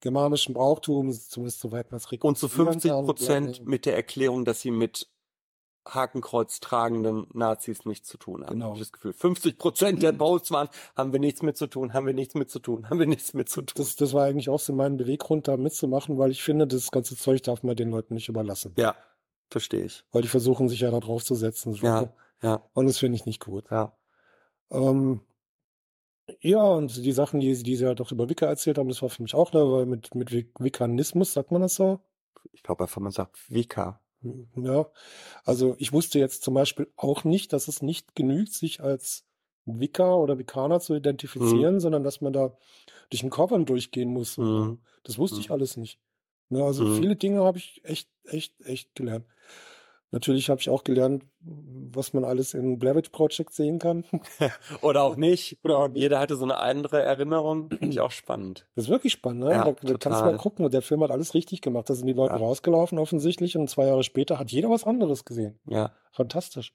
germanischen 0.00 0.54
Brauchtum, 0.54 1.12
zumindest 1.12 1.58
soweit 1.58 1.90
man 1.90 1.98
es 1.98 2.04
Und 2.04 2.38
zu 2.38 2.46
rekonstruieren 2.46 2.72
50 2.74 2.90
kann. 2.90 3.04
Prozent 3.04 3.66
mit 3.66 3.84
der 3.84 3.96
Erklärung, 3.96 4.44
dass 4.44 4.60
sie 4.60 4.70
mit 4.70 5.08
Hakenkreuz 5.84 6.60
tragenden 6.60 7.26
Nazis 7.32 7.84
nichts 7.84 8.08
zu 8.08 8.18
tun 8.18 8.44
haben. 8.44 8.52
Genau. 8.52 8.74
Ich 8.74 8.80
das 8.80 8.92
Gefühl. 8.92 9.12
50 9.12 9.58
Prozent 9.58 10.02
der 10.02 10.12
Posts 10.12 10.50
waren, 10.50 10.68
haben 10.96 11.12
wir 11.12 11.18
nichts 11.18 11.42
mit 11.42 11.56
zu 11.56 11.66
tun, 11.66 11.94
haben 11.94 12.06
wir 12.06 12.14
nichts 12.14 12.34
mit 12.34 12.50
zu 12.50 12.58
tun, 12.58 12.88
haben 12.88 12.98
wir 12.98 13.06
nichts 13.06 13.34
mit 13.34 13.48
zu 13.48 13.62
tun. 13.62 13.74
Das, 13.76 13.96
das 13.96 14.12
war 14.12 14.24
eigentlich 14.24 14.48
auch 14.48 14.60
so 14.60 14.72
mein 14.72 14.96
Beweggrund, 14.96 15.48
da 15.48 15.56
mitzumachen, 15.56 16.18
weil 16.18 16.30
ich 16.30 16.42
finde, 16.42 16.66
das 16.66 16.90
ganze 16.90 17.16
Zeug 17.16 17.42
darf 17.42 17.62
man 17.62 17.74
den 17.74 17.90
Leuten 17.90 18.14
nicht 18.14 18.28
überlassen. 18.28 18.74
ja, 18.76 18.94
verstehe 19.50 19.84
ich. 19.84 20.04
Weil 20.12 20.22
die 20.22 20.28
versuchen 20.28 20.68
sich 20.68 20.80
ja 20.80 20.90
da 20.90 21.00
drauf 21.00 21.24
zu 21.24 21.34
setzen. 21.34 21.72
So. 21.74 21.86
Ja, 21.86 22.12
ja, 22.42 22.62
Und 22.74 22.86
das 22.86 22.98
finde 22.98 23.16
ich 23.16 23.26
nicht 23.26 23.44
gut. 23.44 23.64
ja. 23.70 23.96
Ähm, 24.70 25.22
ja, 26.40 26.62
und 26.62 26.94
die 26.96 27.12
Sachen, 27.12 27.40
die, 27.40 27.62
die 27.62 27.76
sie 27.76 27.86
halt 27.86 28.00
auch 28.00 28.12
über 28.12 28.28
Wicca 28.28 28.46
erzählt 28.46 28.76
haben, 28.78 28.88
das 28.88 29.00
war 29.00 29.08
für 29.08 29.22
mich 29.22 29.34
auch 29.34 29.50
da, 29.50 29.60
weil 29.60 29.86
mit, 29.86 30.14
mit 30.14 30.30
Wic- 30.30 30.52
Wiccanismus, 30.58 31.32
sagt 31.32 31.50
man 31.52 31.62
das 31.62 31.74
so? 31.74 32.00
Ich 32.52 32.62
glaube 32.62 32.84
einfach, 32.84 33.00
man 33.00 33.12
sagt 33.12 33.50
Vika. 33.50 34.00
Ja, 34.56 34.86
also 35.44 35.74
ich 35.78 35.92
wusste 35.92 36.18
jetzt 36.18 36.42
zum 36.42 36.52
Beispiel 36.54 36.92
auch 36.96 37.24
nicht, 37.24 37.52
dass 37.52 37.68
es 37.68 37.82
nicht 37.82 38.14
genügt, 38.14 38.52
sich 38.52 38.82
als 38.82 39.24
Wicca 39.64 40.14
oder 40.14 40.38
Wiccaner 40.38 40.80
zu 40.80 40.94
identifizieren, 40.94 41.78
sondern 41.80 42.02
dass 42.02 42.20
man 42.20 42.32
da 42.32 42.56
durch 43.10 43.20
den 43.20 43.30
Covern 43.30 43.64
durchgehen 43.64 44.12
muss. 44.12 44.36
Mhm. 44.36 44.80
Das 45.04 45.18
wusste 45.18 45.40
ich 45.40 45.48
Mhm. 45.48 45.52
alles 45.54 45.76
nicht. 45.76 46.00
Ne, 46.50 46.62
also 46.64 46.84
Mhm. 46.84 46.96
viele 46.96 47.16
Dinge 47.16 47.42
habe 47.42 47.58
ich 47.58 47.80
echt, 47.84 48.08
echt, 48.24 48.54
echt 48.64 48.94
gelernt. 48.94 49.26
Natürlich 50.10 50.48
habe 50.48 50.58
ich 50.58 50.70
auch 50.70 50.84
gelernt, 50.84 51.22
was 51.40 52.14
man 52.14 52.24
alles 52.24 52.54
in 52.54 52.78
Blair 52.78 52.96
Witch 52.96 53.10
Project 53.10 53.52
sehen 53.52 53.78
kann. 53.78 54.04
Oder 54.82 55.02
auch 55.02 55.16
nicht. 55.16 55.58
Oder 55.62 55.76
auch 55.78 55.88
nicht. 55.88 56.00
Jeder 56.00 56.18
hatte 56.18 56.36
so 56.36 56.44
eine 56.44 56.56
andere 56.56 57.02
Erinnerung. 57.02 57.68
Finde 57.68 57.88
ich 57.88 58.00
auch 58.00 58.10
spannend. 58.10 58.66
Das 58.74 58.84
ist 58.86 58.90
wirklich 58.90 59.12
spannend, 59.12 59.40
ne? 59.44 59.50
Ja, 59.50 59.64
da, 59.64 59.72
da 59.72 59.98
kannst 59.98 60.20
du 60.22 60.24
mal 60.24 60.38
gucken. 60.38 60.64
Und 60.64 60.72
der 60.72 60.80
Film 60.80 61.02
hat 61.02 61.10
alles 61.10 61.34
richtig 61.34 61.60
gemacht. 61.60 61.90
Da 61.90 61.94
sind 61.94 62.06
die 62.06 62.14
Leute 62.14 62.32
Ja. 62.36 62.38
rausgelaufen 62.40 62.98
offensichtlich 62.98 63.54
und 63.58 63.68
zwei 63.68 63.86
Jahre 63.86 64.02
später 64.02 64.38
hat 64.38 64.50
jeder 64.50 64.70
was 64.70 64.84
anderes 64.84 65.26
gesehen. 65.26 65.60
Ja. 65.66 65.92
Fantastisch. 66.12 66.72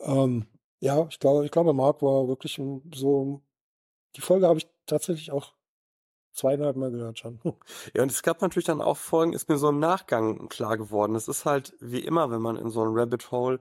Ähm, 0.00 0.46
ja, 0.80 1.06
ich 1.10 1.18
glaube, 1.18 1.44
ich 1.44 1.50
glaube, 1.50 1.74
Mark 1.74 2.00
war 2.00 2.26
wirklich 2.26 2.58
so. 2.94 3.42
Die 4.16 4.20
Folge 4.22 4.46
habe 4.48 4.58
ich 4.58 4.66
tatsächlich 4.86 5.30
auch 5.30 5.52
zweieinhalb 6.36 6.76
Mal 6.76 6.90
gehört 6.90 7.18
schon. 7.18 7.40
Ja, 7.94 8.02
und 8.02 8.10
es 8.10 8.22
gab 8.22 8.42
natürlich 8.42 8.66
dann 8.66 8.80
auch 8.80 8.96
Folgen, 8.96 9.32
ist 9.32 9.48
mir 9.48 9.58
so 9.58 9.68
im 9.68 9.78
Nachgang 9.78 10.48
klar 10.48 10.76
geworden. 10.76 11.14
Es 11.14 11.28
ist 11.28 11.44
halt 11.44 11.74
wie 11.80 12.00
immer, 12.00 12.30
wenn 12.30 12.42
man 12.42 12.56
in 12.56 12.70
so 12.70 12.82
ein 12.82 12.96
Rabbit 12.96 13.30
Hole 13.30 13.60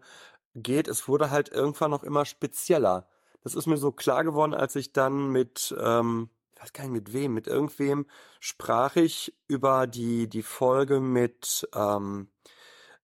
geht, 0.56 0.88
es 0.88 1.08
wurde 1.08 1.32
halt 1.32 1.50
irgendwann 1.50 1.92
noch 1.92 2.04
immer 2.04 2.26
spezieller. 2.26 3.08
Das 3.44 3.56
ist 3.56 3.68
mir 3.68 3.78
so 3.78 3.92
klar 3.92 4.24
geworden, 4.24 4.54
als 4.54 4.76
ich 4.76 4.92
dann 4.94 5.30
mit, 5.30 5.76
ähm, 5.80 6.30
ich 6.56 6.62
weiß 6.62 6.74
gar 6.74 6.84
nicht 6.86 6.94
mit 6.94 7.14
wem, 7.14 7.34
mit 7.34 7.48
irgendwem 7.48 8.08
sprach 8.40 8.96
ich 8.96 9.36
über 9.48 9.88
die, 9.88 10.28
die 10.28 10.44
Folge 10.44 11.00
mit 11.00 11.68
ähm, 11.76 12.30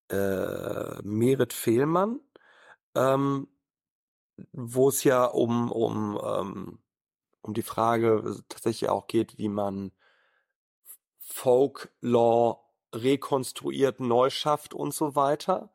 äh, 0.10 1.02
Merit 1.04 1.54
Fehlmann, 1.54 2.20
ähm, 2.96 3.48
wo 4.54 4.90
es 4.90 5.04
ja 5.04 5.26
um, 5.26 5.72
um, 5.72 6.20
ähm, 6.24 6.80
um 7.42 7.54
die 7.54 7.62
Frage 7.62 8.44
tatsächlich 8.50 8.90
auch 8.90 9.08
geht, 9.08 9.38
wie 9.38 9.50
man 9.50 9.92
Folklore 11.20 12.60
rekonstruiert, 12.94 14.00
neu 14.00 14.30
schafft 14.30 14.74
und 14.74 14.94
so 14.94 15.16
weiter. 15.16 15.72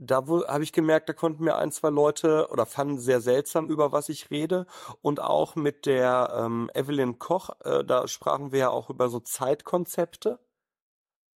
Da 0.00 0.24
habe 0.26 0.62
ich 0.62 0.72
gemerkt, 0.72 1.08
da 1.08 1.12
konnten 1.12 1.44
mir 1.44 1.56
ein, 1.56 1.72
zwei 1.72 1.90
Leute 1.90 2.48
oder 2.50 2.66
fanden 2.66 2.98
sehr 2.98 3.20
seltsam, 3.20 3.68
über 3.68 3.90
was 3.90 4.08
ich 4.08 4.30
rede. 4.30 4.66
Und 5.02 5.20
auch 5.20 5.56
mit 5.56 5.86
der 5.86 6.32
ähm, 6.36 6.70
Evelyn 6.74 7.18
Koch, 7.18 7.50
äh, 7.64 7.84
da 7.84 8.06
sprachen 8.06 8.52
wir 8.52 8.58
ja 8.60 8.70
auch 8.70 8.90
über 8.90 9.08
so 9.08 9.18
Zeitkonzepte. 9.20 10.38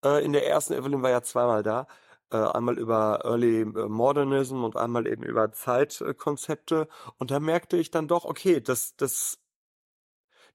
Äh, 0.04 0.24
in 0.24 0.32
der 0.32 0.46
ersten, 0.48 0.74
Evelyn 0.74 1.02
war 1.02 1.10
ja 1.10 1.22
zweimal 1.22 1.64
da, 1.64 1.88
äh, 2.30 2.36
einmal 2.36 2.78
über 2.78 3.20
Early 3.24 3.62
äh, 3.62 3.88
Modernism 3.88 4.64
und 4.64 4.76
einmal 4.76 5.08
eben 5.08 5.24
über 5.24 5.52
Zeitkonzepte. 5.52 6.88
Und 7.18 7.32
da 7.32 7.40
merkte 7.40 7.76
ich 7.76 7.90
dann 7.90 8.08
doch, 8.08 8.24
okay, 8.24 8.60
das, 8.60 8.96
das, 8.96 9.41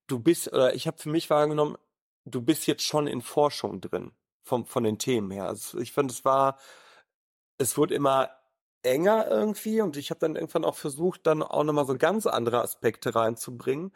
du 0.07 0.19
bist, 0.19 0.51
oder 0.51 0.73
ich 0.73 0.87
habe 0.87 0.97
für 0.97 1.09
mich 1.09 1.29
wahrgenommen, 1.29 1.77
du 2.25 2.41
bist 2.41 2.67
jetzt 2.67 2.83
schon 2.83 3.07
in 3.07 3.21
Forschung 3.21 3.81
drin, 3.81 4.11
vom, 4.43 4.65
von 4.65 4.83
den 4.83 4.97
Themen 4.97 5.31
her. 5.31 5.47
Also 5.47 5.79
ich 5.79 5.91
fand, 5.91 6.11
es 6.11 6.25
war, 6.25 6.57
es 7.57 7.77
wurde 7.77 7.95
immer 7.95 8.29
enger 8.83 9.27
irgendwie 9.29 9.81
und 9.81 9.97
ich 9.97 10.09
habe 10.09 10.19
dann 10.19 10.35
irgendwann 10.35 10.65
auch 10.65 10.75
versucht, 10.75 11.27
dann 11.27 11.43
auch 11.43 11.63
nochmal 11.63 11.85
so 11.85 11.97
ganz 11.97 12.25
andere 12.25 12.61
Aspekte 12.61 13.15
reinzubringen. 13.15 13.91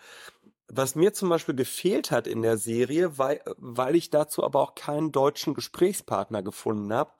Was 0.67 0.95
mir 0.95 1.13
zum 1.13 1.29
Beispiel 1.29 1.55
gefehlt 1.55 2.11
hat 2.11 2.27
in 2.27 2.41
der 2.41 2.57
Serie, 2.57 3.17
weil, 3.17 3.41
weil 3.57 3.95
ich 3.95 4.09
dazu 4.09 4.43
aber 4.43 4.61
auch 4.61 4.75
keinen 4.75 5.11
deutschen 5.11 5.53
Gesprächspartner 5.53 6.43
gefunden 6.43 6.93
habe, 6.93 7.11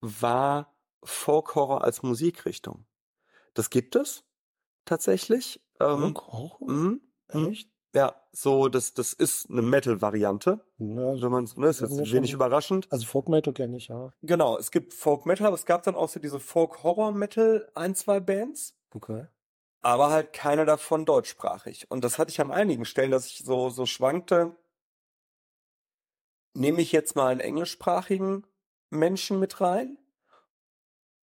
war 0.00 0.74
Folk 1.02 1.54
Horror 1.54 1.82
als 1.82 2.02
Musikrichtung. 2.02 2.86
Das 3.54 3.70
gibt 3.70 3.96
es 3.96 4.24
tatsächlich. 4.84 5.62
Ähm, 5.80 6.16
Auch? 6.16 6.60
mhm, 6.60 7.00
mhm. 7.32 7.48
Echt? 7.48 7.73
Ja, 7.94 8.14
so, 8.32 8.68
das, 8.68 8.92
das 8.94 9.12
ist 9.12 9.48
eine 9.48 9.62
Metal-Variante. 9.62 10.58
Ja, 10.78 11.22
Wenn 11.22 11.30
man, 11.30 11.44
ne, 11.56 11.68
ist 11.68 11.80
Das 11.80 11.90
ist 11.92 11.96
jetzt 11.98 12.08
mir 12.08 12.12
wenig 12.16 12.30
schon- 12.30 12.38
überraschend. 12.38 12.88
also 12.90 13.06
Folk 13.06 13.28
Metal 13.28 13.52
kenne 13.54 13.76
ich, 13.76 13.86
ja. 13.88 14.12
Genau, 14.22 14.58
es 14.58 14.70
gibt 14.72 14.92
Folk 14.94 15.26
Metal, 15.26 15.46
aber 15.46 15.54
es 15.54 15.64
gab 15.64 15.84
dann 15.84 15.94
auch 15.94 16.08
so 16.08 16.18
diese 16.18 16.40
Folk 16.40 16.82
Horror 16.82 17.12
Metal 17.12 17.70
ein, 17.74 17.94
zwei 17.94 18.18
Bands, 18.18 18.74
Okay. 18.92 19.26
aber 19.82 20.10
halt 20.10 20.32
keine 20.32 20.64
davon 20.64 21.04
deutschsprachig. 21.04 21.88
Und 21.90 22.02
das 22.02 22.18
hatte 22.18 22.30
ich 22.32 22.40
an 22.40 22.50
einigen 22.50 22.84
Stellen, 22.84 23.12
dass 23.12 23.26
ich 23.26 23.38
so, 23.44 23.70
so 23.70 23.86
schwankte. 23.86 24.56
Nehme 26.56 26.80
ich 26.80 26.90
jetzt 26.92 27.14
mal 27.16 27.28
einen 27.28 27.40
englischsprachigen 27.40 28.44
Menschen 28.90 29.38
mit 29.38 29.60
rein? 29.60 29.98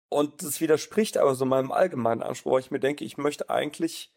Und 0.10 0.44
das 0.44 0.62
widerspricht 0.62 1.18
aber 1.18 1.36
so 1.36 1.46
meinem 1.46 1.72
allgemeinen 1.72 2.24
Anspruch, 2.24 2.54
weil 2.54 2.60
ich 2.62 2.72
mir 2.72 2.80
denke, 2.80 3.04
ich 3.06 3.18
möchte 3.18 3.50
eigentlich 3.50 4.12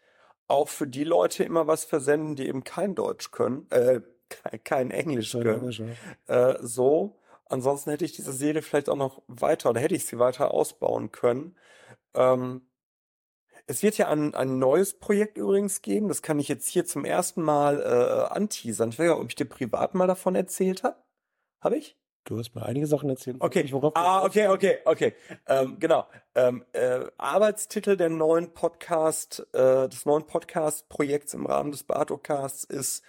auch 0.49 0.69
für 0.69 0.87
die 0.87 1.05
Leute 1.05 1.45
immer 1.45 1.67
was 1.67 1.85
versenden, 1.85 2.35
die 2.35 2.49
eben 2.49 2.65
kein 2.65 2.95
Deutsch 2.95 3.31
können, 3.31 3.71
äh, 3.71 4.01
kein, 4.29 4.65
kein 4.65 4.91
Englisch 4.91 5.31
Schon 5.31 5.43
können. 5.43 5.61
Englisch, 5.61 5.83
ja. 6.27 6.51
Äh, 6.51 6.59
so. 6.61 7.17
Ansonsten 7.45 7.91
hätte 7.91 8.05
ich 8.05 8.13
diese 8.13 8.33
Serie 8.33 8.61
vielleicht 8.61 8.89
auch 8.91 8.97
noch 8.97 9.23
weiter 9.27 9.71
oder 9.71 9.81
hätte 9.81 9.95
ich 9.95 10.05
sie 10.05 10.19
weiter 10.19 10.53
ausbauen 10.53 11.13
können. 11.13 11.57
Ähm, 12.15 12.69
es 13.67 13.83
wird 13.83 13.99
ja 13.99 14.09
ein, 14.09 14.35
ein 14.35 14.59
neues 14.59 14.99
Projekt 14.99 15.37
übrigens 15.39 15.83
geben. 15.83 16.09
Das 16.09 16.23
kann 16.23 16.39
ich 16.39 16.49
jetzt 16.49 16.69
hier 16.69 16.85
zum 16.85 17.05
ersten 17.05 17.43
Mal 17.43 17.81
äh, 17.81 18.35
anteasern. 18.35 18.91
Ich 18.91 18.99
weiß 18.99 19.09
nicht, 19.09 19.17
ob 19.17 19.29
ich 19.29 19.35
dir 19.35 19.45
privat 19.45 19.95
mal 19.95 20.07
davon 20.07 20.35
erzählt 20.35 20.83
habe. 20.83 20.97
Habe 21.61 21.77
ich? 21.77 21.97
Du 22.29 22.37
hast 22.37 22.55
mir 22.55 22.63
einige 22.63 22.87
Sachen 22.87 23.09
erzählt. 23.09 23.39
Okay. 23.41 23.63
Ich, 23.63 23.73
worauf 23.73 23.95
du 23.95 24.01
Ah, 24.01 24.23
okay, 24.23 24.49
okay, 24.49 24.81
okay. 24.85 25.15
Ähm, 25.47 25.79
genau. 25.81 26.05
Ähm, 26.35 26.63
äh, 26.73 27.07
Arbeitstitel 27.17 27.97
der 27.97 28.11
neuen 28.11 28.53
Podcast, 28.53 29.47
äh, 29.55 29.89
des 29.89 30.05
neuen 30.05 30.27
Podcast-Projekts 30.27 31.33
im 31.33 31.47
Rahmen 31.47 31.71
des 31.71 31.85
Bartocasts 31.85 32.65
ist 32.65 33.03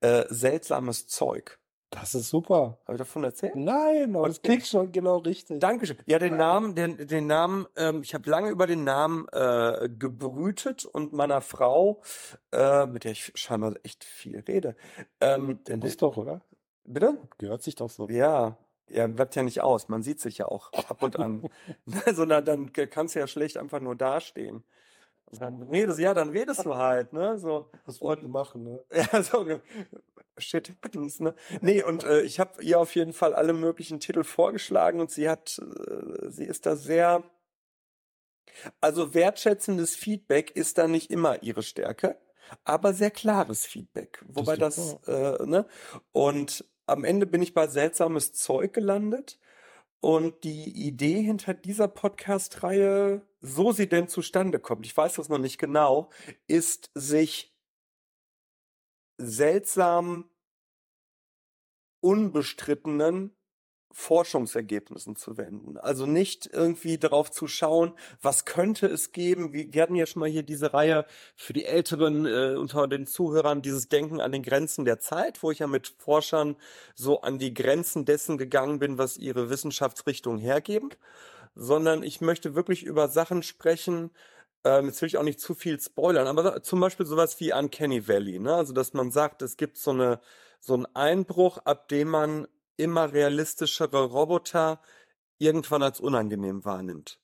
äh, 0.00 0.24
seltsames 0.28 1.06
Zeug. 1.06 1.60
Das 1.90 2.16
ist 2.16 2.30
super. 2.30 2.80
Habe 2.86 2.94
ich 2.94 2.98
davon 2.98 3.22
erzählt? 3.22 3.54
Nein, 3.54 4.16
aber 4.16 4.26
das 4.26 4.42
klingt 4.42 4.66
schon 4.66 4.90
genau 4.90 5.18
richtig. 5.18 5.60
Dankeschön. 5.60 5.96
Ja, 6.06 6.18
den 6.18 6.36
Namen, 6.36 6.74
den, 6.74 7.06
den 7.06 7.28
Namen, 7.28 7.66
ähm, 7.76 8.02
ich 8.02 8.12
habe 8.12 8.28
lange 8.28 8.50
über 8.50 8.66
den 8.66 8.82
Namen 8.82 9.28
äh, 9.30 9.88
gebrütet 9.88 10.84
und 10.84 11.12
meiner 11.12 11.40
Frau, 11.40 12.02
äh, 12.50 12.86
mit 12.86 13.04
der 13.04 13.12
ich 13.12 13.30
scheinbar 13.36 13.74
echt 13.84 14.02
viel 14.02 14.40
rede, 14.40 14.74
ähm, 15.20 15.60
Der 15.68 15.76
den, 15.76 15.96
doch, 15.98 16.16
oder? 16.16 16.40
Bitte? 16.84 17.18
Gehört 17.38 17.62
sich 17.62 17.74
doch 17.74 17.90
so. 17.90 18.08
Ja, 18.08 18.56
ja, 18.88 19.06
bleibt 19.06 19.34
ja 19.34 19.42
nicht 19.42 19.60
aus. 19.62 19.88
Man 19.88 20.02
sieht 20.02 20.20
sich 20.20 20.38
ja 20.38 20.46
auch 20.46 20.72
ab 20.72 21.02
und 21.02 21.18
an. 21.18 21.48
Also 22.06 22.26
dann, 22.26 22.72
kannst 22.72 23.14
du 23.14 23.18
ja 23.18 23.26
schlecht 23.26 23.56
einfach 23.56 23.80
nur 23.80 23.96
dastehen. 23.96 24.64
Dann 25.32 25.62
redest, 25.62 25.98
ja, 25.98 26.14
dann 26.14 26.30
redest 26.30 26.64
du 26.64 26.76
halt, 26.76 27.12
ne? 27.12 27.38
So. 27.38 27.70
Das 27.86 28.00
wollten 28.00 28.22
wir 28.22 28.28
machen, 28.28 28.62
ne? 28.62 28.84
Ja, 28.92 29.22
so, 29.22 29.46
shit 30.38 30.72
happens, 30.82 31.20
ne? 31.20 31.34
Nee, 31.60 31.82
und 31.82 32.04
äh, 32.04 32.22
ich 32.22 32.40
habe 32.40 32.62
ihr 32.62 32.78
auf 32.78 32.94
jeden 32.94 33.12
Fall 33.12 33.34
alle 33.34 33.52
möglichen 33.52 34.00
Titel 34.00 34.22
vorgeschlagen 34.22 35.00
und 35.00 35.10
sie 35.10 35.28
hat, 35.28 35.58
äh, 35.58 36.30
sie 36.30 36.44
ist 36.44 36.66
da 36.66 36.76
sehr, 36.76 37.24
also 38.80 39.14
wertschätzendes 39.14 39.96
Feedback 39.96 40.52
ist 40.52 40.78
da 40.78 40.86
nicht 40.86 41.10
immer 41.10 41.42
ihre 41.42 41.62
Stärke, 41.62 42.16
aber 42.64 42.92
sehr 42.92 43.10
klares 43.10 43.66
Feedback. 43.66 44.22
Wobei 44.28 44.52
ist 44.54 44.62
das, 44.62 44.98
äh, 45.08 45.44
ne? 45.46 45.66
Und 46.12 46.64
am 46.86 47.04
Ende 47.04 47.26
bin 47.26 47.42
ich 47.42 47.54
bei 47.54 47.66
seltsames 47.66 48.32
Zeug 48.32 48.72
gelandet. 48.72 49.38
Und 50.00 50.44
die 50.44 50.86
Idee 50.86 51.22
hinter 51.22 51.54
dieser 51.54 51.88
Podcast-Reihe, 51.88 53.22
so 53.40 53.72
sie 53.72 53.88
denn 53.88 54.06
zustande 54.06 54.58
kommt, 54.58 54.84
ich 54.84 54.94
weiß 54.94 55.14
das 55.14 55.30
noch 55.30 55.38
nicht 55.38 55.56
genau, 55.58 56.10
ist 56.46 56.90
sich 56.94 57.56
seltsam 59.16 60.28
unbestrittenen 62.00 63.34
Forschungsergebnissen 63.94 65.14
zu 65.14 65.36
wenden. 65.36 65.78
Also 65.78 66.04
nicht 66.04 66.50
irgendwie 66.52 66.98
darauf 66.98 67.30
zu 67.30 67.46
schauen, 67.46 67.94
was 68.20 68.44
könnte 68.44 68.86
es 68.86 69.12
geben. 69.12 69.52
Wir, 69.52 69.82
hatten 69.82 69.94
ja 69.94 70.04
schon 70.04 70.20
mal 70.20 70.28
hier 70.28 70.42
diese 70.42 70.74
Reihe 70.74 71.06
für 71.36 71.52
die 71.52 71.64
Älteren 71.64 72.26
äh, 72.26 72.56
unter 72.56 72.88
den 72.88 73.06
Zuhörern, 73.06 73.62
dieses 73.62 73.88
Denken 73.88 74.20
an 74.20 74.32
den 74.32 74.42
Grenzen 74.42 74.84
der 74.84 74.98
Zeit, 74.98 75.42
wo 75.42 75.52
ich 75.52 75.60
ja 75.60 75.68
mit 75.68 75.94
Forschern 75.98 76.56
so 76.96 77.20
an 77.20 77.38
die 77.38 77.54
Grenzen 77.54 78.04
dessen 78.04 78.36
gegangen 78.36 78.80
bin, 78.80 78.98
was 78.98 79.16
ihre 79.16 79.48
Wissenschaftsrichtung 79.48 80.38
hergeben. 80.38 80.90
Sondern 81.54 82.02
ich 82.02 82.20
möchte 82.20 82.56
wirklich 82.56 82.82
über 82.82 83.08
Sachen 83.08 83.44
sprechen, 83.44 84.10
ähm, 84.64 84.86
jetzt 84.86 85.00
will 85.02 85.06
ich 85.06 85.18
auch 85.18 85.22
nicht 85.22 85.40
zu 85.40 85.54
viel 85.54 85.78
spoilern, 85.78 86.26
aber 86.26 86.64
zum 86.64 86.80
Beispiel 86.80 87.06
sowas 87.06 87.38
wie 87.38 87.52
Uncanny 87.52 88.08
Valley, 88.08 88.40
ne? 88.40 88.54
Also 88.54 88.72
dass 88.72 88.92
man 88.92 89.12
sagt, 89.12 89.40
es 89.42 89.56
gibt 89.56 89.76
so 89.76 89.92
eine 89.92 90.20
so 90.64 90.74
einen 90.74 90.86
Einbruch, 90.94 91.58
ab 91.58 91.88
dem 91.88 92.08
man 92.08 92.48
immer 92.76 93.12
realistischere 93.12 94.04
Roboter 94.04 94.80
irgendwann 95.38 95.82
als 95.82 96.00
unangenehm 96.00 96.64
wahrnimmt. 96.64 97.20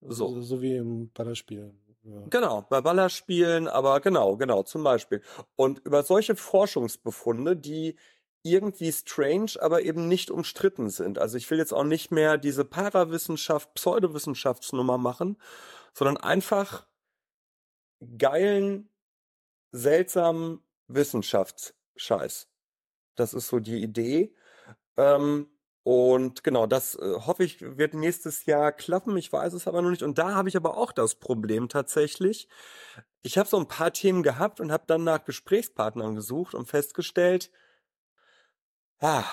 So, 0.00 0.28
so, 0.34 0.40
so 0.42 0.62
wie 0.62 0.76
im 0.76 1.10
Ballerspielen. 1.12 1.80
Ja. 2.02 2.22
Genau, 2.28 2.62
bei 2.68 2.82
Ballerspielen, 2.82 3.66
aber 3.66 4.00
genau, 4.00 4.36
genau, 4.36 4.62
zum 4.62 4.84
Beispiel. 4.84 5.22
Und 5.56 5.78
über 5.86 6.02
solche 6.02 6.36
Forschungsbefunde, 6.36 7.56
die 7.56 7.96
irgendwie 8.42 8.92
strange, 8.92 9.52
aber 9.60 9.82
eben 9.82 10.06
nicht 10.06 10.30
umstritten 10.30 10.90
sind. 10.90 11.18
Also 11.18 11.38
ich 11.38 11.50
will 11.50 11.56
jetzt 11.56 11.72
auch 11.72 11.84
nicht 11.84 12.10
mehr 12.10 12.36
diese 12.36 12.66
Parawissenschaft, 12.66 13.72
Pseudowissenschaftsnummer 13.72 14.98
machen, 14.98 15.38
sondern 15.94 16.18
einfach 16.18 16.86
geilen, 18.18 18.90
seltsamen 19.72 20.62
Wissenschaftsscheiß. 20.88 22.48
Das 23.14 23.32
ist 23.32 23.48
so 23.48 23.60
die 23.60 23.82
Idee. 23.82 24.34
Ähm, 24.96 25.48
und 25.82 26.42
genau, 26.44 26.66
das 26.66 26.94
äh, 26.94 27.14
hoffe 27.26 27.44
ich, 27.44 27.60
wird 27.60 27.92
nächstes 27.94 28.46
Jahr 28.46 28.72
klappen. 28.72 29.16
Ich 29.18 29.32
weiß 29.32 29.52
es 29.52 29.66
aber 29.66 29.82
noch 29.82 29.90
nicht. 29.90 30.02
Und 30.02 30.18
da 30.18 30.34
habe 30.34 30.48
ich 30.48 30.56
aber 30.56 30.76
auch 30.76 30.92
das 30.92 31.14
Problem 31.16 31.68
tatsächlich. 31.68 32.48
Ich 33.22 33.36
habe 33.36 33.48
so 33.48 33.58
ein 33.58 33.68
paar 33.68 33.92
Themen 33.92 34.22
gehabt 34.22 34.60
und 34.60 34.72
habe 34.72 34.84
dann 34.86 35.04
nach 35.04 35.24
Gesprächspartnern 35.24 36.14
gesucht 36.14 36.54
und 36.54 36.66
festgestellt, 36.66 37.50
ja, 39.02 39.24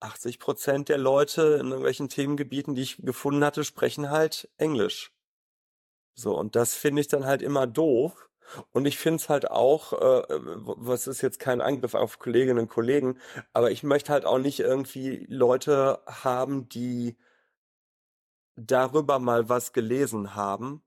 80 0.00 0.38
Prozent 0.38 0.88
der 0.88 0.98
Leute 0.98 1.58
in 1.60 1.66
irgendwelchen 1.68 2.08
Themengebieten, 2.08 2.74
die 2.74 2.82
ich 2.82 2.98
gefunden 2.98 3.44
hatte, 3.44 3.64
sprechen 3.64 4.10
halt 4.10 4.48
Englisch. 4.58 5.12
So, 6.14 6.38
und 6.38 6.54
das 6.54 6.74
finde 6.74 7.00
ich 7.00 7.08
dann 7.08 7.26
halt 7.26 7.42
immer 7.42 7.66
doof. 7.66 8.28
Und 8.72 8.86
ich 8.86 8.98
finde 8.98 9.16
es 9.16 9.28
halt 9.28 9.50
auch, 9.50 9.92
äh, 9.92 10.22
was 10.28 11.06
ist 11.06 11.20
jetzt 11.22 11.38
kein 11.40 11.60
Angriff 11.60 11.94
auf 11.94 12.18
Kolleginnen 12.18 12.60
und 12.60 12.68
Kollegen, 12.68 13.18
aber 13.52 13.70
ich 13.70 13.82
möchte 13.82 14.12
halt 14.12 14.24
auch 14.24 14.38
nicht 14.38 14.60
irgendwie 14.60 15.26
Leute 15.28 16.00
haben, 16.06 16.68
die 16.68 17.16
darüber 18.56 19.18
mal 19.18 19.48
was 19.48 19.72
gelesen 19.72 20.34
haben 20.34 20.82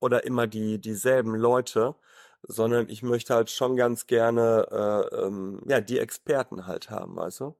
oder 0.00 0.24
immer 0.24 0.46
die 0.46 0.80
dieselben 0.80 1.34
Leute, 1.34 1.94
sondern 2.42 2.88
ich 2.88 3.02
möchte 3.02 3.34
halt 3.34 3.50
schon 3.50 3.76
ganz 3.76 4.06
gerne 4.06 4.66
äh, 5.12 5.16
ähm, 5.26 5.62
ja 5.66 5.80
die 5.80 5.98
Experten 5.98 6.66
halt 6.66 6.90
haben, 6.90 7.16
weißt 7.16 7.40
du? 7.40 7.56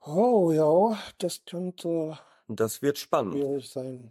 Oh 0.00 0.50
ja, 0.52 0.98
das 1.18 1.44
könnte 1.44 2.18
das 2.48 2.82
wird 2.82 2.98
spannend. 2.98 3.34
schwierig 3.34 3.70
sein. 3.70 4.10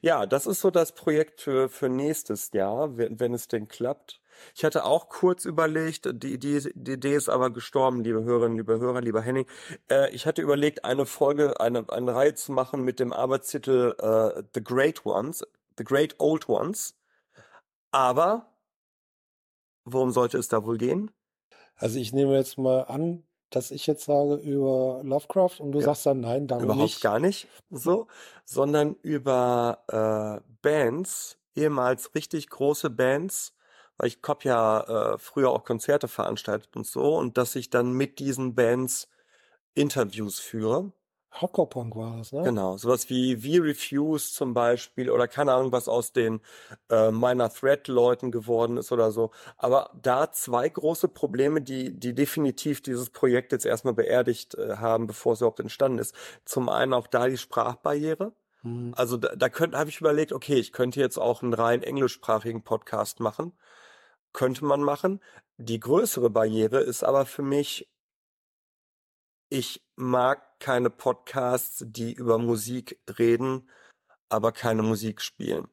Ja, 0.00 0.26
das 0.26 0.46
ist 0.46 0.60
so 0.60 0.70
das 0.70 0.92
Projekt 0.92 1.40
für, 1.40 1.68
für 1.68 1.88
nächstes 1.88 2.52
Jahr, 2.52 2.96
wenn, 2.96 3.20
wenn 3.20 3.34
es 3.34 3.48
denn 3.48 3.68
klappt. 3.68 4.20
Ich 4.54 4.64
hatte 4.64 4.84
auch 4.84 5.08
kurz 5.08 5.44
überlegt, 5.44 6.06
die, 6.22 6.38
die, 6.38 6.70
die 6.74 6.92
Idee 6.92 7.14
ist 7.14 7.28
aber 7.28 7.50
gestorben, 7.50 8.04
liebe 8.04 8.22
Hörerinnen, 8.24 8.58
liebe 8.58 8.78
Hörer, 8.78 9.00
lieber 9.00 9.22
Henning. 9.22 9.46
Äh, 9.90 10.10
ich 10.14 10.26
hatte 10.26 10.42
überlegt, 10.42 10.84
eine 10.84 11.06
Folge, 11.06 11.60
eine, 11.60 11.88
eine 11.90 12.14
Reihe 12.14 12.34
zu 12.34 12.52
machen 12.52 12.82
mit 12.82 13.00
dem 13.00 13.12
Arbeitstitel 13.12 13.94
äh, 13.98 14.42
The 14.54 14.62
Great 14.62 15.04
Ones, 15.06 15.46
The 15.78 15.84
Great 15.84 16.16
Old 16.18 16.48
Ones. 16.48 16.94
Aber 17.90 18.52
worum 19.84 20.10
sollte 20.10 20.38
es 20.38 20.48
da 20.48 20.64
wohl 20.64 20.78
gehen? 20.78 21.10
Also 21.76 21.98
ich 21.98 22.12
nehme 22.12 22.34
jetzt 22.34 22.58
mal 22.58 22.82
an, 22.82 23.22
dass 23.50 23.70
ich 23.70 23.86
jetzt 23.86 24.04
sage 24.06 24.34
über 24.36 25.00
Lovecraft 25.04 25.60
und 25.60 25.72
du 25.72 25.80
Ja. 25.80 25.86
sagst 25.86 26.06
dann 26.06 26.20
nein, 26.20 26.46
danke 26.48 26.72
Überhaupt 26.72 26.74
nicht. 26.74 27.02
gar 27.02 27.18
nicht 27.20 27.48
so, 27.70 28.08
sondern 28.46 28.96
über 29.02 29.84
äh, 29.88 30.50
Bands, 30.62 31.38
ehemals 31.54 32.14
richtig 32.14 32.48
große 32.50 32.90
Bands, 32.90 33.54
weil 33.98 34.08
ich 34.08 34.18
hab 34.26 34.44
ja 34.44 35.14
äh, 35.14 35.18
früher 35.18 35.50
auch 35.50 35.64
Konzerte 35.64 36.08
veranstaltet 36.08 36.76
und 36.76 36.86
so, 36.86 37.16
und 37.16 37.38
dass 37.38 37.56
ich 37.56 37.70
dann 37.70 37.92
mit 37.92 38.18
diesen 38.20 38.54
Bands 38.54 39.08
Interviews 39.74 40.40
führe. 40.40 40.92
Hardcore-Punk 41.40 41.96
war 41.96 42.16
das, 42.18 42.32
ne? 42.32 42.42
Genau, 42.42 42.76
sowas 42.76 43.08
wie 43.10 43.42
We 43.42 43.62
Refuse 43.62 44.32
zum 44.32 44.54
Beispiel 44.54 45.10
oder 45.10 45.28
keine 45.28 45.52
Ahnung, 45.52 45.72
was 45.72 45.88
aus 45.88 46.12
den 46.12 46.40
äh, 46.90 47.10
Minor 47.10 47.52
Threat 47.52 47.88
Leuten 47.88 48.30
geworden 48.30 48.76
ist 48.76 48.92
oder 48.92 49.10
so. 49.10 49.30
Aber 49.56 49.90
da 50.00 50.30
zwei 50.32 50.68
große 50.68 51.08
Probleme, 51.08 51.60
die, 51.60 51.98
die 51.98 52.14
definitiv 52.14 52.82
dieses 52.82 53.10
Projekt 53.10 53.52
jetzt 53.52 53.66
erstmal 53.66 53.94
beerdigt 53.94 54.54
äh, 54.54 54.76
haben, 54.76 55.06
bevor 55.06 55.34
es 55.34 55.40
überhaupt 55.40 55.60
entstanden 55.60 55.98
ist. 55.98 56.14
Zum 56.44 56.68
einen 56.68 56.92
auch 56.94 57.06
da 57.06 57.28
die 57.28 57.38
Sprachbarriere. 57.38 58.32
Hm. 58.62 58.94
Also 58.96 59.16
da, 59.16 59.36
da 59.36 59.48
könnte, 59.48 59.78
habe 59.78 59.90
ich 59.90 60.00
überlegt, 60.00 60.32
okay, 60.32 60.56
ich 60.56 60.72
könnte 60.72 61.00
jetzt 61.00 61.18
auch 61.18 61.42
einen 61.42 61.54
rein 61.54 61.82
englischsprachigen 61.82 62.62
Podcast 62.62 63.20
machen. 63.20 63.52
Könnte 64.32 64.64
man 64.64 64.82
machen. 64.82 65.20
Die 65.58 65.80
größere 65.80 66.28
Barriere 66.28 66.80
ist 66.80 67.02
aber 67.02 67.24
für 67.24 67.42
mich, 67.42 67.88
ich 69.48 69.84
mag 69.96 70.58
keine 70.60 70.90
Podcasts, 70.90 71.84
die 71.86 72.12
über 72.12 72.38
Musik 72.38 73.00
reden, 73.18 73.68
aber 74.28 74.52
keine 74.52 74.82
Musik 74.82 75.20
spielen. 75.20 75.68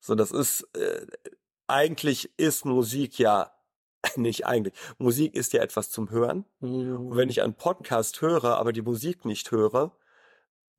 So, 0.00 0.14
das 0.14 0.30
ist, 0.30 0.62
äh, 0.76 1.06
eigentlich 1.66 2.38
ist 2.38 2.64
Musik 2.64 3.18
ja, 3.18 3.52
nicht 4.16 4.46
eigentlich, 4.46 4.74
Musik 4.98 5.34
ist 5.34 5.52
ja 5.52 5.62
etwas 5.62 5.90
zum 5.90 6.10
Hören. 6.10 6.44
Und 6.60 7.16
wenn 7.16 7.30
ich 7.30 7.42
einen 7.42 7.54
Podcast 7.54 8.20
höre, 8.20 8.56
aber 8.56 8.72
die 8.72 8.82
Musik 8.82 9.24
nicht 9.24 9.50
höre, 9.50 9.96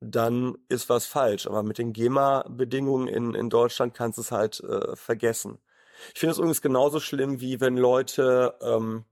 dann 0.00 0.56
ist 0.68 0.88
was 0.88 1.06
falsch. 1.06 1.46
Aber 1.46 1.62
mit 1.62 1.78
den 1.78 1.92
GEMA-Bedingungen 1.92 3.08
in, 3.08 3.34
in 3.34 3.50
Deutschland 3.50 3.94
kannst 3.94 4.18
du 4.18 4.22
es 4.22 4.32
halt 4.32 4.60
äh, 4.60 4.96
vergessen. 4.96 5.58
Ich 6.14 6.20
finde 6.20 6.32
es 6.32 6.38
übrigens 6.38 6.62
genauso 6.62 7.00
schlimm, 7.00 7.40
wie 7.40 7.60
wenn 7.60 7.76
Leute 7.76 8.56
ähm, 8.62 9.04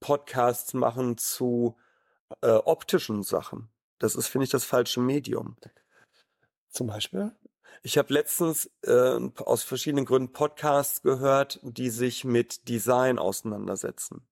Podcasts 0.00 0.74
machen 0.74 1.16
zu 1.16 1.76
äh, 2.42 2.50
optischen 2.50 3.22
Sachen. 3.22 3.68
Das 3.98 4.14
ist, 4.14 4.28
finde 4.28 4.44
ich, 4.44 4.50
das 4.50 4.64
falsche 4.64 5.00
Medium. 5.00 5.56
Zum 6.70 6.86
Beispiel? 6.86 7.32
Ich 7.82 7.98
habe 7.98 8.12
letztens 8.12 8.70
äh, 8.82 9.18
aus 9.36 9.62
verschiedenen 9.62 10.04
Gründen 10.04 10.32
Podcasts 10.32 11.02
gehört, 11.02 11.60
die 11.62 11.90
sich 11.90 12.24
mit 12.24 12.68
Design 12.68 13.18
auseinandersetzen. 13.18 14.26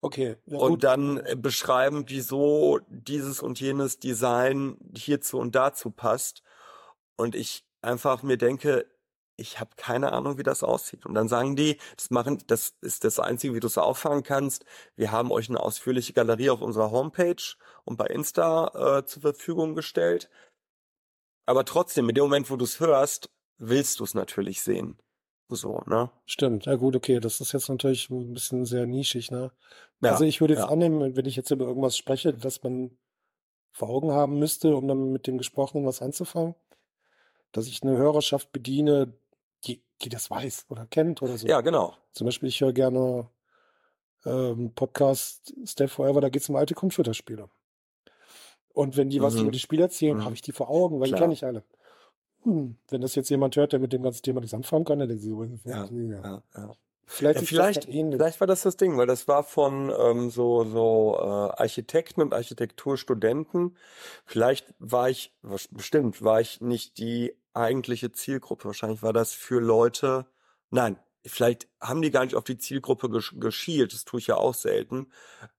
Okay, 0.00 0.36
ja 0.46 0.58
und 0.58 0.70
gut. 0.70 0.84
dann 0.84 1.18
äh, 1.18 1.36
beschreiben, 1.36 2.04
wieso 2.08 2.80
dieses 2.88 3.40
und 3.40 3.60
jenes 3.60 4.00
Design 4.00 4.76
hierzu 4.96 5.38
und 5.38 5.54
dazu 5.54 5.90
passt. 5.90 6.42
Und 7.16 7.34
ich 7.34 7.64
einfach 7.82 8.22
mir 8.22 8.36
denke, 8.36 8.86
ich 9.36 9.60
habe 9.60 9.70
keine 9.76 10.12
Ahnung, 10.12 10.38
wie 10.38 10.42
das 10.42 10.62
aussieht. 10.62 11.06
Und 11.06 11.14
dann 11.14 11.28
sagen 11.28 11.56
die, 11.56 11.78
das 11.96 12.10
machen, 12.10 12.42
das 12.46 12.74
ist 12.80 13.04
das 13.04 13.18
Einzige, 13.18 13.54
wie 13.54 13.60
du 13.60 13.66
es 13.66 13.78
auffangen 13.78 14.22
kannst. 14.22 14.64
Wir 14.96 15.10
haben 15.10 15.30
euch 15.32 15.48
eine 15.48 15.60
ausführliche 15.60 16.12
Galerie 16.12 16.50
auf 16.50 16.60
unserer 16.60 16.90
Homepage 16.90 17.42
und 17.84 17.96
bei 17.96 18.06
Insta 18.06 18.98
äh, 18.98 19.06
zur 19.06 19.22
Verfügung 19.22 19.74
gestellt. 19.74 20.28
Aber 21.46 21.64
trotzdem, 21.64 22.08
in 22.08 22.14
dem 22.14 22.24
Moment, 22.24 22.50
wo 22.50 22.56
du 22.56 22.64
es 22.64 22.78
hörst, 22.78 23.30
willst 23.58 24.00
du 24.00 24.04
es 24.04 24.14
natürlich 24.14 24.62
sehen. 24.62 24.98
So, 25.48 25.82
ne? 25.86 26.10
Stimmt, 26.24 26.66
ja 26.66 26.76
gut, 26.76 26.96
okay, 26.96 27.20
das 27.20 27.40
ist 27.40 27.52
jetzt 27.52 27.68
natürlich 27.68 28.08
ein 28.10 28.32
bisschen 28.32 28.64
sehr 28.64 28.86
nischig, 28.86 29.30
ne? 29.30 29.52
Ja, 30.00 30.12
Also 30.12 30.24
ich 30.24 30.40
würde 30.40 30.54
jetzt 30.54 30.64
ja. 30.64 30.68
annehmen, 30.68 31.14
wenn 31.14 31.26
ich 31.26 31.36
jetzt 31.36 31.50
über 31.50 31.66
irgendwas 31.66 31.96
spreche, 31.96 32.32
dass 32.32 32.62
man 32.62 32.96
vor 33.70 33.90
Augen 33.90 34.12
haben 34.12 34.38
müsste, 34.38 34.74
um 34.76 34.88
dann 34.88 35.12
mit 35.12 35.26
dem 35.26 35.38
Gesprochenen 35.38 35.86
was 35.86 36.00
anzufangen, 36.00 36.54
dass 37.52 37.66
ich 37.66 37.82
eine 37.82 37.96
Hörerschaft 37.96 38.52
bediene, 38.52 39.12
die, 40.02 40.08
die 40.08 40.14
das 40.14 40.30
weiß 40.30 40.66
oder 40.68 40.86
kennt 40.86 41.22
oder 41.22 41.36
so. 41.38 41.46
Ja, 41.46 41.60
genau. 41.60 41.94
Zum 42.12 42.26
Beispiel, 42.26 42.48
ich 42.48 42.60
höre 42.60 42.72
gerne 42.72 43.28
ähm, 44.24 44.72
Podcast 44.74 45.52
Step 45.64 45.90
Forever, 45.90 46.20
da 46.20 46.28
geht 46.28 46.42
es 46.42 46.48
um 46.48 46.56
alte 46.56 46.74
Computerspiele. 46.74 47.48
Und 48.72 48.96
wenn 48.96 49.10
die 49.10 49.20
was 49.20 49.34
Mhm. 49.34 49.42
über 49.42 49.50
die 49.50 49.58
Spiele 49.58 49.82
erzählen, 49.82 50.16
Mhm. 50.18 50.24
habe 50.24 50.34
ich 50.34 50.42
die 50.42 50.52
vor 50.52 50.70
Augen, 50.70 50.98
weil 51.00 51.06
die 51.06 51.10
Klar. 51.12 51.22
kenne 51.22 51.32
ich 51.34 51.44
alle. 51.44 51.62
Hm. 52.44 52.76
Wenn 52.88 53.00
das 53.00 53.14
jetzt 53.14 53.28
jemand 53.30 53.54
hört, 53.56 53.72
der 53.72 53.78
mit 53.80 53.92
dem 53.92 54.02
ganzen 54.02 54.22
Thema 54.22 54.40
nichts 54.40 54.54
anfangen 54.54 54.84
kann, 54.84 54.98
dann 54.98 55.08
denkt 55.08 55.22
sie, 55.22 55.30
so, 55.30 55.44
Ja, 55.64 55.84
ja. 55.86 56.42
ja. 56.56 56.72
Vielleicht 57.04 57.40
Ja, 57.40 57.46
vielleicht, 57.46 57.84
vielleicht 57.84 58.40
war 58.40 58.46
das 58.46 58.62
das 58.62 58.76
Ding, 58.76 58.96
weil 58.96 59.06
das 59.06 59.28
war 59.28 59.42
von 59.44 59.92
ähm, 59.96 60.30
so, 60.30 60.64
so 60.64 61.16
äh, 61.18 61.22
Architekten 61.60 62.22
und 62.22 62.32
Architekturstudenten. 62.32 63.76
Vielleicht 64.24 64.72
war 64.78 65.10
ich, 65.10 65.32
was- 65.42 65.68
bestimmt 65.68 66.22
war 66.22 66.40
ich 66.40 66.60
nicht 66.60 66.98
die 66.98 67.36
eigentliche 67.54 68.12
Zielgruppe. 68.12 68.66
Wahrscheinlich 68.66 69.02
war 69.02 69.12
das 69.12 69.32
für 69.32 69.60
Leute, 69.60 70.26
nein, 70.70 70.98
vielleicht 71.24 71.68
haben 71.80 72.02
die 72.02 72.10
gar 72.10 72.24
nicht 72.24 72.34
auf 72.34 72.44
die 72.44 72.58
Zielgruppe 72.58 73.10
gesch 73.10 73.34
geschielt, 73.38 73.92
das 73.92 74.04
tue 74.04 74.20
ich 74.20 74.26
ja 74.28 74.36
auch 74.36 74.54
selten. 74.54 75.12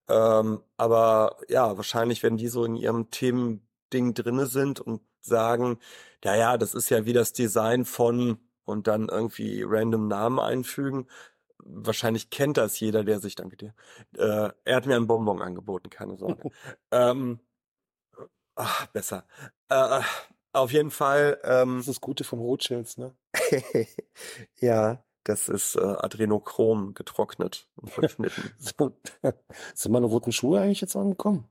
Ähm, 0.07 0.61
aber 0.78 1.38
ja, 1.49 1.78
wahrscheinlich, 1.78 2.24
wenn 2.24 2.38
die 2.38 2.49
so 2.49 2.65
in 2.65 2.76
ihrem 2.76 3.10
Themending 3.11 4.14
drinne 4.14 4.45
sind 4.48 4.80
und 4.80 5.02
sagen, 5.22 5.80
ja, 6.24 6.36
ja, 6.36 6.57
das 6.57 6.74
ist 6.74 6.90
ja 6.90 7.06
wie 7.06 7.14
das 7.14 7.34
Design 7.34 7.86
von 7.86 8.40
und 8.65 8.88
dann 8.88 9.10
irgendwie 9.10 9.64
random 9.65 10.07
Namen 10.07 10.40
einfügen. 10.40 11.07
Wahrscheinlich 11.60 12.30
kennt 12.30 12.57
das 12.57 12.80
jeder, 12.80 13.03
der 13.03 13.20
sich, 13.20 13.36
danke 13.36 13.57
dir, 13.57 13.74
äh, 14.18 14.52
er 14.65 14.76
hat 14.76 14.86
mir 14.86 14.95
einen 14.95 15.07
Bonbon 15.07 15.41
angeboten, 15.41 15.90
keine 15.90 16.18
Sorge. 16.18 16.49
ähm, 16.91 17.40
ach, 18.56 18.88
besser. 18.88 19.26
Äh, 19.70 20.02
auf 20.53 20.71
jeden 20.71 20.91
Fall. 20.91 21.39
Ähm, 21.43 21.77
das 21.77 21.88
ist 21.88 21.97
das 21.97 22.01
Gute 22.01 22.23
von 22.23 22.39
Rothschilds, 22.39 22.97
ne? 22.97 23.13
ja, 24.59 25.03
das 25.23 25.49
ist 25.49 25.75
äh, 25.75 25.80
Adrenochrom 25.81 26.93
getrocknet 26.93 27.67
und 27.75 27.89
verschnitten. 27.89 28.51
so, 28.57 28.91
sind 29.75 29.91
meine 29.91 30.05
roten 30.05 30.31
Schuhe 30.31 30.61
eigentlich 30.61 30.81
jetzt 30.81 30.95
angekommen? 30.95 31.47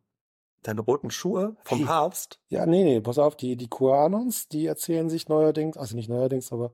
Deine 0.62 0.80
roten 0.82 1.10
Schuhe 1.10 1.56
vom 1.64 1.78
Die- 1.78 1.84
Papst? 1.84 2.38
Ja, 2.48 2.66
nee, 2.66 2.84
nee, 2.84 3.00
pass 3.00 3.18
auf, 3.18 3.36
die, 3.36 3.56
die 3.56 3.68
QAnons, 3.68 4.48
die 4.48 4.66
erzählen 4.66 5.10
sich 5.10 5.28
neuerdings, 5.28 5.76
also 5.76 5.96
nicht 5.96 6.08
neuerdings, 6.08 6.52
aber 6.52 6.72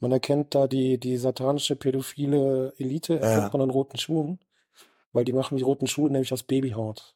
man 0.00 0.10
erkennt 0.12 0.54
da 0.54 0.66
die, 0.66 0.98
die 0.98 1.16
satanische 1.18 1.76
pädophile 1.76 2.72
Elite, 2.78 3.14
erkennt 3.20 3.42
Ja. 3.52 3.58
man 3.58 3.62
an 3.62 3.70
roten 3.70 3.98
Schuhen, 3.98 4.38
weil 5.12 5.24
die 5.24 5.32
machen 5.34 5.56
die 5.58 5.62
roten 5.64 5.86
Schuhe 5.86 6.10
nämlich 6.10 6.32
aus 6.32 6.42
Babyhaut. 6.44 7.14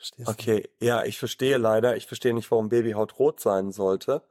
Verstehst 0.00 0.28
du? 0.28 0.32
Okay, 0.32 0.70
ja, 0.80 1.04
ich 1.04 1.18
verstehe 1.18 1.58
leider. 1.58 1.94
Ich 1.94 2.06
verstehe 2.06 2.32
nicht, 2.32 2.50
warum 2.50 2.70
Babyhaut 2.70 3.18
rot 3.18 3.38
sein 3.38 3.70
sollte. 3.70 4.22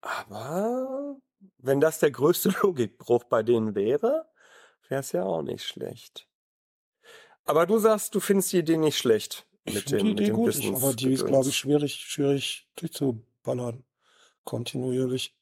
Aber 0.00 1.16
wenn 1.58 1.80
das 1.80 2.00
der 2.00 2.10
größte 2.10 2.48
Logikbruch 2.62 3.22
bei 3.22 3.44
denen 3.44 3.76
wäre, 3.76 4.28
wäre 4.88 5.00
es 5.00 5.12
ja 5.12 5.22
auch 5.22 5.42
nicht 5.42 5.64
schlecht. 5.64 6.26
Aber 7.44 7.66
du 7.66 7.78
sagst, 7.78 8.16
du 8.16 8.20
findest 8.20 8.52
die 8.52 8.58
Idee 8.58 8.76
nicht 8.76 8.98
schlecht. 8.98 9.46
Ich 9.64 9.74
Mit 9.74 9.90
finde 9.90 10.04
die 10.06 10.10
Idee 10.10 10.30
gut, 10.30 10.56
ich, 10.56 10.66
aber 10.66 10.92
die 10.92 11.12
ist, 11.12 11.24
glaube 11.24 11.48
ich, 11.48 11.56
schwierig, 11.56 11.94
schwierig 11.94 12.66
durchzuballern. 12.74 13.84
Kontinuierlich. 14.42 15.36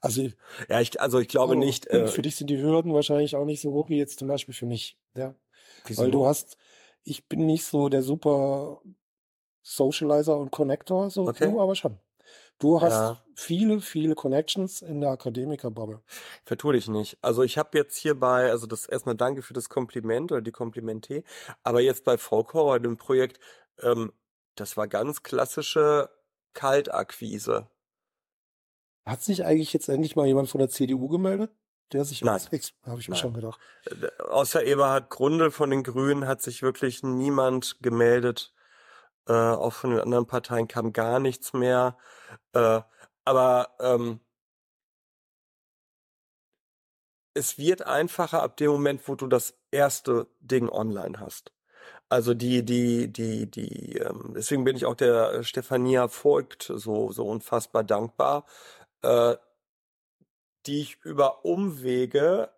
Also, 0.00 0.28
Ja, 0.68 0.80
ich, 0.80 1.00
also 1.00 1.20
ich 1.20 1.28
glaube 1.28 1.52
aber 1.52 1.64
nicht, 1.64 1.86
äh, 1.86 2.08
für 2.08 2.22
dich 2.22 2.34
sind 2.34 2.48
die 2.50 2.60
Hürden 2.60 2.94
wahrscheinlich 2.94 3.36
auch 3.36 3.44
nicht 3.44 3.60
so 3.60 3.70
hoch 3.70 3.88
wie 3.90 3.98
jetzt 3.98 4.18
zum 4.18 4.26
Beispiel 4.26 4.54
für 4.54 4.66
mich. 4.66 4.98
Ja. 5.14 5.36
wieso? 5.84 6.02
Weil 6.02 6.10
du 6.10 6.26
hast, 6.26 6.56
ich 7.04 7.28
bin 7.28 7.46
nicht 7.46 7.64
so 7.64 7.88
der 7.88 8.02
super 8.02 8.82
Socializer 9.62 10.38
und 10.38 10.52
Connector, 10.52 11.10
so 11.10 11.28
Okay. 11.28 11.40
du 11.40 11.60
aber 11.60 11.76
schon. 11.76 12.00
Du 12.58 12.80
hast 12.82 13.14
Ja. 13.14 13.24
viele, 13.36 13.80
viele 13.82 14.14
Connections 14.16 14.82
in 14.82 15.00
der 15.02 15.10
Akademikerbubble. 15.12 16.02
Vertue 16.44 16.74
dich 16.74 16.88
nicht. 16.88 17.18
Also 17.22 17.42
ich 17.42 17.58
habe 17.58 17.76
jetzt 17.78 17.96
hierbei, 17.96 18.50
also 18.50 18.66
das 18.66 18.86
erstmal 18.86 19.16
danke 19.16 19.42
für 19.42 19.54
das 19.54 19.68
Kompliment 19.68 20.32
oder 20.32 20.42
die 20.42 20.52
Komplimente, 20.52 21.22
aber 21.62 21.80
jetzt 21.80 22.04
bei 22.04 22.18
Folk 22.18 22.52
Horror, 22.54 22.80
dem 22.80 22.96
Projekt, 22.96 23.38
ähm, 23.82 24.12
das 24.56 24.76
war 24.76 24.88
ganz 24.88 25.22
klassische 25.22 26.10
Kaltakquise. 26.54 27.70
Hat 29.04 29.22
sich 29.22 29.44
eigentlich 29.44 29.74
jetzt 29.74 29.88
endlich 29.90 30.16
mal 30.16 30.26
jemand 30.26 30.48
von 30.48 30.58
der 30.58 30.70
CDU 30.70 31.08
gemeldet? 31.08 31.54
Der 31.92 32.04
sich 32.04 32.22
Nein. 32.22 32.34
als 32.34 32.46
habe 32.84 33.00
ich 33.00 33.08
mir 33.08 33.14
Nein. 33.14 33.20
schon 33.20 33.34
gedacht. 33.34 33.60
Äh, 33.86 34.22
Außer 34.22 34.64
Eberhard 34.64 35.10
Grundl 35.10 35.50
von 35.50 35.70
den 35.70 35.82
Grünen 35.82 36.26
hat 36.26 36.42
sich 36.42 36.62
wirklich 36.62 37.02
niemand 37.02 37.76
gemeldet. 37.82 38.54
Äh, 39.26 39.32
auch 39.32 39.72
von 39.72 39.90
den 39.90 40.00
anderen 40.00 40.26
Parteien 40.26 40.68
kam 40.68 40.92
gar 40.92 41.18
nichts 41.18 41.52
mehr. 41.52 41.96
Äh, 42.52 42.80
aber 43.24 43.74
ähm, 43.80 44.20
es 47.34 47.58
wird 47.58 47.82
einfacher 47.86 48.42
ab 48.42 48.56
dem 48.56 48.70
Moment, 48.70 49.06
wo 49.08 49.14
du 49.14 49.26
das 49.26 49.54
erste 49.70 50.26
Ding 50.40 50.68
online 50.68 51.20
hast. 51.20 51.52
Also 52.08 52.34
die, 52.34 52.64
die, 52.64 53.12
die, 53.12 53.48
die, 53.50 53.96
ähm, 53.98 54.32
deswegen 54.34 54.64
bin 54.64 54.76
ich 54.76 54.84
auch 54.84 54.96
der 54.96 55.32
äh, 55.32 55.44
Stefania 55.44 56.08
Voigt 56.08 56.72
so, 56.74 57.12
so 57.12 57.26
unfassbar 57.26 57.84
dankbar, 57.84 58.46
äh, 59.02 59.36
die 60.66 60.80
ich 60.80 60.98
über 61.04 61.44
Umwege 61.44 62.50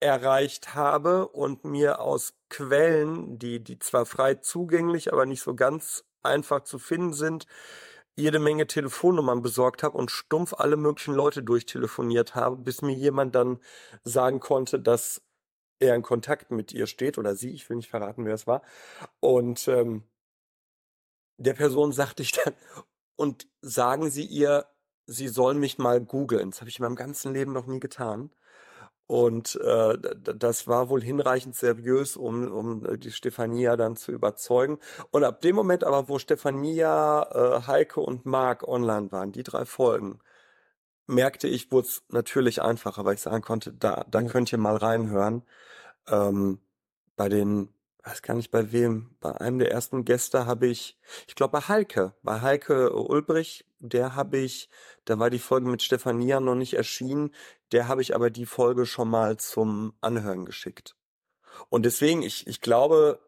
erreicht 0.00 0.74
habe 0.74 1.28
und 1.28 1.64
mir 1.64 2.00
aus 2.00 2.34
Quellen, 2.50 3.38
die, 3.38 3.62
die 3.62 3.78
zwar 3.78 4.06
frei 4.06 4.34
zugänglich, 4.34 5.12
aber 5.12 5.24
nicht 5.26 5.42
so 5.42 5.54
ganz 5.54 6.04
einfach 6.22 6.64
zu 6.64 6.78
finden 6.78 7.14
sind, 7.14 7.46
jede 8.16 8.38
Menge 8.38 8.66
Telefonnummern 8.66 9.42
besorgt 9.42 9.82
habe 9.82 9.96
und 9.98 10.10
stumpf 10.10 10.54
alle 10.54 10.76
möglichen 10.76 11.14
Leute 11.14 11.42
durchtelefoniert 11.42 12.34
habe, 12.34 12.56
bis 12.56 12.82
mir 12.82 12.94
jemand 12.94 13.34
dann 13.34 13.60
sagen 14.04 14.40
konnte, 14.40 14.78
dass 14.78 15.22
er 15.80 15.94
in 15.94 16.02
Kontakt 16.02 16.50
mit 16.50 16.72
ihr 16.72 16.86
steht 16.86 17.18
oder 17.18 17.34
sie, 17.34 17.50
ich 17.50 17.68
will 17.68 17.76
nicht 17.76 17.90
verraten, 17.90 18.24
wer 18.24 18.34
es 18.34 18.46
war. 18.46 18.62
Und 19.20 19.66
ähm, 19.68 20.04
der 21.38 21.54
Person 21.54 21.92
sagte 21.92 22.22
ich 22.22 22.32
dann, 22.32 22.54
und 23.16 23.48
sagen 23.60 24.10
Sie 24.10 24.24
ihr, 24.24 24.66
sie 25.06 25.28
soll 25.28 25.54
mich 25.54 25.78
mal 25.78 26.00
googeln. 26.00 26.50
Das 26.50 26.60
habe 26.60 26.70
ich 26.70 26.78
in 26.78 26.84
meinem 26.84 26.96
ganzen 26.96 27.32
Leben 27.34 27.52
noch 27.52 27.66
nie 27.66 27.80
getan. 27.80 28.30
Und 29.06 29.56
äh, 29.56 29.98
das 30.18 30.66
war 30.66 30.88
wohl 30.88 31.02
hinreichend 31.02 31.54
seriös, 31.54 32.16
um, 32.16 32.50
um 32.50 32.86
äh, 32.86 32.96
die 32.96 33.12
Stefania 33.12 33.76
dann 33.76 33.96
zu 33.96 34.12
überzeugen. 34.12 34.78
Und 35.10 35.24
ab 35.24 35.42
dem 35.42 35.56
Moment 35.56 35.84
aber, 35.84 36.08
wo 36.08 36.18
Stefania, 36.18 37.22
äh, 37.32 37.66
Heike 37.66 38.00
und 38.00 38.24
Marc 38.24 38.66
online 38.66 39.12
waren, 39.12 39.32
die 39.32 39.42
drei 39.42 39.66
Folgen, 39.66 40.20
merkte 41.06 41.48
ich, 41.48 41.70
wurde 41.70 41.88
es 41.88 42.02
natürlich 42.08 42.62
einfacher, 42.62 43.04
weil 43.04 43.14
ich 43.14 43.20
sagen 43.20 43.42
konnte, 43.42 43.72
da, 43.74 44.06
da 44.10 44.22
könnt 44.22 44.50
ihr 44.52 44.58
mal 44.58 44.76
reinhören. 44.76 45.42
Ähm, 46.08 46.60
bei 47.16 47.28
den, 47.28 47.68
weiß 48.04 48.22
gar 48.22 48.34
nicht 48.34 48.50
bei 48.50 48.72
wem, 48.72 49.16
bei 49.20 49.32
einem 49.32 49.58
der 49.58 49.70
ersten 49.70 50.04
Gäste 50.06 50.46
habe 50.46 50.66
ich, 50.66 50.98
ich 51.28 51.34
glaube 51.34 51.52
bei 51.52 51.60
Heike, 51.60 52.14
bei 52.22 52.40
Heike 52.40 52.94
Ulbrich, 52.94 53.66
der 53.88 54.14
habe 54.14 54.38
ich, 54.38 54.68
da 55.04 55.18
war 55.18 55.30
die 55.30 55.38
Folge 55.38 55.68
mit 55.68 55.82
Stefania 55.82 56.40
noch 56.40 56.54
nicht 56.54 56.74
erschienen, 56.74 57.34
der 57.72 57.88
habe 57.88 58.02
ich 58.02 58.14
aber 58.14 58.30
die 58.30 58.46
Folge 58.46 58.86
schon 58.86 59.08
mal 59.08 59.36
zum 59.36 59.94
Anhören 60.00 60.44
geschickt. 60.44 60.96
Und 61.68 61.84
deswegen, 61.84 62.22
ich, 62.22 62.46
ich 62.46 62.60
glaube, 62.60 63.20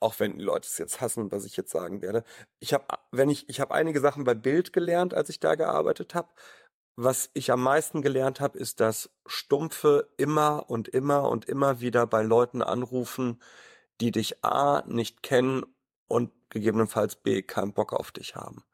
auch 0.00 0.18
wenn 0.18 0.38
die 0.38 0.44
Leute 0.44 0.66
es 0.66 0.78
jetzt 0.78 1.00
hassen, 1.00 1.30
was 1.30 1.44
ich 1.44 1.56
jetzt 1.56 1.70
sagen 1.70 2.02
werde, 2.02 2.24
ich 2.58 2.72
habe, 2.72 2.84
wenn 3.12 3.30
ich, 3.30 3.48
ich 3.48 3.60
habe 3.60 3.74
einige 3.74 4.00
Sachen 4.00 4.24
bei 4.24 4.34
Bild 4.34 4.72
gelernt, 4.72 5.14
als 5.14 5.28
ich 5.28 5.40
da 5.40 5.54
gearbeitet 5.54 6.14
habe. 6.14 6.28
Was 6.96 7.30
ich 7.34 7.50
am 7.50 7.62
meisten 7.62 8.02
gelernt 8.02 8.40
habe, 8.40 8.58
ist, 8.58 8.80
dass 8.80 9.10
Stumpfe 9.26 10.10
immer 10.16 10.68
und 10.68 10.88
immer 10.88 11.28
und 11.28 11.46
immer 11.46 11.80
wieder 11.80 12.06
bei 12.06 12.22
Leuten 12.22 12.62
anrufen, 12.62 13.40
die 14.00 14.10
dich 14.10 14.44
A 14.44 14.82
nicht 14.86 15.22
kennen 15.22 15.64
und 16.08 16.30
gegebenenfalls 16.50 17.16
B 17.16 17.42
keinen 17.42 17.72
Bock 17.72 17.92
auf 17.92 18.10
dich 18.10 18.34
haben. 18.34 18.64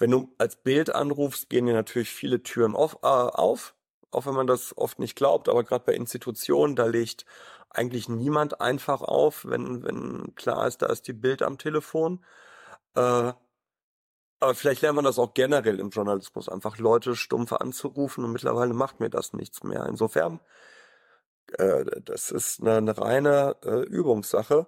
Wenn 0.00 0.10
du 0.10 0.34
als 0.38 0.56
Bild 0.56 0.94
anrufst, 0.94 1.50
gehen 1.50 1.66
dir 1.66 1.74
natürlich 1.74 2.10
viele 2.10 2.42
Türen 2.42 2.74
auf, 2.74 2.94
äh, 3.02 3.06
auf 3.06 3.74
auch 4.10 4.26
wenn 4.26 4.34
man 4.34 4.46
das 4.46 4.76
oft 4.76 4.98
nicht 4.98 5.14
glaubt, 5.14 5.48
aber 5.48 5.62
gerade 5.62 5.84
bei 5.84 5.94
Institutionen, 5.94 6.74
da 6.74 6.86
legt 6.86 7.26
eigentlich 7.68 8.08
niemand 8.08 8.60
einfach 8.60 9.02
auf, 9.02 9.44
wenn, 9.44 9.84
wenn 9.84 10.34
klar 10.34 10.66
ist, 10.66 10.82
da 10.82 10.86
ist 10.86 11.06
die 11.06 11.12
Bild 11.12 11.42
am 11.42 11.58
Telefon. 11.58 12.24
Äh, 12.96 13.32
aber 14.40 14.54
vielleicht 14.54 14.82
lernt 14.82 14.96
man 14.96 15.04
das 15.04 15.18
auch 15.18 15.34
generell 15.34 15.78
im 15.78 15.90
Journalismus, 15.90 16.48
einfach 16.48 16.78
Leute 16.78 17.14
stumpf 17.14 17.52
anzurufen 17.52 18.24
und 18.24 18.32
mittlerweile 18.32 18.72
macht 18.74 18.98
mir 19.00 19.10
das 19.10 19.34
nichts 19.34 19.62
mehr. 19.62 19.86
Insofern, 19.86 20.40
äh, 21.58 21.84
das 22.02 22.30
ist 22.30 22.60
eine, 22.62 22.76
eine 22.78 22.98
reine 22.98 23.56
äh, 23.64 23.82
Übungssache. 23.82 24.66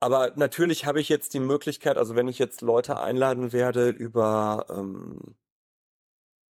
Aber 0.00 0.32
natürlich 0.36 0.86
habe 0.86 1.00
ich 1.00 1.08
jetzt 1.08 1.34
die 1.34 1.40
Möglichkeit, 1.40 1.96
also 1.98 2.14
wenn 2.14 2.28
ich 2.28 2.38
jetzt 2.38 2.60
Leute 2.60 3.00
einladen 3.00 3.52
werde, 3.52 3.88
über 3.88 4.66
ähm, 4.70 5.34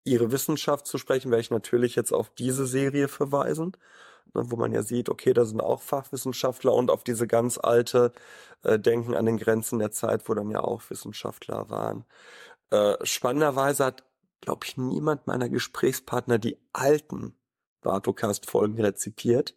ihre 0.04 0.32
Wissenschaft 0.32 0.86
zu 0.86 0.98
sprechen, 0.98 1.30
werde 1.30 1.42
ich 1.42 1.50
natürlich 1.50 1.96
jetzt 1.96 2.12
auf 2.12 2.30
diese 2.30 2.66
Serie 2.66 3.08
verweisen, 3.08 3.76
ne, 4.34 4.50
wo 4.50 4.56
man 4.56 4.72
ja 4.72 4.82
sieht, 4.82 5.08
okay, 5.08 5.32
da 5.32 5.44
sind 5.44 5.60
auch 5.60 5.82
Fachwissenschaftler 5.82 6.72
und 6.74 6.90
auf 6.90 7.04
diese 7.04 7.26
ganz 7.26 7.58
alte 7.58 8.12
äh, 8.62 8.78
Denken 8.78 9.14
an 9.14 9.26
den 9.26 9.38
Grenzen 9.38 9.78
der 9.78 9.92
Zeit, 9.92 10.28
wo 10.28 10.34
dann 10.34 10.50
ja 10.50 10.60
auch 10.60 10.82
Wissenschaftler 10.90 11.70
waren. 11.70 12.04
Äh, 12.70 12.96
spannenderweise 13.04 13.84
hat, 13.84 14.04
glaube 14.40 14.66
ich, 14.66 14.76
niemand 14.76 15.26
meiner 15.26 15.48
Gesprächspartner 15.48 16.38
die 16.38 16.58
alten 16.72 17.36
Bartocast-Folgen 17.82 18.80
rezipiert. 18.80 19.56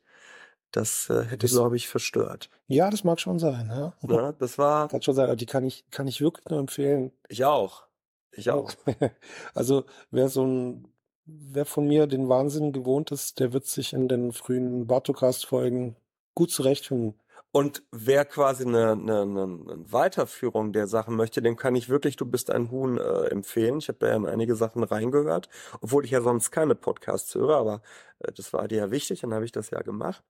Das 0.72 1.10
äh, 1.10 1.24
hätte, 1.24 1.38
Das- 1.40 1.52
glaube 1.52 1.76
ich, 1.76 1.88
verstört. 1.88 2.50
Ja, 2.68 2.90
das 2.90 3.04
mag 3.04 3.20
schon 3.20 3.40
sein, 3.40 3.68
ja. 3.70 3.94
Ne? 4.02 4.36
Das 4.40 4.58
war, 4.58 4.88
Kann 4.88 5.02
schon 5.02 5.16
sein, 5.16 5.26
aber 5.26 5.36
die 5.36 5.46
kann 5.48 5.64
ich, 5.64 5.86
kann 5.90 6.08
ich 6.08 6.22
wirklich 6.22 6.46
nur 6.50 6.60
empfehlen. 6.60 7.12
ich 7.28 7.44
auch. 7.46 7.84
Ich 8.32 8.52
auch. 8.52 8.72
Also, 9.56 9.86
wer 10.12 10.30
so 10.30 10.46
ein, 10.46 10.88
wer 11.26 11.66
von 11.66 11.88
mir 11.88 12.06
den 12.08 12.30
Wahnsinn 12.30 12.72
gewohnt 12.72 13.12
ist, 13.12 13.40
der 13.40 13.54
wird 13.54 13.66
sich 13.66 13.94
in 13.94 14.08
den 14.08 14.32
frühen 14.32 14.86
Bartocast-Folgen 14.88 15.96
gut 16.36 16.52
zurechtfinden. 16.52 17.20
Und 17.52 17.84
wer 17.92 18.26
quasi 18.26 18.64
eine, 18.64 18.92
eine, 18.92 19.22
eine 19.22 19.92
Weiterführung 19.92 20.72
der 20.72 20.86
Sachen 20.88 21.16
möchte, 21.16 21.42
dem 21.42 21.56
kann 21.56 21.76
ich 21.76 21.90
wirklich 21.90 22.16
Du 22.16 22.26
bist 22.26 22.52
ein 22.52 22.70
Huhn 22.70 22.98
äh, 22.98 23.26
empfehlen. 23.28 23.80
Ich 23.80 23.88
habe 23.88 23.98
da 24.00 24.08
ja 24.08 24.16
in 24.16 24.28
einige 24.28 24.56
Sachen 24.56 24.84
reingehört, 24.84 25.50
obwohl 25.82 26.06
ich 26.06 26.12
ja 26.12 26.22
sonst 26.22 26.52
keine 26.52 26.76
Podcasts 26.76 27.34
höre, 27.34 27.58
aber 27.58 27.82
äh, 28.20 28.32
das 28.32 28.54
war 28.54 28.68
dir 28.68 28.78
ja 28.78 28.92
wichtig, 28.92 29.22
dann 29.22 29.34
habe 29.34 29.46
ich 29.46 29.52
das 29.52 29.72
ja 29.72 29.82
gemacht. 29.82 30.24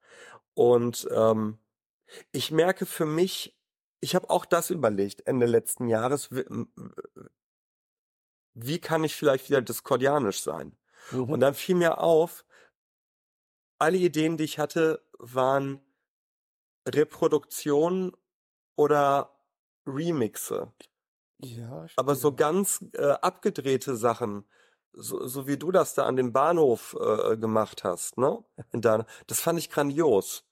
Und 0.54 1.10
ähm, 1.12 1.58
ich 2.32 2.52
merke 2.52 2.86
für 2.86 3.06
mich, 3.06 3.58
ich 4.00 4.16
habe 4.16 4.30
auch 4.30 4.46
das 4.46 4.70
überlegt 4.70 5.28
Ende 5.28 5.46
letzten 5.46 5.88
Jahres, 5.88 6.32
wie, 6.32 6.46
wie 8.54 8.80
kann 8.80 9.04
ich 9.04 9.16
vielleicht 9.16 9.50
wieder 9.50 9.62
diskordianisch 9.62 10.42
sein? 10.42 10.78
Mhm. 11.12 11.24
Und 11.24 11.40
dann 11.42 11.54
fiel 11.54 11.76
mir 11.76 12.00
auf, 12.00 12.46
alle 13.78 13.98
Ideen, 13.98 14.38
die 14.38 14.44
ich 14.44 14.60
hatte, 14.60 15.06
waren 15.18 15.82
Reproduktionen 16.88 18.14
oder 18.76 19.36
Remixe. 19.86 20.72
Ja, 21.42 21.86
Aber 21.96 22.16
so 22.16 22.34
ganz 22.34 22.84
äh, 22.94 23.12
abgedrehte 23.12 23.96
Sachen, 23.96 24.46
so, 24.92 25.26
so 25.28 25.48
wie 25.48 25.58
du 25.58 25.72
das 25.72 25.94
da 25.94 26.06
an 26.06 26.18
dem 26.18 26.34
Bahnhof 26.34 26.98
äh, 27.00 27.38
gemacht 27.38 27.84
hast, 27.84 28.18
ne? 28.18 28.44
Deiner, 28.74 29.06
das 29.28 29.40
fand 29.40 29.60
ich 29.60 29.70
grandios. 29.70 30.44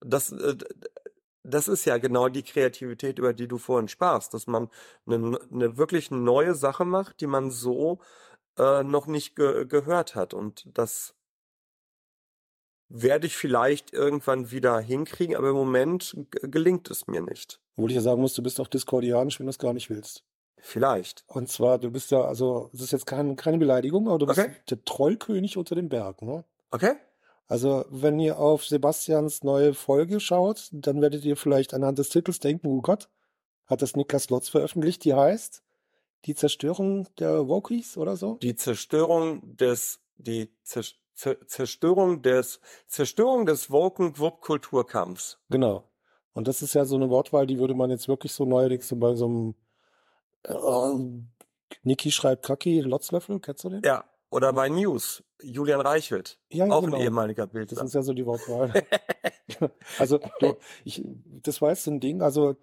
Das, 0.00 0.32
äh, 0.32 0.56
das 1.44 1.68
ist 1.68 1.84
ja 1.84 1.98
genau 1.98 2.28
die 2.28 2.42
Kreativität, 2.42 3.18
über 3.18 3.32
die 3.32 3.48
du 3.48 3.58
vorhin 3.58 3.88
sprachst, 3.88 4.34
dass 4.34 4.46
man 4.46 4.68
eine, 5.06 5.38
eine 5.52 5.76
wirklich 5.76 6.10
neue 6.10 6.54
Sache 6.54 6.84
macht, 6.84 7.20
die 7.20 7.26
man 7.26 7.50
so 7.50 8.00
äh, 8.58 8.82
noch 8.82 9.06
nicht 9.06 9.36
ge 9.36 9.66
gehört 9.66 10.14
hat. 10.14 10.34
Und 10.34 10.66
das 10.76 11.14
werde 12.92 13.26
ich 13.26 13.36
vielleicht 13.36 13.92
irgendwann 13.92 14.50
wieder 14.50 14.78
hinkriegen, 14.78 15.34
aber 15.34 15.48
im 15.48 15.56
Moment 15.56 16.14
gelingt 16.30 16.90
es 16.90 17.06
mir 17.06 17.22
nicht. 17.22 17.58
Wo 17.74 17.88
ich 17.88 17.94
ja 17.94 18.02
sagen 18.02 18.20
muss, 18.20 18.34
du 18.34 18.42
bist 18.42 18.60
auch 18.60 18.68
diskordianisch, 18.68 19.40
wenn 19.40 19.46
du 19.46 19.50
es 19.50 19.58
gar 19.58 19.72
nicht 19.72 19.88
willst. 19.88 20.24
Vielleicht. 20.58 21.24
Und 21.26 21.48
zwar, 21.48 21.78
du 21.78 21.90
bist 21.90 22.10
ja, 22.10 22.20
also, 22.20 22.70
es 22.74 22.82
ist 22.82 22.92
jetzt 22.92 23.06
kein, 23.06 23.34
keine 23.36 23.58
Beleidigung, 23.58 24.08
aber 24.08 24.18
du 24.18 24.26
bist 24.26 24.38
okay. 24.38 24.52
der 24.68 24.84
Trollkönig 24.84 25.56
unter 25.56 25.74
den 25.74 25.88
Bergen, 25.88 26.26
ne? 26.26 26.44
Okay. 26.70 26.92
Also, 27.48 27.84
wenn 27.88 28.20
ihr 28.20 28.38
auf 28.38 28.64
Sebastians 28.64 29.42
neue 29.42 29.74
Folge 29.74 30.20
schaut, 30.20 30.68
dann 30.72 31.00
werdet 31.00 31.24
ihr 31.24 31.36
vielleicht 31.36 31.74
anhand 31.74 31.98
des 31.98 32.10
Titels 32.10 32.40
denken, 32.40 32.66
oh 32.68 32.82
Gott, 32.82 33.08
hat 33.66 33.82
das 33.82 33.96
Niklas 33.96 34.28
Lotz 34.30 34.50
veröffentlicht, 34.50 35.04
die 35.04 35.14
heißt 35.14 35.62
Die 36.26 36.34
Zerstörung 36.34 37.08
der 37.18 37.48
Wokies 37.48 37.96
oder 37.96 38.16
so? 38.16 38.36
Die 38.42 38.54
Zerstörung 38.54 39.56
des, 39.56 40.00
die 40.16 40.50
Zerstörung 40.62 41.01
Zerstörung 41.14 42.22
des, 42.22 42.60
Zerstörung 42.86 43.46
des 43.46 43.70
Woken-Wupp-Kulturkampfs. 43.70 45.38
Genau. 45.50 45.84
Und 46.32 46.48
das 46.48 46.62
ist 46.62 46.74
ja 46.74 46.84
so 46.84 46.96
eine 46.96 47.10
Wortwahl, 47.10 47.46
die 47.46 47.58
würde 47.58 47.74
man 47.74 47.90
jetzt 47.90 48.08
wirklich 48.08 48.32
so 48.32 48.44
neuerdings 48.44 48.88
so 48.88 48.96
bei 48.96 49.14
so 49.14 49.26
einem 49.26 49.54
äh, 50.44 51.32
Niki 51.82 52.10
schreibt 52.10 52.44
Kaki, 52.44 52.80
Lotzlöffel, 52.80 53.40
kennst 53.40 53.64
du 53.64 53.70
den? 53.70 53.82
Ja, 53.84 54.04
oder 54.30 54.52
bei 54.52 54.68
News, 54.68 55.22
Julian 55.42 55.80
Reichelt, 55.80 56.38
ja, 56.48 56.66
auch 56.66 56.82
genau. 56.82 56.96
ein 56.96 57.02
ehemaliger 57.02 57.46
Bild. 57.46 57.72
Das 57.72 57.82
ist 57.82 57.94
ja 57.94 58.02
so 58.02 58.14
die 58.14 58.24
Wortwahl. 58.24 58.72
also, 59.98 60.18
du, 60.40 60.56
ich, 60.84 61.02
das 61.42 61.60
war 61.60 61.70
jetzt 61.70 61.84
so 61.84 61.90
ein 61.90 62.00
Ding, 62.00 62.22
also, 62.22 62.56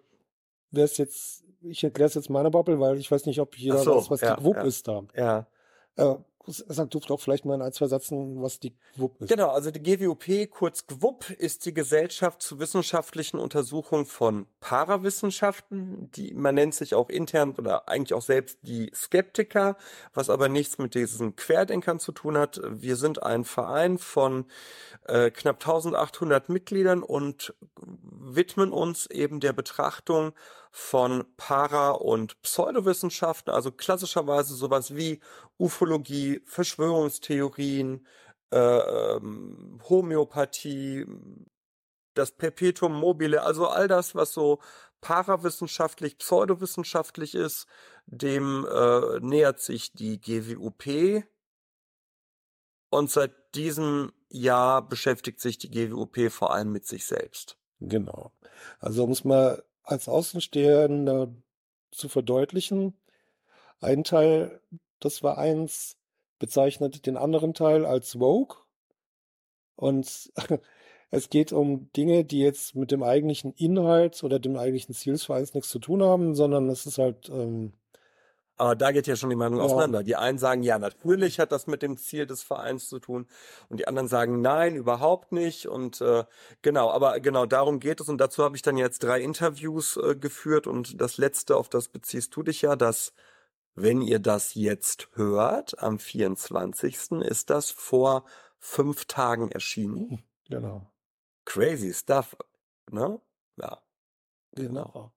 wer 0.71 0.85
ist 0.85 0.97
jetzt, 0.97 1.43
ich 1.61 1.84
erkläre 1.84 2.07
es 2.07 2.15
jetzt 2.15 2.30
meine 2.30 2.49
Bubble, 2.49 2.80
weil 2.80 2.97
ich 2.97 3.11
weiß 3.11 3.26
nicht, 3.27 3.39
ob 3.39 3.57
jeder 3.57 3.77
so, 3.77 3.97
weiß, 3.97 4.09
was 4.09 4.21
ja, 4.21 4.35
die 4.35 4.41
Gwupp 4.41 4.55
ja. 4.55 4.63
ist 4.63 4.88
da. 4.88 5.03
Ja. 5.15 5.47
Äh, 5.95 6.15
Sag 6.48 6.90
du 6.90 6.99
doch 6.99 7.20
vielleicht 7.20 7.45
mal 7.45 7.56
in 7.56 7.61
ein, 7.61 7.74
zwei 7.74 7.88
Sätzen, 7.88 8.41
was 8.41 8.60
die 8.60 8.74
GWUP 8.95 9.22
ist. 9.22 9.30
Genau, 9.30 9.49
also 9.49 9.72
die 9.72 9.82
GWUP, 9.82 10.49
kurz 10.49 10.88
GWUP, 10.88 11.30
ist 11.32 11.66
die 11.66 11.74
Gesellschaft 11.74 12.41
zur 12.41 12.60
wissenschaftlichen 12.60 13.40
Untersuchung 13.40 14.06
von 14.06 14.48
Parawissenschaften. 14.60 16.10
Die, 16.11 16.34
man 16.34 16.56
nennt 16.56 16.74
sich 16.74 16.95
auch 16.95 17.10
intern 17.10 17.56
oder 17.57 17.88
eigentlich 17.88 18.14
auch 18.14 18.22
selbst 18.22 18.57
die 18.64 18.91
Skeptiker, 18.95 19.78
was 20.14 20.30
aber 20.30 20.49
nichts 20.49 20.78
mit 20.78 20.95
diesen 20.95 21.36
Querdenkern 21.36 21.99
zu 21.99 22.11
tun 22.11 22.38
hat. 22.38 22.60
Wir 22.64 22.95
sind 22.95 23.22
ein 23.22 23.44
Verein 23.44 23.98
von 23.98 24.45
äh, 25.07 25.32
knapp 25.32 25.57
1800 25.57 26.49
Mitgliedern 26.49 27.03
und 27.03 27.53
widmen 27.76 28.72
uns 28.72 29.07
eben 29.07 29.40
der 29.40 29.53
Betrachtung 29.53 30.34
von 30.71 31.25
Para- 31.35 31.91
und 31.91 32.41
Pseudowissenschaften, 32.41 33.51
also 33.51 33.71
klassischerweise 33.71 34.53
sowas 34.55 34.95
wie 34.95 35.19
Ufologie, 35.57 36.41
Verschwörungstheorien, 36.45 38.05
äh, 38.51 38.57
ähm, 38.57 39.79
Homöopathie, 39.89 41.05
das 42.13 42.31
Perpetuum 42.31 42.93
mobile, 42.99 43.41
also 43.41 43.67
all 43.67 43.87
das, 43.87 44.15
was 44.15 44.33
so 44.33 44.59
parawissenschaftlich, 45.01 46.17
pseudowissenschaftlich 46.17 47.35
ist, 47.35 47.67
dem 48.05 48.65
äh, 48.65 49.19
nähert 49.19 49.59
sich 49.59 49.93
die 49.93 50.19
GWUP. 50.19 51.23
Und 52.91 53.11
seit 53.11 53.55
diesem 53.55 54.11
Jahr 54.29 54.87
beschäftigt 54.87 55.39
sich 55.39 55.57
die 55.57 55.69
GWUP 55.69 56.31
vor 56.31 56.53
allem 56.53 56.71
mit 56.71 56.85
sich 56.85 57.05
selbst. 57.05 57.57
Genau. 57.79 58.33
Also 58.79 59.03
um 59.03 59.11
es 59.11 59.23
mal 59.23 59.63
als 59.90 60.07
Außenstehender 60.07 61.34
zu 61.91 62.10
verdeutlichen, 62.10 62.94
ein 63.82 64.03
Teil 64.03 64.61
des 65.03 65.20
Vereins 65.20 65.98
bezeichnet 66.38 67.06
den 67.06 67.18
anderen 67.18 67.53
Teil 67.53 67.86
als 67.86 68.20
Woke. 68.20 68.57
Und 69.76 70.32
es 71.11 71.30
geht 71.30 71.52
um 71.53 71.91
Dinge, 71.94 72.24
die 72.26 72.40
jetzt 72.40 72.76
mit 72.76 72.91
dem 72.91 73.03
eigentlichen 73.03 73.53
Inhalt 73.53 74.24
oder 74.24 74.40
dem 74.40 74.57
eigentlichen 74.57 74.94
Ziel 74.94 75.14
des 75.14 75.26
Vereins 75.26 75.53
nichts 75.53 75.70
zu 75.70 75.80
tun 75.80 76.03
haben, 76.03 76.36
sondern 76.36 76.70
es 76.70 76.86
ist 76.86 76.98
halt 76.98 77.30
ähm, 77.30 77.74
aber 78.60 78.76
da 78.76 78.91
geht 78.91 79.07
ja 79.07 79.15
schon 79.15 79.30
die 79.30 79.38
Meinung 79.38 79.60
ja. 79.60 79.65
auseinander. 79.65 80.03
Die 80.03 80.18
einen 80.18 80.38
sagen, 80.38 80.64
ja, 80.64 80.77
natürlich 80.77 81.40
hat 81.40 81.53
das 81.53 81.65
mit 81.65 81.81
dem 81.81 81.95
Ziel 81.95 82.26
des 82.26 82.44
Vereins 82.44 82.90
zu 82.90 82.99
tun. 82.99 83.26
Und 83.69 83.80
die 83.80 83.88
anderen 83.88 84.10
sagen, 84.10 84.41
nein, 84.41 84.76
überhaupt 84.76 85.31
nicht. 85.31 85.68
Und 85.68 86.02
äh, 86.02 86.26
genau, 86.61 86.91
aber 86.91 87.22
genau 87.22 87.45
darum 87.45 87.80
geht 87.80 88.02
es. 88.02 88.10
Und 88.10 88.18
dazu 88.18 88.44
habe 88.44 88.57
ich 88.57 88.61
dann 88.61 88.76
jetzt 88.76 89.02
drei 89.02 89.22
Interviews 89.22 89.95
äh, 89.95 90.14
geführt. 90.15 90.68
Und 90.68 90.99
das 90.99 91.18
letzte, 91.18 91.56
auf 91.56 91.69
das 91.69 91.88
beziehst 91.88 92.36
du 92.36 92.44
dich 92.44 92.61
ja, 92.61 92.76
dass, 92.76 93.14
wenn 93.76 94.02
ihr 94.02 94.19
das 94.19 94.56
jetzt 94.56 95.07
hört, 95.14 95.81
am 95.81 95.98
24. 95.98 97.11
ist 97.22 97.49
das 97.49 97.72
vor 97.72 98.26
fünf 98.57 99.06
Tagen 99.06 99.49
erschienen. 99.52 100.10
Hm, 100.10 100.19
genau. 100.49 100.91
Crazy 101.45 101.94
stuff, 101.94 102.36
ne? 102.91 103.22
Ja. 103.56 103.81
Genau. 104.52 105.14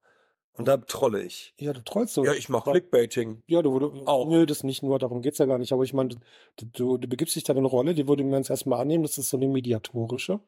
Und 0.54 0.68
da 0.68 0.76
trolle 0.76 1.22
ich. 1.22 1.54
Ja, 1.58 1.72
du 1.72 1.82
trollst 1.82 2.14
so. 2.14 2.24
Ja, 2.24 2.34
ich 2.34 2.48
mache 2.48 2.70
Clickbaiting. 2.70 3.42
Ja, 3.46 3.62
du, 3.62 3.78
du 3.78 4.06
auch. 4.06 4.28
Nö, 4.28 4.44
das 4.44 4.64
nicht 4.64 4.82
nur, 4.82 4.98
darum 4.98 5.22
geht's 5.22 5.38
ja 5.38 5.46
gar 5.46 5.58
nicht. 5.58 5.72
Aber 5.72 5.82
ich 5.82 5.94
meine, 5.94 6.10
du, 6.56 6.66
du, 6.66 6.98
du 6.98 7.08
begibst 7.08 7.34
dich 7.34 7.44
da 7.44 7.54
in 7.54 7.58
eine 7.58 7.68
Rolle, 7.68 7.94
die 7.94 8.06
würde 8.06 8.22
man 8.22 8.40
jetzt 8.40 8.50
erstmal 8.50 8.80
annehmen, 8.80 9.02
das 9.02 9.16
ist 9.16 9.30
so 9.30 9.38
eine 9.38 9.48
mediatorische. 9.48 10.40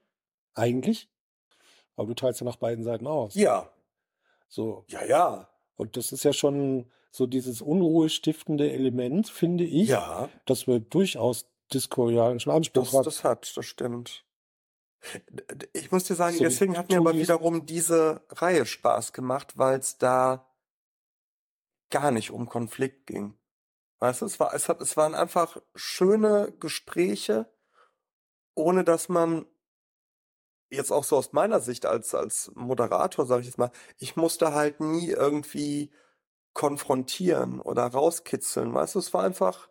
Eigentlich. 0.55 1.09
Aber 1.97 2.09
du 2.09 2.15
teilst 2.15 2.41
ja 2.41 2.45
nach 2.45 2.57
beiden 2.57 2.85
Seiten 2.85 3.07
aus. 3.07 3.35
Ja. 3.35 3.71
So. 4.49 4.85
Ja, 4.89 5.05
ja. 5.05 5.49
Und 5.77 5.97
das 5.97 6.13
ist 6.13 6.25
ja 6.25 6.33
schon 6.33 6.91
so 7.11 7.27
dieses 7.27 7.63
unruhestiftende 7.63 8.71
Element, 8.73 9.29
finde 9.29 9.65
ich. 9.65 9.89
Ja. 9.89 10.29
Das 10.45 10.67
wir 10.67 10.81
durchaus 10.81 11.47
diskordialischen 11.73 12.53
Anspruch 12.53 12.85
das, 12.85 12.95
hat. 12.95 13.07
Das 13.07 13.25
hat, 13.25 13.57
das 13.57 13.65
stimmt. 13.65 14.25
Ich 15.73 15.91
muss 15.93 16.05
dir 16.05 16.15
sagen, 16.15 16.37
so 16.37 16.45
deswegen 16.45 16.77
hat 16.77 16.89
mir 16.89 16.99
aber 16.99 17.15
wiederum 17.15 17.67
diese 17.67 18.23
Reihe 18.31 18.67
Spaß 18.67 19.13
gemacht, 19.13 19.59
weil 19.59 19.79
es 19.79 19.99
da 19.99 20.47
gar 21.91 22.11
nicht 22.11 22.31
um 22.31 22.49
Konflikt 22.49 23.07
ging. 23.07 23.39
Weißt 24.01 24.23
du, 24.23 24.27
es 24.27 24.41
war, 24.41 24.55
es 24.55 24.69
hat, 24.69 24.81
es 24.81 24.97
waren 24.97 25.15
einfach 25.15 25.61
schöne 25.75 26.53
Gespräche, 26.61 27.51
ohne 28.55 28.85
dass 28.85 29.09
man 29.09 29.47
jetzt 30.71 30.91
auch 30.91 31.05
so 31.05 31.17
aus 31.17 31.33
meiner 31.33 31.61
Sicht 31.61 31.87
als, 31.87 32.15
als 32.15 32.51
Moderator, 32.55 33.27
sage 33.27 33.43
ich 33.43 33.47
jetzt 33.47 33.59
mal, 33.59 33.71
ich 33.99 34.17
musste 34.17 34.53
halt 34.55 34.81
nie 34.81 35.09
irgendwie 35.09 35.93
konfrontieren 36.53 37.61
oder 37.61 37.87
rauskitzeln. 37.87 38.75
Weißt 38.75 38.95
du, 38.95 38.99
es 38.99 39.15
war 39.15 39.25
einfach, 39.25 39.69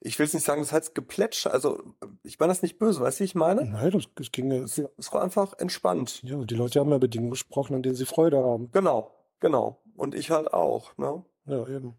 ich 0.00 0.18
will 0.18 0.26
es 0.26 0.34
nicht 0.34 0.44
sagen, 0.44 0.60
das 0.60 0.72
heißt 0.72 0.94
geplätscht, 0.94 1.46
also 1.46 1.82
ich 2.22 2.38
meine 2.38 2.50
das 2.50 2.62
nicht 2.62 2.78
böse, 2.78 3.00
weißt 3.00 3.18
du, 3.18 3.22
wie 3.22 3.26
ich 3.26 3.34
meine? 3.34 3.64
Nein, 3.64 3.90
das, 3.90 4.04
das 4.14 4.30
ging 4.30 4.52
es, 4.52 4.78
es 4.78 5.12
war 5.12 5.22
einfach 5.22 5.54
entspannt. 5.58 6.22
Ja, 6.22 6.36
die 6.44 6.54
Leute 6.54 6.80
haben 6.80 6.90
ja 6.90 6.98
Bedingungen 6.98 7.30
gesprochen, 7.30 7.74
an 7.74 7.82
denen 7.82 7.94
sie 7.94 8.06
Freude 8.06 8.38
haben. 8.38 8.70
Genau, 8.72 9.14
genau. 9.40 9.82
Und 9.96 10.14
ich 10.14 10.30
halt 10.30 10.52
auch, 10.52 10.96
ne? 10.98 11.24
Ja, 11.46 11.66
eben. 11.66 11.98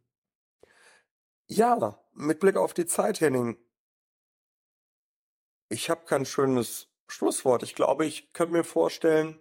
Ja, 1.48 1.99
mit 2.14 2.40
Blick 2.40 2.57
auf 2.57 2.74
die 2.74 2.86
Zeit, 2.86 3.22
Henning. 3.22 3.57
Ich 5.69 5.90
habe 5.90 6.06
kein 6.06 6.26
schönes 6.26 6.88
Schlusswort. 7.07 7.64
Ich 7.64 7.76
glaube, 7.76 8.06
ich 8.06 8.34
könnte 8.34 8.53
mir 8.53 8.64
vorstellen, 8.64 9.40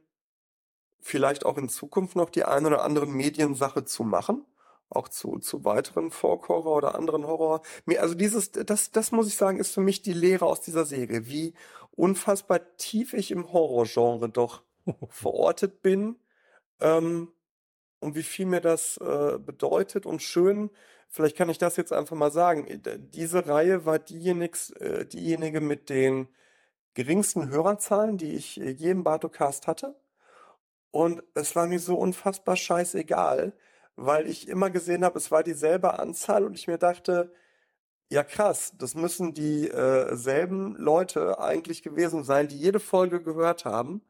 vielleicht 1.00 1.44
auch 1.44 1.58
in 1.58 1.68
Zukunft 1.68 2.16
noch 2.16 2.30
die 2.30 2.44
eine 2.44 2.68
oder 2.68 2.82
andere 2.82 3.06
Mediensache 3.06 3.84
zu 3.84 4.02
machen 4.02 4.44
auch 4.88 5.08
zu, 5.08 5.38
zu 5.38 5.64
weiteren 5.64 6.10
Folk-Horror 6.10 6.76
oder 6.76 6.94
anderen 6.94 7.26
Horror. 7.26 7.62
Mir, 7.84 8.02
also 8.02 8.14
dieses, 8.14 8.52
das, 8.52 8.90
das 8.90 9.12
muss 9.12 9.26
ich 9.26 9.36
sagen, 9.36 9.58
ist 9.58 9.74
für 9.74 9.80
mich 9.80 10.02
die 10.02 10.12
Lehre 10.12 10.46
aus 10.46 10.60
dieser 10.60 10.86
Serie, 10.86 11.26
wie 11.26 11.54
unfassbar 11.92 12.76
tief 12.76 13.12
ich 13.14 13.30
im 13.30 13.52
Horrorgenre 13.52 14.28
doch 14.28 14.62
verortet 15.08 15.82
bin 15.82 16.16
ähm, 16.80 17.32
und 18.00 18.14
wie 18.14 18.22
viel 18.22 18.46
mir 18.46 18.60
das 18.60 18.98
äh, 18.98 19.38
bedeutet 19.38 20.06
und 20.06 20.22
schön. 20.22 20.70
Vielleicht 21.08 21.36
kann 21.36 21.48
ich 21.48 21.58
das 21.58 21.76
jetzt 21.76 21.92
einfach 21.92 22.16
mal 22.16 22.30
sagen. 22.30 22.66
Äh, 22.66 22.98
diese 22.98 23.46
Reihe 23.46 23.86
war 23.86 23.98
diejenige, 23.98 24.58
äh, 24.80 25.06
diejenige 25.06 25.60
mit 25.60 25.88
den 25.88 26.28
geringsten 26.94 27.48
Hörerzahlen, 27.48 28.18
die 28.18 28.34
ich 28.34 28.60
äh, 28.60 28.70
je 28.70 28.90
im 28.90 29.04
Bartocast 29.04 29.66
hatte. 29.66 29.96
Und 30.90 31.22
es 31.34 31.54
war 31.56 31.66
mir 31.66 31.78
so 31.78 31.96
unfassbar 31.96 32.56
scheißegal, 32.56 33.52
weil 33.96 34.28
ich 34.28 34.48
immer 34.48 34.70
gesehen 34.70 35.04
habe, 35.04 35.18
es 35.18 35.30
war 35.30 35.42
dieselbe 35.42 35.98
Anzahl 35.98 36.44
und 36.44 36.54
ich 36.54 36.66
mir 36.68 36.78
dachte, 36.78 37.32
ja 38.10 38.22
krass, 38.22 38.74
das 38.78 38.94
müssen 38.94 39.34
die 39.34 39.68
äh, 39.68 40.14
Leute 40.76 41.40
eigentlich 41.40 41.82
gewesen 41.82 42.24
sein, 42.24 42.48
die 42.48 42.58
jede 42.58 42.80
Folge 42.80 43.22
gehört 43.22 43.64
haben. 43.64 44.02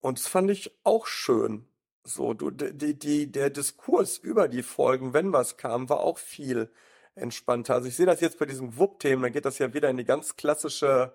Und 0.00 0.18
das 0.18 0.28
fand 0.28 0.50
ich 0.50 0.78
auch 0.84 1.06
schön. 1.06 1.66
So, 2.04 2.34
du, 2.34 2.50
die, 2.50 2.98
die, 2.98 3.32
der 3.32 3.48
Diskurs 3.50 4.18
über 4.18 4.48
die 4.48 4.62
Folgen, 4.62 5.14
wenn 5.14 5.32
was 5.32 5.56
kam, 5.56 5.88
war 5.88 6.00
auch 6.00 6.18
viel 6.18 6.70
entspannter. 7.14 7.74
Also 7.74 7.88
ich 7.88 7.96
sehe 7.96 8.06
das 8.06 8.20
jetzt 8.20 8.38
bei 8.38 8.44
diesem 8.46 8.76
Wupp-Themen, 8.76 9.22
da 9.22 9.28
geht 9.30 9.46
das 9.46 9.58
ja 9.58 9.72
wieder 9.72 9.88
in 9.88 9.96
die 9.96 10.04
ganz 10.04 10.36
klassische, 10.36 11.14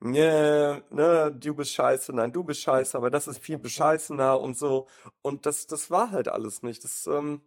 ne, 0.00 0.82
ne, 0.90 1.32
du 1.38 1.54
bist 1.54 1.72
scheiße, 1.72 2.12
nein, 2.12 2.32
du 2.32 2.44
bist 2.44 2.60
scheiße, 2.60 2.96
aber 2.96 3.10
das 3.10 3.28
ist 3.28 3.42
viel 3.42 3.58
bescheißener 3.58 4.40
und 4.40 4.56
so. 4.56 4.86
Und 5.22 5.46
das, 5.46 5.66
das 5.66 5.90
war 5.90 6.10
halt 6.10 6.28
alles 6.28 6.62
nicht. 6.62 6.84
Das, 6.84 7.06
ähm, 7.06 7.42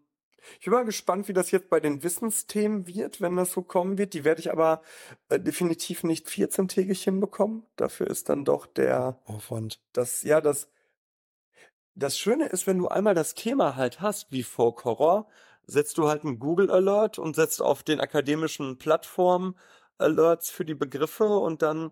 ich 0.60 0.66
bin 0.66 0.74
mal 0.74 0.86
gespannt, 0.86 1.28
wie 1.28 1.34
das 1.34 1.52
jetzt 1.52 1.70
bei 1.70 1.80
den 1.80 2.04
Wissensthemen 2.04 2.88
wird, 2.88 3.22
wenn 3.22 3.36
das 3.36 3.52
so 3.52 3.62
kommen 3.62 3.98
wird. 3.98 4.14
Die 4.14 4.24
werde 4.24 4.42
ich 4.42 4.52
aber 4.52 4.82
äh, 5.30 5.40
definitiv 5.40 6.04
nicht 6.04 6.28
14-tägig 6.28 7.04
hinbekommen. 7.04 7.66
Dafür 7.76 8.08
ist 8.08 8.30
dann 8.30 8.46
doch 8.46 8.66
der 8.66 9.20
Aufwand. 9.26 9.80
Das, 9.94 10.24
ja, 10.24 10.42
das, 10.42 10.70
das 11.96 12.18
Schöne 12.18 12.48
ist, 12.48 12.68
wenn 12.68 12.78
du 12.78 12.88
einmal 12.88 13.16
das 13.16 13.36
Thema 13.36 13.76
halt 13.76 14.02
hast, 14.02 14.32
wie 14.32 14.44
Folk 14.44 14.86
Horror, 14.86 15.28
setzt 15.68 15.98
du 15.98 16.08
halt 16.08 16.24
einen 16.24 16.40
Google 16.40 16.72
Alert 16.72 17.20
und 17.20 17.36
setzt 17.36 17.62
auf 17.62 17.84
den 17.84 18.00
akademischen 18.00 18.78
Plattformen 18.78 19.56
Alerts 19.98 20.50
für 20.50 20.66
die 20.66 20.76
Begriffe 20.76 21.28
und 21.28 21.62
dann 21.62 21.92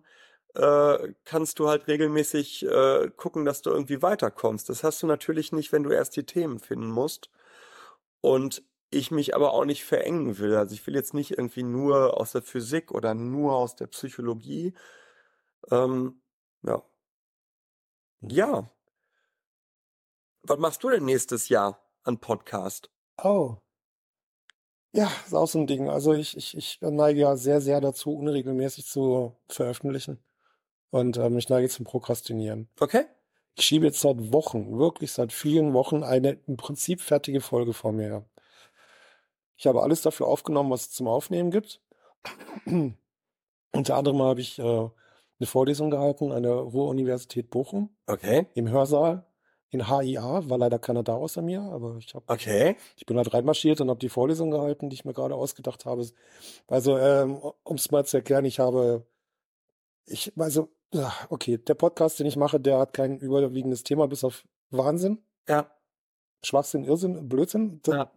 äh, 0.54 1.12
kannst 1.24 1.58
du 1.58 1.68
halt 1.68 1.86
regelmäßig 1.88 2.64
äh, 2.66 3.10
gucken, 3.16 3.44
dass 3.44 3.62
du 3.62 3.70
irgendwie 3.70 4.02
weiterkommst. 4.02 4.68
Das 4.68 4.82
hast 4.84 5.02
du 5.02 5.06
natürlich 5.06 5.52
nicht, 5.52 5.72
wenn 5.72 5.82
du 5.82 5.90
erst 5.90 6.16
die 6.16 6.24
Themen 6.26 6.58
finden 6.58 6.90
musst 6.90 7.30
und 8.20 8.62
ich 8.90 9.10
mich 9.10 9.34
aber 9.34 9.52
auch 9.52 9.64
nicht 9.64 9.84
verengen 9.84 10.38
will. 10.38 10.56
Also 10.56 10.74
ich 10.74 10.86
will 10.86 10.94
jetzt 10.94 11.14
nicht 11.14 11.32
irgendwie 11.32 11.62
nur 11.62 12.18
aus 12.18 12.32
der 12.32 12.42
Physik 12.42 12.90
oder 12.90 13.14
nur 13.14 13.54
aus 13.54 13.76
der 13.76 13.86
Psychologie. 13.88 14.74
Ähm, 15.70 16.22
ja. 16.62 16.82
Ja. 18.22 18.70
Was 20.42 20.58
machst 20.58 20.82
du 20.82 20.90
denn 20.90 21.04
nächstes 21.04 21.48
Jahr 21.48 21.80
an 22.04 22.18
Podcast? 22.18 22.90
Oh. 23.22 23.56
Ja, 24.92 25.10
ist 25.26 25.34
auch 25.34 25.46
so 25.46 25.58
ein 25.58 25.66
Ding. 25.66 25.90
Also 25.90 26.14
ich, 26.14 26.36
ich, 26.36 26.56
ich 26.56 26.78
neige 26.80 27.20
ja 27.20 27.36
sehr, 27.36 27.60
sehr 27.60 27.80
dazu, 27.80 28.16
unregelmäßig 28.16 28.86
zu 28.86 29.36
veröffentlichen. 29.48 30.18
Und 30.90 31.16
ähm, 31.18 31.36
ich 31.38 31.48
neige 31.48 31.68
zum 31.68 31.84
Prokrastinieren. 31.84 32.68
Okay. 32.80 33.04
Ich 33.56 33.64
schiebe 33.64 33.86
jetzt 33.86 34.00
seit 34.00 34.32
Wochen, 34.32 34.78
wirklich 34.78 35.12
seit 35.12 35.32
vielen 35.32 35.74
Wochen, 35.74 36.02
eine 36.02 36.38
im 36.46 36.56
Prinzip 36.56 37.00
fertige 37.00 37.40
Folge 37.40 37.72
vor 37.72 37.92
mir 37.92 38.04
her. 38.04 38.24
Ich 39.56 39.66
habe 39.66 39.82
alles 39.82 40.02
dafür 40.02 40.28
aufgenommen, 40.28 40.70
was 40.70 40.82
es 40.82 40.90
zum 40.92 41.08
Aufnehmen 41.08 41.50
gibt. 41.50 41.80
Unter 43.72 43.96
anderem 43.96 44.22
habe 44.22 44.40
ich 44.40 44.58
äh, 44.58 44.62
eine 44.62 45.46
Vorlesung 45.46 45.90
gehalten 45.90 46.32
an 46.32 46.44
der 46.44 46.52
Ruhr-Universität 46.52 47.50
Bochum 47.50 47.90
Okay. 48.06 48.46
im 48.54 48.70
Hörsaal 48.70 49.26
in 49.70 49.86
HIA, 49.88 50.48
war 50.48 50.58
leider 50.58 50.78
keiner 50.78 51.02
da 51.02 51.14
außer 51.14 51.42
mir, 51.42 51.60
aber 51.60 51.96
ich 51.98 52.14
habe 52.14 52.24
Okay. 52.28 52.76
ich 52.96 53.04
bin 53.04 53.16
halt 53.18 53.34
reinmarschiert 53.34 53.80
und 53.80 53.90
habe 53.90 53.98
die 53.98 54.08
Vorlesung 54.08 54.50
gehalten, 54.50 54.88
die 54.88 54.94
ich 54.94 55.04
mir 55.04 55.12
gerade 55.12 55.34
ausgedacht 55.34 55.84
habe. 55.84 56.06
Also, 56.68 56.96
ähm, 56.96 57.36
um 57.64 57.76
es 57.76 57.90
mal 57.90 58.06
zu 58.06 58.16
erklären, 58.16 58.46
ich 58.46 58.60
habe, 58.60 59.06
ich, 60.06 60.32
also, 60.38 60.70
ja, 60.92 61.12
okay, 61.28 61.58
der 61.58 61.74
Podcast, 61.74 62.18
den 62.18 62.26
ich 62.26 62.36
mache, 62.36 62.58
der 62.60 62.78
hat 62.78 62.92
kein 62.92 63.18
überwiegendes 63.18 63.82
Thema, 63.82 64.08
bis 64.08 64.24
auf 64.24 64.44
Wahnsinn, 64.70 65.22
Ja. 65.48 65.70
Schwachsinn, 66.42 66.84
Irrsinn, 66.84 67.28
Blödsinn. 67.28 67.80
Das 67.82 67.94
Ja. 67.94 68.10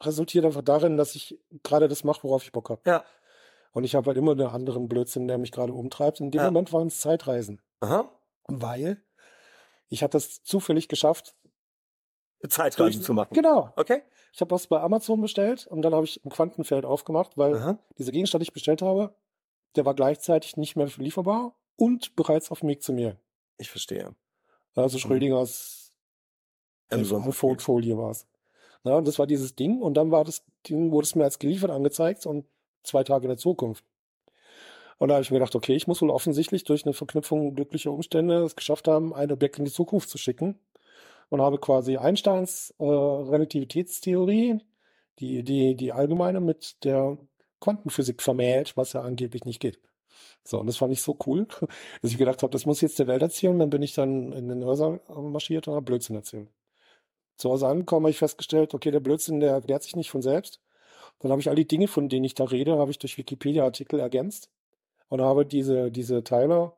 resultiert 0.00 0.44
einfach 0.44 0.62
darin, 0.62 0.96
dass 0.96 1.14
ich 1.14 1.38
gerade 1.62 1.88
das 1.88 2.02
mache, 2.04 2.24
worauf 2.24 2.42
ich 2.42 2.52
Bock 2.52 2.70
habe. 2.70 2.80
Ja. 2.86 3.04
Und 3.72 3.84
ich 3.84 3.94
habe 3.94 4.06
halt 4.08 4.18
immer 4.18 4.32
einen 4.32 4.42
anderen 4.48 4.88
Blödsinn, 4.88 5.28
der 5.28 5.38
mich 5.38 5.52
gerade 5.52 5.72
umtreibt. 5.72 6.20
In 6.20 6.30
dem 6.30 6.38
Ja. 6.40 6.44
Moment 6.50 6.72
waren 6.72 6.88
es 6.88 7.00
Zeitreisen, 7.00 7.60
Aha. 7.80 8.10
weil 8.48 9.02
ich 9.88 10.02
hatte 10.02 10.18
es 10.18 10.42
zufällig 10.42 10.88
geschafft. 10.88 11.34
Zeitreisen 12.48 12.94
durch- 13.00 13.06
zu 13.06 13.14
machen. 13.14 13.34
Genau. 13.34 13.72
Okay. 13.76 14.02
Ich 14.32 14.40
habe 14.40 14.50
was 14.50 14.66
bei 14.66 14.80
Amazon 14.80 15.20
bestellt 15.20 15.66
und 15.68 15.82
dann 15.82 15.94
habe 15.94 16.04
ich 16.06 16.24
ein 16.24 16.30
Quantenfeld 16.30 16.84
aufgemacht, 16.84 17.36
weil 17.38 17.54
Aha. 17.56 17.78
dieser 17.98 18.10
Gegenstand, 18.12 18.40
den 18.40 18.46
ich 18.48 18.52
bestellt 18.52 18.82
habe, 18.82 19.14
der 19.76 19.84
war 19.86 19.94
gleichzeitig 19.94 20.56
nicht 20.56 20.74
mehr 20.74 20.88
lieferbar 20.96 21.54
und 21.76 22.16
bereits 22.16 22.50
auf 22.50 22.60
dem 22.60 22.68
Weg 22.68 22.82
zu 22.82 22.92
mir. 22.92 23.16
Ich 23.58 23.70
verstehe. 23.70 24.14
Also 24.74 24.98
Schrödingers 24.98 25.92
Amazon. 26.90 27.32
Folie 27.32 27.96
war 27.96 28.10
es. 28.10 28.26
Na, 28.84 28.96
und 28.96 29.06
das 29.06 29.18
war 29.18 29.26
dieses 29.26 29.54
Ding 29.54 29.80
und 29.80 29.94
dann 29.94 30.10
war 30.10 30.24
das 30.24 30.44
Ding, 30.68 30.90
wurde 30.90 31.04
es 31.04 31.14
mir 31.14 31.24
als 31.24 31.38
geliefert 31.38 31.70
angezeigt 31.70 32.26
und 32.26 32.46
zwei 32.82 33.04
Tage 33.04 33.24
in 33.24 33.30
der 33.30 33.38
Zukunft. 33.38 33.84
Und 34.98 35.08
da 35.08 35.14
habe 35.14 35.22
ich 35.22 35.30
mir 35.30 35.38
gedacht, 35.38 35.54
okay, 35.54 35.74
ich 35.74 35.86
muss 35.86 36.02
wohl 36.02 36.10
offensichtlich 36.10 36.64
durch 36.64 36.84
eine 36.84 36.92
Verknüpfung 36.92 37.54
glücklicher 37.54 37.90
Umstände 37.92 38.42
es 38.44 38.56
geschafft 38.56 38.88
haben, 38.88 39.14
ein 39.14 39.32
Objekt 39.32 39.58
in 39.58 39.64
die 39.64 39.72
Zukunft 39.72 40.08
zu 40.08 40.18
schicken. 40.18 40.58
Und 41.28 41.40
habe 41.40 41.58
quasi 41.58 41.96
Einsteins 41.96 42.74
äh, 42.78 42.84
Relativitätstheorie, 42.84 44.60
die, 45.18 45.42
die, 45.42 45.74
die 45.76 45.92
allgemeine, 45.92 46.40
mit 46.40 46.84
der 46.84 47.16
Quantenphysik 47.58 48.20
vermählt, 48.22 48.76
was 48.76 48.92
ja 48.92 49.00
angeblich 49.00 49.44
nicht 49.44 49.58
geht. 49.58 49.80
So, 50.44 50.58
und 50.60 50.66
das 50.66 50.76
fand 50.76 50.92
ich 50.92 51.02
so 51.02 51.16
cool, 51.26 51.46
dass 52.02 52.10
ich 52.10 52.18
gedacht 52.18 52.42
habe, 52.42 52.50
das 52.50 52.66
muss 52.66 52.80
jetzt 52.80 52.98
der 52.98 53.06
Welt 53.06 53.22
erzählen. 53.22 53.58
Dann 53.58 53.70
bin 53.70 53.82
ich 53.82 53.94
dann 53.94 54.32
in 54.32 54.48
den 54.48 54.64
Hörsaal 54.64 55.00
marschiert 55.08 55.68
und 55.68 55.74
habe 55.74 55.84
Blödsinn 55.84 56.16
erzählt. 56.16 56.48
Zu 57.36 57.50
Hause 57.50 57.66
angekommen 57.66 58.04
habe 58.04 58.10
ich 58.10 58.18
festgestellt, 58.18 58.74
okay, 58.74 58.90
der 58.90 59.00
Blödsinn, 59.00 59.40
der 59.40 59.52
erklärt 59.52 59.82
sich 59.82 59.96
nicht 59.96 60.10
von 60.10 60.22
selbst. 60.22 60.60
Dann 61.20 61.30
habe 61.30 61.40
ich 61.40 61.48
all 61.48 61.54
die 61.54 61.66
Dinge, 61.66 61.88
von 61.88 62.08
denen 62.08 62.24
ich 62.24 62.34
da 62.34 62.44
rede, 62.44 62.78
habe 62.78 62.90
ich 62.90 62.98
durch 62.98 63.18
Wikipedia-Artikel 63.18 64.00
ergänzt 64.00 64.50
und 65.08 65.20
habe 65.20 65.46
diese, 65.46 65.90
diese 65.90 66.24
Teile 66.24 66.72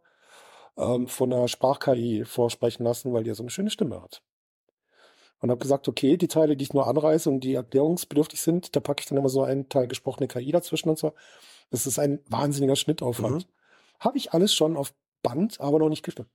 ähm, 0.76 1.06
von 1.06 1.30
der 1.30 1.48
Sprach-KI 1.48 2.24
vorsprechen 2.24 2.84
lassen, 2.84 3.12
weil 3.12 3.24
die 3.24 3.34
so 3.34 3.42
eine 3.42 3.50
schöne 3.50 3.70
Stimme 3.70 4.02
hat. 4.02 4.22
Und 5.40 5.50
habe 5.50 5.60
gesagt, 5.60 5.88
okay, 5.88 6.16
die 6.16 6.28
Teile, 6.28 6.56
die 6.56 6.64
ich 6.64 6.72
nur 6.72 6.86
anreiße 6.86 7.28
und 7.28 7.40
die 7.40 7.54
erklärungsbedürftig 7.54 8.40
sind, 8.40 8.74
da 8.74 8.80
packe 8.80 9.00
ich 9.00 9.06
dann 9.06 9.18
immer 9.18 9.28
so 9.28 9.42
einen 9.42 9.68
Teil 9.68 9.86
gesprochene 9.86 10.28
KI 10.28 10.52
dazwischen 10.52 10.88
und 10.88 10.98
so. 10.98 11.12
Das 11.70 11.86
ist 11.86 11.98
ein 11.98 12.20
wahnsinniger 12.28 12.76
Schnittaufwand. 12.76 13.48
Habe 14.00 14.18
ich 14.18 14.32
alles 14.32 14.54
schon 14.54 14.76
auf 14.76 14.94
Band, 15.22 15.60
aber 15.60 15.78
noch 15.78 15.88
nicht 15.88 16.04
geschnitten. 16.04 16.30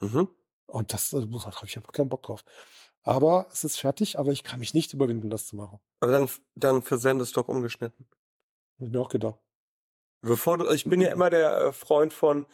Mhm. 0.00 0.28
Und 0.66 0.92
das, 0.92 1.12
äh, 1.12 1.26
da 1.26 1.44
habe 1.44 1.66
ich 1.66 1.76
einfach 1.76 1.92
keinen 1.92 2.08
Bock 2.08 2.22
drauf. 2.22 2.44
Aber 3.02 3.46
es 3.52 3.64
ist 3.64 3.80
fertig, 3.80 4.18
aber 4.18 4.32
ich 4.32 4.44
kann 4.44 4.60
mich 4.60 4.74
nicht 4.74 4.92
überwinden, 4.92 5.30
das 5.30 5.46
zu 5.46 5.56
machen. 5.56 5.80
Aber 6.00 6.12
dann, 6.12 6.28
dann 6.54 6.82
versend 6.82 7.20
es 7.20 7.32
doch 7.32 7.48
ungeschnitten. 7.48 8.06
Hab 8.78 8.86
ich 8.86 8.92
mir 8.92 9.00
auch 9.00 9.08
gedacht. 9.08 9.38
Bevor 10.20 10.58
du, 10.58 10.70
ich 10.70 10.84
bin 10.84 11.00
ja 11.00 11.10
immer 11.10 11.30
der 11.30 11.58
äh, 11.58 11.72
Freund 11.72 12.12
von, 12.12 12.46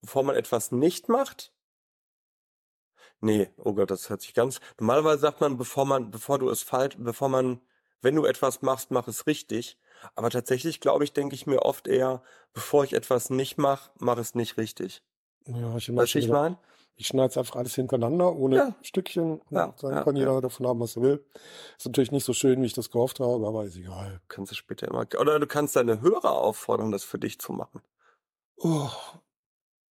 bevor 0.00 0.22
man 0.22 0.36
etwas 0.36 0.72
nicht 0.72 1.08
macht. 1.08 1.52
Nee, 3.20 3.48
oh 3.56 3.72
Gott, 3.72 3.90
das 3.90 4.10
hört 4.10 4.20
sich 4.20 4.34
ganz. 4.34 4.60
Normalerweise 4.78 5.20
sagt 5.20 5.40
man, 5.40 5.56
bevor 5.56 5.86
man, 5.86 6.10
bevor 6.10 6.38
du 6.38 6.50
es 6.50 6.62
falsch, 6.62 6.96
bevor 6.98 7.30
man, 7.30 7.62
wenn 8.02 8.14
du 8.14 8.26
etwas 8.26 8.60
machst, 8.60 8.90
mach 8.90 9.08
es 9.08 9.26
richtig. 9.26 9.78
Aber 10.14 10.30
tatsächlich 10.30 10.80
glaube 10.80 11.04
ich, 11.04 11.12
denke 11.12 11.34
ich 11.34 11.46
mir 11.46 11.62
oft 11.62 11.88
eher, 11.88 12.22
bevor 12.52 12.84
ich 12.84 12.92
etwas 12.92 13.30
nicht 13.30 13.58
mache, 13.58 13.90
mach 13.98 14.18
es 14.18 14.34
nicht 14.34 14.56
richtig. 14.56 15.02
Ja, 15.46 15.76
ich, 15.76 15.86
du, 15.86 16.00
ich 16.02 16.28
meine? 16.28 16.56
ich 16.96 17.06
schneide 17.08 17.28
es 17.28 17.36
einfach 17.36 17.56
alles 17.56 17.74
hintereinander, 17.74 18.34
ohne 18.34 18.56
Ja. 18.56 18.74
Stückchen. 18.82 19.40
Ja, 19.50 19.74
Dann 19.80 19.92
ja, 19.92 20.02
kann 20.04 20.16
jeder 20.16 20.32
ja. 20.34 20.40
davon 20.40 20.66
haben, 20.66 20.80
was 20.80 20.96
er 20.96 21.02
will. 21.02 21.26
Ist 21.76 21.86
natürlich 21.86 22.12
nicht 22.12 22.24
so 22.24 22.32
schön, 22.32 22.62
wie 22.62 22.66
ich 22.66 22.72
das 22.72 22.90
gehofft 22.90 23.20
habe, 23.20 23.46
aber 23.46 23.64
ist 23.64 23.76
egal. 23.76 24.20
Kannst 24.28 24.52
du 24.52 24.56
später 24.56 24.88
immer. 24.88 25.06
Oder 25.18 25.38
du 25.38 25.46
kannst 25.46 25.76
deine 25.76 26.00
Hörer 26.00 26.32
auffordern, 26.32 26.90
das 26.92 27.04
für 27.04 27.18
dich 27.18 27.38
zu 27.40 27.52
machen. 27.52 27.82
Oh, 28.58 28.88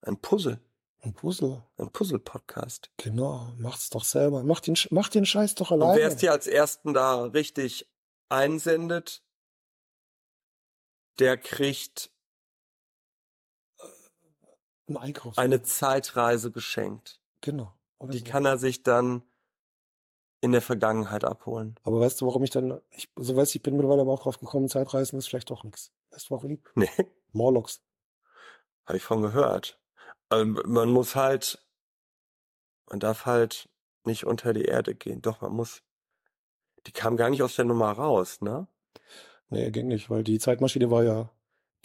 Ein 0.01 0.17
Puzzle. 0.17 0.59
ein 1.01 1.13
Puzzle. 1.13 1.61
Ein 1.77 1.91
Puzzle-Podcast. 1.91 2.89
Genau, 2.97 3.51
macht's 3.57 3.89
doch 3.89 4.05
selber. 4.05 4.43
Mach 4.43 4.61
den, 4.61 4.75
mach 4.89 5.09
den 5.09 5.25
Scheiß 5.25 5.55
doch 5.55 5.71
Und 5.71 5.81
wer 5.81 5.87
alleine. 5.89 6.01
es 6.03 6.15
dir 6.15 6.31
als 6.31 6.47
ersten 6.47 6.93
da 6.93 7.23
richtig 7.25 7.89
einsendet, 8.29 9.22
der 11.19 11.37
kriegt 11.37 12.11
Ein 14.87 14.97
Einkaufs. 14.97 15.37
eine 15.37 15.61
Zeitreise 15.63 16.51
geschenkt. 16.51 17.19
genau. 17.41 17.73
Die 18.11 18.17
so. 18.19 18.25
kann 18.25 18.43
er 18.45 18.57
sich 18.57 18.83
dann 18.83 19.23
in 20.41 20.51
der 20.51 20.61
Vergangenheit 20.61 21.23
abholen. 21.23 21.79
Aber 21.83 22.01
weißt 22.01 22.19
du, 22.19 22.27
warum 22.27 22.43
ich 22.43 22.49
dann, 22.49 22.81
ich, 22.89 23.09
so 23.15 23.33
weiß 23.37 23.47
ich, 23.49 23.55
ich 23.57 23.63
bin 23.63 23.77
mittlerweile 23.77 24.01
aber 24.01 24.11
auch 24.11 24.21
drauf 24.23 24.39
gekommen, 24.39 24.67
Zeitreisen 24.67 25.17
ist 25.17 25.29
vielleicht 25.29 25.49
doch 25.49 25.63
nichts. 25.63 25.93
Weißt 26.11 26.29
du, 26.29 26.33
warum? 26.35 26.61
Nee, 26.75 26.89
Morlocks. 27.31 27.81
habe 28.85 28.97
ich 28.97 29.03
von 29.03 29.21
gehört. 29.21 29.79
Ähm, 30.31 30.59
man 30.65 30.89
muss 30.89 31.15
halt, 31.15 31.65
man 32.89 32.99
darf 32.99 33.25
halt 33.25 33.69
nicht 34.03 34.25
unter 34.25 34.51
die 34.51 34.65
Erde 34.65 34.95
gehen. 34.95 35.21
Doch, 35.21 35.39
man 35.39 35.53
muss. 35.53 35.81
Die 36.87 36.91
kam 36.91 37.15
gar 37.15 37.29
nicht 37.29 37.41
aus 37.41 37.55
der 37.55 37.63
Nummer 37.63 37.93
raus, 37.93 38.41
ne? 38.41 38.67
Nee, 39.53 39.69
ging 39.69 39.87
nicht, 39.87 40.09
weil 40.09 40.23
die 40.23 40.39
Zeitmaschine 40.39 40.89
war 40.89 41.03
ja, 41.03 41.29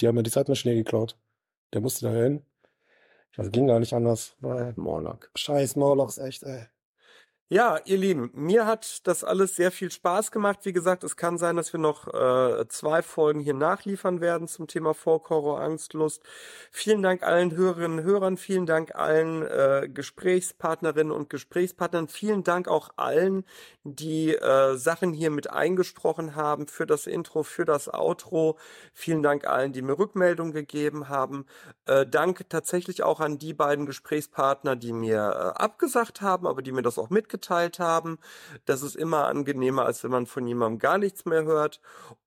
die 0.01 0.09
haben 0.09 0.16
ja 0.16 0.23
die 0.23 0.31
Zeitmaschine 0.31 0.74
geklaut. 0.74 1.19
Der 1.74 1.82
musste 1.82 2.07
da 2.07 2.15
hin. 2.15 2.43
Das 3.36 3.53
ging 3.53 3.66
gar 3.66 3.78
nicht 3.78 3.93
anders. 3.93 4.36
Weil, 4.40 4.73
Morlock. 4.77 5.31
scheiß 5.36 5.77
Morlocks, 5.77 6.16
echt, 6.16 6.45
ey. 6.45 6.66
Ja, 7.51 7.81
ihr 7.87 7.97
Lieben, 7.97 8.31
mir 8.35 8.66
hat 8.66 9.07
das 9.07 9.25
alles 9.25 9.57
sehr 9.57 9.73
viel 9.73 9.91
Spaß 9.91 10.33
gemacht. 10.33 10.59
Wie 10.65 10.75
gesagt, 10.75 11.03
es 11.03 11.16
kann 11.16 11.39
sein, 11.39 11.57
dass 11.57 11.73
wir 11.73 11.81
noch 11.81 12.07
äh, 12.12 12.69
zwei 12.69 13.01
Folgen 13.01 13.41
hier 13.41 13.55
nachliefern 13.55 14.20
werden 14.20 14.49
zum 14.49 14.66
Thema 14.66 14.93
Folk, 14.93 15.31
Horror, 15.31 15.59
Angst, 15.59 15.95
Lust. 15.95 16.23
Vielen 16.70 17.03
Dank 17.03 17.23
allen 17.23 17.57
Hörerinnen 17.57 18.01
und 18.01 18.05
Hörern, 18.05 18.37
vielen 18.37 18.66
Dank 18.66 18.95
allen 18.97 19.47
äh, 19.47 19.89
Gesprächspartnerinnen 19.89 21.11
und 21.11 21.31
Gesprächspartnern, 21.31 22.09
vielen 22.09 22.45
Dank 22.45 22.69
auch 22.69 22.91
allen, 22.97 23.47
die 23.83 24.35
äh, 24.35 24.77
Sachen 24.77 25.15
hier 25.15 25.31
mit 25.31 25.49
eingesprochen 25.49 26.37
haben 26.37 26.66
für 26.66 26.85
das 26.85 27.07
Intro, 27.07 27.45
für 27.45 27.65
das 27.65 27.89
Outro. 27.89 28.59
Vielen 28.93 29.23
Dank 29.23 29.47
allen, 29.47 29.73
die 29.73 29.81
mir 29.81 29.99
Rückmeldung 29.99 30.53
gegeben 30.53 31.09
haben. 31.09 31.47
Äh, 31.87 32.05
Dank 32.05 32.45
tatsächlich 32.51 33.03
auch 33.05 33.20
an 33.20 33.39
die 33.39 33.55
beiden 33.55 33.87
Gesprächspartner, 33.87 34.77
die 34.77 34.93
mir 34.93 35.16
äh, 35.16 35.62
abgesagt 35.62 36.20
haben, 36.20 36.47
aber 36.47 36.61
die 36.61 36.73
mir 36.73 36.83
das 36.83 36.99
auch 36.99 37.09
mitgeteilt 37.09 37.38
haben. 37.78 38.19
Das 38.65 38.82
ist 38.82 38.97
immer 38.97 39.27
angenehmer, 39.27 39.85
als 39.85 40.02
wenn 40.05 40.10
man 40.10 40.27
von 40.27 40.47
jemandem 40.47 40.78
gar 40.78 40.98
nichts 40.98 41.24
mehr 41.24 41.44
hört. 41.44 41.81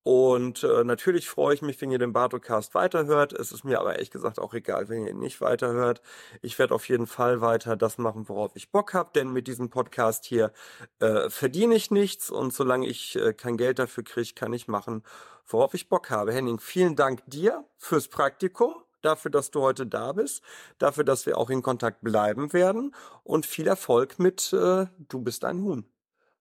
Und 0.04 0.64
äh, 0.64 0.84
natürlich 0.84 1.30
freue 1.30 1.54
ich 1.54 1.62
mich, 1.62 1.80
wenn 1.82 1.92
ihr 1.92 2.00
den 2.00 2.14
Bartocast 2.14 2.74
weiterhört. 2.74 3.34
Es 3.34 3.52
ist 3.52 3.64
mir 3.64 3.80
aber 3.80 3.94
ehrlich 3.94 4.12
gesagt 4.12 4.40
auch 4.40 4.54
egal, 4.54 4.90
wenn 4.90 5.06
ihr 5.06 5.12
ihn 5.12 5.20
nicht 5.20 5.42
weiterhört. 5.42 6.02
Ich 6.42 6.58
werde 6.58 6.74
auf 6.74 6.88
jeden 6.90 7.08
Fall 7.08 7.42
weiter 7.42 7.76
das 7.76 7.98
machen, 7.98 8.28
worauf 8.28 8.56
ich 8.56 8.72
Bock 8.72 8.94
habe, 8.94 9.12
denn 9.14 9.32
mit 9.32 9.48
diesem 9.48 9.70
Podcast 9.70 10.26
hier 10.26 10.52
äh, 11.00 11.30
verdiene 11.30 11.76
ich 11.76 11.92
nichts 11.92 12.30
und 12.30 12.54
solange 12.54 12.88
ich 12.88 13.16
äh, 13.16 13.34
kein 13.34 13.58
Geld 13.58 13.80
dafür 13.80 14.04
kriege, 14.04 14.34
kann 14.36 14.54
ich 14.54 14.68
machen, 14.68 15.04
worauf 15.46 15.74
ich 15.74 15.90
Bock 15.90 16.10
habe. 16.10 16.34
Henning, 16.34 16.60
vielen 16.60 16.96
Dank 16.96 17.22
dir 17.28 17.64
fürs 17.78 18.08
Praktikum 18.08 18.74
dafür, 19.02 19.32
dass 19.32 19.52
du 19.52 19.62
heute 19.62 19.86
da 19.88 20.12
bist, 20.14 20.42
dafür, 20.78 21.04
dass 21.04 21.26
wir 21.26 21.38
auch 21.38 21.50
in 21.50 21.62
Kontakt 21.62 22.02
bleiben 22.02 22.54
werden 22.54 22.96
und 23.24 23.46
viel 23.46 23.68
Erfolg 23.68 24.20
mit 24.20 24.54
äh, 24.54 24.86
Du 25.10 25.22
bist 25.22 25.44
ein 25.46 25.62
Huhn. 25.64 25.86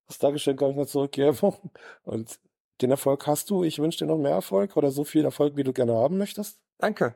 Das 0.07 0.19
Dankeschön 0.19 0.57
kann 0.57 0.71
ich 0.71 0.77
nur 0.77 0.89
zurückgeben. 0.89 1.37
Und 2.03 2.41
den 2.83 2.91
Erfolg 2.91 3.29
hast 3.29 3.49
du. 3.51 3.63
Ich 3.63 3.79
wünsche 3.79 3.99
dir 3.99 4.07
noch 4.07 4.19
mehr 4.19 4.33
Erfolg 4.33 4.77
oder 4.77 4.91
so 4.91 5.05
viel 5.05 5.25
Erfolg, 5.25 5.57
wie 5.57 5.63
du 5.63 5.73
gerne 5.73 5.95
haben 5.95 6.19
möchtest. 6.19 6.61
Danke. 6.79 7.15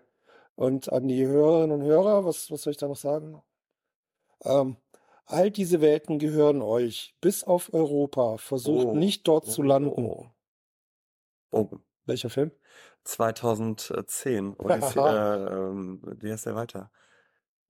Und 0.54 0.92
an 0.92 1.08
die 1.08 1.26
Hörerinnen 1.26 1.80
und 1.80 1.86
Hörer, 1.86 2.24
was, 2.24 2.52
was 2.52 2.62
soll 2.62 2.70
ich 2.70 2.76
da 2.76 2.86
noch 2.86 2.94
sagen? 2.94 3.42
Ähm, 4.44 4.76
all 5.26 5.50
diese 5.50 5.80
Welten 5.80 6.20
gehören 6.20 6.62
euch, 6.62 7.16
bis 7.20 7.42
auf 7.42 7.74
Europa. 7.74 8.36
Versucht 8.36 8.86
Oh. 8.86 8.94
nicht 8.94 9.26
dort 9.26 9.46
zu 9.46 9.62
landen. 9.62 9.90
Oh. 9.90 10.26
oh. 11.50 11.68
Welcher 12.06 12.30
Film? 12.30 12.52
2010. 13.04 14.54
Odyssee, 14.54 14.98
äh, 15.00 15.46
ähm, 15.54 16.00
wie 16.20 16.32
heißt 16.32 16.46
der 16.46 16.54
weiter? 16.54 16.90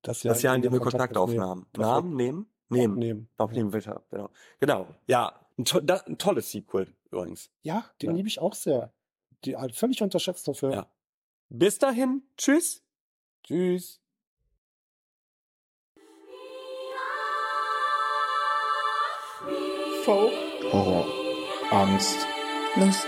Das 0.03 0.21
Das 0.21 0.43
Jahr, 0.43 0.55
in 0.55 0.63
dem 0.63 0.73
wir 0.73 0.81
Kontakt 0.81 1.17
aufnahmen. 1.17 1.67
Namen 1.77 2.15
nehmen? 2.17 2.47
Nehmen. 2.69 2.99
Nehmen. 2.99 3.29
Aufnehmen 3.37 3.73
weiter. 3.73 4.03
Genau. 4.11 4.31
Genau. 4.61 4.87
Ja. 5.07 5.41
Ein, 5.57 5.65
to 5.65 5.81
da, 5.81 5.97
ein 6.07 6.19
tolles 6.19 6.51
Sequel 6.51 6.93
übrigens. 7.11 7.51
Ja, 7.63 7.85
den 8.03 8.11
Ja. 8.11 8.17
liebe 8.17 8.29
ich 8.29 8.41
auch 8.41 8.55
sehr. 8.55 8.93
Die 9.45 9.57
ein 9.57 9.71
völlig 9.71 10.03
unterschätzter 10.03 10.55
Film. 10.55 10.73
Ja. 10.73 10.87
Bis 11.49 11.79
dahin. 11.79 12.23
Tschüss. 12.37 12.83
Tschüss. 13.45 14.01
Folk, 20.05 20.33
Horror, 20.73 21.07
Angst, 21.71 22.27
Lust, 22.77 23.07